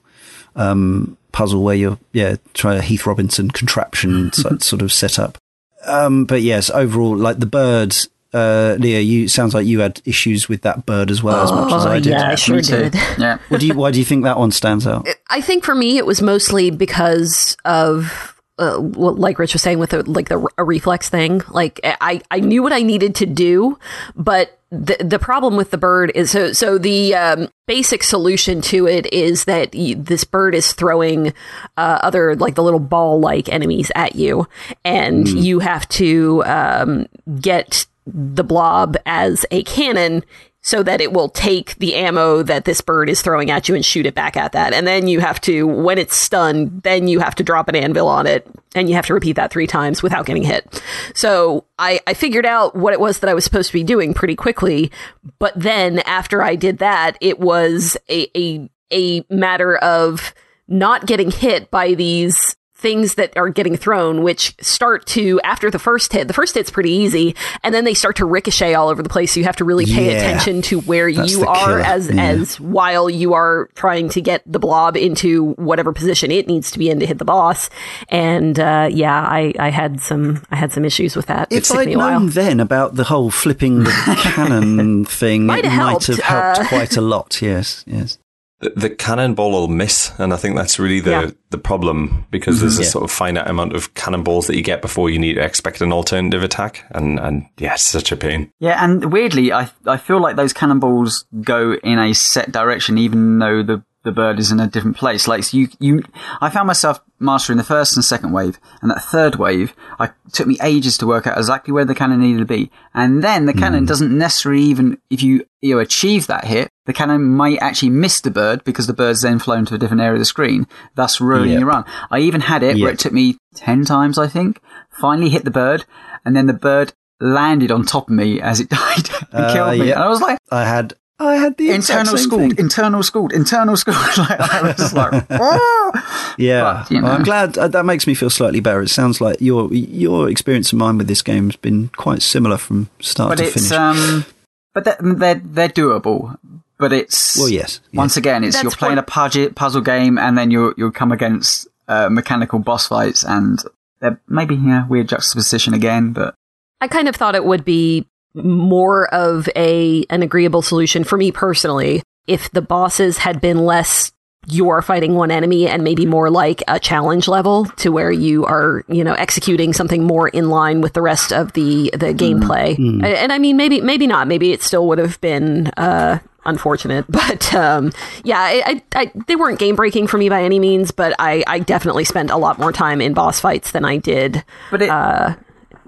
um, 0.58 1.16
puzzle 1.32 1.64
where 1.64 1.76
you're, 1.76 1.98
yeah, 2.12 2.36
trying 2.54 2.80
a 2.80 2.82
Heath 2.82 3.06
Robinson 3.06 3.50
contraption 3.50 4.34
sort 4.60 4.82
of 4.82 4.92
setup. 4.92 5.38
Um, 5.86 6.26
but 6.26 6.42
yes, 6.42 6.70
overall, 6.70 7.16
like 7.16 7.40
the 7.40 7.46
birds, 7.46 8.10
uh, 8.34 8.76
Leah, 8.78 9.00
you 9.00 9.30
sounds 9.30 9.54
like 9.54 9.66
you 9.66 9.80
had 9.80 10.02
issues 10.04 10.50
with 10.50 10.64
that 10.64 10.86
bird 10.86 11.10
as 11.10 11.24
well, 11.24 11.40
oh, 11.40 11.44
as 11.44 11.52
much 11.54 11.72
as 11.72 11.86
I 11.86 11.96
oh, 11.96 12.00
did. 12.02 12.12
Yeah, 12.12 12.32
I 12.32 12.36
sure 12.36 12.60
did. 12.60 12.94
Yeah. 13.18 13.38
do 13.58 13.66
you, 13.66 13.74
why 13.74 13.92
do 13.92 14.00
you 14.00 14.06
think 14.06 14.26
that 14.26 14.38
one 14.38 14.52
stands 14.52 14.86
out? 14.86 15.08
I 15.30 15.40
think 15.40 15.64
for 15.64 15.76
me, 15.76 15.98
it 15.98 16.06
was 16.06 16.22
mostly 16.22 16.72
because 16.72 17.56
of 17.64 18.36
uh, 18.60 18.80
like 18.80 19.40
Rich 19.40 19.54
was 19.54 19.62
saying 19.62 19.80
with 19.80 19.94
a, 19.94 20.04
like 20.04 20.30
the 20.30 20.46
a 20.58 20.64
reflex 20.64 21.10
thing, 21.10 21.42
like 21.50 21.80
I, 21.84 22.22
I 22.30 22.40
knew 22.40 22.62
what 22.62 22.74
I 22.74 22.82
needed 22.82 23.16
to 23.16 23.26
do, 23.26 23.80
but 24.16 24.60
the 24.72 24.98
the 25.00 25.18
problem 25.18 25.56
with 25.56 25.72
the 25.72 25.78
bird 25.78 26.12
is 26.14 26.32
so 26.32 26.54
so 26.54 26.78
the 26.78 27.16
um, 27.16 27.50
basic 27.66 28.04
solution 28.04 28.62
to 28.62 28.88
it 28.88 29.12
is 29.12 29.46
that 29.46 29.74
y- 29.74 29.96
this 29.98 30.24
bird 30.24 30.54
is 30.54 30.74
throwing 30.74 31.34
uh, 31.78 32.00
other 32.04 32.36
like 32.36 32.56
the 32.56 32.64
little 32.64 32.80
ball 32.80 33.20
like 33.20 33.50
enemies 33.50 33.92
at 33.96 34.16
you, 34.16 34.48
and 34.86 35.26
mm. 35.26 35.42
you 35.42 35.60
have 35.60 35.90
to 35.90 36.44
um, 36.46 37.08
get 37.42 37.88
the 38.06 38.44
blob 38.44 38.96
as 39.06 39.46
a 39.52 39.64
cannon 39.64 40.24
so 40.62 40.84
that 40.84 41.00
it 41.00 41.14
will 41.14 41.30
take 41.30 41.76
the 41.76 41.96
ammo 41.96 42.44
that 42.44 42.66
this 42.66 42.82
bird 42.82 43.10
is 43.10 43.22
throwing 43.22 43.50
at 43.50 43.70
you 43.70 43.76
and 43.76 43.86
shoot 43.86 44.06
it 44.06 44.14
back 44.14 44.36
at 44.36 44.52
that. 44.52 44.74
And 44.74 44.86
then 44.86 45.08
you 45.08 45.22
have 45.22 45.40
to, 45.42 45.66
when 45.66 45.98
it's 45.98 46.16
stunned, 46.16 46.84
then 46.84 47.08
you 47.08 47.20
have 47.20 47.36
to 47.36 47.44
drop 47.44 47.70
an 47.70 47.76
anvil 47.76 48.08
on 48.08 48.28
it 48.28 48.46
and 48.76 48.90
you 48.90 48.96
have 48.96 49.06
to 49.06 49.14
repeat 49.14 49.38
that 49.38 49.52
three 49.52 49.68
times 49.68 50.04
without 50.04 50.26
getting 50.26 50.44
hit. 50.44 50.84
So 51.16 51.66
I, 51.80 52.02
I 52.06 52.14
figured 52.14 52.46
out 52.46 52.76
what 52.76 52.94
it 52.94 53.00
was 53.00 53.20
that 53.20 53.30
I 53.30 53.34
was 53.34 53.46
supposed 53.46 53.70
to 53.70 53.74
be 53.74 53.84
doing 53.84 54.14
pretty 54.14 54.36
quickly. 54.36 54.92
But 55.40 55.54
then 55.56 56.00
after 56.00 56.44
I 56.44 56.56
did 56.56 56.80
that, 56.80 57.18
it 57.22 57.40
was 57.40 57.96
a, 58.10 58.28
a, 58.38 58.70
a 58.92 59.26
matter 59.34 59.78
of 59.78 60.34
not 60.68 61.06
getting 61.06 61.32
hit 61.32 61.72
by 61.72 61.94
these 61.94 62.56
things 62.80 63.16
that 63.16 63.36
are 63.38 63.50
getting 63.50 63.76
thrown, 63.76 64.24
which 64.24 64.56
start 64.62 65.06
to, 65.06 65.40
after 65.44 65.70
the 65.70 65.80
first 65.80 66.14
hit, 66.14 66.28
the 66.28 66.34
first 66.34 66.56
hit's 66.56 66.72
pretty 66.72 66.92
easy, 66.92 67.36
and 67.62 67.76
then 67.76 67.84
they 67.84 67.94
start 67.94 68.16
to 68.16 68.26
ricochet 68.26 68.74
all 68.74 68.88
over 68.88 69.04
the 69.04 69.10
place. 69.10 69.34
So 69.34 69.40
you 69.40 69.46
have 69.46 69.58
to 69.58 69.66
really 69.66 69.86
pay 69.86 70.12
yeah, 70.12 70.18
attention 70.18 70.62
to 70.64 70.80
where 70.82 71.10
you 71.10 71.46
are 71.46 71.80
as, 71.80 72.10
yeah. 72.10 72.24
as 72.24 72.60
while 72.60 73.10
you 73.10 73.34
are 73.34 73.70
trying 73.76 74.08
to 74.10 74.22
get 74.22 74.44
the 74.46 74.60
blob 74.60 74.96
into 74.96 75.54
whatever 75.54 75.92
position 75.92 76.32
it 76.32 76.48
needs 76.48 76.72
to 76.72 76.80
be 76.80 76.90
in 76.90 77.00
to 77.02 77.06
hit 77.06 77.18
the 77.18 77.26
boss. 77.26 77.70
And, 78.08 78.58
uh, 78.60 78.90
yeah, 78.92 79.22
I, 79.22 79.54
I 79.60 79.70
had 79.70 80.02
some, 80.02 80.44
I 80.50 80.56
had 80.56 80.72
some 80.72 80.86
issues 80.86 81.16
with 81.16 81.26
that. 81.26 81.52
If 81.52 81.70
I'd 81.72 81.90
known 81.90 82.30
then 82.30 82.62
about 82.62 82.96
the 82.96 83.04
whole 83.04 83.30
flipping 83.30 83.84
the 83.84 83.92
cannon 84.22 85.04
thing, 85.04 85.46
might 85.46 85.66
it 85.66 85.68
might 85.68 86.06
have 86.06 86.20
helped 86.20 86.60
uh, 86.60 86.68
quite 86.68 86.96
a 86.96 87.02
lot. 87.02 87.42
Yes, 87.42 87.84
yes 87.86 88.18
the, 88.60 88.72
the 88.76 88.90
cannonball 88.90 89.52
will 89.52 89.68
miss, 89.68 90.12
and 90.18 90.34
I 90.34 90.38
think 90.38 90.56
that's 90.56 90.80
really 90.80 91.00
the 91.00 91.10
yeah. 91.10 91.32
the 91.50 91.58
problem 91.58 92.26
because 92.30 92.58
mm-hmm. 92.58 92.66
there's 92.66 92.80
a 92.80 92.84
yeah. 92.84 92.90
sort 92.90 93.04
of 93.06 93.12
finite 93.12 93.48
amount 93.48 93.74
of 93.74 93.94
cannonballs 93.94 94.48
that 94.48 94.58
you 94.58 94.64
get 94.64 94.82
before 94.82 95.10
you 95.10 95.18
need 95.18 95.36
to 95.36 95.44
expect 95.44 95.82
an 95.82 95.94
alternative 95.94 96.44
attack, 96.44 96.86
and 96.92 97.20
and 97.20 97.46
yeah, 97.58 97.74
it's 97.74 97.84
such 97.84 98.12
a 98.12 98.18
pain. 98.18 98.52
Yeah, 98.60 98.84
and 98.84 99.14
weirdly, 99.14 99.54
I 99.54 99.70
I 99.86 99.98
feel 99.98 100.22
like 100.22 100.36
those 100.36 100.52
cannonballs 100.52 101.26
go 101.42 101.76
in 101.76 102.00
a 102.00 102.14
set 102.14 102.52
direction, 102.52 102.98
even 102.98 103.40
though 103.40 103.64
the 103.64 103.84
the 104.04 104.12
bird 104.12 104.40
is 104.40 104.52
in 104.52 104.60
a 104.60 104.68
different 104.68 104.98
place. 104.98 105.28
Like 105.28 105.54
you, 105.54 105.68
you, 105.80 106.04
I 106.42 106.50
found 106.50 106.68
myself 106.68 107.02
mastering 107.20 107.58
the 107.58 107.64
first 107.64 107.96
and 107.96 108.04
second 108.04 108.32
wave, 108.32 108.60
and 108.82 108.90
that 108.90 109.04
third 109.04 109.36
wave, 109.36 109.76
I 110.00 110.12
took 110.32 110.48
me 110.48 110.58
ages 110.64 110.98
to 111.00 111.08
work 111.08 111.28
out 111.28 111.38
exactly 111.38 111.74
where 111.74 111.86
the 111.86 111.96
cannon 111.96 112.22
needed 112.22 112.40
to 112.40 112.46
be. 112.46 112.72
And 112.94 113.24
then 113.24 113.46
the 113.46 113.54
mm. 113.54 113.60
cannon 113.60 113.82
hmm. 113.82 113.88
doesn't 113.88 114.18
necessarily 114.18 114.64
even, 114.64 114.98
if 115.10 115.22
you, 115.22 115.46
you 115.62 115.76
know, 115.76 115.82
achieve 115.82 116.28
that 116.28 116.46
hit, 116.46 116.70
the 116.86 116.94
cannon 116.94 117.24
might 117.24 117.60
actually 117.60 117.90
miss 117.90 118.22
the 118.22 118.32
bird 118.32 118.64
because 118.64 118.88
the 118.88 118.94
bird's 118.94 119.22
then 119.22 119.40
flown 119.40 119.66
to 119.66 119.76
a 119.76 119.78
different 119.78 120.02
area 120.02 120.14
of 120.14 120.20
the 120.20 120.26
screen, 120.26 120.66
thus 120.96 121.20
ruining 121.20 121.52
yep. 121.52 121.60
your 121.60 121.70
run. 121.70 121.86
I 122.10 122.20
even 122.20 122.42
had 122.42 122.64
it 122.64 122.78
yep. 122.78 122.84
where 122.84 122.94
it 122.94 123.00
took 123.00 123.14
me 123.14 123.38
10 123.56 123.86
times, 123.86 124.18
I 124.18 124.28
think, 124.28 124.62
finally 124.90 125.30
hit 125.30 125.44
the 125.44 125.52
bird, 125.52 125.86
and 126.26 126.36
then 126.36 126.48
the 126.48 126.54
bird 126.54 126.94
landed 127.20 127.70
on 127.70 127.84
top 127.84 128.10
of 128.10 128.16
me 128.16 128.40
as 128.42 128.60
it 128.60 128.70
died 128.70 129.10
and 129.32 129.46
uh, 129.46 129.54
killed 129.54 129.80
me. 129.80 129.92
And 129.92 130.02
I 130.02 130.08
was 130.08 130.22
like, 130.22 130.40
I 130.52 130.66
had 130.66 130.94
I 131.22 131.36
had 131.36 131.58
the 131.58 131.72
internal 131.72 132.18
schooled, 132.18 132.56
thing. 132.56 132.60
internal 132.66 133.04
schooled, 133.04 133.34
internal 133.34 133.76
schooled. 133.76 133.98
like, 134.18 134.40
I 134.40 134.62
was 134.62 134.94
like, 134.94 135.26
oh! 135.30 136.36
yeah. 136.38 136.62
But, 136.62 136.92
you 136.92 137.02
know. 137.02 137.08
well, 137.08 137.16
I'm 137.18 137.24
glad 137.24 137.58
uh, 137.58 137.68
that 137.68 137.86
makes 137.86 138.08
me 138.08 138.14
feel 138.14 138.30
slightly 138.30 138.62
better. 138.62 138.82
It 138.82 138.90
sounds 138.90 139.20
like 139.20 139.42
your 139.42 139.74
your 139.74 140.30
experience 140.30 140.72
and 140.72 140.80
mine 140.80 140.98
with 140.98 141.08
this 141.08 141.22
game 141.22 141.48
has 141.48 141.58
been 141.58 141.90
quite 141.90 142.22
similar 142.22 142.58
from 142.58 142.90
start 143.02 143.32
but 143.32 143.38
to 143.40 143.44
it's, 143.46 143.54
finish. 143.54 143.72
Um, 143.72 144.26
but 144.74 144.86
they're, 144.86 144.98
they're, 145.02 145.42
they're 145.44 145.70
doable. 145.70 146.38
But 146.78 146.94
it's 146.94 147.38
well, 147.38 147.50
yes. 147.50 147.82
yes. 147.92 147.98
Once 147.98 148.16
again, 148.16 148.46
it's 148.46 148.56
That's 148.56 148.64
you're 148.64 148.72
playing 148.72 148.96
what... 148.96 149.36
a 149.36 149.50
puzzle 149.52 149.82
game, 149.82 150.18
and 150.18 150.38
then 150.38 150.50
you 150.50 150.74
you 150.78 150.92
come 150.92 151.12
against 151.12 151.68
uh, 151.90 152.08
mechanical 152.10 152.60
boss 152.60 152.88
fights, 152.88 153.26
and 153.26 153.62
they're 154.00 154.22
maybe 154.30 154.56
yeah 154.56 154.88
weird 154.88 155.10
juxtaposition 155.10 155.74
again, 155.74 156.14
but. 156.14 156.36
I 156.82 156.88
kind 156.88 157.10
of 157.10 157.16
thought 157.18 157.36
it 157.36 157.44
would 157.44 157.66
be 157.66 158.08
more 158.34 159.14
of 159.14 159.50
a 159.56 160.06
an 160.10 160.22
agreeable 160.22 160.62
solution 160.62 161.04
for 161.04 161.18
me 161.18 161.32
personally 161.32 162.04
if 162.28 162.52
the 162.52 162.62
bosses 162.62 163.18
had 163.18 163.42
been 163.42 163.66
less 163.66 164.12
you 164.48 164.70
are 164.70 164.82
fighting 164.82 165.16
one 165.16 165.32
enemy 165.32 165.68
and 165.68 165.84
maybe 165.84 166.06
more 166.06 166.30
like 166.30 166.64
a 166.68 166.80
challenge 166.80 167.28
level 167.28 167.66
to 167.66 167.92
where 167.92 168.12
you 168.12 168.46
are, 168.46 168.84
you 168.88 169.04
know, 169.04 169.14
executing 169.14 169.74
something 169.74 170.04
more 170.04 170.30
in 170.30 170.50
line 170.50 170.82
with 170.82 170.94
the 170.94 171.02
rest 171.02 171.32
of 171.32 171.54
the 171.54 171.92
the 171.94 172.14
gameplay. 172.14 172.76
Mm. 172.78 173.04
And 173.04 173.32
I 173.32 173.38
mean, 173.38 173.58
maybe 173.58 173.82
maybe 173.82 174.08
not. 174.08 174.28
Maybe 174.28 174.52
it 174.52 174.64
still 174.64 174.88
would 174.88 174.98
have 174.98 175.20
been 175.22 175.68
uh, 175.78 176.20
unfortunate, 176.46 177.06
but 177.10 177.54
um, 177.54 177.92
yeah, 178.24 178.40
I, 178.40 178.64
I, 178.66 179.02
I, 179.02 179.12
they 179.28 179.36
weren't 179.36 179.60
game 179.60 179.76
breaking 179.76 180.08
for 180.08 180.18
me 180.18 180.30
by 180.30 180.44
any 180.44 180.58
means. 180.58 180.92
But 180.92 181.14
I, 181.20 181.44
I 181.46 181.60
definitely 181.60 182.06
spent 182.06 182.32
a 182.32 182.38
lot 182.38 182.58
more 182.58 182.72
time 182.72 183.02
in 183.02 183.14
boss 183.14 183.40
fights 183.40 183.72
than 183.72 183.86
I 183.86 183.98
did. 183.98 184.44
But 184.72 184.82
it, 184.82 184.90
uh, 184.90 185.36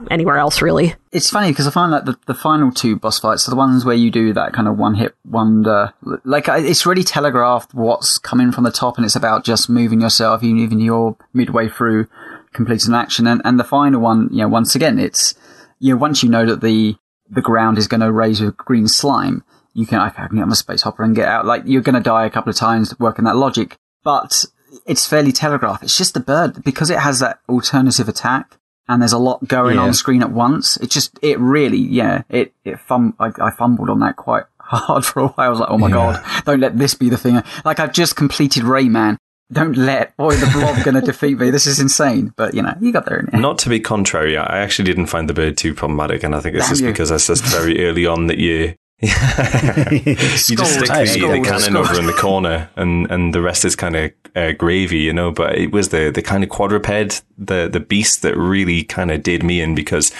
anywhere 0.10 0.38
else 0.38 0.62
really. 0.62 0.96
It's 1.12 1.30
funny 1.30 1.50
because 1.50 1.68
I 1.68 1.72
find 1.72 1.94
that 1.94 2.06
the, 2.06 2.18
the 2.26 2.34
final 2.34 2.72
two 2.72 2.96
boss 2.96 3.20
fights 3.20 3.48
are 3.48 3.52
the 3.52 3.58
ones 3.58 3.86
where 3.86 3.96
you 3.96 4.10
do 4.10 4.34
that 4.34 4.54
kind 4.54 4.68
of 4.68 4.78
one 4.78 4.96
hit 4.96 5.16
wonder. 5.26 5.94
Like 6.24 6.46
it's 6.48 6.86
really 6.86 7.04
telegraphed 7.04 7.74
what's 7.74 8.18
coming 8.18 8.52
from 8.52 8.64
the 8.64 8.72
top, 8.72 8.98
and 8.98 9.06
it's 9.06 9.16
about 9.16 9.44
just 9.44 9.70
moving 9.70 10.02
yourself, 10.02 10.44
even 10.44 10.60
even 10.60 10.80
you're 10.80 11.16
midway 11.34 11.70
through 11.70 12.08
completing 12.54 12.92
an 12.92 12.96
action. 12.96 13.28
And 13.28 13.42
and 13.44 13.60
the 13.60 13.64
final 13.64 14.02
one, 14.02 14.30
you 14.32 14.40
know, 14.40 14.48
once 14.48 14.76
again, 14.76 15.00
it's 15.00 15.36
you 15.80 15.94
know 15.94 16.00
once 16.00 16.24
you 16.24 16.30
know 16.30 16.46
that 16.46 16.62
the 16.62 16.96
the 17.30 17.42
ground 17.42 17.78
is 17.78 17.88
going 17.88 18.02
to 18.02 18.12
raise 18.12 18.42
with 18.42 18.58
green 18.58 18.88
slime, 18.88 19.44
you 19.74 19.86
can 19.86 20.00
I 20.00 20.10
can 20.10 20.36
get 20.36 20.44
on 20.44 20.52
a 20.52 20.56
space 20.56 20.82
hopper 20.82 21.04
and 21.04 21.16
get 21.16 21.28
out. 21.28 21.46
Like 21.46 21.64
you're 21.66 21.82
going 21.82 21.96
to 21.96 22.02
die 22.02 22.26
a 22.26 22.30
couple 22.30 22.50
of 22.50 22.56
times 22.56 22.98
working 23.00 23.26
that 23.26 23.36
logic, 23.36 23.78
but 24.04 24.46
it's 24.86 25.06
fairly 25.06 25.32
telegraphed. 25.32 25.84
It's 25.84 25.98
just 25.98 26.14
the 26.14 26.20
bird 26.20 26.64
because 26.64 26.90
it 26.90 27.00
has 27.00 27.20
that 27.20 27.40
alternative 27.50 28.08
attack 28.08 28.58
and 28.92 29.02
there's 29.02 29.14
a 29.14 29.18
lot 29.18 29.48
going 29.48 29.78
yeah. 29.78 29.84
on 29.84 29.94
screen 29.94 30.22
at 30.22 30.32
once. 30.32 30.76
It 30.78 30.90
just, 30.90 31.18
it 31.22 31.40
really, 31.40 31.78
yeah, 31.78 32.24
it, 32.30 32.54
it 32.66 32.78
fum, 32.78 33.16
I, 33.20 33.32
I, 33.42 33.50
fumbled 33.50 33.90
on 33.90 34.00
that 34.02 34.18
quite 34.18 34.44
hard 34.60 35.06
for 35.06 35.22
a 35.22 35.28
while. 35.30 35.48
I 35.48 35.50
was 35.50 35.60
like, 35.62 35.70
oh 35.72 35.78
my 35.78 35.88
yeah. 35.88 35.94
God, 35.94 36.44
don't 36.44 36.60
let 36.60 36.78
this 36.78 36.94
be 36.94 37.08
the 37.10 37.18
thing. 37.18 37.42
Like 37.64 37.80
I've 37.80 37.94
just 37.94 38.18
completed 38.18 38.64
Rayman. 38.64 39.16
Don't 39.50 39.78
let, 39.78 40.16
boy, 40.18 40.36
the 40.36 40.48
blob 40.48 40.84
going 40.84 40.96
to 41.00 41.02
defeat 41.02 41.38
me. 41.38 41.52
This 41.52 41.68
is 41.68 41.80
insane. 41.80 42.34
But, 42.36 42.54
you 42.54 42.62
know, 42.62 42.74
you 42.82 42.92
got 42.92 43.06
there 43.06 43.20
in 43.20 43.42
Not 43.42 43.58
to 43.60 43.70
be 43.70 43.80
contrary, 43.80 44.38
I 44.38 44.60
actually 44.60 44.86
didn't 44.86 45.08
find 45.08 45.30
the 45.30 45.34
bird 45.34 45.58
too 45.58 45.74
problematic. 45.74 46.24
And 46.24 46.36
I 46.36 46.42
think 46.42 46.56
it's 46.56 46.66
Damn 46.66 46.72
just 46.72 46.82
you. 46.82 46.90
because 46.90 47.12
it's 47.12 47.28
just 47.28 47.46
very 47.46 47.86
early 47.86 48.06
on 48.06 48.28
that 48.28 48.40
you, 48.40 48.76
you 49.02 50.16
just 50.16 50.46
stick 50.46 50.58
the, 50.58 51.28
the 51.32 51.42
cannon 51.44 51.76
over 51.76 52.00
in 52.00 52.06
the 52.06 52.14
corner, 52.14 52.70
and, 52.76 53.10
and 53.10 53.34
the 53.34 53.42
rest 53.42 53.66
is 53.66 53.76
kind 53.76 53.96
of 53.96 54.12
uh, 54.36 54.52
gravy, 54.52 55.00
you 55.00 55.12
know. 55.12 55.32
But 55.32 55.58
it 55.58 55.72
was 55.72 55.90
the 55.90 56.12
the 56.12 56.22
kind 56.22 56.44
of 56.44 56.52
quadruped, 56.52 57.24
the 57.38 57.68
the 57.68 57.80
beast 57.80 58.22
that 58.22 58.38
really 58.38 58.84
kind 58.84 59.10
of 59.10 59.24
did 59.24 59.42
me 59.44 59.60
in 59.60 59.74
because 59.74 60.12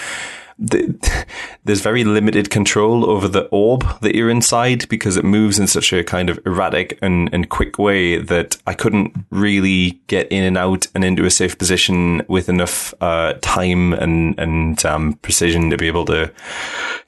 the, 0.62 1.26
there's 1.64 1.80
very 1.80 2.04
limited 2.04 2.50
control 2.50 3.08
over 3.08 3.28
the 3.28 3.46
orb 3.48 4.00
that 4.00 4.14
you're 4.14 4.30
inside 4.30 4.88
because 4.88 5.16
it 5.16 5.24
moves 5.24 5.58
in 5.58 5.66
such 5.66 5.92
a 5.92 6.04
kind 6.04 6.30
of 6.30 6.38
erratic 6.46 6.98
and, 7.02 7.32
and 7.32 7.48
quick 7.48 7.78
way 7.78 8.18
that 8.18 8.56
I 8.66 8.74
couldn't 8.74 9.12
really 9.30 10.00
get 10.06 10.30
in 10.30 10.44
and 10.44 10.56
out 10.56 10.86
and 10.94 11.04
into 11.04 11.24
a 11.24 11.30
safe 11.30 11.58
position 11.58 12.22
with 12.28 12.48
enough 12.48 12.94
uh, 13.00 13.34
time 13.40 13.92
and 13.92 14.38
and 14.38 14.84
um, 14.84 15.14
precision 15.14 15.70
to 15.70 15.76
be 15.76 15.86
able 15.86 16.04
to 16.06 16.32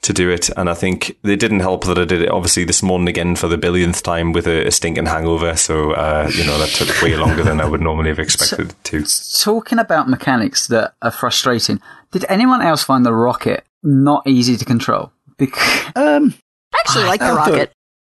to 0.01 0.13
do 0.13 0.29
it. 0.29 0.49
And 0.57 0.69
I 0.69 0.73
think 0.73 1.17
it 1.23 1.39
didn't 1.39 1.61
help 1.61 1.85
that 1.85 1.97
I 1.97 2.05
did 2.05 2.21
it 2.21 2.29
obviously 2.29 2.63
this 2.63 2.83
morning 2.83 3.07
again 3.07 3.35
for 3.35 3.47
the 3.47 3.57
billionth 3.57 4.03
time 4.03 4.33
with 4.33 4.47
a, 4.47 4.67
a 4.67 4.71
stinking 4.71 5.05
hangover. 5.05 5.55
So 5.55 5.91
uh, 5.91 6.29
you 6.33 6.45
know 6.45 6.57
that 6.59 6.69
took 6.69 7.01
way 7.01 7.15
longer 7.15 7.43
than 7.43 7.61
I 7.61 7.65
would 7.65 7.81
normally 7.81 8.09
have 8.09 8.19
expected 8.25 8.71
so, 8.71 8.77
to. 8.83 9.43
Talking 9.43 9.79
about 9.79 10.09
mechanics 10.09 10.67
that 10.67 10.93
are 11.01 11.11
frustrating. 11.11 11.81
Did 12.15 12.23
anyone 12.29 12.61
else 12.61 12.81
find 12.81 13.05
the 13.05 13.11
rocket 13.11 13.65
not 13.83 14.25
easy 14.25 14.55
to 14.55 14.63
control? 14.63 15.11
Because, 15.35 15.61
um, 15.97 16.33
I 16.73 16.77
actually 16.79 17.03
like 17.03 17.19
the 17.19 17.33
rocket. 17.33 17.73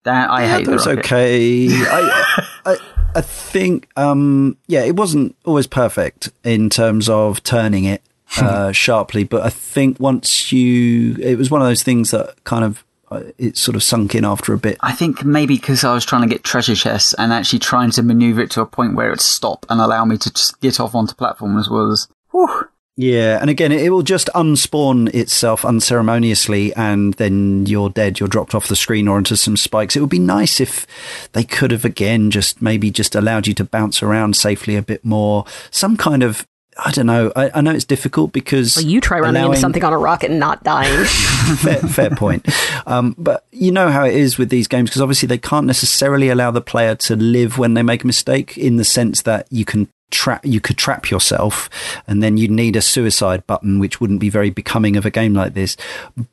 That, 0.04 0.30
I 0.30 0.46
hate 0.46 0.66
the 0.66 0.76
rocket. 0.76 1.00
okay. 1.00 1.68
I, 1.72 2.36
I, 2.66 2.78
I 3.16 3.22
think, 3.22 3.88
um, 3.96 4.58
yeah, 4.68 4.84
it 4.84 4.98
wasn't 4.98 5.38
always 5.46 5.66
perfect 5.66 6.30
in 6.44 6.70
terms 6.70 7.08
of 7.08 7.42
turning 7.44 7.86
it 7.86 8.02
uh, 8.38 8.74
sharply, 8.74 9.24
but 9.24 9.44
I 9.44 9.50
think 9.50 9.98
once 9.98 10.52
you, 10.52 11.16
it 11.22 11.38
was 11.38 11.50
one 11.50 11.62
of 11.62 11.68
those 11.68 11.82
things 11.82 12.12
that 12.12 12.44
kind 12.44 12.66
of 12.66 12.84
uh, 13.10 13.24
it 13.38 13.56
sort 13.56 13.78
of 13.78 13.84
sunk 13.84 14.14
in 14.14 14.26
after 14.26 14.52
a 14.54 14.58
bit. 14.58 14.76
I 14.82 14.92
think 14.92 15.24
maybe 15.24 15.56
because 15.56 15.86
I 15.86 15.94
was 15.94 16.04
trying 16.04 16.24
to 16.24 16.28
get 16.28 16.44
treasure 16.44 16.76
chests 16.76 17.14
and 17.14 17.32
actually 17.32 17.60
trying 17.60 17.92
to 17.92 18.04
maneuver 18.04 18.42
it 18.42 18.52
to 18.52 18.62
a 18.62 18.66
point 18.66 18.96
where 18.96 19.08
it 19.08 19.12
would 19.12 19.22
stop 19.22 19.66
and 19.70 19.80
allow 19.80 20.04
me 20.04 20.18
to 20.18 20.34
just 20.34 20.60
get 20.60 20.82
off 20.82 20.96
onto 20.96 21.16
platforms 21.16 21.70
was. 21.70 22.10
Whew, 22.32 22.68
yeah, 22.98 23.40
and 23.42 23.50
again, 23.50 23.74
it 23.74 23.90
will 23.90 24.04
just 24.04 24.30
unspawn 24.34 25.10
itself 25.10 25.66
unceremoniously, 25.66 26.74
and 26.76 27.14
then 27.16 27.66
you're 27.66 27.90
dead. 27.90 28.20
You're 28.20 28.30
dropped 28.30 28.56
off 28.56 28.70
the 28.70 28.76
screen 28.76 29.10
or 29.10 29.18
into 29.18 29.36
some 29.36 29.58
spikes. 29.58 29.96
It 29.96 30.00
would 30.00 30.10
be 30.10 30.20
nice 30.20 30.62
if 30.62 30.88
they 31.34 31.44
could 31.44 31.72
have 31.72 31.84
again 31.84 32.32
just 32.32 32.62
maybe 32.62 32.90
just 32.92 33.14
allowed 33.14 33.48
you 33.48 33.54
to 33.56 33.66
bounce 33.66 34.02
around 34.02 34.38
safely 34.38 34.78
a 34.78 34.82
bit 34.82 35.04
more. 35.04 35.46
Some 35.72 35.98
kind 35.98 36.24
of 36.24 36.48
I 36.78 36.92
don't 36.92 37.06
know. 37.06 37.32
I, 37.36 37.52
I 37.56 37.62
know 37.62 37.72
it's 37.72 37.86
difficult 37.86 38.34
because 38.34 38.76
well, 38.76 38.86
you 38.86 39.00
try 39.00 39.20
running 39.20 39.38
allowing... 39.42 39.54
into 39.54 39.62
something 39.62 39.84
on 39.84 39.94
a 39.94 39.98
rocket 39.98 40.32
and 40.32 40.40
not 40.40 40.64
dying. 40.64 41.06
fair, 41.58 41.80
fair 41.80 42.10
point. 42.12 42.48
Um, 42.86 43.16
but 43.18 43.46
you 43.52 43.72
know 43.72 43.90
how 43.90 44.06
it 44.06 44.14
is 44.14 44.38
with 44.38 44.50
these 44.50 44.68
games 44.68 44.90
because 44.90 45.02
obviously 45.02 45.28
they 45.28 45.38
can't 45.38 45.68
necessarily 45.68 46.30
allow 46.30 46.52
the 46.52 46.62
player 46.62 46.96
to 46.96 47.16
live 47.16 47.58
when 47.58 47.76
they 47.76 47.84
make 47.84 48.04
a 48.04 48.08
mistake 48.08 48.58
in 48.58 48.76
the 48.76 48.84
sense 48.84 49.22
that 49.22 49.48
you 49.50 49.64
can 49.64 49.88
trap 50.12 50.46
you 50.46 50.62
could 50.62 50.78
trap 50.78 51.10
yourself 51.10 51.70
and 52.08 52.22
then 52.22 52.38
you'd 52.38 52.52
need 52.52 52.76
a 52.76 52.82
suicide 52.82 53.46
button 53.48 53.80
which 53.80 54.00
wouldn't 54.00 54.20
be 54.20 54.30
very 54.30 54.50
becoming 54.50 54.96
of 54.96 55.06
a 55.06 55.12
game 55.12 55.34
like 55.34 55.54
this. 55.54 55.78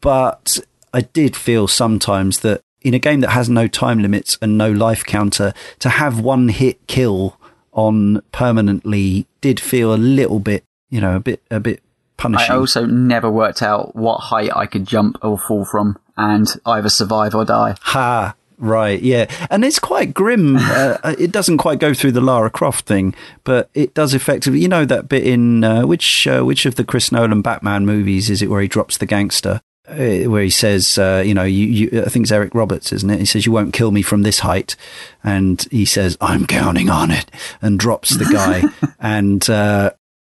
But 0.00 0.58
i 0.94 1.00
did 1.00 1.34
feel 1.34 1.66
sometimes 1.66 2.40
that 2.40 2.62
in 2.82 2.94
a 2.94 2.98
game 2.98 3.20
that 3.20 3.30
has 3.30 3.48
no 3.48 3.66
time 3.66 4.00
limits 4.00 4.36
and 4.42 4.58
no 4.58 4.70
life 4.70 5.04
counter 5.04 5.54
to 5.78 5.88
have 5.88 6.20
one 6.20 6.48
hit 6.48 6.86
kill 6.86 7.38
on 7.72 8.20
permanently 8.32 9.26
did 9.40 9.58
feel 9.58 9.94
a 9.94 9.96
little 9.96 10.38
bit 10.38 10.64
you 10.90 11.00
know 11.00 11.16
a 11.16 11.20
bit 11.20 11.42
a 11.50 11.58
bit 11.58 11.82
punishing. 12.18 12.52
i 12.52 12.56
also 12.56 12.84
never 12.84 13.30
worked 13.30 13.62
out 13.62 13.96
what 13.96 14.18
height 14.18 14.50
i 14.54 14.66
could 14.66 14.86
jump 14.86 15.16
or 15.22 15.38
fall 15.38 15.64
from 15.64 15.98
and 16.16 16.48
either 16.66 16.88
survive 16.88 17.34
or 17.34 17.44
die. 17.44 17.74
Ha 17.80 18.34
Right, 18.62 19.02
yeah. 19.02 19.26
And 19.50 19.64
it's 19.64 19.80
quite 19.80 20.14
grim. 20.14 20.56
Uh, 20.72 20.96
uh, 21.02 21.14
it 21.18 21.32
doesn't 21.32 21.58
quite 21.58 21.80
go 21.80 21.92
through 21.92 22.12
the 22.12 22.20
Lara 22.20 22.48
Croft 22.48 22.86
thing, 22.86 23.14
but 23.44 23.68
it 23.74 23.92
does 23.94 24.14
effectively. 24.14 24.60
You 24.60 24.68
know 24.68 24.84
that 24.84 25.08
bit 25.08 25.26
in 25.26 25.64
uh, 25.64 25.86
which 25.86 26.26
uh, 26.26 26.42
which 26.42 26.64
of 26.64 26.76
the 26.76 26.84
Chris 26.84 27.10
Nolan 27.10 27.42
Batman 27.42 27.84
movies 27.84 28.30
is 28.30 28.40
it 28.42 28.48
where 28.48 28.62
he 28.62 28.68
drops 28.68 28.96
the 28.96 29.04
gangster? 29.04 29.60
Uh, 29.86 30.30
where 30.30 30.42
he 30.42 30.50
says, 30.50 30.96
uh, 30.98 31.22
you 31.24 31.34
know, 31.34 31.42
you, 31.42 31.66
you, 31.66 32.02
I 32.02 32.08
think 32.08 32.24
it's 32.24 32.32
Eric 32.32 32.54
Roberts, 32.54 32.92
isn't 32.92 33.10
it? 33.10 33.18
He 33.18 33.26
says, 33.26 33.44
"You 33.44 33.52
won't 33.52 33.74
kill 33.74 33.90
me 33.90 34.02
from 34.02 34.22
this 34.22 34.38
height," 34.38 34.76
and 35.24 35.66
he 35.70 35.84
says, 35.84 36.16
"I'm 36.20 36.46
counting 36.46 36.88
on 36.88 37.10
it," 37.10 37.30
and 37.60 37.78
drops 37.78 38.16
the 38.16 38.24
guy, 38.24 38.62
and 39.00 39.46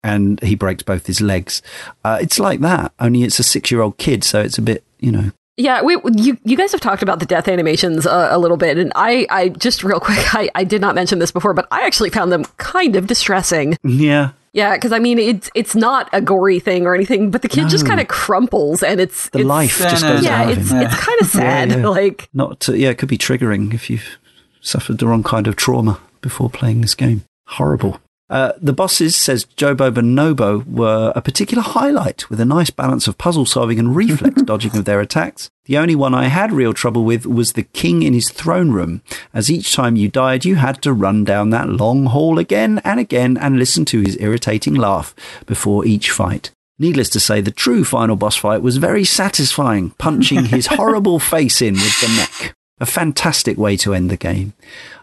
and 0.04 0.40
he 0.42 0.56
breaks 0.56 0.84
both 0.84 1.08
his 1.08 1.20
legs. 1.20 1.62
it's 2.06 2.40
like 2.40 2.62
that, 2.62 2.94
only 3.00 3.24
it's 3.24 3.40
a 3.40 3.44
six-year-old 3.44 3.98
kid, 3.98 4.24
so 4.24 4.40
it's 4.40 4.58
a 4.58 4.62
bit, 4.62 4.84
you 5.00 5.12
know, 5.12 5.32
yeah, 5.58 5.82
we 5.82 5.98
you 6.16 6.38
you 6.44 6.56
guys 6.56 6.72
have 6.72 6.82
talked 6.82 7.02
about 7.02 7.20
the 7.20 7.26
death 7.26 7.48
animations 7.48 8.06
uh, 8.06 8.30
a 8.32 8.38
little 8.38 8.58
bit, 8.58 8.78
and 8.78 8.92
I 8.96 9.26
I 9.30 9.50
just 9.50 9.84
real 9.84 10.00
quick 10.00 10.20
I 10.36 10.50
I 10.54 10.64
did 10.64 10.82
not 10.82 10.96
mention 10.96 11.20
this 11.20 11.32
before, 11.32 11.54
but 11.54 11.68
I 11.72 11.86
actually 11.86 12.12
found 12.12 12.32
them 12.32 12.46
kind 12.58 12.96
of 12.96 13.08
distressing. 13.08 13.76
Yeah. 13.84 14.32
Yeah, 14.54 14.76
because 14.76 14.92
I 14.92 15.00
mean 15.00 15.20
it's 15.20 15.50
it's 15.54 15.76
not 15.76 16.10
a 16.14 16.22
gory 16.22 16.60
thing 16.60 16.86
or 16.86 16.96
anything, 16.96 17.32
but 17.32 17.42
the 17.42 17.50
kid 17.50 17.64
no. 17.64 17.68
just 17.70 17.86
kind 17.86 18.00
of 18.00 18.08
crumples, 18.08 18.82
and 18.82 19.00
it's 19.00 19.30
the 19.30 19.40
it's, 19.40 19.48
life 19.48 19.78
just 19.80 20.04
goes 20.04 20.20
on. 20.20 20.24
yeah, 20.24 20.44
out 20.44 20.52
it's, 20.52 20.72
it's 20.72 21.06
kind 21.06 21.22
of 21.22 21.28
sad. 21.28 21.70
Yeah, 21.70 21.78
yeah. 21.82 21.88
Like 21.88 22.30
not 22.34 22.60
to, 22.62 22.78
yeah, 22.78 22.90
it 22.90 22.98
could 22.98 23.10
be 23.10 23.18
triggering 23.18 23.74
if 23.74 23.90
you've 23.90 24.18
suffered 24.62 25.00
the 25.00 25.08
wrong 25.08 25.22
kind 25.24 25.48
of 25.48 25.56
trauma 25.56 26.00
before 26.22 26.50
playing 26.50 26.82
this 26.82 26.96
game. 26.96 27.24
Horrible. 27.46 28.00
Uh, 28.30 28.52
the 28.62 28.74
bosses, 28.74 29.16
says 29.16 29.46
Jobo 29.56 29.90
Bonobo, 29.90 30.66
were 30.68 31.14
a 31.16 31.22
particular 31.22 31.64
highlight 31.64 32.30
with 32.30 32.42
a 32.42 32.46
nice 32.46 32.70
balance 32.70 33.08
of 33.08 33.18
puzzle 33.18 33.46
solving 33.46 33.80
and 33.80 33.96
reflex 33.96 34.42
dodging 34.46 34.76
of 34.76 34.86
their 34.86 35.00
attacks. 35.00 35.50
The 35.66 35.78
only 35.78 35.96
one 35.96 36.14
I 36.14 36.26
had 36.26 36.52
real 36.52 36.74
trouble 36.74 37.06
with 37.06 37.26
was 37.26 37.54
the 37.54 37.64
king 37.64 38.04
in 38.04 38.14
his 38.14 38.30
throne 38.30 38.72
room, 38.72 39.02
as 39.34 39.50
each 39.50 39.74
time 39.74 39.96
you 39.96 40.10
died, 40.10 40.44
you 40.44 40.56
had 40.56 40.82
to 40.82 40.94
run 40.94 41.24
down 41.24 41.52
that 41.52 41.70
long 41.70 42.08
hall 42.08 42.38
again 42.38 42.82
and 42.84 43.00
again 43.00 43.38
and 43.38 43.58
listen 43.58 43.86
to 43.86 44.02
his 44.02 44.18
irritating 44.20 44.76
laugh 44.76 45.16
before 45.46 45.86
each 45.86 46.12
fight. 46.12 46.52
Needless 46.80 47.10
to 47.10 47.20
say, 47.20 47.42
the 47.42 47.50
true 47.50 47.84
final 47.84 48.16
boss 48.16 48.36
fight 48.36 48.62
was 48.62 48.78
very 48.78 49.04
satisfying, 49.04 49.92
punching 49.92 50.46
his 50.46 50.68
horrible 50.72 51.20
face 51.20 51.62
in 51.62 51.74
with 51.74 52.02
the 52.02 52.08
neck. 52.16 52.57
A 52.80 52.86
fantastic 52.86 53.58
way 53.58 53.76
to 53.78 53.94
end 53.94 54.10
the 54.10 54.18
game. 54.18 54.54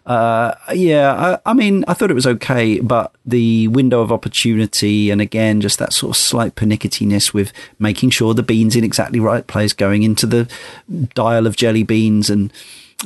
Uh, 0.07 0.55
yeah, 0.73 1.39
I, 1.45 1.51
I, 1.51 1.55
mean, 1.55 1.85
I 1.89 1.95
thought 1.95 2.11
it 2.11 2.15
was 2.15 2.27
okay, 2.27 2.79
but 2.79 3.13
the 3.25 3.69
window 3.69 4.01
of 4.01 4.13
opportunity, 4.13 5.11
and 5.11 5.21
again, 5.21 5.61
just 5.61 5.79
that 5.79 5.93
sort 5.93 6.11
of 6.11 6.17
slight 6.17 6.55
pernicketiness 6.55 7.33
with 7.33 7.53
making 7.79 8.11
sure 8.11 8.35
the 8.35 8.43
beans 8.43 8.77
in 8.77 8.85
exactly 8.85 9.19
right 9.19 9.47
place, 9.47 9.73
going 9.73 10.03
into 10.03 10.27
the 10.27 10.49
dial 11.15 11.47
of 11.47 11.57
jelly 11.57 11.83
beans, 11.83 12.29
and 12.29 12.53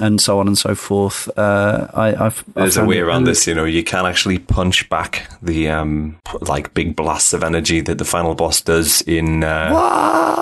and 0.01 0.21
so 0.21 0.39
on 0.39 0.47
and 0.47 0.57
so 0.57 0.75
forth. 0.75 1.29
Uh, 1.39 1.89
I, 1.95 2.11
have 2.13 2.45
there's 2.55 2.77
a 2.77 2.85
way 2.85 2.99
around 2.99 3.25
this. 3.25 3.47
You 3.47 3.55
know, 3.55 3.65
you 3.65 3.85
can 3.85 4.07
actually 4.07 4.39
punch 4.39 4.89
back 4.89 5.29
the 5.43 5.69
um, 5.69 6.19
like 6.43 6.75
big 6.75 6.97
blasts 6.97 7.33
of 7.33 7.43
energy 7.43 7.81
that 7.81 7.99
the 7.99 8.05
final 8.05 8.35
boss 8.35 8.61
does 8.61 9.03
in 9.03 9.45
uh, 9.45 9.71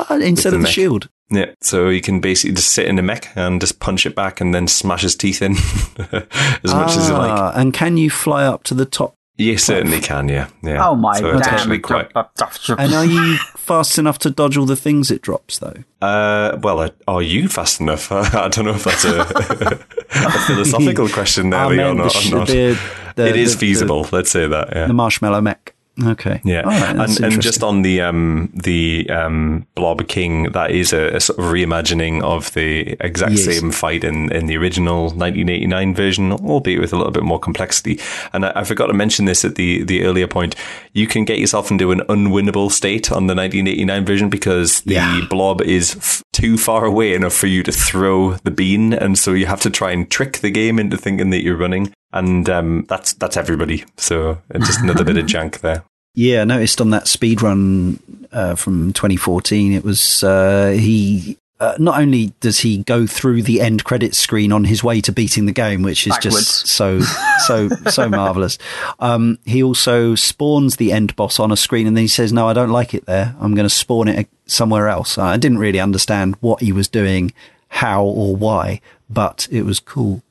what 0.08 0.22
instead 0.22 0.54
of 0.54 0.60
the, 0.60 0.66
the 0.66 0.72
shield. 0.72 1.08
Yeah, 1.28 1.52
so 1.60 1.88
you 1.88 2.00
can 2.00 2.20
basically 2.20 2.54
just 2.54 2.70
sit 2.70 2.86
in 2.86 3.00
a 3.00 3.02
mech 3.02 3.28
and 3.34 3.60
just 3.60 3.80
punch 3.80 4.06
it 4.06 4.14
back 4.14 4.40
and 4.40 4.54
then 4.54 4.68
smash 4.68 5.02
his 5.02 5.16
teeth 5.16 5.42
in 5.42 5.52
as 6.12 6.72
much 6.72 6.90
ah, 6.90 6.96
as 6.96 7.08
you 7.08 7.14
like. 7.14 7.30
Ah, 7.32 7.52
and 7.56 7.74
can 7.74 7.96
you 7.96 8.10
fly 8.10 8.44
up 8.44 8.62
to 8.64 8.74
the 8.74 8.84
top? 8.84 9.15
You 9.38 9.58
certainly 9.58 10.00
can, 10.00 10.28
yeah. 10.28 10.48
yeah. 10.62 10.88
Oh 10.88 10.94
my 10.94 11.18
so 11.18 11.32
god. 11.32 11.42
actually 11.42 11.78
quite... 11.78 12.10
and 12.14 12.94
are 12.94 13.04
you 13.04 13.36
fast 13.56 13.98
enough 13.98 14.18
to 14.20 14.30
dodge 14.30 14.56
all 14.56 14.64
the 14.64 14.76
things 14.76 15.10
it 15.10 15.20
drops, 15.20 15.58
though? 15.58 15.84
Uh, 16.00 16.58
well, 16.62 16.80
uh, 16.80 16.90
are 17.06 17.20
you 17.20 17.46
fast 17.48 17.80
enough? 17.80 18.10
I 18.12 18.48
don't 18.48 18.64
know 18.64 18.74
if 18.74 18.84
that's 18.84 19.04
a, 19.04 19.20
a 20.10 20.38
philosophical 20.46 21.08
question, 21.10 21.50
Nelly, 21.50 21.78
or 21.80 21.94
not. 21.94 22.14
The, 22.14 22.44
the, 22.46 22.78
the, 23.16 23.28
it 23.28 23.36
is 23.36 23.54
feasible, 23.54 24.08
let's 24.10 24.30
say 24.30 24.48
that. 24.48 24.70
Yeah. 24.74 24.86
The 24.86 24.94
marshmallow 24.94 25.42
mech. 25.42 25.75
Okay. 26.04 26.42
Yeah. 26.44 26.60
Right, 26.60 26.96
and, 26.96 27.20
and 27.20 27.42
just 27.42 27.62
on 27.62 27.80
the 27.80 28.02
um, 28.02 28.50
the 28.54 29.08
um, 29.08 29.66
Blob 29.74 30.06
King, 30.08 30.52
that 30.52 30.70
is 30.70 30.92
a, 30.92 31.16
a, 31.16 31.20
sort 31.20 31.38
of 31.38 31.46
reimagining 31.46 32.22
of 32.22 32.52
the 32.52 32.96
exact 33.00 33.32
yes. 33.32 33.44
same 33.44 33.70
fight 33.70 34.04
in, 34.04 34.30
in 34.30 34.46
the 34.46 34.58
original 34.58 35.04
1989 35.04 35.94
version, 35.94 36.32
albeit 36.32 36.80
with 36.80 36.92
a 36.92 36.96
little 36.96 37.12
bit 37.12 37.22
more 37.22 37.38
complexity. 37.38 37.98
And 38.34 38.44
I, 38.44 38.52
I, 38.56 38.64
forgot 38.64 38.88
to 38.88 38.92
mention 38.92 39.24
this 39.24 39.42
at 39.44 39.54
the, 39.54 39.84
the 39.84 40.04
earlier 40.04 40.26
point. 40.26 40.54
You 40.92 41.06
can 41.06 41.24
get 41.24 41.38
yourself 41.38 41.70
into 41.70 41.90
an 41.92 42.00
unwinnable 42.00 42.70
state 42.70 43.10
on 43.10 43.26
the 43.26 43.34
1989 43.34 44.04
version 44.04 44.28
because 44.28 44.82
the 44.82 44.94
yeah. 44.94 45.20
Blob 45.30 45.62
is 45.62 45.96
f- 45.96 46.22
too 46.34 46.58
far 46.58 46.84
away 46.84 47.14
enough 47.14 47.34
for 47.34 47.46
you 47.46 47.62
to 47.62 47.72
throw 47.72 48.34
the 48.44 48.50
bean. 48.50 48.92
And 48.92 49.18
so 49.18 49.32
you 49.32 49.46
have 49.46 49.62
to 49.62 49.70
try 49.70 49.92
and 49.92 50.10
trick 50.10 50.38
the 50.38 50.50
game 50.50 50.78
into 50.78 50.98
thinking 50.98 51.30
that 51.30 51.42
you're 51.42 51.56
running 51.56 51.94
and 52.12 52.48
um, 52.48 52.84
that's 52.88 53.12
that's 53.14 53.36
everybody. 53.36 53.84
So 53.96 54.38
uh, 54.54 54.58
just 54.58 54.80
another 54.80 55.04
bit 55.04 55.16
of 55.16 55.26
jank 55.26 55.60
there. 55.60 55.84
Yeah, 56.14 56.42
I 56.42 56.44
noticed 56.44 56.80
on 56.80 56.90
that 56.90 57.06
speed 57.06 57.42
run 57.42 58.00
uh, 58.32 58.54
from 58.54 58.92
2014, 58.92 59.72
it 59.72 59.84
was 59.84 60.24
uh, 60.24 60.76
he. 60.78 61.38
Uh, 61.58 61.74
not 61.78 61.98
only 61.98 62.34
does 62.40 62.58
he 62.58 62.82
go 62.82 63.06
through 63.06 63.40
the 63.42 63.62
end 63.62 63.82
credits 63.82 64.18
screen 64.18 64.52
on 64.52 64.64
his 64.64 64.84
way 64.84 65.00
to 65.00 65.10
beating 65.10 65.46
the 65.46 65.52
game, 65.52 65.82
which 65.82 66.06
is 66.06 66.12
Backwards. 66.12 66.62
just 66.62 66.66
so 66.66 67.00
so 67.46 67.70
so 67.90 68.08
marvelous. 68.10 68.58
Um, 68.98 69.38
he 69.46 69.62
also 69.62 70.14
spawns 70.14 70.76
the 70.76 70.92
end 70.92 71.16
boss 71.16 71.40
on 71.40 71.50
a 71.50 71.56
screen, 71.56 71.86
and 71.86 71.96
then 71.96 72.02
he 72.02 72.08
says, 72.08 72.30
"No, 72.30 72.46
I 72.46 72.52
don't 72.52 72.68
like 72.68 72.92
it 72.92 73.06
there. 73.06 73.34
I'm 73.40 73.54
going 73.54 73.66
to 73.66 73.74
spawn 73.74 74.06
it 74.06 74.28
somewhere 74.44 74.88
else." 74.88 75.16
I 75.16 75.38
didn't 75.38 75.56
really 75.56 75.80
understand 75.80 76.36
what 76.40 76.60
he 76.60 76.72
was 76.72 76.88
doing, 76.88 77.32
how 77.68 78.04
or 78.04 78.36
why, 78.36 78.82
but 79.08 79.48
it 79.50 79.62
was 79.62 79.80
cool. 79.80 80.22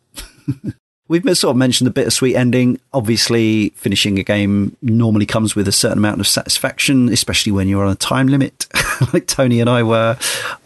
We've 1.08 1.24
sort 1.38 1.52
of 1.52 1.58
mentioned 1.58 1.86
the 1.86 1.92
bittersweet 1.92 2.36
ending. 2.36 2.80
Obviously, 2.92 3.70
finishing 3.76 4.18
a 4.18 4.24
game 4.24 4.76
normally 4.82 5.28
comes 5.28 5.56
with 5.56 5.68
a 5.68 5.72
certain 5.72 6.00
amount 6.00 6.20
of 6.20 6.28
satisfaction, 6.28 7.10
especially 7.10 7.52
when 7.52 7.68
you're 7.68 7.86
on 7.86 7.92
a 7.92 7.96
time 7.96 8.28
limit, 8.28 8.66
like 9.14 9.28
Tony 9.28 9.60
and 9.60 9.70
I 9.70 9.84
were. 9.84 10.18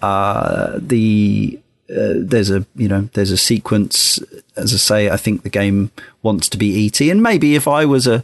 Uh, 0.01 0.79
the 0.81 1.59
uh, 1.89 2.13
there's 2.15 2.49
a 2.49 2.65
you 2.75 2.87
know 2.87 3.09
there's 3.13 3.31
a 3.31 3.37
sequence. 3.37 4.19
As 4.55 4.73
I 4.73 4.77
say, 4.77 5.09
I 5.09 5.17
think 5.17 5.43
the 5.43 5.49
game 5.49 5.91
wants 6.23 6.47
to 6.49 6.57
be 6.57 6.85
ET, 6.85 7.01
and 7.01 7.21
maybe 7.21 7.55
if 7.55 7.67
I 7.67 7.83
was 7.83 8.07
a 8.07 8.23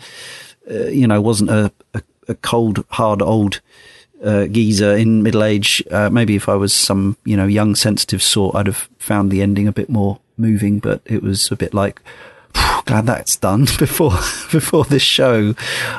uh, 0.71 0.85
you 0.85 1.07
know 1.07 1.19
wasn't 1.19 1.49
a, 1.49 1.69
a, 1.93 2.01
a 2.29 2.35
cold 2.35 2.85
hard 2.91 3.21
old 3.21 3.59
uh, 4.23 4.45
geezer 4.45 4.95
in 4.95 5.21
middle 5.21 5.43
age, 5.43 5.83
uh, 5.91 6.09
maybe 6.09 6.37
if 6.37 6.47
I 6.47 6.55
was 6.55 6.73
some 6.73 7.17
you 7.25 7.35
know 7.35 7.45
young 7.45 7.75
sensitive 7.75 8.23
sort, 8.23 8.55
I'd 8.55 8.67
have 8.67 8.87
found 8.99 9.31
the 9.31 9.41
ending 9.41 9.67
a 9.67 9.73
bit 9.73 9.89
more 9.89 10.19
moving, 10.37 10.79
but 10.79 11.01
it 11.05 11.21
was 11.21 11.51
a 11.51 11.55
bit 11.55 11.73
like, 11.73 12.01
glad 12.85 13.05
that's 13.05 13.35
done 13.35 13.61
before 13.79 14.17
before 14.51 14.85
this 14.85 15.03
show. 15.03 15.55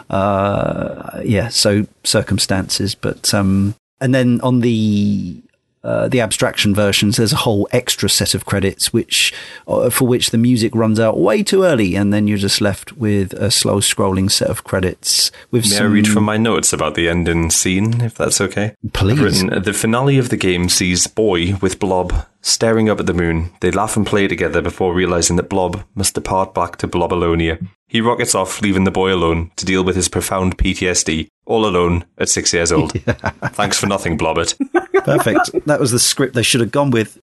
Uh, 0.09 1.21
yeah, 1.25 1.49
so 1.49 1.87
circumstances, 2.05 2.95
but 2.95 3.33
um, 3.35 3.75
and 4.01 4.15
then 4.15 4.41
on 4.43 4.61
the 4.61 5.43
uh, 5.87 6.09
the 6.09 6.21
abstraction 6.21 6.75
versions, 6.75 7.17
there's 7.17 7.33
a 7.33 7.37
whole 7.37 7.69
extra 7.71 8.09
set 8.09 8.35
of 8.35 8.45
credits 8.45 8.93
which 8.93 9.33
uh, 9.69 9.89
for 9.89 10.09
which 10.09 10.31
the 10.31 10.39
music 10.39 10.75
runs 10.75 10.99
out 10.99 11.19
way 11.19 11.45
too 11.45 11.63
early, 11.63 11.95
and 11.95 12.13
then 12.13 12.27
you're 12.27 12.39
just 12.39 12.61
left 12.61 12.93
with 12.95 13.33
a 13.35 13.53
slow 13.53 13.77
scrolling 13.77 14.29
set 14.29 14.49
of 14.49 14.65
credits. 14.65 15.31
With 15.53 15.65
May 15.65 15.77
some... 15.77 15.87
I 15.87 15.91
read 15.91 16.09
from 16.09 16.25
my 16.25 16.37
notes 16.37 16.73
about 16.73 16.97
the 16.97 17.09
ending 17.09 17.51
scene, 17.51 18.01
if 18.01 18.17
that's 18.17 18.41
okay? 18.41 18.75
Please. 18.93 19.21
Written, 19.21 19.63
the 19.63 19.73
finale 19.73 20.19
of 20.19 20.29
the 20.29 20.37
game 20.37 20.69
sees 20.69 21.07
Boy 21.07 21.55
with 21.57 21.79
Blob 21.79 22.27
staring 22.43 22.89
up 22.89 23.01
at 23.01 23.07
the 23.07 23.15
moon. 23.15 23.53
They 23.61 23.71
laugh 23.71 23.97
and 23.97 24.07
play 24.07 24.29
together 24.29 24.63
before 24.63 24.95
realizing 24.95 25.37
that 25.37 25.49
Blob 25.49 25.85
must 25.95 26.15
depart 26.15 26.55
back 26.55 26.77
to 26.79 26.89
Blobolonia. 26.89 27.67
He 27.89 28.01
rockets 28.01 28.35
off, 28.35 28.61
leaving 28.61 28.85
the 28.85 28.91
boy 28.91 29.15
alone 29.15 29.51
to 29.57 29.65
deal 29.65 29.85
with 29.85 29.97
his 29.97 30.09
profound 30.09 30.59
PTSD, 30.59 31.29
all 31.47 31.67
alone 31.67 32.05
at 32.19 32.29
six 32.29 32.53
years 32.53 32.73
old. 32.73 32.95
yeah. 33.07 33.13
Thanks 33.51 33.79
for 33.79 33.87
nothing, 33.87 34.19
Blobbert. 34.19 34.57
Perfect. 35.05 35.67
That 35.67 35.81
was 35.81 35.93
the 35.93 35.99
script 35.99 36.35
they 36.35 36.43
should 36.43 36.61
have 36.61 36.73
gone 36.73 36.91
with. 36.91 37.19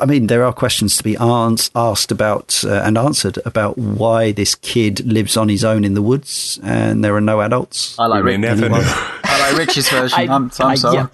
I 0.00 0.06
mean, 0.06 0.26
there 0.26 0.44
are 0.44 0.52
questions 0.52 0.96
to 0.96 1.04
be 1.04 1.16
asked 1.16 2.10
about 2.10 2.64
uh, 2.64 2.82
and 2.84 2.98
answered 2.98 3.38
about 3.44 3.78
why 3.78 4.32
this 4.32 4.56
kid 4.56 5.06
lives 5.06 5.36
on 5.36 5.48
his 5.48 5.64
own 5.64 5.84
in 5.84 5.94
the 5.94 6.02
woods 6.02 6.58
and 6.62 7.04
there 7.04 7.14
are 7.14 7.20
no 7.20 7.40
adults. 7.40 7.96
I 7.98 8.06
like, 8.06 8.24
Rick. 8.24 8.44
I 8.44 9.50
like 9.50 9.58
Rich's 9.58 9.88
version. 9.88 10.18
I, 10.18 10.22
am 10.24 10.50
I'm 10.58 10.76
sorry. 10.76 10.96
Yeah. 10.96 11.06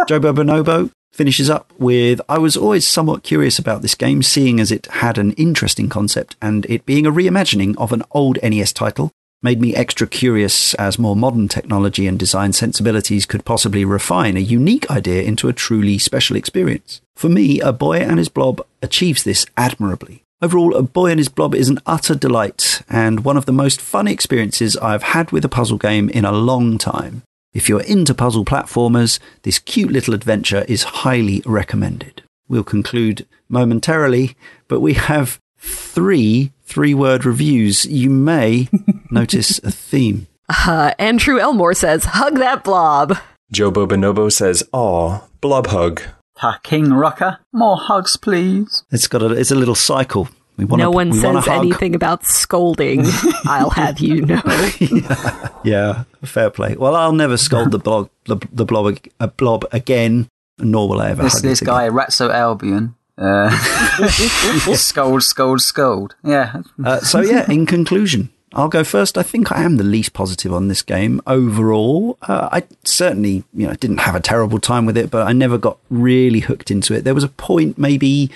Jobo 0.00 0.34
Bonobo 0.34 0.90
finishes 1.12 1.48
up 1.48 1.72
with 1.78 2.20
I 2.28 2.38
was 2.38 2.56
always 2.56 2.86
somewhat 2.86 3.22
curious 3.22 3.58
about 3.58 3.80
this 3.80 3.94
game, 3.94 4.22
seeing 4.22 4.60
as 4.60 4.70
it 4.70 4.86
had 4.86 5.16
an 5.16 5.32
interesting 5.32 5.88
concept 5.88 6.36
and 6.42 6.66
it 6.66 6.84
being 6.84 7.06
a 7.06 7.12
reimagining 7.12 7.74
of 7.78 7.92
an 7.92 8.02
old 8.10 8.38
NES 8.42 8.72
title 8.74 9.10
made 9.42 9.60
me 9.60 9.74
extra 9.74 10.06
curious 10.06 10.74
as 10.74 10.98
more 10.98 11.16
modern 11.16 11.48
technology 11.48 12.06
and 12.06 12.18
design 12.18 12.52
sensibilities 12.52 13.26
could 13.26 13.44
possibly 13.44 13.84
refine 13.84 14.36
a 14.36 14.40
unique 14.40 14.90
idea 14.90 15.22
into 15.22 15.48
a 15.48 15.52
truly 15.52 15.98
special 15.98 16.36
experience. 16.36 17.00
For 17.16 17.28
me, 17.28 17.60
A 17.60 17.72
Boy 17.72 17.98
and 17.98 18.18
His 18.18 18.28
Blob 18.28 18.64
achieves 18.80 19.24
this 19.24 19.44
admirably. 19.56 20.22
Overall, 20.40 20.74
A 20.74 20.82
Boy 20.82 21.10
and 21.10 21.20
His 21.20 21.28
Blob 21.28 21.54
is 21.54 21.68
an 21.68 21.78
utter 21.86 22.14
delight 22.14 22.82
and 22.88 23.24
one 23.24 23.36
of 23.36 23.46
the 23.46 23.52
most 23.52 23.80
fun 23.80 24.08
experiences 24.08 24.76
I've 24.76 25.02
had 25.02 25.30
with 25.30 25.44
a 25.44 25.48
puzzle 25.48 25.78
game 25.78 26.08
in 26.08 26.24
a 26.24 26.32
long 26.32 26.78
time. 26.78 27.22
If 27.52 27.68
you're 27.68 27.82
into 27.82 28.14
puzzle 28.14 28.44
platformers, 28.44 29.18
this 29.42 29.58
cute 29.58 29.92
little 29.92 30.14
adventure 30.14 30.64
is 30.68 30.82
highly 30.84 31.42
recommended. 31.44 32.22
we'll 32.48 32.64
conclude 32.64 33.26
momentarily. 33.48 34.36
But 34.68 34.80
we 34.80 34.94
have 34.94 35.38
three 35.58 36.52
three 36.72 36.94
word 36.94 37.26
reviews. 37.26 37.84
You 37.84 38.08
may 38.08 38.68
notice 39.10 39.58
a 39.58 39.70
theme. 39.70 40.26
Uh, 40.48 40.92
Andrew 40.98 41.38
Elmore 41.38 41.74
says, 41.74 42.04
hug 42.04 42.38
that 42.38 42.64
blob. 42.64 43.18
Jobo 43.52 43.86
Bonobo 43.86 44.32
says, 44.32 44.66
aw, 44.72 45.20
blob 45.42 45.66
hug. 45.66 46.00
Ha, 46.38 46.58
King 46.62 46.94
Rucker, 46.94 47.38
more 47.52 47.76
hugs, 47.76 48.16
please. 48.16 48.84
It's 48.90 49.06
got 49.06 49.22
a, 49.22 49.32
it's 49.32 49.50
a 49.50 49.54
little 49.54 49.74
cycle. 49.74 50.28
We 50.56 50.64
want 50.64 50.80
no 50.80 50.90
one 50.90 51.10
we 51.10 51.18
says 51.18 51.46
anything 51.46 51.94
about 51.94 52.24
scolding. 52.24 53.02
I'll 53.44 53.70
have 53.70 54.00
you 54.00 54.22
know. 54.22 54.42
yeah. 54.80 55.48
yeah, 55.64 56.04
fair 56.24 56.50
play. 56.50 56.76
Well, 56.76 56.96
I'll 56.96 57.12
never 57.12 57.36
scold 57.36 57.70
the 57.70 57.78
blob, 57.78 58.10
the, 58.24 58.36
the 58.50 58.64
blob, 58.64 58.98
a 59.20 59.28
blob 59.28 59.66
again, 59.72 60.28
nor 60.58 60.88
will 60.88 61.00
I 61.00 61.10
ever. 61.10 61.22
This, 61.22 61.40
this 61.42 61.60
guy, 61.60 61.88
Ratso 61.88 62.32
Albion, 62.32 62.94
uh, 63.22 63.50
scold, 64.74 65.22
scold, 65.22 65.60
scold. 65.60 66.14
Yeah. 66.24 66.62
Uh, 66.84 67.00
so 67.00 67.20
yeah, 67.20 67.50
in 67.50 67.66
conclusion, 67.66 68.30
I'll 68.54 68.68
go 68.68 68.84
first. 68.84 69.16
I 69.16 69.22
think 69.22 69.52
I 69.52 69.62
am 69.62 69.76
the 69.76 69.84
least 69.84 70.12
positive 70.12 70.52
on 70.52 70.68
this 70.68 70.82
game 70.82 71.20
overall. 71.26 72.18
Uh, 72.22 72.48
I 72.52 72.64
certainly, 72.84 73.44
you 73.54 73.66
know, 73.66 73.74
didn't 73.74 73.98
have 73.98 74.14
a 74.14 74.20
terrible 74.20 74.58
time 74.58 74.86
with 74.86 74.96
it, 74.96 75.10
but 75.10 75.26
I 75.26 75.32
never 75.32 75.56
got 75.58 75.78
really 75.88 76.40
hooked 76.40 76.70
into 76.70 76.94
it. 76.94 77.04
There 77.04 77.14
was 77.14 77.24
a 77.24 77.28
point, 77.28 77.78
maybe, 77.78 78.30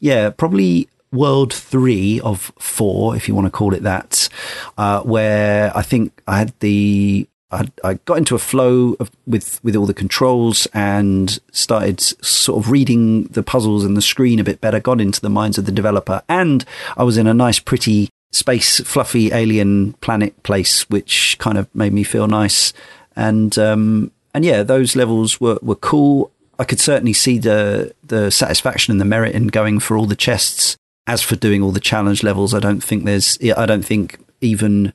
yeah, 0.00 0.30
probably 0.30 0.88
World 1.12 1.52
Three 1.52 2.20
of 2.20 2.52
four, 2.58 3.16
if 3.16 3.28
you 3.28 3.34
want 3.34 3.46
to 3.46 3.50
call 3.50 3.74
it 3.74 3.82
that, 3.82 4.28
uh, 4.76 5.02
where 5.02 5.76
I 5.76 5.82
think 5.82 6.22
I 6.26 6.38
had 6.38 6.52
the 6.60 7.26
I, 7.50 7.68
I, 7.82 7.94
got 7.94 8.18
into 8.18 8.34
a 8.34 8.38
flow 8.38 8.94
of, 9.00 9.10
with 9.26 9.62
with 9.64 9.74
all 9.74 9.86
the 9.86 9.94
controls 9.94 10.66
and 10.74 11.38
started 11.50 12.00
sort 12.00 12.62
of 12.62 12.70
reading 12.70 13.24
the 13.24 13.42
puzzles 13.42 13.84
and 13.84 13.96
the 13.96 14.02
screen 14.02 14.38
a 14.38 14.44
bit 14.44 14.60
better. 14.60 14.80
Got 14.80 15.00
into 15.00 15.20
the 15.20 15.30
minds 15.30 15.56
of 15.56 15.64
the 15.64 15.72
developer, 15.72 16.22
and 16.28 16.64
I 16.96 17.04
was 17.04 17.16
in 17.16 17.26
a 17.26 17.32
nice, 17.32 17.58
pretty 17.58 18.10
space, 18.32 18.80
fluffy 18.80 19.32
alien 19.32 19.94
planet 19.94 20.42
place, 20.42 20.88
which 20.90 21.38
kind 21.38 21.56
of 21.56 21.74
made 21.74 21.92
me 21.92 22.04
feel 22.04 22.26
nice. 22.26 22.74
And 23.16 23.58
um, 23.58 24.12
and 24.34 24.44
yeah, 24.44 24.62
those 24.62 24.94
levels 24.94 25.40
were 25.40 25.58
were 25.62 25.74
cool. 25.74 26.30
I 26.58 26.64
could 26.64 26.80
certainly 26.80 27.14
see 27.14 27.38
the 27.38 27.94
the 28.02 28.30
satisfaction 28.30 28.92
and 28.92 29.00
the 29.00 29.06
merit 29.06 29.34
in 29.34 29.46
going 29.46 29.80
for 29.80 29.96
all 29.96 30.06
the 30.06 30.16
chests. 30.16 30.76
As 31.06 31.22
for 31.22 31.36
doing 31.36 31.62
all 31.62 31.70
the 31.70 31.80
challenge 31.80 32.22
levels, 32.22 32.52
I 32.52 32.58
don't 32.58 32.84
think 32.84 33.04
there's. 33.06 33.38
I 33.56 33.64
don't 33.64 33.84
think 33.84 34.18
even 34.42 34.92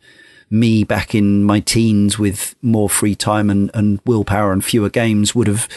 me 0.54 0.84
back 0.84 1.16
in 1.16 1.44
my 1.44 1.60
teens 1.60 2.20
with 2.20 2.56
more 2.62 2.88
free 2.88 3.16
time 3.16 3.50
and, 3.50 3.72
and 3.74 4.00
willpower 4.06 4.54
and 4.54 4.64
fewer 4.64 4.88
games 4.90 5.34
would 5.34 5.48
have 5.48 5.68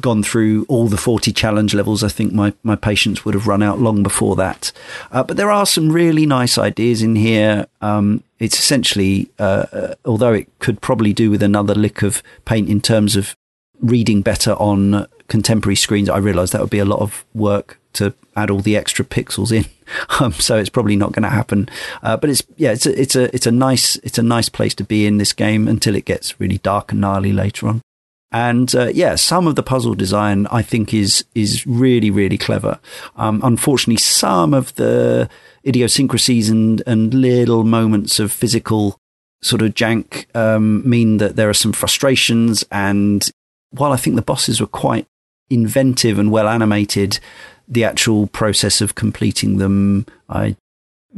gone 0.00 0.22
through 0.22 0.64
all 0.66 0.88
the 0.88 0.96
40 0.96 1.30
challenge 1.30 1.74
levels. 1.74 2.02
I 2.02 2.08
think 2.08 2.32
my, 2.32 2.54
my 2.62 2.74
patience 2.74 3.24
would 3.24 3.34
have 3.34 3.46
run 3.46 3.62
out 3.62 3.80
long 3.80 4.02
before 4.02 4.34
that. 4.36 4.72
Uh, 5.12 5.22
but 5.22 5.36
there 5.36 5.50
are 5.50 5.66
some 5.66 5.92
really 5.92 6.24
nice 6.24 6.56
ideas 6.56 7.02
in 7.02 7.16
here. 7.16 7.66
Um, 7.82 8.24
it's 8.38 8.58
essentially, 8.58 9.28
uh, 9.38 9.66
uh, 9.70 9.94
although 10.06 10.32
it 10.32 10.48
could 10.58 10.80
probably 10.80 11.12
do 11.12 11.30
with 11.30 11.42
another 11.42 11.74
lick 11.74 12.00
of 12.00 12.22
paint 12.46 12.70
in 12.70 12.80
terms 12.80 13.16
of 13.16 13.36
reading 13.80 14.22
better 14.22 14.52
on 14.52 15.06
contemporary 15.28 15.76
screens, 15.76 16.08
I 16.08 16.16
realize 16.16 16.50
that 16.52 16.62
would 16.62 16.70
be 16.70 16.78
a 16.78 16.86
lot 16.86 17.00
of 17.00 17.26
work 17.34 17.78
to 17.94 18.14
add 18.36 18.50
all 18.50 18.60
the 18.60 18.76
extra 18.76 19.04
pixels 19.04 19.52
in. 19.52 19.66
Um, 20.18 20.32
so 20.32 20.56
it's 20.56 20.70
probably 20.70 20.96
not 20.96 21.12
going 21.12 21.24
to 21.24 21.28
happen. 21.28 21.68
Uh, 22.02 22.16
but 22.16 22.30
it's 22.30 22.42
yeah, 22.56 22.72
it's 22.72 22.86
a 22.86 22.98
it's 22.98 23.14
a 23.14 23.34
it's 23.34 23.46
a 23.46 23.52
nice 23.52 23.96
it's 23.96 24.16
a 24.16 24.22
nice 24.22 24.48
place 24.48 24.74
to 24.76 24.84
be 24.84 25.06
in 25.06 25.18
this 25.18 25.34
game 25.34 25.68
until 25.68 25.94
it 25.94 26.06
gets 26.06 26.40
really 26.40 26.56
dark 26.56 26.92
and 26.92 27.02
gnarly 27.02 27.34
later 27.34 27.68
on. 27.68 27.82
And 28.32 28.74
uh, 28.74 28.86
yeah, 28.94 29.14
some 29.16 29.46
of 29.46 29.56
the 29.56 29.62
puzzle 29.62 29.94
design 29.94 30.46
I 30.50 30.62
think 30.62 30.94
is 30.94 31.26
is 31.34 31.66
really 31.66 32.10
really 32.10 32.38
clever. 32.38 32.80
Um, 33.16 33.42
unfortunately, 33.44 33.98
some 33.98 34.54
of 34.54 34.74
the 34.76 35.28
idiosyncrasies 35.66 36.48
and 36.48 36.82
and 36.86 37.12
little 37.12 37.62
moments 37.62 38.18
of 38.18 38.32
physical 38.32 38.98
sort 39.44 39.60
of 39.60 39.74
jank 39.74 40.24
um, 40.34 40.88
mean 40.88 41.18
that 41.18 41.36
there 41.36 41.50
are 41.50 41.54
some 41.54 41.72
frustrations. 41.72 42.64
And 42.70 43.28
while 43.70 43.92
I 43.92 43.96
think 43.96 44.16
the 44.16 44.22
bosses 44.22 44.60
were 44.60 44.66
quite 44.66 45.06
inventive 45.50 46.18
and 46.18 46.32
well 46.32 46.48
animated, 46.48 47.20
the 47.68 47.84
actual 47.84 48.26
process 48.28 48.80
of 48.80 48.94
completing 48.94 49.58
them, 49.58 50.06
I 50.28 50.56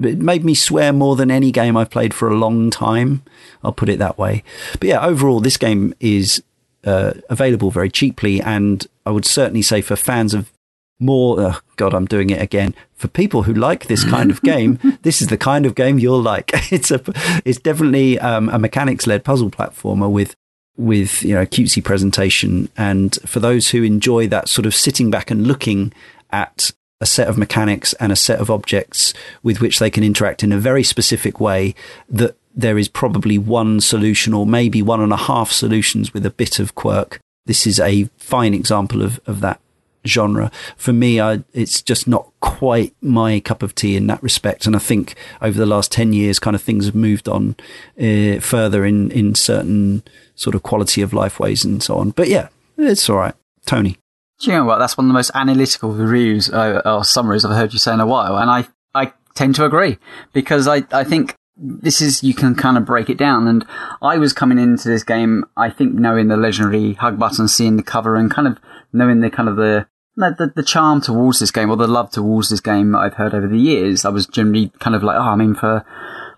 it 0.03 0.19
made 0.19 0.45
me 0.45 0.55
swear 0.55 0.93
more 0.93 1.17
than 1.17 1.31
any 1.31 1.51
game 1.51 1.77
I've 1.77 1.91
played 1.91 2.13
for 2.13 2.29
a 2.29 2.35
long 2.35 2.71
time. 2.71 3.23
I'll 3.65 3.73
put 3.73 3.89
it 3.89 3.99
that 3.99 4.19
way. 4.19 4.43
But 4.73 4.89
yeah, 4.89 5.05
overall, 5.05 5.41
this 5.41 5.57
game 5.57 5.95
is 6.01 6.43
uh, 6.85 7.15
available 7.31 7.71
very 7.71 7.91
cheaply, 7.91 8.41
and 8.41 8.87
I 9.05 9.11
would 9.11 9.25
certainly 9.25 9.63
say 9.63 9.81
for 9.81 9.97
fans 9.97 10.35
of 10.35 10.53
more, 10.99 11.41
oh 11.41 11.59
God, 11.77 11.95
I'm 11.95 12.07
doing 12.07 12.31
it 12.31 12.41
again. 12.41 12.75
For 12.95 13.09
people 13.09 13.43
who 13.43 13.53
like 13.53 13.87
this 13.87 14.05
kind 14.05 14.31
of 14.31 14.41
game, 14.43 14.79
this 15.03 15.21
is 15.21 15.29
the 15.29 15.37
kind 15.37 15.67
of 15.67 15.75
game 15.75 15.99
you'll 15.99 16.23
like. 16.23 16.53
It's 16.73 16.91
a, 16.91 17.01
it's 17.45 17.59
definitely 17.59 18.19
um, 18.19 18.49
a 18.49 18.59
mechanics-led 18.59 19.25
puzzle 19.25 19.51
platformer 19.51 20.11
with 20.11 20.35
with 20.79 21.23
you 21.23 21.35
know 21.35 21.47
cutesy 21.47 21.83
presentation, 21.83 22.69
and 22.77 23.19
for 23.25 23.41
those 23.41 23.71
who 23.71 23.83
enjoy 23.83 24.29
that 24.29 24.49
sort 24.49 24.67
of 24.67 24.75
sitting 24.75 25.11
back 25.11 25.31
and 25.31 25.47
looking 25.47 25.93
at 26.37 26.71
a 27.01 27.07
set 27.07 27.29
of 27.29 27.39
mechanics 27.39 27.95
and 27.95 28.13
a 28.13 28.17
set 28.17 28.41
of 28.41 28.51
objects 28.51 29.15
with 29.43 29.61
which 29.61 29.79
they 29.79 29.91
can 29.91 30.05
interact 30.05 30.43
in 30.43 30.53
a 30.53 30.59
very 30.59 30.83
specific 30.83 31.41
way 31.41 31.75
that 32.09 32.37
there 32.55 32.79
is 32.79 32.89
probably 32.89 33.39
one 33.39 33.81
solution 33.81 34.35
or 34.35 34.47
maybe 34.47 34.83
one 34.83 35.01
and 35.01 35.13
a 35.13 35.25
half 35.31 35.51
solutions 35.51 36.13
with 36.13 36.25
a 36.27 36.31
bit 36.31 36.59
of 36.59 36.75
quirk. 36.75 37.21
This 37.47 37.67
is 37.67 37.81
a 37.81 38.05
fine 38.17 38.55
example 38.55 39.03
of, 39.03 39.21
of 39.27 39.41
that 39.41 39.61
genre. 40.07 40.51
For 40.77 40.93
me, 40.93 41.21
I, 41.21 41.43
it's 41.53 41.83
just 41.83 42.07
not 42.07 42.31
quite 42.41 42.95
my 43.01 43.41
cup 43.41 43.63
of 43.63 43.75
tea 43.75 43.97
in 43.97 44.07
that 44.07 44.23
respect. 44.23 44.67
And 44.67 44.77
I 44.77 44.79
think 44.79 45.15
over 45.43 45.59
the 45.59 45.67
last 45.67 45.93
10 45.93 46.13
years, 46.13 46.39
kind 46.39 46.55
of 46.55 46.63
things 46.63 46.87
have 46.87 46.95
moved 46.95 47.29
on 47.29 47.57
uh, 48.01 48.41
further 48.41 48.85
in, 48.85 49.11
in 49.11 49.35
certain 49.35 50.03
sort 50.35 50.55
of 50.55 50.63
quality 50.63 51.03
of 51.03 51.13
life 51.13 51.41
ways 51.41 51.65
and 51.65 51.83
so 51.83 51.99
on. 51.99 52.11
But 52.11 52.29
yeah, 52.29 52.49
it's 52.79 53.09
all 53.11 53.17
right. 53.17 53.35
Tony. 53.67 53.99
Do 54.39 54.51
you 54.51 54.57
know 54.57 54.65
what? 54.65 54.79
That's 54.79 54.97
one 54.97 55.07
of 55.07 55.09
the 55.09 55.15
most 55.15 55.31
analytical 55.35 55.93
reviews 55.93 56.51
uh, 56.51 56.83
or 56.85 57.05
summaries 57.05 57.45
I've 57.45 57.57
heard 57.57 57.73
you 57.73 57.79
say 57.79 57.95
in 57.95 58.01
a 58.01 58.07
while, 58.07 58.37
and 58.37 58.51
I 58.51 58.67
I 58.95 59.13
tend 59.35 59.55
to 59.57 59.65
agree 59.65 59.99
because 60.33 60.69
I 60.69 60.85
I 60.93 61.05
think 61.05 61.37
this 61.57 62.03
is 62.03 62.23
you 62.23 62.35
can 62.35 62.55
kind 62.55 62.77
of 62.77 62.85
break 62.85 63.09
it 63.09 63.17
down. 63.17 63.49
And 63.49 63.65
I 64.03 64.19
was 64.19 64.33
coming 64.33 64.59
into 64.59 64.89
this 64.89 65.05
game, 65.05 65.45
I 65.57 65.71
think, 65.71 65.95
knowing 65.95 66.29
the 66.29 66.37
legendary 66.37 66.95
hug 66.95 67.19
button, 67.19 67.49
seeing 67.49 67.77
the 67.77 67.83
cover, 67.83 68.17
and 68.17 68.31
kind 68.31 68.47
of 68.47 68.59
knowing 68.93 69.21
the 69.21 69.31
kind 69.31 69.49
of 69.49 69.57
the 69.57 69.87
the, 70.17 70.53
the 70.55 70.63
charm 70.63 71.01
towards 71.01 71.39
this 71.39 71.51
game 71.51 71.71
or 71.71 71.77
the 71.77 71.87
love 71.87 72.11
towards 72.11 72.49
this 72.49 72.61
game 72.61 72.97
I've 72.97 73.15
heard 73.15 73.35
over 73.35 73.47
the 73.47 73.59
years. 73.59 74.05
I 74.05 74.09
was 74.09 74.27
generally 74.27 74.73
kind 74.79 74.97
of 74.97 75.03
like, 75.03 75.17
oh, 75.17 75.21
I'm 75.23 75.41
in 75.41 75.55
for 75.55 75.85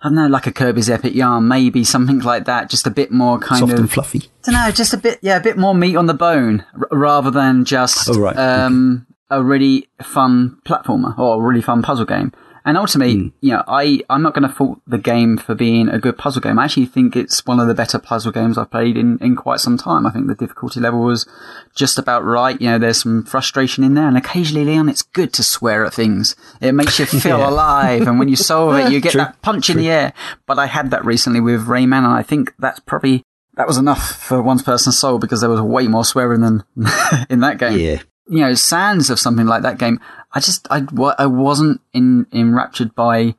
I 0.01 0.07
don't 0.07 0.15
know, 0.15 0.27
like 0.27 0.47
a 0.47 0.51
Kirby's 0.51 0.89
Epic 0.89 1.13
Yarn, 1.13 1.47
maybe 1.47 1.83
something 1.83 2.19
like 2.19 2.45
that. 2.45 2.69
Just 2.69 2.87
a 2.87 2.89
bit 2.89 3.11
more 3.11 3.37
kind 3.37 3.59
Soft 3.59 3.73
of 3.73 3.79
and 3.79 3.91
fluffy. 3.91 4.29
I 4.47 4.51
don't 4.51 4.53
know, 4.53 4.71
just 4.71 4.93
a 4.93 4.97
bit, 4.97 5.19
yeah, 5.21 5.37
a 5.37 5.41
bit 5.41 5.57
more 5.57 5.75
meat 5.75 5.95
on 5.95 6.05
the 6.05 6.13
bone 6.13 6.65
r- 6.73 6.97
rather 6.97 7.31
than 7.31 7.65
just 7.65 8.09
oh, 8.09 8.19
right. 8.19 8.37
um, 8.37 9.05
okay. 9.31 9.39
a 9.39 9.43
really 9.43 9.89
fun 10.01 10.57
platformer 10.65 11.17
or 11.19 11.41
a 11.43 11.45
really 11.45 11.61
fun 11.61 11.81
puzzle 11.81 12.05
game. 12.05 12.31
And 12.65 12.77
ultimately, 12.77 13.15
mm. 13.15 13.33
you 13.41 13.51
know, 13.51 13.63
I, 13.67 14.01
I'm 14.09 14.21
not 14.21 14.33
going 14.33 14.47
to 14.47 14.53
fault 14.53 14.81
the 14.85 14.97
game 14.97 15.37
for 15.37 15.55
being 15.55 15.89
a 15.89 15.99
good 15.99 16.17
puzzle 16.17 16.41
game. 16.41 16.59
I 16.59 16.65
actually 16.65 16.85
think 16.85 17.15
it's 17.15 17.45
one 17.45 17.59
of 17.59 17.67
the 17.67 17.73
better 17.73 17.99
puzzle 17.99 18.31
games 18.31 18.57
I've 18.57 18.71
played 18.71 18.97
in, 18.97 19.17
in 19.19 19.35
quite 19.35 19.59
some 19.59 19.77
time. 19.77 20.05
I 20.05 20.11
think 20.11 20.27
the 20.27 20.35
difficulty 20.35 20.79
level 20.79 21.01
was 21.01 21.27
just 21.75 21.97
about 21.97 22.23
right. 22.23 22.59
You 22.59 22.71
know, 22.71 22.79
there's 22.79 23.01
some 23.01 23.23
frustration 23.23 23.83
in 23.83 23.93
there 23.93 24.07
and 24.07 24.17
occasionally, 24.17 24.65
Leon, 24.65 24.89
it's 24.89 25.01
good 25.01 25.33
to 25.33 25.43
swear 25.43 25.85
at 25.85 25.93
things. 25.93 26.35
It 26.61 26.73
makes 26.73 26.99
you 26.99 27.05
feel 27.05 27.39
yeah. 27.39 27.49
alive. 27.49 28.07
And 28.07 28.19
when 28.19 28.29
you 28.29 28.35
solve 28.35 28.75
it, 28.75 28.91
you 28.91 28.99
get 28.99 29.13
True. 29.13 29.19
that 29.19 29.41
punch 29.41 29.67
True. 29.67 29.73
in 29.73 29.79
the 29.79 29.89
air. 29.89 30.13
But 30.45 30.59
I 30.59 30.65
had 30.65 30.91
that 30.91 31.05
recently 31.05 31.41
with 31.41 31.67
Rayman 31.67 31.99
and 31.99 32.07
I 32.07 32.23
think 32.23 32.53
that's 32.59 32.79
probably, 32.79 33.23
that 33.55 33.67
was 33.67 33.77
enough 33.77 34.11
for 34.21 34.41
one 34.41 34.59
person's 34.59 34.97
soul 34.97 35.19
because 35.19 35.41
there 35.41 35.49
was 35.49 35.61
way 35.61 35.87
more 35.87 36.05
swearing 36.05 36.41
than 36.41 36.63
in 37.29 37.39
that 37.39 37.57
game. 37.57 37.79
Yeah 37.79 38.01
you 38.29 38.41
know, 38.41 38.53
sands 38.53 39.09
of 39.09 39.19
something 39.19 39.47
like 39.47 39.63
that 39.63 39.79
game, 39.79 39.99
I 40.31 40.39
just, 40.39 40.67
I, 40.69 40.85
I 41.17 41.25
wasn't 41.25 41.81
in, 41.93 42.27
enraptured 42.31 42.93
by 42.95 43.35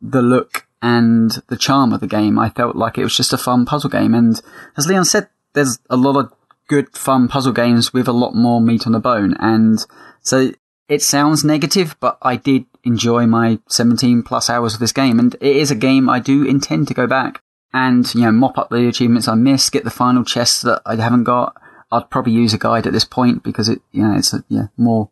the 0.00 0.22
look 0.22 0.66
and 0.80 1.30
the 1.48 1.56
charm 1.56 1.92
of 1.92 2.00
the 2.00 2.06
game. 2.06 2.38
I 2.38 2.50
felt 2.50 2.74
like 2.74 2.98
it 2.98 3.04
was 3.04 3.16
just 3.16 3.32
a 3.32 3.38
fun 3.38 3.64
puzzle 3.64 3.90
game. 3.90 4.14
And 4.14 4.40
as 4.76 4.86
Leon 4.86 5.04
said, 5.04 5.28
there's 5.52 5.78
a 5.88 5.96
lot 5.96 6.16
of 6.16 6.32
good, 6.66 6.96
fun 6.96 7.28
puzzle 7.28 7.52
games 7.52 7.92
with 7.92 8.08
a 8.08 8.12
lot 8.12 8.34
more 8.34 8.60
meat 8.60 8.86
on 8.86 8.92
the 8.92 8.98
bone. 8.98 9.36
And 9.38 9.84
so 10.20 10.50
it 10.88 11.02
sounds 11.02 11.44
negative, 11.44 11.96
but 12.00 12.18
I 12.22 12.36
did 12.36 12.66
enjoy 12.84 13.26
my 13.26 13.60
17 13.68 14.24
plus 14.24 14.50
hours 14.50 14.74
of 14.74 14.80
this 14.80 14.92
game. 14.92 15.20
And 15.20 15.34
it 15.36 15.56
is 15.56 15.70
a 15.70 15.76
game 15.76 16.08
I 16.08 16.18
do 16.18 16.44
intend 16.44 16.88
to 16.88 16.94
go 16.94 17.06
back 17.06 17.42
and, 17.72 18.12
you 18.14 18.22
know, 18.22 18.32
mop 18.32 18.58
up 18.58 18.70
the 18.70 18.88
achievements 18.88 19.28
I 19.28 19.34
missed, 19.34 19.72
get 19.72 19.84
the 19.84 19.90
final 19.90 20.24
chests 20.24 20.62
that 20.62 20.82
I 20.84 20.96
haven't 20.96 21.24
got, 21.24 21.56
I'd 21.90 22.10
probably 22.10 22.32
use 22.32 22.54
a 22.54 22.58
guide 22.58 22.86
at 22.86 22.92
this 22.92 23.04
point 23.04 23.42
because 23.42 23.68
it, 23.68 23.80
you 23.92 24.02
know, 24.02 24.16
it's 24.16 24.32
a, 24.32 24.42
yeah, 24.48 24.68
more 24.76 25.10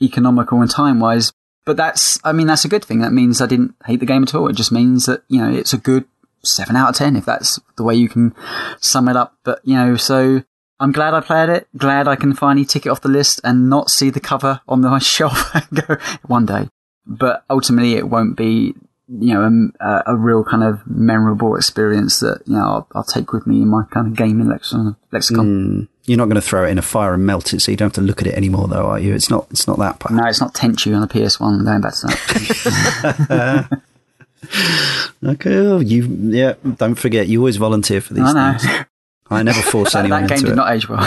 economical 0.00 0.60
and 0.60 0.70
time 0.70 1.00
wise. 1.00 1.32
But 1.64 1.76
that's, 1.76 2.18
I 2.24 2.32
mean, 2.32 2.46
that's 2.46 2.64
a 2.64 2.68
good 2.68 2.84
thing. 2.84 3.00
That 3.00 3.12
means 3.12 3.40
I 3.40 3.46
didn't 3.46 3.74
hate 3.84 4.00
the 4.00 4.06
game 4.06 4.22
at 4.22 4.34
all. 4.34 4.48
It 4.48 4.56
just 4.56 4.72
means 4.72 5.06
that, 5.06 5.22
you 5.28 5.40
know, 5.40 5.52
it's 5.52 5.72
a 5.72 5.78
good 5.78 6.06
seven 6.42 6.76
out 6.76 6.90
of 6.90 6.96
10 6.96 7.16
if 7.16 7.24
that's 7.26 7.60
the 7.76 7.82
way 7.82 7.94
you 7.94 8.08
can 8.08 8.34
sum 8.80 9.08
it 9.08 9.16
up. 9.16 9.36
But, 9.44 9.60
you 9.64 9.74
know, 9.74 9.96
so 9.96 10.42
I'm 10.80 10.92
glad 10.92 11.14
I 11.14 11.20
played 11.20 11.48
it. 11.48 11.68
Glad 11.76 12.08
I 12.08 12.16
can 12.16 12.32
finally 12.32 12.64
tick 12.64 12.86
it 12.86 12.88
off 12.88 13.00
the 13.00 13.08
list 13.08 13.40
and 13.44 13.68
not 13.68 13.90
see 13.90 14.10
the 14.10 14.20
cover 14.20 14.60
on 14.68 14.80
the 14.80 14.98
shelf 15.00 15.54
and 15.54 15.86
go 15.86 15.96
one 16.26 16.46
day. 16.46 16.68
But 17.06 17.44
ultimately, 17.50 17.94
it 17.94 18.08
won't 18.08 18.36
be 18.36 18.74
you 19.08 19.32
know 19.32 19.70
a, 19.80 20.02
a 20.08 20.16
real 20.16 20.44
kind 20.44 20.62
of 20.62 20.86
memorable 20.86 21.56
experience 21.56 22.20
that 22.20 22.42
you 22.46 22.54
know 22.54 22.60
I'll, 22.60 22.86
I'll 22.94 23.04
take 23.04 23.32
with 23.32 23.46
me 23.46 23.62
in 23.62 23.68
my 23.68 23.84
kind 23.90 24.06
of 24.06 24.16
gaming 24.16 24.48
lexicon. 24.48 24.96
lexicon. 25.12 25.46
Mm. 25.46 25.88
You're 26.04 26.18
not 26.18 26.26
going 26.26 26.36
to 26.36 26.40
throw 26.40 26.64
it 26.64 26.70
in 26.70 26.78
a 26.78 26.82
fire 26.82 27.12
and 27.14 27.26
melt 27.26 27.52
it, 27.52 27.60
so 27.60 27.70
you 27.70 27.76
don't 27.76 27.86
have 27.86 27.92
to 27.94 28.00
look 28.00 28.22
at 28.22 28.26
it 28.26 28.34
anymore, 28.34 28.66
though, 28.66 28.86
are 28.86 28.98
you? 28.98 29.14
It's 29.14 29.28
not. 29.28 29.46
It's 29.50 29.66
not 29.66 29.78
that 29.78 29.98
part. 29.98 30.14
No, 30.14 30.24
it's 30.26 30.40
not 30.40 30.54
Tenchu 30.54 30.94
on 30.94 31.02
the 31.02 31.06
PS1. 31.06 31.64
Going 31.64 31.80
back 31.82 31.94
to 31.94 32.06
that. 33.28 33.82
okay, 35.24 35.56
oh, 35.56 35.80
you 35.80 36.06
yeah. 36.30 36.54
Don't 36.76 36.94
forget, 36.94 37.28
you 37.28 37.40
always 37.40 37.56
volunteer 37.56 38.00
for 38.00 38.14
these 38.14 38.24
I 38.24 38.56
things. 38.56 38.86
I 39.30 39.42
never 39.42 39.60
force 39.60 39.94
anyone 39.96 40.22
that 40.22 40.30
game 40.30 40.40
did 40.40 40.52
it. 40.52 40.56
not 40.56 40.72
age 40.72 40.88
well. 40.88 41.00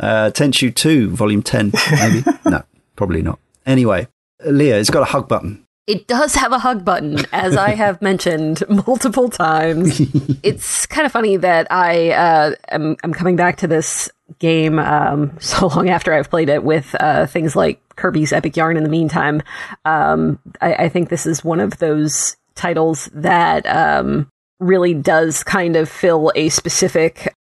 uh, 0.00 0.30
Tenchu 0.30 0.74
Two, 0.74 1.08
Volume 1.10 1.42
Ten, 1.42 1.72
maybe. 1.92 2.24
no, 2.44 2.62
probably 2.96 3.22
not. 3.22 3.38
Anyway, 3.64 4.06
Leah, 4.44 4.78
it's 4.78 4.90
got 4.90 5.02
a 5.02 5.06
hug 5.06 5.28
button. 5.28 5.64
It 5.86 6.06
does 6.06 6.34
have 6.36 6.52
a 6.52 6.58
hug 6.58 6.84
button, 6.84 7.24
as 7.32 7.56
I 7.56 7.70
have 7.70 8.00
mentioned 8.02 8.62
multiple 8.68 9.28
times. 9.28 10.00
it's 10.42 10.86
kind 10.86 11.04
of 11.04 11.12
funny 11.12 11.36
that 11.36 11.66
I 11.70 12.10
uh, 12.10 12.54
am 12.68 12.96
I'm 13.02 13.12
coming 13.12 13.36
back 13.36 13.56
to 13.58 13.66
this 13.66 14.10
game 14.38 14.78
um, 14.78 15.36
so 15.40 15.66
long 15.66 15.88
after 15.88 16.12
I've 16.12 16.30
played 16.30 16.48
it 16.48 16.62
with 16.62 16.94
uh, 17.00 17.26
things 17.26 17.56
like 17.56 17.80
Kirby's 17.96 18.32
Epic 18.32 18.56
Yarn 18.56 18.76
in 18.76 18.84
the 18.84 18.88
meantime. 18.88 19.42
Um, 19.84 20.38
I, 20.60 20.74
I, 20.74 20.88
think 20.88 21.08
this 21.08 21.26
is 21.26 21.44
one 21.44 21.60
of 21.60 21.78
those 21.78 22.36
titles 22.54 23.10
that 23.12 23.66
um, 23.66 24.30
really 24.60 24.94
does 24.94 25.42
kind 25.42 25.76
of 25.76 25.88
fill 25.88 26.30
a 26.34 26.48
specific 26.50 27.34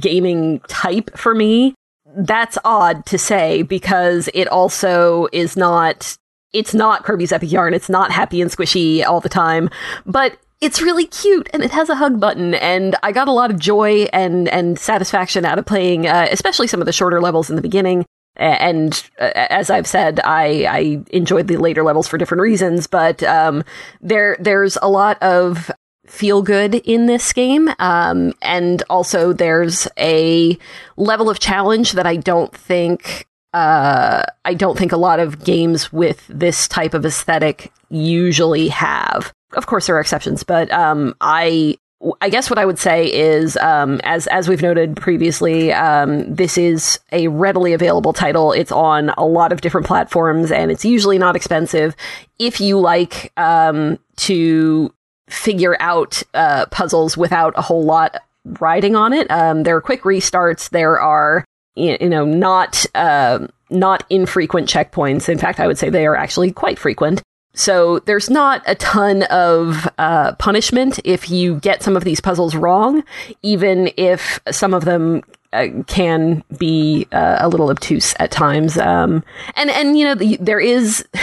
gaming 0.00 0.60
type 0.68 1.16
for 1.16 1.34
me 1.34 1.74
that's 2.16 2.58
odd 2.64 3.04
to 3.06 3.18
say 3.18 3.62
because 3.62 4.28
it 4.34 4.48
also 4.48 5.28
is 5.32 5.56
not 5.56 6.16
it's 6.52 6.74
not 6.74 7.04
Kirby's 7.04 7.32
Epic 7.32 7.52
Yarn. 7.52 7.74
It's 7.74 7.90
not 7.90 8.10
happy 8.10 8.40
and 8.40 8.50
squishy 8.50 9.04
all 9.04 9.20
the 9.20 9.28
time, 9.28 9.68
but 10.06 10.38
it's 10.62 10.80
really 10.80 11.06
cute 11.06 11.50
and 11.52 11.62
it 11.62 11.70
has 11.72 11.90
a 11.90 11.96
hug 11.96 12.18
button 12.18 12.54
and 12.54 12.96
I 13.02 13.12
got 13.12 13.28
a 13.28 13.32
lot 13.32 13.50
of 13.50 13.58
joy 13.58 14.08
and 14.12 14.48
and 14.48 14.78
satisfaction 14.78 15.44
out 15.44 15.58
of 15.58 15.66
playing 15.66 16.06
uh, 16.06 16.28
especially 16.30 16.66
some 16.66 16.80
of 16.80 16.86
the 16.86 16.92
shorter 16.92 17.20
levels 17.20 17.50
in 17.50 17.56
the 17.56 17.62
beginning 17.62 18.06
and 18.36 19.08
uh, 19.18 19.30
as 19.34 19.70
I've 19.70 19.86
said, 19.86 20.20
I, 20.22 20.66
I 20.68 21.04
enjoyed 21.10 21.48
the 21.48 21.56
later 21.56 21.82
levels 21.82 22.06
for 22.06 22.18
different 22.18 22.42
reasons, 22.42 22.86
but 22.86 23.22
um, 23.22 23.64
there 24.00 24.36
there's 24.38 24.76
a 24.82 24.88
lot 24.88 25.22
of 25.22 25.70
feel 26.10 26.42
good 26.42 26.74
in 26.74 27.06
this 27.06 27.32
game. 27.32 27.68
Um, 27.78 28.32
and 28.42 28.82
also 28.88 29.32
there's 29.32 29.88
a 29.98 30.58
level 30.96 31.28
of 31.28 31.38
challenge 31.38 31.92
that 31.92 32.06
I 32.06 32.16
don't 32.16 32.54
think, 32.54 33.26
uh, 33.52 34.22
I 34.44 34.54
don't 34.54 34.78
think 34.78 34.92
a 34.92 34.96
lot 34.96 35.20
of 35.20 35.44
games 35.44 35.92
with 35.92 36.26
this 36.28 36.68
type 36.68 36.94
of 36.94 37.04
aesthetic 37.04 37.72
usually 37.88 38.68
have. 38.68 39.32
Of 39.52 39.66
course, 39.66 39.86
there 39.86 39.96
are 39.96 40.00
exceptions, 40.00 40.42
but 40.42 40.70
um, 40.72 41.14
I 41.20 41.78
I 42.20 42.28
guess 42.28 42.50
what 42.50 42.58
I 42.58 42.66
would 42.66 42.78
say 42.78 43.10
is, 43.10 43.56
um, 43.56 44.00
as 44.04 44.26
as 44.26 44.48
we've 44.48 44.60
noted 44.60 44.96
previously, 44.96 45.72
um, 45.72 46.32
this 46.32 46.58
is 46.58 47.00
a 47.10 47.28
readily 47.28 47.72
available 47.72 48.12
title. 48.12 48.52
It's 48.52 48.70
on 48.70 49.10
a 49.10 49.24
lot 49.24 49.50
of 49.50 49.62
different 49.62 49.86
platforms, 49.86 50.52
and 50.52 50.70
it's 50.70 50.84
usually 50.84 51.18
not 51.18 51.36
expensive. 51.36 51.96
If 52.38 52.60
you 52.60 52.78
like 52.78 53.32
um, 53.38 53.98
to 54.16 54.92
figure 55.28 55.76
out 55.80 56.22
uh, 56.34 56.66
puzzles 56.66 57.16
without 57.16 57.52
a 57.56 57.62
whole 57.62 57.84
lot 57.84 58.16
riding 58.60 58.94
on 58.94 59.12
it. 59.12 59.30
Um, 59.30 59.64
there 59.64 59.76
are 59.76 59.80
quick 59.80 60.02
restarts. 60.02 60.70
There 60.70 61.00
are 61.00 61.44
you 61.74 62.08
know 62.08 62.24
not 62.24 62.86
uh, 62.94 63.46
not 63.70 64.04
infrequent 64.10 64.68
checkpoints. 64.68 65.28
In 65.28 65.38
fact, 65.38 65.60
I 65.60 65.66
would 65.66 65.78
say 65.78 65.90
they 65.90 66.06
are 66.06 66.16
actually 66.16 66.52
quite 66.52 66.78
frequent. 66.78 67.22
So 67.54 68.00
there's 68.00 68.28
not 68.28 68.62
a 68.66 68.74
ton 68.74 69.22
of 69.24 69.88
uh, 69.96 70.34
punishment 70.34 71.00
if 71.04 71.30
you 71.30 71.58
get 71.60 71.82
some 71.82 71.96
of 71.96 72.04
these 72.04 72.20
puzzles 72.20 72.54
wrong, 72.54 73.02
even 73.40 73.90
if 73.96 74.38
some 74.50 74.74
of 74.74 74.84
them 74.84 75.22
uh, 75.52 75.68
can 75.86 76.42
be 76.58 77.06
uh, 77.12 77.36
a 77.40 77.48
little 77.48 77.70
obtuse 77.70 78.14
at 78.18 78.30
times. 78.30 78.76
Um, 78.78 79.24
and 79.54 79.70
and 79.70 79.98
you 79.98 80.04
know 80.04 80.14
the, 80.14 80.36
there 80.40 80.60
is, 80.60 81.06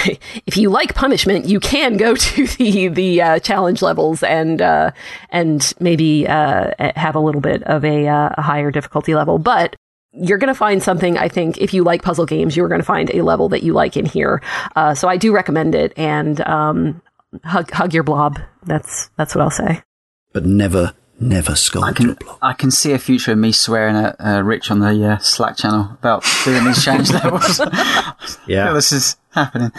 if 0.45 0.57
you 0.57 0.69
like 0.69 0.95
punishment, 0.95 1.45
you 1.45 1.59
can 1.59 1.97
go 1.97 2.15
to 2.15 2.47
the 2.47 2.87
the 2.87 3.21
uh, 3.21 3.39
challenge 3.39 3.81
levels 3.81 4.23
and 4.23 4.61
uh, 4.61 4.91
and 5.29 5.73
maybe 5.79 6.27
uh, 6.27 6.71
have 6.95 7.15
a 7.15 7.19
little 7.19 7.41
bit 7.41 7.63
of 7.63 7.83
a, 7.83 8.05
a 8.05 8.41
higher 8.41 8.71
difficulty 8.71 9.15
level, 9.15 9.39
but 9.39 9.75
you're 10.15 10.37
going 10.37 10.53
to 10.53 10.57
find 10.57 10.83
something, 10.83 11.17
I 11.17 11.27
think, 11.27 11.57
if 11.57 11.73
you 11.73 11.83
like 11.83 12.03
puzzle 12.03 12.27
games, 12.27 12.55
you're 12.55 12.67
going 12.67 12.81
to 12.81 12.85
find 12.85 13.09
a 13.15 13.23
level 13.23 13.49
that 13.49 13.63
you 13.63 13.73
like 13.73 13.97
in 13.97 14.05
here. 14.05 14.43
So 14.93 15.07
I 15.07 15.17
do 15.17 15.33
recommend 15.33 15.73
it 15.73 15.91
and 15.97 16.39
um, 16.41 17.01
hug, 17.43 17.71
hug 17.71 17.95
your 17.95 18.03
blob. 18.03 18.39
That's, 18.61 19.09
that's 19.17 19.33
what 19.33 19.41
I'll 19.41 19.49
say. 19.49 19.81
But 20.31 20.45
never, 20.45 20.93
never 21.23 21.55
scold 21.55 21.85
I 21.85 21.93
can. 21.93 22.17
I 22.41 22.53
can 22.53 22.71
see 22.71 22.91
a 22.91 22.99
future 22.99 23.31
of 23.31 23.37
me 23.37 23.51
swearing 23.51 23.95
at 23.95 24.15
uh, 24.19 24.41
Rich 24.43 24.69
on 24.71 24.79
the 24.79 25.11
uh, 25.11 25.17
Slack 25.19 25.57
channel 25.57 25.89
about 25.93 26.25
doing 26.43 26.63
these 26.65 26.83
change 26.83 27.11
levels. 27.13 27.59
yeah. 28.47 28.73
this 28.73 28.91
is 28.91 29.17
happening. 29.31 29.71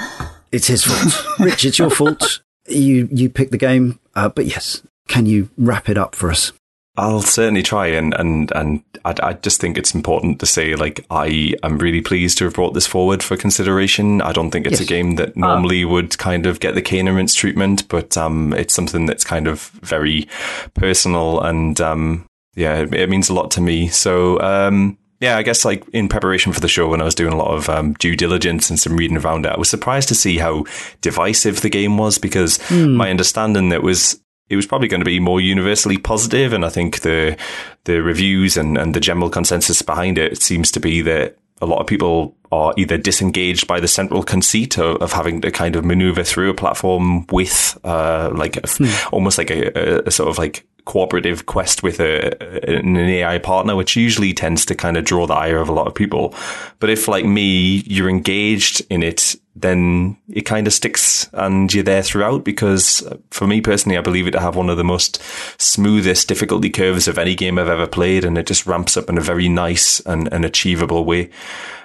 It's 0.51 0.67
his 0.67 0.85
fault. 0.85 1.27
Rich, 1.41 1.65
it's 1.65 1.79
your 1.79 1.91
fault. 1.91 2.41
You, 2.67 3.11
you 3.13 3.29
picked 3.29 3.53
the 3.53 3.59
game. 3.59 4.01
Uh, 4.15 4.31
but 4.31 4.47
yes, 4.47 4.81
can 5.07 5.27
you 5.27 5.51
wrap 5.59 5.91
it 5.91 5.99
up 5.99 6.15
for 6.15 6.31
us? 6.31 6.51
I'll 6.97 7.23
certainly 7.23 7.65
try, 7.65 7.89
and 7.89 8.15
and 8.15 8.53
and 8.53 8.83
I, 9.05 9.15
I, 9.21 9.33
just 9.33 9.61
think 9.61 9.77
it's 9.77 9.95
important 9.95 10.39
to 10.39 10.47
say, 10.47 10.77
like, 10.77 11.05
I 11.11 11.55
am 11.65 11.79
really 11.79 12.01
pleased 12.01 12.39
to 12.39 12.45
have 12.45 12.55
brought 12.55 12.73
this 12.75 12.87
forward 12.87 13.21
for 13.21 13.37
consideration. 13.37 14.23
I 14.23 14.31
don't 14.31 14.53
think 14.53 14.67
it's 14.67 14.81
yes. 14.81 14.83
a 14.83 14.87
game 14.87 15.17
that 15.17 15.37
normally 15.37 15.83
uh, 15.83 15.89
would 15.89 16.17
kind 16.19 16.47
of 16.47 16.61
get 16.61 16.77
the 16.77 16.83
Cane 16.83 17.09
and 17.09 17.17
Rinse 17.17 17.35
treatment, 17.35 17.89
but 17.89 18.17
um, 18.17 18.53
it's 18.53 18.75
something 18.75 19.07
that's 19.07 19.25
kind 19.25 19.49
of 19.49 19.71
very 19.83 20.29
personal, 20.75 21.41
and 21.41 21.81
um, 21.81 22.27
yeah, 22.55 22.79
it, 22.79 22.95
it 22.95 23.11
means 23.11 23.29
a 23.29 23.35
lot 23.35 23.51
to 23.53 23.61
me. 23.61 23.89
So 23.89 24.41
um, 24.41 24.97
yeah, 25.21 25.37
I 25.37 25.43
guess 25.43 25.65
like 25.65 25.89
in 25.93 26.09
preparation 26.09 26.53
for 26.53 26.61
the 26.61 26.69
show, 26.69 26.87
when 26.89 27.01
I 27.01 27.05
was 27.05 27.15
doing 27.15 27.33
a 27.33 27.37
lot 27.37 27.57
of 27.57 27.69
um, 27.69 27.95
due 27.95 28.15
diligence 28.15 28.71
and 28.71 28.79
some 28.79 28.97
reading 28.97 29.17
around 29.17 29.47
it, 29.47 29.53
I 29.53 29.59
was 29.59 29.71
surprised 29.71 30.09
to 30.09 30.15
see 30.15 30.39
how 30.39 30.65
divisive 31.01 31.63
the 31.63 31.71
game 31.71 31.99
was 31.99 32.19
because 32.19 32.59
mm. 32.69 32.95
my 32.95 33.11
understanding 33.11 33.71
that 33.71 33.83
was 33.83 34.21
it 34.49 34.57
was 34.57 34.67
probably 34.67 34.89
going 34.89 35.01
to 35.01 35.07
be 35.07 35.21
more 35.21 35.41
universally 35.41 35.99
positive, 35.99 36.53
and 36.53 36.65
I 36.65 36.69
think 36.69 37.01
the 37.01 37.37
the 37.85 38.03
reviews 38.03 38.57
and, 38.57 38.77
and 38.77 38.95
the 38.95 39.01
general 39.01 39.31
consensus 39.31 39.83
behind 39.83 40.19
it, 40.19 40.33
it 40.33 40.43
seems 40.43 40.71
to 40.73 40.81
be 40.81 41.03
that 41.03 41.37
a 41.61 41.67
lot 41.67 41.81
of 41.81 41.87
people 41.87 42.37
are 42.53 42.75
either 42.77 42.97
disengaged 42.97 43.67
by 43.67 43.81
the 43.81 43.89
central 43.89 44.23
conceit 44.23 44.79
of, 44.79 44.97
of 45.01 45.13
having 45.13 45.41
to 45.41 45.51
kind 45.51 45.77
of 45.77 45.85
maneuver 45.85 46.23
through 46.23 46.51
a 46.51 46.55
platform 46.55 47.27
with 47.29 47.79
uh, 47.85 48.31
like 48.35 48.57
a, 48.57 48.69
hmm. 48.69 49.09
almost 49.13 49.39
like 49.39 49.51
a, 49.51 50.03
a, 50.07 50.11
sort 50.11 50.29
of 50.29 50.39
like 50.39 50.67
cooperative 50.85 51.47
quest 51.47 51.83
with 51.83 52.01
a, 52.01 52.69
an 52.69 52.97
AI 52.97 53.39
partner, 53.39 53.75
which 53.75 53.97
usually 53.97 54.33
tends 54.33 54.67
to 54.67 54.75
kind 54.75 54.97
of 54.97 55.05
draw 55.05 55.27
the 55.27 55.35
ire 55.35 55.59
of 55.59 55.69
a 55.69 55.73
lot 55.73 55.87
of 55.87 55.95
people. 55.95 56.35
But 56.81 56.91
if 56.91 57.09
like 57.09 57.25
me, 57.25 57.83
you're 57.87 58.11
engaged 58.11 58.83
in 58.91 59.03
it 59.03 59.37
then 59.57 60.17
it 60.29 60.43
kind 60.43 60.67
of 60.67 60.73
sticks 60.73 61.29
and 61.33 61.73
you're 61.73 61.85
there 61.85 62.03
throughout 62.03 62.45
because 62.45 63.07
for 63.31 63.47
me 63.47 63.61
personally, 63.61 63.97
I 63.97 64.01
believe 64.01 64.27
it 64.27 64.33
to 64.33 64.41
have 64.41 64.57
one 64.57 64.69
of 64.69 64.77
the 64.77 64.85
most 64.85 65.23
smoothest 65.59 66.27
difficulty 66.27 66.71
curves 66.71 67.07
of 67.07 67.19
any 67.19 67.35
game 67.35 67.59
I've 67.59 67.69
ever 67.69 67.87
played. 67.87 68.25
And 68.25 68.37
it 68.37 68.47
just 68.47 68.67
ramps 68.67 68.97
up 68.97 69.09
in 69.09 69.17
a 69.17 69.23
very 69.23 69.49
nice 69.49 70.01
and, 70.01 70.33
and 70.33 70.45
achievable 70.45 71.05
way. 71.05 71.31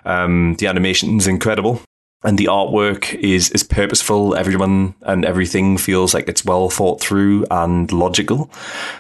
Um, 0.03 0.55
the 0.55 0.67
animation 0.67 1.17
is 1.17 1.27
incredible 1.27 1.81
and 2.23 2.37
the 2.37 2.45
artwork 2.45 3.13
is 3.15 3.49
is 3.51 3.63
purposeful. 3.63 4.35
Everyone 4.35 4.95
and 5.03 5.23
everything 5.23 5.77
feels 5.77 6.13
like 6.13 6.27
it's 6.27 6.43
well 6.43 6.69
thought 6.69 6.99
through 6.99 7.45
and 7.51 7.91
logical. 7.91 8.49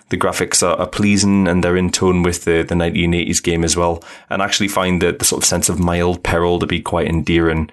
The 0.09 0.17
graphics 0.17 0.65
are, 0.65 0.77
are, 0.77 0.87
pleasing 0.87 1.47
and 1.47 1.63
they're 1.63 1.75
in 1.75 1.91
tone 1.91 2.23
with 2.23 2.45
the, 2.45 2.63
the 2.63 2.75
1980s 2.75 3.43
game 3.43 3.63
as 3.63 3.75
well. 3.75 4.03
And 4.29 4.41
I 4.41 4.45
actually 4.45 4.69
find 4.69 5.01
that 5.01 5.19
the 5.19 5.25
sort 5.25 5.43
of 5.43 5.47
sense 5.47 5.69
of 5.69 5.79
mild 5.79 6.23
peril 6.23 6.59
to 6.59 6.67
be 6.67 6.81
quite 6.81 7.07
endearing 7.07 7.69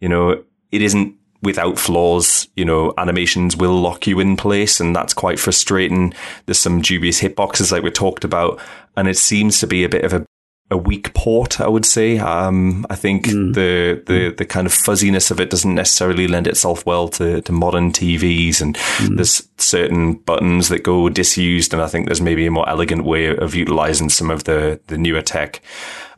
you 0.00 0.08
know, 0.08 0.42
it 0.70 0.82
isn't 0.82 1.14
without 1.42 1.78
flaws. 1.78 2.48
You 2.56 2.64
know, 2.64 2.92
animations 2.98 3.56
will 3.56 3.80
lock 3.80 4.06
you 4.06 4.20
in 4.20 4.36
place, 4.36 4.80
and 4.80 4.94
that's 4.94 5.14
quite 5.14 5.38
frustrating. 5.38 6.14
There's 6.46 6.58
some 6.58 6.80
dubious 6.80 7.20
hitboxes, 7.20 7.72
like 7.72 7.82
we 7.82 7.90
talked 7.90 8.24
about, 8.24 8.60
and 8.96 9.08
it 9.08 9.16
seems 9.16 9.60
to 9.60 9.66
be 9.66 9.84
a 9.84 9.88
bit 9.88 10.04
of 10.04 10.12
a 10.12 10.26
a 10.70 10.76
weak 10.76 11.14
port, 11.14 11.60
I 11.60 11.68
would 11.68 11.86
say. 11.86 12.18
Um, 12.18 12.84
I 12.90 12.94
think 12.94 13.26
mm. 13.26 13.54
the, 13.54 14.02
the, 14.06 14.34
the 14.36 14.44
kind 14.44 14.66
of 14.66 14.72
fuzziness 14.72 15.30
of 15.30 15.40
it 15.40 15.50
doesn't 15.50 15.74
necessarily 15.74 16.28
lend 16.28 16.46
itself 16.46 16.84
well 16.84 17.08
to, 17.10 17.40
to 17.40 17.52
modern 17.52 17.90
TVs. 17.90 18.60
And 18.60 18.76
mm. 18.76 19.16
there's 19.16 19.48
certain 19.56 20.14
buttons 20.14 20.68
that 20.68 20.82
go 20.82 21.08
disused. 21.08 21.72
And 21.72 21.80
I 21.80 21.86
think 21.86 22.06
there's 22.06 22.20
maybe 22.20 22.46
a 22.46 22.50
more 22.50 22.68
elegant 22.68 23.04
way 23.04 23.34
of 23.34 23.54
utilizing 23.54 24.10
some 24.10 24.30
of 24.30 24.44
the, 24.44 24.78
the 24.88 24.98
newer 24.98 25.22
tech. 25.22 25.62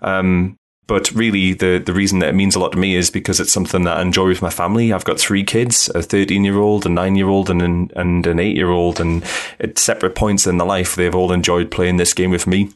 Um, 0.03 0.57
but 0.91 1.13
really, 1.13 1.53
the, 1.53 1.79
the 1.79 1.93
reason 1.93 2.19
that 2.19 2.31
it 2.31 2.35
means 2.35 2.57
a 2.57 2.59
lot 2.59 2.73
to 2.73 2.79
me 2.79 2.97
is 2.97 3.11
because 3.11 3.39
it's 3.39 3.53
something 3.53 3.85
that 3.85 3.99
I 3.99 4.03
enjoy 4.03 4.27
with 4.27 4.43
my 4.43 4.51
family. 4.51 4.93
I've 4.93 5.05
got 5.05 5.21
three 5.21 5.45
kids, 5.45 5.89
a 5.95 6.03
13 6.03 6.43
year 6.43 6.59
old, 6.59 6.85
a 6.85 6.89
nine 6.89 7.15
year 7.15 7.29
old, 7.29 7.49
and 7.49 7.63
an, 7.63 7.93
and 7.95 8.27
an 8.27 8.41
eight 8.41 8.57
year 8.57 8.71
old. 8.71 8.99
And 8.99 9.23
at 9.61 9.79
separate 9.79 10.17
points 10.17 10.49
in 10.49 10.59
their 10.59 10.67
life, 10.67 10.97
they've 10.97 11.15
all 11.15 11.31
enjoyed 11.31 11.71
playing 11.71 11.99
this 11.99 12.13
game 12.13 12.33
with 12.33 12.49
me. 12.49 12.73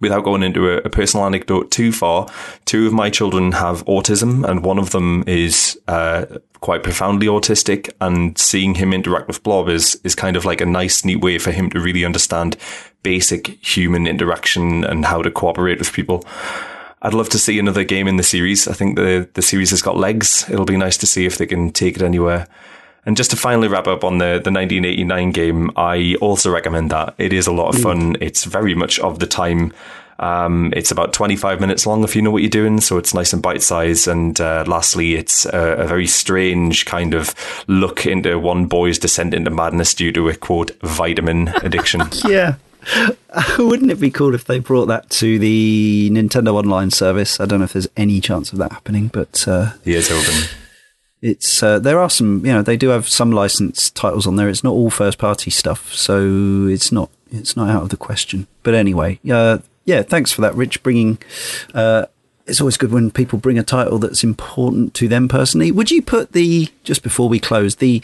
without 0.00 0.22
going 0.24 0.42
into 0.42 0.68
a, 0.68 0.76
a, 0.84 0.90
personal 0.90 1.24
anecdote 1.24 1.70
too 1.70 1.92
far, 1.92 2.28
two 2.66 2.86
of 2.86 2.92
my 2.92 3.08
children 3.08 3.52
have 3.52 3.82
autism, 3.86 4.46
and 4.46 4.62
one 4.62 4.78
of 4.78 4.90
them 4.90 5.24
is 5.26 5.80
uh, 5.88 6.26
quite 6.60 6.82
profoundly 6.82 7.26
autistic. 7.26 7.90
And 8.02 8.36
seeing 8.36 8.74
him 8.74 8.92
interact 8.92 9.28
with 9.28 9.42
Blob 9.42 9.70
is 9.70 9.98
is 10.04 10.14
kind 10.14 10.36
of 10.36 10.44
like 10.44 10.60
a 10.60 10.66
nice, 10.66 11.06
neat 11.06 11.22
way 11.22 11.38
for 11.38 11.52
him 11.52 11.70
to 11.70 11.80
really 11.80 12.04
understand 12.04 12.58
basic 13.02 13.46
human 13.64 14.06
interaction 14.06 14.84
and 14.84 15.06
how 15.06 15.22
to 15.22 15.30
cooperate 15.30 15.78
with 15.78 15.94
people. 15.94 16.22
I'd 17.02 17.14
love 17.14 17.28
to 17.30 17.38
see 17.38 17.58
another 17.58 17.84
game 17.84 18.08
in 18.08 18.16
the 18.16 18.22
series. 18.22 18.66
I 18.68 18.72
think 18.72 18.96
the 18.96 19.28
the 19.34 19.42
series 19.42 19.70
has 19.70 19.82
got 19.82 19.96
legs. 19.96 20.48
It'll 20.50 20.64
be 20.64 20.76
nice 20.76 20.96
to 20.98 21.06
see 21.06 21.26
if 21.26 21.38
they 21.38 21.46
can 21.46 21.70
take 21.70 21.96
it 21.96 22.02
anywhere. 22.02 22.46
And 23.04 23.16
just 23.16 23.30
to 23.30 23.36
finally 23.36 23.68
wrap 23.68 23.86
up 23.86 24.02
on 24.02 24.18
the, 24.18 24.40
the 24.42 24.50
1989 24.50 25.30
game, 25.30 25.70
I 25.76 26.16
also 26.20 26.50
recommend 26.50 26.90
that. 26.90 27.14
It 27.18 27.32
is 27.32 27.46
a 27.46 27.52
lot 27.52 27.72
of 27.72 27.80
fun. 27.80 28.16
It's 28.20 28.42
very 28.42 28.74
much 28.74 28.98
of 28.98 29.20
the 29.20 29.28
time. 29.28 29.72
Um, 30.18 30.72
it's 30.74 30.90
about 30.90 31.12
25 31.12 31.60
minutes 31.60 31.86
long 31.86 32.02
if 32.02 32.16
you 32.16 32.22
know 32.22 32.30
what 32.30 32.42
you're 32.42 32.50
doing, 32.50 32.80
so 32.80 32.96
it's 32.98 33.14
nice 33.14 33.32
and 33.32 33.42
bite 33.42 33.62
sized. 33.62 34.08
And 34.08 34.40
uh, 34.40 34.64
lastly, 34.66 35.14
it's 35.14 35.44
a, 35.44 35.76
a, 35.78 35.86
very 35.86 36.06
strange 36.06 36.86
kind 36.86 37.14
of 37.14 37.34
look 37.68 38.06
into 38.06 38.38
one 38.38 38.66
boy's 38.66 38.98
descent 38.98 39.34
into 39.34 39.50
madness 39.50 39.94
due 39.94 40.12
to 40.12 40.28
a 40.28 40.34
quote 40.34 40.72
vitamin 40.80 41.48
addiction. 41.62 42.02
yeah. 42.26 42.56
Wouldn't 43.58 43.90
it 43.90 44.00
be 44.00 44.10
cool 44.10 44.34
if 44.34 44.44
they 44.44 44.58
brought 44.58 44.86
that 44.86 45.10
to 45.10 45.38
the 45.38 46.10
Nintendo 46.12 46.54
Online 46.54 46.90
service? 46.90 47.40
I 47.40 47.46
don't 47.46 47.60
know 47.60 47.64
if 47.64 47.72
there's 47.72 47.88
any 47.96 48.20
chance 48.20 48.52
of 48.52 48.58
that 48.58 48.72
happening, 48.72 49.08
but 49.08 49.46
uh, 49.48 49.72
he 49.84 49.94
is 49.94 50.10
open 50.10 50.48
it's 51.22 51.62
uh, 51.62 51.78
there 51.78 51.98
are 51.98 52.10
some 52.10 52.44
you 52.44 52.52
know 52.52 52.62
they 52.62 52.76
do 52.76 52.90
have 52.90 53.08
some 53.08 53.32
licensed 53.32 53.96
titles 53.96 54.26
on 54.26 54.36
there. 54.36 54.48
It's 54.48 54.64
not 54.64 54.72
all 54.72 54.90
first 54.90 55.18
party 55.18 55.50
stuff, 55.50 55.92
so 55.92 56.66
it's 56.68 56.92
not 56.92 57.10
it's 57.30 57.56
not 57.56 57.68
out 57.68 57.82
of 57.82 57.88
the 57.88 57.96
question. 57.96 58.46
But 58.62 58.74
anyway, 58.74 59.18
uh, 59.30 59.58
yeah, 59.84 60.02
thanks 60.02 60.32
for 60.32 60.42
that, 60.42 60.54
Rich, 60.54 60.82
bringing 60.82 61.18
uh, 61.74 62.06
it's 62.46 62.60
always 62.60 62.76
good 62.76 62.92
when 62.92 63.10
people 63.10 63.38
bring 63.38 63.58
a 63.58 63.62
title 63.62 63.98
that's 63.98 64.22
important 64.22 64.94
to 64.94 65.08
them 65.08 65.28
personally. 65.28 65.72
Would 65.72 65.90
you 65.90 66.02
put 66.02 66.32
the 66.32 66.68
just 66.84 67.02
before 67.02 67.28
we 67.28 67.40
close 67.40 67.76
the 67.76 68.02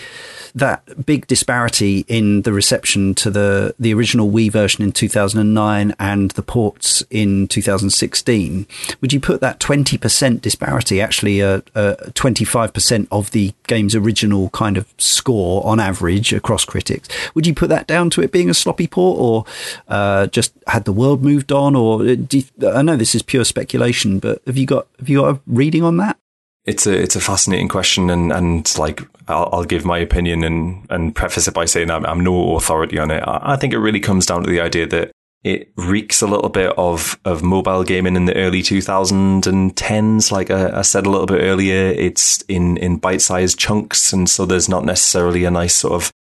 that 0.54 1.06
big 1.06 1.26
disparity 1.26 2.04
in 2.08 2.42
the 2.42 2.52
reception 2.52 3.14
to 3.14 3.30
the 3.30 3.74
the 3.78 3.94
original 3.94 4.30
Wii 4.30 4.50
version 4.50 4.82
in 4.82 4.92
2009 4.92 5.94
and 5.98 6.30
the 6.32 6.42
ports 6.42 7.02
in 7.10 7.48
2016? 7.48 8.66
Would 9.00 9.12
you 9.12 9.20
put 9.20 9.40
that 9.40 9.60
20% 9.60 10.40
disparity 10.40 11.00
actually 11.00 11.40
a, 11.40 11.56
a 11.74 11.94
25% 12.12 13.08
of 13.10 13.30
the 13.30 13.54
game's 13.66 13.94
original 13.94 14.50
kind 14.50 14.76
of 14.76 14.92
score 14.98 15.64
on 15.66 15.80
average 15.80 16.32
across 16.32 16.64
critics? 16.64 17.08
Would 17.34 17.46
you 17.46 17.54
put 17.54 17.68
that 17.68 17.86
down 17.86 18.10
to 18.10 18.22
it 18.22 18.32
being 18.32 18.50
a 18.50 18.54
sloppy 18.54 18.86
port, 18.86 19.18
or 19.18 19.44
uh, 19.88 20.26
just 20.26 20.52
had 20.66 20.84
the 20.84 20.92
world 20.92 21.22
moved 21.22 21.52
on? 21.52 21.74
Or 21.76 22.02
uh, 22.02 22.16
you, 22.30 22.44
I 22.66 22.82
know 22.82 22.96
this 22.96 23.14
is 23.14 23.22
pure 23.22 23.44
speculation, 23.44 24.18
but 24.18 24.31
have 24.46 24.56
you 24.56 24.66
got 24.66 24.88
have 24.98 25.08
you 25.08 25.20
got 25.20 25.36
a 25.36 25.40
reading 25.46 25.82
on 25.82 25.96
that? 25.98 26.18
It's 26.64 26.86
a 26.86 26.92
it's 26.92 27.16
a 27.16 27.20
fascinating 27.20 27.68
question, 27.68 28.10
and 28.10 28.32
and 28.32 28.78
like 28.78 29.00
I'll, 29.28 29.48
I'll 29.52 29.64
give 29.64 29.84
my 29.84 29.98
opinion 29.98 30.44
and 30.44 30.86
and 30.90 31.14
preface 31.14 31.48
it 31.48 31.54
by 31.54 31.64
saying 31.64 31.90
I'm, 31.90 32.06
I'm 32.06 32.20
no 32.20 32.56
authority 32.56 32.98
on 32.98 33.10
it. 33.10 33.22
I, 33.26 33.54
I 33.54 33.56
think 33.56 33.72
it 33.72 33.78
really 33.78 34.00
comes 34.00 34.26
down 34.26 34.44
to 34.44 34.50
the 34.50 34.60
idea 34.60 34.86
that 34.86 35.12
it 35.44 35.72
reeks 35.76 36.22
a 36.22 36.26
little 36.26 36.48
bit 36.48 36.72
of, 36.78 37.18
of 37.24 37.42
mobile 37.42 37.82
gaming 37.82 38.14
in 38.14 38.26
the 38.26 38.36
early 38.36 38.62
2010s. 38.62 40.30
Like 40.30 40.50
I, 40.50 40.78
I, 40.78 40.82
said 40.82 41.04
a 41.04 41.10
little 41.10 41.26
bit 41.26 41.42
earlier, 41.42 41.90
it's 41.90 42.42
in, 42.42 42.76
in 42.76 42.98
bite 42.98 43.22
sized 43.22 43.58
chunks. 43.58 44.12
And 44.12 44.30
so 44.30 44.46
there's 44.46 44.68
not 44.68 44.84
necessarily 44.84 45.44
a 45.44 45.50
nice 45.50 45.74
sort 45.74 45.94
of 45.94 46.12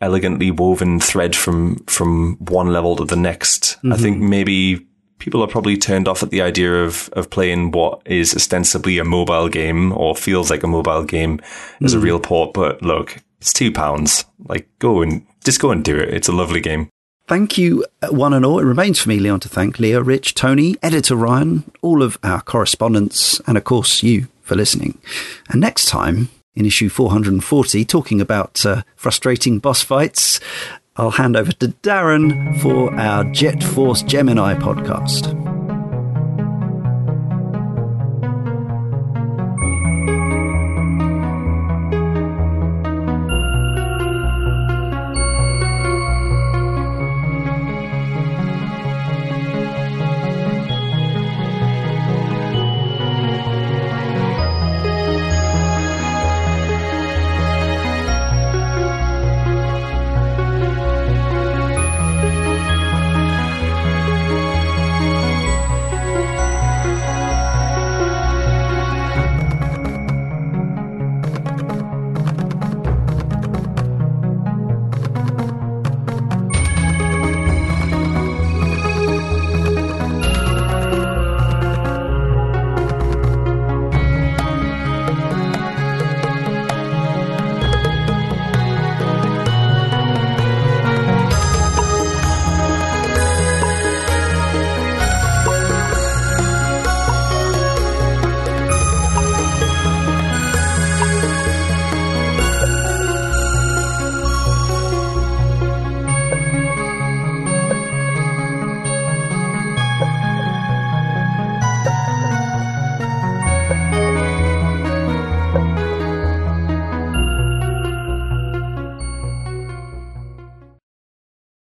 elegantly 0.00 0.50
woven 0.50 0.98
thread 0.98 1.36
from, 1.36 1.76
from 1.84 2.36
one 2.36 2.72
level 2.72 2.96
to 2.96 3.04
the 3.04 3.16
next. 3.16 3.76
Mm-hmm. 3.78 3.92
I 3.92 3.96
think 3.96 4.18
maybe 4.18 4.86
people 5.20 5.42
are 5.42 5.46
probably 5.46 5.76
turned 5.76 6.08
off 6.08 6.22
at 6.22 6.30
the 6.30 6.42
idea 6.42 6.82
of, 6.82 7.08
of 7.12 7.30
playing 7.30 7.70
what 7.70 8.02
is 8.06 8.34
ostensibly 8.34 8.98
a 8.98 9.04
mobile 9.04 9.48
game 9.48 9.92
or 9.92 10.16
feels 10.16 10.50
like 10.50 10.64
a 10.64 10.66
mobile 10.66 11.04
game 11.04 11.38
mm. 11.38 11.84
as 11.84 11.94
a 11.94 11.98
hmm. 11.98 12.04
real 12.04 12.18
port. 12.20 12.52
But 12.52 12.82
look, 12.82 13.16
it's 13.40 13.52
two 13.52 13.70
pounds. 13.70 14.24
Like, 14.48 14.68
go 14.80 15.02
and 15.02 15.24
just 15.44 15.60
go 15.60 15.70
and 15.70 15.84
do 15.84 15.96
it. 15.96 16.12
It's 16.12 16.28
a 16.28 16.32
lovely 16.32 16.60
game. 16.60 16.88
Thank 17.28 17.56
you, 17.56 17.84
uh, 18.02 18.08
one 18.08 18.34
and 18.34 18.44
all. 18.44 18.58
It 18.58 18.64
remains 18.64 18.98
for 18.98 19.08
me, 19.08 19.20
Leon, 19.20 19.38
to 19.40 19.48
thank 19.48 19.78
Leah, 19.78 20.02
Rich, 20.02 20.34
Tony, 20.34 20.76
editor 20.82 21.14
Ryan, 21.14 21.70
all 21.80 22.02
of 22.02 22.18
our 22.24 22.40
correspondents, 22.40 23.40
and 23.46 23.56
of 23.56 23.62
course 23.62 24.02
you 24.02 24.26
for 24.42 24.56
listening. 24.56 24.98
And 25.48 25.60
next 25.60 25.86
time, 25.86 26.28
in 26.56 26.66
issue 26.66 26.88
440, 26.88 27.84
talking 27.84 28.20
about 28.20 28.66
uh, 28.66 28.82
frustrating 28.96 29.60
boss 29.60 29.80
fights, 29.82 30.40
I'll 30.96 31.10
hand 31.12 31.36
over 31.36 31.52
to 31.52 31.68
Darren 31.68 32.60
for 32.60 32.92
our 32.94 33.24
Jet 33.32 33.62
Force 33.62 34.02
Gemini 34.02 34.54
podcast. 34.54 35.59